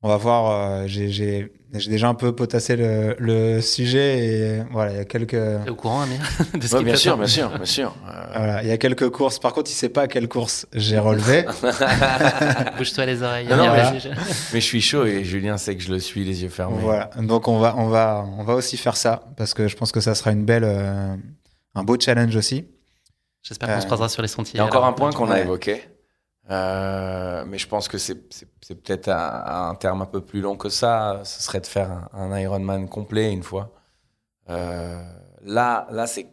On 0.02 0.08
va 0.08 0.16
voir. 0.16 0.86
j'ai 0.88 1.50
j'ai 1.74 1.90
déjà 1.90 2.08
un 2.08 2.14
peu 2.14 2.34
potassé 2.34 2.76
le, 2.76 3.16
le, 3.18 3.62
sujet 3.62 4.18
et 4.18 4.62
voilà, 4.70 4.92
il 4.92 4.96
y 4.98 5.00
a 5.00 5.06
quelques. 5.06 5.30
T'es 5.30 5.70
au 5.70 5.74
courant, 5.74 6.02
Amir 6.02 6.20
de 6.54 6.66
ce 6.66 6.76
Bien 6.82 6.96
sûr, 6.96 7.16
bien 7.16 7.26
sûr, 7.26 7.48
bien 7.48 7.64
sûr. 7.64 7.94
Voilà, 8.34 8.62
il 8.62 8.68
y 8.68 8.72
a 8.72 8.76
quelques 8.76 9.08
courses. 9.08 9.38
Par 9.38 9.54
contre, 9.54 9.70
il 9.70 9.74
sait 9.74 9.88
pas 9.88 10.02
à 10.02 10.06
quelle 10.06 10.28
course 10.28 10.66
j'ai 10.74 10.98
relevé. 10.98 11.46
Bouge-toi 12.76 13.06
les 13.06 13.22
oreilles. 13.22 13.48
mais, 13.48 14.60
je 14.60 14.66
suis 14.66 14.82
chaud 14.82 15.06
et 15.06 15.24
Julien 15.24 15.56
sait 15.56 15.74
que 15.74 15.82
je 15.82 15.90
le 15.90 15.98
suis 15.98 16.24
les 16.24 16.42
yeux 16.42 16.50
fermés. 16.50 16.76
Voilà, 16.80 17.08
donc 17.18 17.48
on 17.48 17.58
va, 17.58 17.74
on 17.78 17.88
va, 17.88 18.26
on 18.38 18.44
va 18.44 18.54
aussi 18.54 18.76
faire 18.76 18.96
ça 18.96 19.22
parce 19.38 19.54
que 19.54 19.66
je 19.66 19.76
pense 19.76 19.92
que 19.92 20.00
ça 20.00 20.14
sera 20.14 20.32
une 20.32 20.44
belle, 20.44 20.64
euh, 20.64 21.16
un 21.74 21.84
beau 21.84 21.96
challenge 21.98 22.36
aussi. 22.36 22.66
J'espère 23.42 23.74
qu'on 23.74 23.80
se 23.80 23.86
croisera 23.86 24.10
sur 24.10 24.20
les 24.20 24.28
sentiers. 24.28 24.56
Il 24.56 24.58
y 24.58 24.60
a 24.60 24.66
encore 24.66 24.84
un 24.84 24.92
point 24.92 25.10
qu'on 25.10 25.30
a 25.30 25.40
évoqué. 25.40 25.82
Euh, 26.50 27.44
mais 27.46 27.58
je 27.58 27.68
pense 27.68 27.88
que 27.88 27.98
c'est 27.98 28.28
peut-être 28.68 29.08
un, 29.08 29.74
terme 29.76 30.02
un 30.02 30.06
peu 30.06 30.20
plus 30.20 30.40
long 30.40 30.56
que 30.56 30.68
ça. 30.68 31.20
Ce 31.24 31.42
serait 31.42 31.60
de 31.60 31.66
faire 31.66 32.08
un, 32.12 32.36
Ironman 32.38 32.88
complet 32.88 33.32
une 33.32 33.42
fois. 33.42 33.72
Euh, 34.50 35.02
là, 35.42 35.86
là 35.90 36.06
c'est 36.06 36.28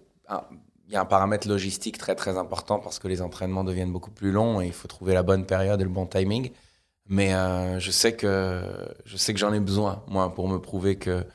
il 0.87 0.93
y 0.93 0.95
a 0.95 1.01
un 1.01 1.05
paramètre 1.05 1.47
logistique 1.47 1.97
très 1.99 2.15
très 2.15 2.37
important 2.37 2.79
parce 2.79 2.97
que 2.99 3.07
les 3.07 3.21
entraînements 3.21 3.63
deviennent 3.63 3.91
beaucoup 3.91 4.11
plus 4.11 4.31
longs 4.31 4.61
et 4.61 4.67
il 4.67 4.73
faut 4.73 4.87
trouver 4.87 5.13
la 5.13 5.23
bonne 5.23 5.45
période 5.45 5.79
et 5.81 5.83
le 5.83 5.89
bon 5.89 6.07
timing. 6.07 6.51
Mais 7.07 7.33
euh, 7.33 7.79
je 7.79 7.91
sais 7.91 8.15
que 8.15 8.63
je 9.05 9.17
sais 9.17 9.33
que 9.33 9.39
j'en 9.39 9.53
ai 9.53 9.59
besoin 9.59 10.03
moi 10.07 10.33
pour 10.33 10.47
me 10.47 10.59
prouver 10.59 10.97
que 10.97 11.25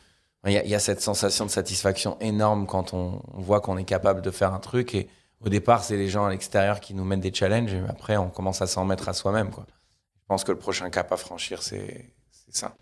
il 0.47 0.53
y, 0.53 0.69
y, 0.69 0.75
a 0.75 0.79
cette 0.79 1.01
sensation 1.01 1.47
de 1.47 1.51
satisfaction 1.51 2.19
énorme 2.21 2.67
quand 2.67 2.93
on, 2.93 3.23
on 3.33 3.41
voit 3.41 3.61
qu'on 3.61 3.79
est 3.79 3.85
capable 3.85 4.21
de 4.21 4.31
faire 4.31 4.53
un 4.53 4.59
truc 4.59 4.95
et 4.95 5.09
au 5.45 5.49
départ, 5.49 5.85
c'est 5.85 5.97
les 5.97 6.09
gens 6.09 6.25
à 6.25 6.31
l'extérieur 6.31 6.81
qui 6.81 6.95
nous 6.95 7.05
mettent 7.05 7.21
des 7.21 7.33
challenges 7.33 7.73
et 7.73 7.83
après, 7.89 8.17
on 8.17 8.31
commence 8.31 8.63
à 8.63 8.67
s'en 8.67 8.85
mettre 8.85 9.09
à 9.09 9.13
soi-même. 9.13 9.51
Quoi. 9.51 9.67
Je 9.69 10.27
pense 10.29 10.45
que 10.45 10.53
le 10.53 10.59
prochain 10.59 10.89
cap 10.91 11.13
à 11.13 11.17
franchir, 11.17 11.63
c'est 11.63 12.13
ça. 12.51 12.75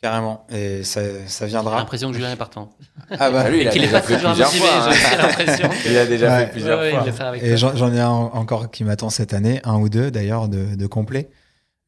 Carrément. 0.00 0.46
Et 0.50 0.84
ça, 0.84 1.00
ça 1.26 1.46
viendra. 1.46 1.72
J'ai 1.72 1.78
l'impression 1.78 2.08
que 2.10 2.14
Julien 2.14 2.30
est 2.30 2.36
partant. 2.36 2.70
Ah 3.18 3.30
bah 3.30 3.48
lui, 3.48 3.62
il 3.62 3.68
a 3.68 3.72
déjà 3.72 4.02
fait 4.02 4.18
plusieurs 4.18 4.52
fois. 4.52 4.68
Hein. 4.72 5.70
Il 5.86 5.96
a 5.96 6.06
déjà 6.06 6.38
fait 6.38 6.50
plusieurs 6.52 7.14
fois. 7.14 7.36
Et 7.38 7.56
j'en 7.56 7.92
ai 7.92 8.00
un 8.00 8.08
encore 8.08 8.70
qui 8.70 8.84
m'attend 8.84 9.10
cette 9.10 9.32
année, 9.32 9.60
un 9.64 9.78
ou 9.78 9.88
deux 9.88 10.10
d'ailleurs, 10.10 10.48
de, 10.48 10.74
de 10.74 10.86
complet. 10.86 11.30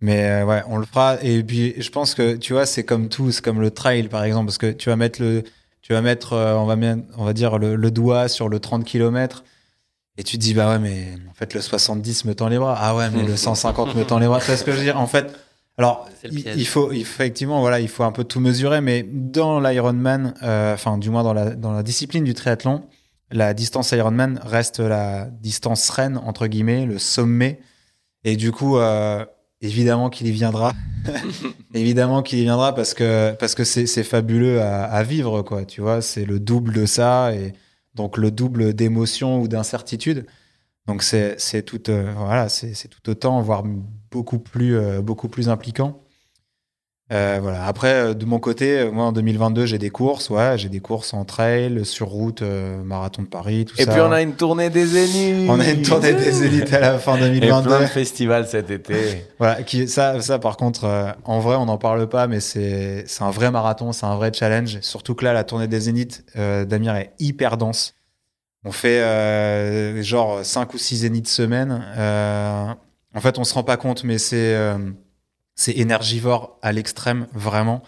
Mais 0.01 0.25
euh, 0.25 0.45
ouais, 0.47 0.63
on 0.69 0.79
le 0.79 0.87
fera. 0.87 1.17
Et 1.23 1.43
puis, 1.43 1.75
je 1.77 1.91
pense 1.91 2.15
que, 2.15 2.37
tu 2.37 2.53
vois, 2.55 2.67
c'est 2.67 2.85
comme 2.85 3.09
tout, 3.09 3.31
c'est 3.31 3.45
comme 3.45 3.61
le 3.61 3.71
trail, 3.71 4.09
par 4.09 4.25
exemple, 4.25 4.47
parce 4.47 4.59
que 4.59 4.71
tu 4.71 4.89
vas 4.89 4.97
mettre 4.97 5.21
le, 5.21 5.43
tu 5.83 5.93
vas 5.93 6.01
mettre, 6.01 6.33
euh, 6.33 6.55
on 6.55 6.67
va, 6.67 6.77
on 7.17 7.25
va 7.25 7.33
dire, 7.33 7.59
le, 7.59 7.77
le 7.77 7.91
doigt 7.91 8.29
sur 8.29 8.49
le 8.49 8.61
30 8.61 8.85
km 8.85 9.45
et 10.19 10.25
tu 10.25 10.37
te 10.37 10.43
dis, 10.43 10.53
bah 10.53 10.69
ouais, 10.69 10.81
mais 10.81 11.15
en 11.31 11.35
fait, 11.35 11.55
le 11.55 11.61
70 11.61 12.25
me 12.25 12.35
tend 12.35 12.49
les 12.49 12.59
bras. 12.59 12.77
Ah 12.77 12.97
ouais, 12.97 13.09
mais 13.11 13.23
le 13.23 13.37
150 13.37 13.95
me 13.95 14.05
tend 14.05 14.19
les 14.19 14.27
bras. 14.27 14.41
C'est 14.41 14.57
ce 14.57 14.65
que 14.65 14.73
je 14.73 14.79
veux 14.79 14.83
dire? 14.83 14.99
En 14.99 15.07
fait, 15.07 15.33
alors, 15.79 16.09
il, 16.25 16.67
faut, 16.67 16.91
effectivement, 16.91 17.61
voilà, 17.61 17.79
il 17.79 17.87
faut 17.87 18.03
un 18.03 18.11
peu 18.11 18.25
tout 18.25 18.41
mesurer, 18.41 18.81
mais 18.81 19.07
dans 19.09 19.61
l'Ironman, 19.61 20.35
euh, 20.43 20.75
enfin, 20.75 20.99
du 20.99 21.09
moins 21.09 21.23
dans 21.23 21.35
la, 21.35 21.55
dans 21.55 21.71
la 21.71 21.85
discipline 21.85 22.25
du 22.25 22.35
triathlon, 22.35 22.83
la 23.31 23.55
distance 23.55 23.93
Ironman 23.93 24.41
reste 24.45 24.81
la 24.81 25.27
distance 25.27 25.89
reine, 25.91 26.17
entre 26.17 26.49
guillemets, 26.49 26.85
le 26.85 26.99
sommet. 26.99 27.61
Et 28.25 28.35
du 28.35 28.51
coup, 28.51 28.77
euh, 28.77 29.25
évidemment 29.61 30.11
qu'il 30.11 30.27
y 30.27 30.33
viendra. 30.33 30.73
évidemment 31.75 32.23
qu'il 32.23 32.41
y 32.41 32.43
viendra 32.43 32.75
parce 32.75 32.93
que 32.93 33.37
parce 33.39 33.55
que 33.55 33.63
c'est 33.63 34.03
fabuleux 34.03 34.61
à, 34.61 34.83
à, 34.83 35.05
vivre, 35.05 35.43
quoi. 35.43 35.65
Tu 35.65 35.81
vois, 35.81 36.03
c'est 36.03 36.25
le 36.25 36.41
double 36.41 36.73
de 36.73 36.87
ça. 36.87 37.33
Et 37.35 37.53
donc 37.99 38.17
le 38.17 38.31
double 38.31 38.73
d'émotion 38.73 39.41
ou 39.41 39.49
d'incertitude. 39.49 40.25
Donc 40.87 41.03
c'est 41.03 41.37
tout 41.67 41.91
euh, 41.91 42.49
tout 42.89 43.11
autant 43.11 43.43
voire 43.43 43.63
beaucoup 44.11 44.39
plus 44.39 44.75
euh, 44.77 45.03
beaucoup 45.03 45.29
plus 45.29 45.51
impliquant. 45.51 46.01
Euh, 47.11 47.39
voilà. 47.41 47.67
Après, 47.67 48.15
de 48.15 48.25
mon 48.27 48.39
côté, 48.39 48.91
moi 48.93 49.07
en 49.07 49.13
2022, 49.13 49.65
j'ai 49.65 49.79
des 49.79 49.89
courses, 49.89 50.29
ouais, 50.29 50.59
j'ai 50.59 50.69
des 50.69 50.81
courses 50.81 51.15
en 51.15 51.25
trail, 51.25 51.85
sur 51.85 52.09
route, 52.09 52.43
marathon 52.43 53.23
de 53.23 53.29
Paris, 53.29 53.65
tout 53.65 53.77
ça. 53.77 53.83
Et 53.83 53.87
puis 53.87 54.01
on 54.01 54.13
a 54.13 54.21
une 54.21 54.35
tournée 54.35 54.69
des 54.69 54.85
Zéniths. 54.85 55.49
On 55.49 55.59
a 55.59 55.71
une 55.71 55.83
tournée 55.83 56.13
des 56.13 56.31
Zéniths 56.31 56.73
à 56.73 56.81
la 56.81 56.99
fin 56.99 57.17
2022. 57.17 57.47
Et 57.47 57.63
plein 57.63 57.81
de 57.81 57.87
festivals 57.87 58.47
cet 58.47 58.71
été. 58.71 59.25
voilà, 59.39 59.63
qui, 59.63 59.89
ça, 59.89 60.21
ça 60.21 60.39
par 60.39 60.59
contre, 60.59 61.15
en 61.25 61.41
vrai, 61.41 61.57
on 61.57 61.65
n'en 61.65 61.79
parle 61.79 62.09
pas, 62.09 62.27
mais 62.27 62.41
c'est 62.41 63.05
un 63.21 63.31
vrai 63.31 63.51
marathon, 63.51 63.93
c'est 63.93 64.07
un 64.07 64.17
vrai 64.17 64.31
challenge. 64.35 64.79
Surtout 64.83 65.15
que 65.15 65.25
là, 65.25 65.33
la 65.33 65.45
tournée 65.45 65.67
des 65.67 65.81
Zéniths 65.81 66.25
d'Amir 66.37 66.95
est 66.97 67.13
hyper 67.19 67.57
dense. 67.57 67.95
On 68.65 68.73
fait 68.73 69.01
euh, 69.01 70.03
genre 70.03 70.45
5 70.45 70.75
ou 70.75 70.79
6 70.79 70.97
zéniths 70.99 71.29
semaine. 71.29 71.85
Euh, 71.97 72.67
en 73.15 73.21
fait, 73.21 73.39
on 73.39 73.45
se 73.45 73.55
rend 73.55 73.63
pas 73.63 73.77
compte, 73.77 74.05
mais 74.05 74.19
c'est 74.19 74.55
euh, 74.55 74.77
c'est 75.59 75.77
énergivore 75.77 76.57
à 76.63 76.71
l'extrême, 76.71 77.27
vraiment. 77.35 77.83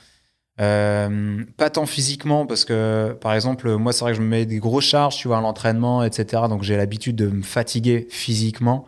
Euh, 0.61 1.45
pas 1.57 1.71
tant 1.71 1.87
physiquement, 1.87 2.45
parce 2.45 2.65
que, 2.65 3.17
par 3.21 3.33
exemple, 3.33 3.77
moi, 3.77 3.93
c'est 3.93 4.01
vrai 4.01 4.11
que 4.11 4.19
je 4.19 4.23
me 4.23 4.27
mets 4.27 4.45
des 4.45 4.59
grosses 4.59 4.85
charges, 4.87 5.17
tu 5.17 5.29
vois, 5.29 5.39
à 5.39 5.41
l'entraînement, 5.41 6.03
etc. 6.03 6.43
Donc, 6.49 6.65
j'ai 6.65 6.77
l'habitude 6.77 7.15
de 7.15 7.29
me 7.29 7.43
fatiguer 7.43 8.09
physiquement. 8.11 8.87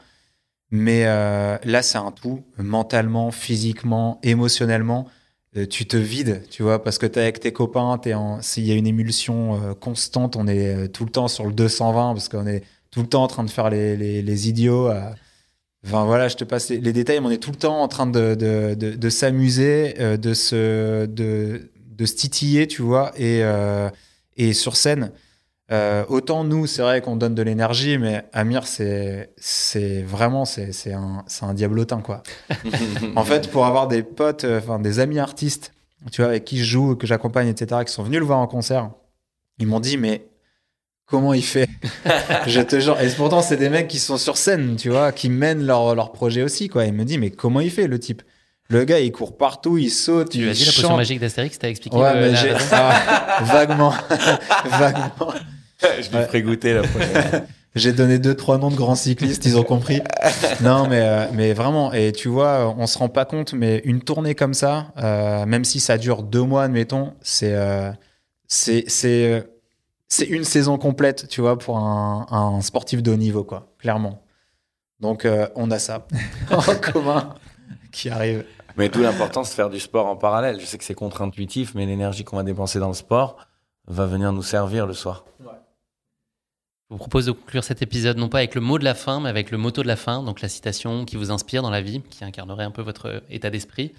Mais 0.73 1.05
euh, 1.07 1.59
là, 1.63 1.83
c'est 1.83 1.97
un 1.99 2.11
tout, 2.11 2.43
mentalement, 2.59 3.31
physiquement, 3.31 4.19
émotionnellement. 4.25 5.07
Euh, 5.57 5.65
tu 5.65 5.87
te 5.87 5.97
vides, 5.97 6.43
tu 6.51 6.65
vois, 6.65 6.83
parce 6.83 6.99
que 6.99 7.07
tu 7.07 7.21
es 7.21 7.23
avec 7.23 7.39
tes 7.39 7.53
copains, 7.53 8.01
s'il 8.41 8.67
y 8.67 8.73
a 8.73 8.75
une 8.75 8.89
émulsion 8.89 9.77
constante, 9.81 10.35
on 10.35 10.49
est 10.49 10.89
tout 10.89 11.05
le 11.05 11.11
temps 11.11 11.29
sur 11.29 11.47
le 11.47 11.53
220, 11.53 12.15
parce 12.15 12.29
qu'on 12.29 12.49
est 12.49 12.65
tout 12.91 13.03
le 13.03 13.09
temps 13.09 13.23
en 13.23 13.29
train 13.29 13.45
de 13.45 13.51
faire 13.51 13.71
les, 13.71 13.97
les, 13.97 14.23
les 14.23 14.49
idiots. 14.49 14.91
Enfin 15.85 16.05
voilà, 16.05 16.29
je 16.29 16.37
te 16.37 16.45
passe 16.45 16.69
les, 16.69 16.93
détails, 16.93 17.21
mais 17.21 17.27
on 17.27 17.31
est 17.31 17.43
tout 17.43 17.51
le 17.51 17.57
temps 17.57 17.83
en 17.83 17.89
train 17.89 18.07
de, 18.07 18.35
de, 18.35 18.75
de, 18.75 19.11
s'amuser, 19.11 19.97
euh, 19.99 20.17
de, 20.17 20.33
se, 20.33 21.07
de, 21.07 21.73
de 21.87 22.07
se 22.07 22.15
titiller, 22.15 22.69
tu 22.69 22.83
vois, 22.83 23.11
et, 23.17 23.43
euh, 23.43 23.89
et 24.37 24.53
sur 24.53 24.77
scène. 24.77 25.11
Euh, 25.73 26.05
autant 26.09 26.45
nous, 26.45 26.67
c'est 26.67 26.83
vrai 26.83 27.01
qu'on 27.01 27.17
donne 27.17 27.35
de 27.35 27.43
l'énergie, 27.43 27.99
mais 27.99 28.25
Amir, 28.33 28.67
c'est, 28.67 29.33
c'est 29.39 30.03
vraiment, 30.03 30.45
c'est, 30.45 30.73
c'est, 30.73 30.93
un, 30.93 31.25
c'est 31.27 31.45
un 31.45 31.55
diablotin, 31.55 32.01
quoi. 32.01 32.23
en 33.17 33.25
fait, 33.25 33.51
pour 33.51 33.67
avoir 33.67 33.89
des 33.89 34.05
potes, 34.05 34.45
enfin 34.45 34.79
des 34.79 35.01
amis 35.01 35.19
artistes, 35.19 35.73
tu 36.13 36.21
vois, 36.21 36.31
avec 36.31 36.45
qui 36.45 36.59
je 36.59 36.65
joue, 36.65 36.95
que 36.95 37.07
j'accompagne, 37.09 37.49
etc., 37.49 37.83
qui 37.85 37.93
sont 37.93 38.03
venus 38.05 38.21
le 38.21 38.27
voir 38.27 38.39
en 38.39 38.47
concert, 38.47 38.91
ils 39.59 39.67
m'ont 39.67 39.81
dit, 39.81 39.97
mais 39.97 40.27
comment 41.07 41.35
il 41.35 41.45
fait 41.45 41.69
Je 42.47 42.61
te 42.61 42.81
jure. 42.81 43.01
Et 43.01 43.09
pourtant, 43.11 43.43
c'est 43.43 43.57
des 43.57 43.69
mecs 43.69 43.89
qui 43.89 43.99
sont 43.99 44.17
sur 44.17 44.37
scène, 44.37 44.77
tu 44.77 44.91
vois, 44.91 45.13
qui 45.13 45.29
mènent 45.29 45.65
leur, 45.65 45.95
leur 45.95 46.13
projet 46.13 46.43
aussi, 46.43 46.69
quoi. 46.69 46.85
Il 46.85 46.93
me 46.93 47.05
dit, 47.05 47.19
mais 47.19 47.31
comment 47.31 47.61
il 47.61 47.71
fait, 47.71 47.87
le 47.87 47.99
type? 47.99 48.23
Le 48.69 48.85
gars, 48.85 49.01
il 49.01 49.13
court 49.13 49.37
partout, 49.37 49.77
il 49.77 49.91
saute, 49.91 50.31
tu 50.31 50.39
il 50.39 50.49
as 50.49 50.53
dit 50.53 50.65
la 50.65 50.73
potion 50.73 50.97
magique 50.97 51.21
d'Astérix, 51.21 51.59
t'as 51.59 51.69
expliqué 51.69 51.97
ouais, 51.97 52.15
mais 52.15 52.35
j'ai... 52.35 52.55
Ah, 52.71 53.43
vaguement, 53.43 53.93
vaguement. 54.65 55.35
Je 55.83 56.17
lui 56.17 56.25
ferai 56.25 56.43
goûter 56.43 56.75
la 56.75 56.83
prochaine. 56.83 57.47
J'ai 57.75 57.93
donné 57.93 58.19
deux 58.19 58.35
trois 58.35 58.59
noms 58.59 58.71
de 58.71 58.77
grands 58.77 58.95
cyclistes, 58.95 59.47
ils 59.47 59.57
ont 59.57 59.63
compris. 59.63 60.03
Non, 60.61 60.87
mais 60.89 61.01
euh, 61.01 61.25
mais 61.33 61.55
vraiment, 61.55 61.91
et 61.95 62.13
tu 62.13 62.29
vois, 62.29 62.75
on 62.77 62.87
se 62.87 62.99
rend 62.99 63.09
pas 63.09 63.25
compte, 63.25 63.55
mais 63.55 63.81
une 63.87 64.03
tournée 64.03 64.35
comme 64.35 64.53
ça, 64.53 64.93
euh, 64.99 65.47
même 65.47 65.65
si 65.65 65.81
ça 65.81 65.97
dure 65.97 66.23
deux 66.23 66.43
mois, 66.43 66.65
admettons, 66.65 67.15
c'est 67.23 67.55
euh, 67.55 67.91
c'est 68.47 69.47
c'est 70.13 70.27
une 70.27 70.45
saison 70.45 70.77
complète, 70.77 71.27
tu 71.27 71.41
vois, 71.41 71.59
pour 71.59 71.79
un, 71.79 72.61
sportif 72.61 73.03
de 73.03 73.13
haut 73.13 73.17
niveau, 73.17 73.45
quoi, 73.45 73.73
clairement. 73.79 74.23
Donc, 75.01 75.25
euh, 75.25 75.49
on 75.55 75.71
a 75.71 75.79
ça 75.79 76.07
en 76.51 76.75
commun 76.93 77.35
qui 77.93 78.11
arrive. 78.11 78.45
Mais 78.77 78.91
d'où 78.91 79.01
l'importance 79.01 79.49
de 79.49 79.55
faire 79.55 79.71
du 79.71 79.81
sport 79.81 80.07
en 80.07 80.17
parallèle. 80.17 80.61
Je 80.61 80.67
sais 80.67 80.77
que 80.77 80.85
c'est 80.85 80.95
contre-intuitif, 80.95 81.75
mais 81.75 81.87
l'énergie 81.87 82.25
qu'on 82.25 82.37
va 82.37 82.43
dépenser 82.43 82.79
dans 82.79 82.89
le 82.89 82.95
sport 82.95 83.39
va 83.87 84.05
venir 84.05 84.33
nous 84.33 84.43
servir 84.43 84.87
le 84.87 84.93
soir. 84.93 85.25
Je 85.41 85.49
vous 86.91 86.99
propose 86.99 87.25
de 87.25 87.33
conclure 87.33 87.65
cet 87.65 87.81
épisode 87.81 88.19
non 88.19 88.29
pas 88.29 88.39
avec 88.39 88.55
le 88.55 88.61
mot 88.61 88.79
de 88.79 88.85
la 88.85 88.95
fin, 88.95 89.19
mais 89.19 89.31
avec 89.31 89.51
le 89.51 89.57
motto 89.57 89.83
de 89.83 89.89
la 89.89 89.97
fin, 89.97 90.23
donc 90.23 90.43
la 90.43 90.51
citation 90.51 91.07
qui 91.07 91.17
vous 91.17 91.31
inspire 91.31 91.63
dans 91.63 91.71
la 91.71 91.81
vie, 91.81 92.03
qui 92.11 92.23
incarnerait 92.23 92.65
un 92.65 92.71
peu 92.71 92.83
votre 92.83 93.23
état 93.31 93.49
d'esprit. 93.49 93.95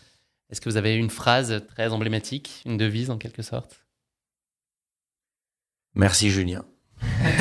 Est-ce 0.52 0.62
que 0.62 0.70
vous 0.70 0.78
avez 0.78 0.94
une 0.94 1.10
phrase 1.10 1.64
très 1.70 1.92
emblématique, 1.92 2.62
une 2.68 2.78
devise 2.78 3.10
en 3.10 3.18
quelque 3.18 3.42
sorte? 3.42 3.83
Merci 5.96 6.30
Julien. 6.30 6.64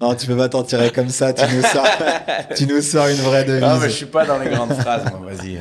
non, 0.00 0.14
tu 0.14 0.26
peux 0.26 0.36
pas 0.36 0.48
t'en 0.48 0.62
tirer 0.62 0.90
comme 0.90 1.08
ça. 1.08 1.32
Tu 1.32 1.44
nous 1.54 1.62
sors, 1.62 1.86
tu 2.56 2.66
nous 2.66 2.80
sors 2.80 3.08
une 3.08 3.16
vraie 3.16 3.44
devise. 3.44 3.62
Non, 3.62 3.78
mais 3.78 3.90
je 3.90 3.94
suis 3.94 4.06
pas 4.06 4.24
dans 4.24 4.38
les 4.38 4.48
grandes 4.50 4.74
phrases. 4.74 5.04
Moi, 5.10 5.32
vas-y. 5.32 5.58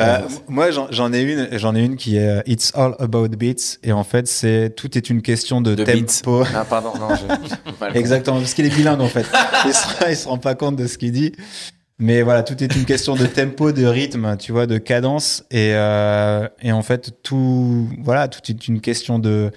Euh, 0.00 0.18
moi, 0.48 0.70
j'en 0.70 1.12
ai 1.12 1.20
une, 1.20 1.48
j'en 1.52 1.74
ai 1.76 1.84
une 1.84 1.96
qui 1.96 2.16
est 2.16 2.28
euh, 2.28 2.42
It's 2.46 2.72
all 2.74 2.96
about 2.98 3.28
beats 3.28 3.78
et 3.84 3.92
en 3.92 4.02
fait, 4.02 4.26
c'est 4.26 4.72
tout 4.74 4.98
est 4.98 5.08
une 5.08 5.22
question 5.22 5.60
de, 5.60 5.76
tempo. 5.76 6.44
Ah 6.52 6.64
pardon, 6.64 6.92
non. 6.98 7.10
Exactement, 7.94 8.38
parce 8.38 8.54
qu'il 8.54 8.66
est 8.66 8.74
bilingue 8.74 9.00
en 9.00 9.08
fait. 9.08 9.26
il 9.66 9.72
se, 9.72 9.86
il 10.10 10.16
se 10.16 10.26
rend 10.26 10.38
pas 10.38 10.56
compte 10.56 10.74
de 10.76 10.88
ce 10.88 10.98
qu'il 10.98 11.12
dit. 11.12 11.32
Mais 11.98 12.22
voilà, 12.22 12.42
tout 12.42 12.62
est 12.62 12.74
une 12.74 12.84
question 12.84 13.14
de 13.14 13.26
tempo, 13.26 13.70
de 13.70 13.84
rythme, 13.86 14.36
tu 14.36 14.50
vois, 14.50 14.66
de 14.66 14.78
cadence. 14.78 15.44
Et, 15.50 15.72
euh, 15.74 16.48
et 16.60 16.72
en 16.72 16.82
fait, 16.82 17.22
tout, 17.22 17.88
voilà, 18.00 18.26
tout 18.26 18.40
est 18.50 18.66
une 18.66 18.80
question 18.80 19.20
de, 19.20 19.52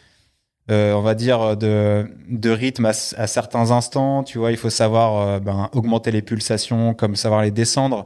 euh, 0.70 0.94
on 0.94 1.02
va 1.02 1.16
dire, 1.16 1.58
de, 1.58 2.08
de 2.30 2.50
rythme 2.52 2.86
à, 2.86 2.94
certains 2.94 3.72
instants. 3.72 4.24
Tu 4.24 4.38
vois, 4.38 4.52
il 4.52 4.58
faut 4.58 4.70
savoir 4.70 5.28
euh, 5.28 5.40
ben, 5.40 5.70
augmenter 5.74 6.12
les 6.12 6.22
pulsations, 6.22 6.94
comme 6.94 7.16
savoir 7.16 7.42
les 7.42 7.52
descendre. 7.52 8.06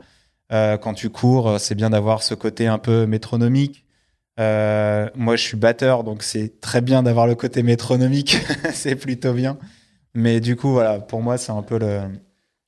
Quand 0.52 0.94
tu 0.94 1.10
cours, 1.10 1.62
c'est 1.62 1.76
bien 1.76 1.92
d'avoir 1.92 2.24
ce 2.24 2.34
côté 2.34 2.68
un 2.68 2.78
peu 2.78 3.06
métronomique. 3.06 3.86
Moi, 4.38 5.36
je 5.38 5.42
suis 5.42 5.56
batteur, 5.56 6.04
donc 6.04 6.24
c'est 6.24 6.60
très 6.60 6.82
bien 6.82 7.04
d'avoir 7.04 7.26
le 7.26 7.36
côté 7.36 7.64
métronomique. 7.64 8.38
c'est 8.74 8.98
plutôt 8.98 9.32
bien. 9.32 9.58
Mais 10.14 10.42
du 10.42 10.58
coup, 10.58 10.72
voilà, 10.72 11.00
pour 11.00 11.22
moi, 11.22 11.38
c'est 11.38 11.54
un 11.54 11.62
peu 11.62 11.80
le 11.80 12.02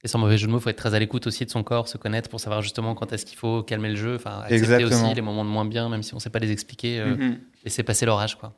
et 0.04 0.08
sans 0.08 0.20
mauvais 0.20 0.38
jeu 0.38 0.48
de 0.48 0.52
mots, 0.52 0.60
il 0.60 0.62
faut 0.62 0.70
être 0.70 0.78
très 0.78 0.94
à 0.94 1.00
l'écoute 1.00 1.28
aussi 1.28 1.46
de 1.46 1.50
son 1.50 1.64
corps, 1.64 1.88
se 1.88 1.98
connaître 1.98 2.30
pour 2.30 2.40
savoir 2.40 2.62
justement 2.62 2.94
quand 2.94 3.14
est-ce 3.14 3.26
qu'il 3.26 3.38
faut 3.38 3.64
calmer 3.64 3.90
le 3.90 3.96
jeu, 3.96 4.16
enfin 4.16 4.42
accepter 4.44 4.84
aussi 4.84 5.14
les 5.14 5.22
moments 5.22 5.46
de 5.46 5.50
moins 5.50 5.66
bien, 5.66 5.88
même 5.88 6.04
si 6.04 6.14
on 6.14 6.18
ne 6.18 6.22
sait 6.22 6.30
pas 6.30 6.40
les 6.40 6.52
expliquer, 6.52 7.00
euh, 7.00 7.16
mm-hmm. 7.16 7.38
laisser 7.64 7.84
passer 7.84 8.06
l'orage 8.06 8.38
quoi. 8.38 8.54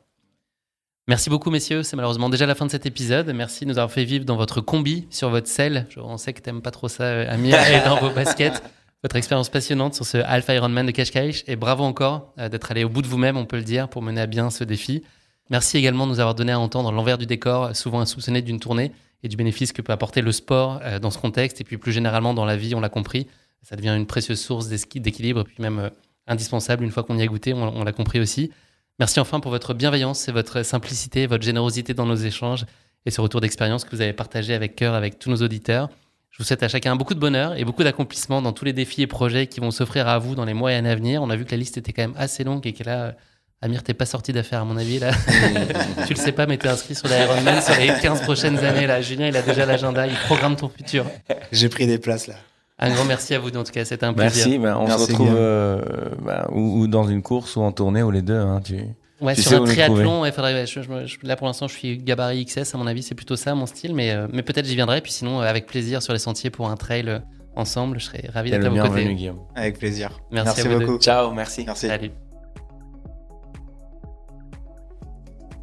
Merci 1.08 1.30
beaucoup 1.30 1.50
messieurs, 1.50 1.84
c'est 1.84 1.94
malheureusement 1.94 2.28
déjà 2.28 2.46
la 2.46 2.56
fin 2.56 2.66
de 2.66 2.70
cet 2.72 2.84
épisode. 2.84 3.32
Merci 3.32 3.64
de 3.64 3.70
nous 3.70 3.78
avoir 3.78 3.92
fait 3.92 4.02
vivre 4.02 4.24
dans 4.24 4.34
votre 4.34 4.60
combi, 4.60 5.06
sur 5.10 5.30
votre 5.30 5.46
selle. 5.46 5.86
On 5.96 6.16
sait 6.16 6.32
que 6.32 6.40
tu 6.40 6.50
n'aimes 6.50 6.62
pas 6.62 6.72
trop 6.72 6.88
ça, 6.88 7.04
euh, 7.04 7.32
Amir, 7.32 7.56
et 7.70 7.84
dans 7.84 8.00
vos 8.00 8.10
baskets. 8.10 8.60
Votre 9.04 9.14
expérience 9.14 9.48
passionnante 9.48 9.94
sur 9.94 10.04
ce 10.04 10.18
Alpha 10.18 10.52
Ironman 10.52 10.84
de 10.84 10.90
Cash 10.90 11.12
Cash 11.12 11.44
et 11.46 11.54
bravo 11.54 11.84
encore 11.84 12.32
euh, 12.40 12.48
d'être 12.48 12.72
allé 12.72 12.82
au 12.82 12.88
bout 12.88 13.02
de 13.02 13.06
vous-même, 13.06 13.36
on 13.36 13.44
peut 13.44 13.56
le 13.56 13.62
dire, 13.62 13.88
pour 13.88 14.02
mener 14.02 14.20
à 14.20 14.26
bien 14.26 14.50
ce 14.50 14.64
défi. 14.64 15.04
Merci 15.48 15.78
également 15.78 16.08
de 16.08 16.10
nous 16.10 16.18
avoir 16.18 16.34
donné 16.34 16.50
à 16.50 16.58
entendre 16.58 16.90
l'envers 16.90 17.18
du 17.18 17.26
décor, 17.26 17.76
souvent 17.76 18.00
insoupçonné 18.00 18.42
d'une 18.42 18.58
tournée 18.58 18.90
et 19.26 19.28
du 19.28 19.36
bénéfice 19.36 19.72
que 19.72 19.82
peut 19.82 19.92
apporter 19.92 20.22
le 20.22 20.32
sport 20.32 20.80
euh, 20.82 20.98
dans 20.98 21.10
ce 21.10 21.18
contexte. 21.18 21.60
Et 21.60 21.64
puis 21.64 21.76
plus 21.76 21.92
généralement 21.92 22.32
dans 22.32 22.44
la 22.44 22.56
vie, 22.56 22.74
on 22.74 22.80
l'a 22.80 22.88
compris, 22.88 23.26
ça 23.62 23.76
devient 23.76 23.94
une 23.96 24.06
précieuse 24.06 24.40
source 24.40 24.68
d'équilibre 24.68 25.42
puis 25.42 25.56
même 25.58 25.78
euh, 25.80 25.90
indispensable 26.28 26.84
une 26.84 26.90
fois 26.90 27.02
qu'on 27.02 27.18
y 27.18 27.22
a 27.22 27.26
goûté, 27.26 27.52
on, 27.52 27.84
l'a 27.84 27.92
compris 27.92 28.20
aussi. 28.20 28.50
Merci 28.98 29.20
enfin 29.20 29.40
pour 29.40 29.50
votre 29.50 29.74
bienveillance 29.74 30.28
et 30.28 30.32
votre 30.32 30.62
simplicité, 30.62 31.26
votre 31.26 31.44
générosité 31.44 31.92
dans 31.92 32.06
nos 32.06 32.16
échanges 32.16 32.66
et 33.04 33.10
ce 33.10 33.20
retour 33.20 33.40
d'expérience 33.40 33.84
que 33.84 33.90
vous 33.90 34.00
avez 34.00 34.12
partagé 34.12 34.54
avec 34.54 34.74
cœur 34.74 34.94
avec 34.94 35.18
tous 35.18 35.30
nos 35.30 35.36
auditeurs. 35.36 35.88
Je 36.30 36.38
vous 36.38 36.44
souhaite 36.44 36.62
à 36.62 36.68
chacun 36.68 36.96
beaucoup 36.96 37.14
de 37.14 37.20
bonheur 37.20 37.54
et 37.56 37.64
beaucoup 37.64 37.84
d'accomplissement 37.84 38.42
dans 38.42 38.52
tous 38.52 38.64
les 38.64 38.72
défis 38.72 39.02
et 39.02 39.06
projets 39.06 39.46
qui 39.46 39.60
vont 39.60 39.70
s'offrir 39.70 40.08
à 40.08 40.18
vous 40.18 40.34
dans 40.34 40.44
les 40.44 40.54
mois 40.54 40.72
et 40.72 40.76
années 40.76 40.90
à 40.90 40.94
venir. 40.94 41.22
On 41.22 41.30
a 41.30 41.36
vu 41.36 41.44
que 41.44 41.50
la 41.50 41.56
liste 41.56 41.78
était 41.78 41.92
quand 41.92 42.02
même 42.02 42.16
assez 42.16 42.44
longue 42.44 42.66
et 42.66 42.72
qu'elle 42.72 42.88
a 42.88 43.16
Amir, 43.62 43.82
t'es 43.82 43.94
pas 43.94 44.04
sorti 44.04 44.32
d'affaire 44.32 44.60
à 44.60 44.64
mon 44.64 44.76
avis 44.76 44.98
là. 44.98 45.12
tu 46.06 46.12
le 46.12 46.18
sais 46.18 46.32
pas, 46.32 46.46
mais 46.46 46.58
t'es 46.58 46.68
inscrit 46.68 46.94
sur 46.94 47.08
l'Ironman 47.08 47.62
sur 47.62 47.74
les 47.76 47.88
15 48.02 48.20
prochaines 48.22 48.58
années 48.58 48.86
là. 48.86 49.00
Julien, 49.00 49.28
il 49.28 49.36
a 49.36 49.40
déjà 49.40 49.64
l'agenda, 49.64 50.06
il 50.06 50.14
programme 50.26 50.56
ton 50.56 50.68
futur. 50.68 51.06
J'ai 51.52 51.70
pris 51.70 51.86
des 51.86 51.98
places 51.98 52.26
là. 52.26 52.34
Un 52.78 52.90
grand 52.90 53.06
merci 53.06 53.34
à 53.34 53.38
vous 53.38 53.48
en 53.48 53.64
tout 53.64 53.72
cas, 53.72 53.86
c'était 53.86 54.04
un 54.04 54.12
plaisir. 54.12 54.46
Merci, 54.46 54.58
ben, 54.58 54.76
on 54.76 54.86
se 54.86 55.10
retrouve 55.10 55.34
euh, 55.34 55.80
ben, 56.22 56.46
ou, 56.52 56.86
dans 56.86 57.08
une 57.08 57.22
course 57.22 57.56
ou 57.56 57.62
en 57.62 57.72
tournée 57.72 58.02
ou 58.02 58.10
les 58.10 58.20
deux. 58.20 58.36
Hein, 58.36 58.60
tu, 58.62 58.76
ouais, 59.22 59.34
sur 59.34 59.62
un 59.62 59.64
triathlon, 59.64 60.24
là 60.24 61.36
pour 61.36 61.46
l'instant 61.46 61.66
je 61.66 61.74
suis 61.74 61.96
gabarit 61.96 62.44
XS, 62.44 62.74
à 62.74 62.78
mon 62.78 62.86
avis 62.86 63.02
c'est 63.02 63.14
plutôt 63.14 63.36
ça 63.36 63.54
mon 63.54 63.64
style, 63.64 63.94
mais, 63.94 64.10
euh, 64.10 64.26
mais 64.30 64.42
peut-être 64.42 64.66
j'y 64.66 64.74
viendrai, 64.74 65.00
puis 65.00 65.12
sinon 65.12 65.40
euh, 65.40 65.44
avec 65.44 65.64
plaisir 65.64 66.02
sur 66.02 66.12
les 66.12 66.18
sentiers 66.18 66.50
pour 66.50 66.68
un 66.68 66.76
trail 66.76 67.22
ensemble, 67.54 67.98
je 67.98 68.04
serais 68.04 68.28
ravi 68.34 68.50
d'être 68.50 68.66
à 68.66 68.68
vos 68.68 68.76
côtés. 68.76 69.32
Avec 69.54 69.78
plaisir. 69.78 70.10
Merci, 70.30 70.68
beaucoup. 70.68 70.98
Ciao, 70.98 71.32
merci. 71.32 71.64
Merci. 71.66 71.86
Salut. 71.86 72.10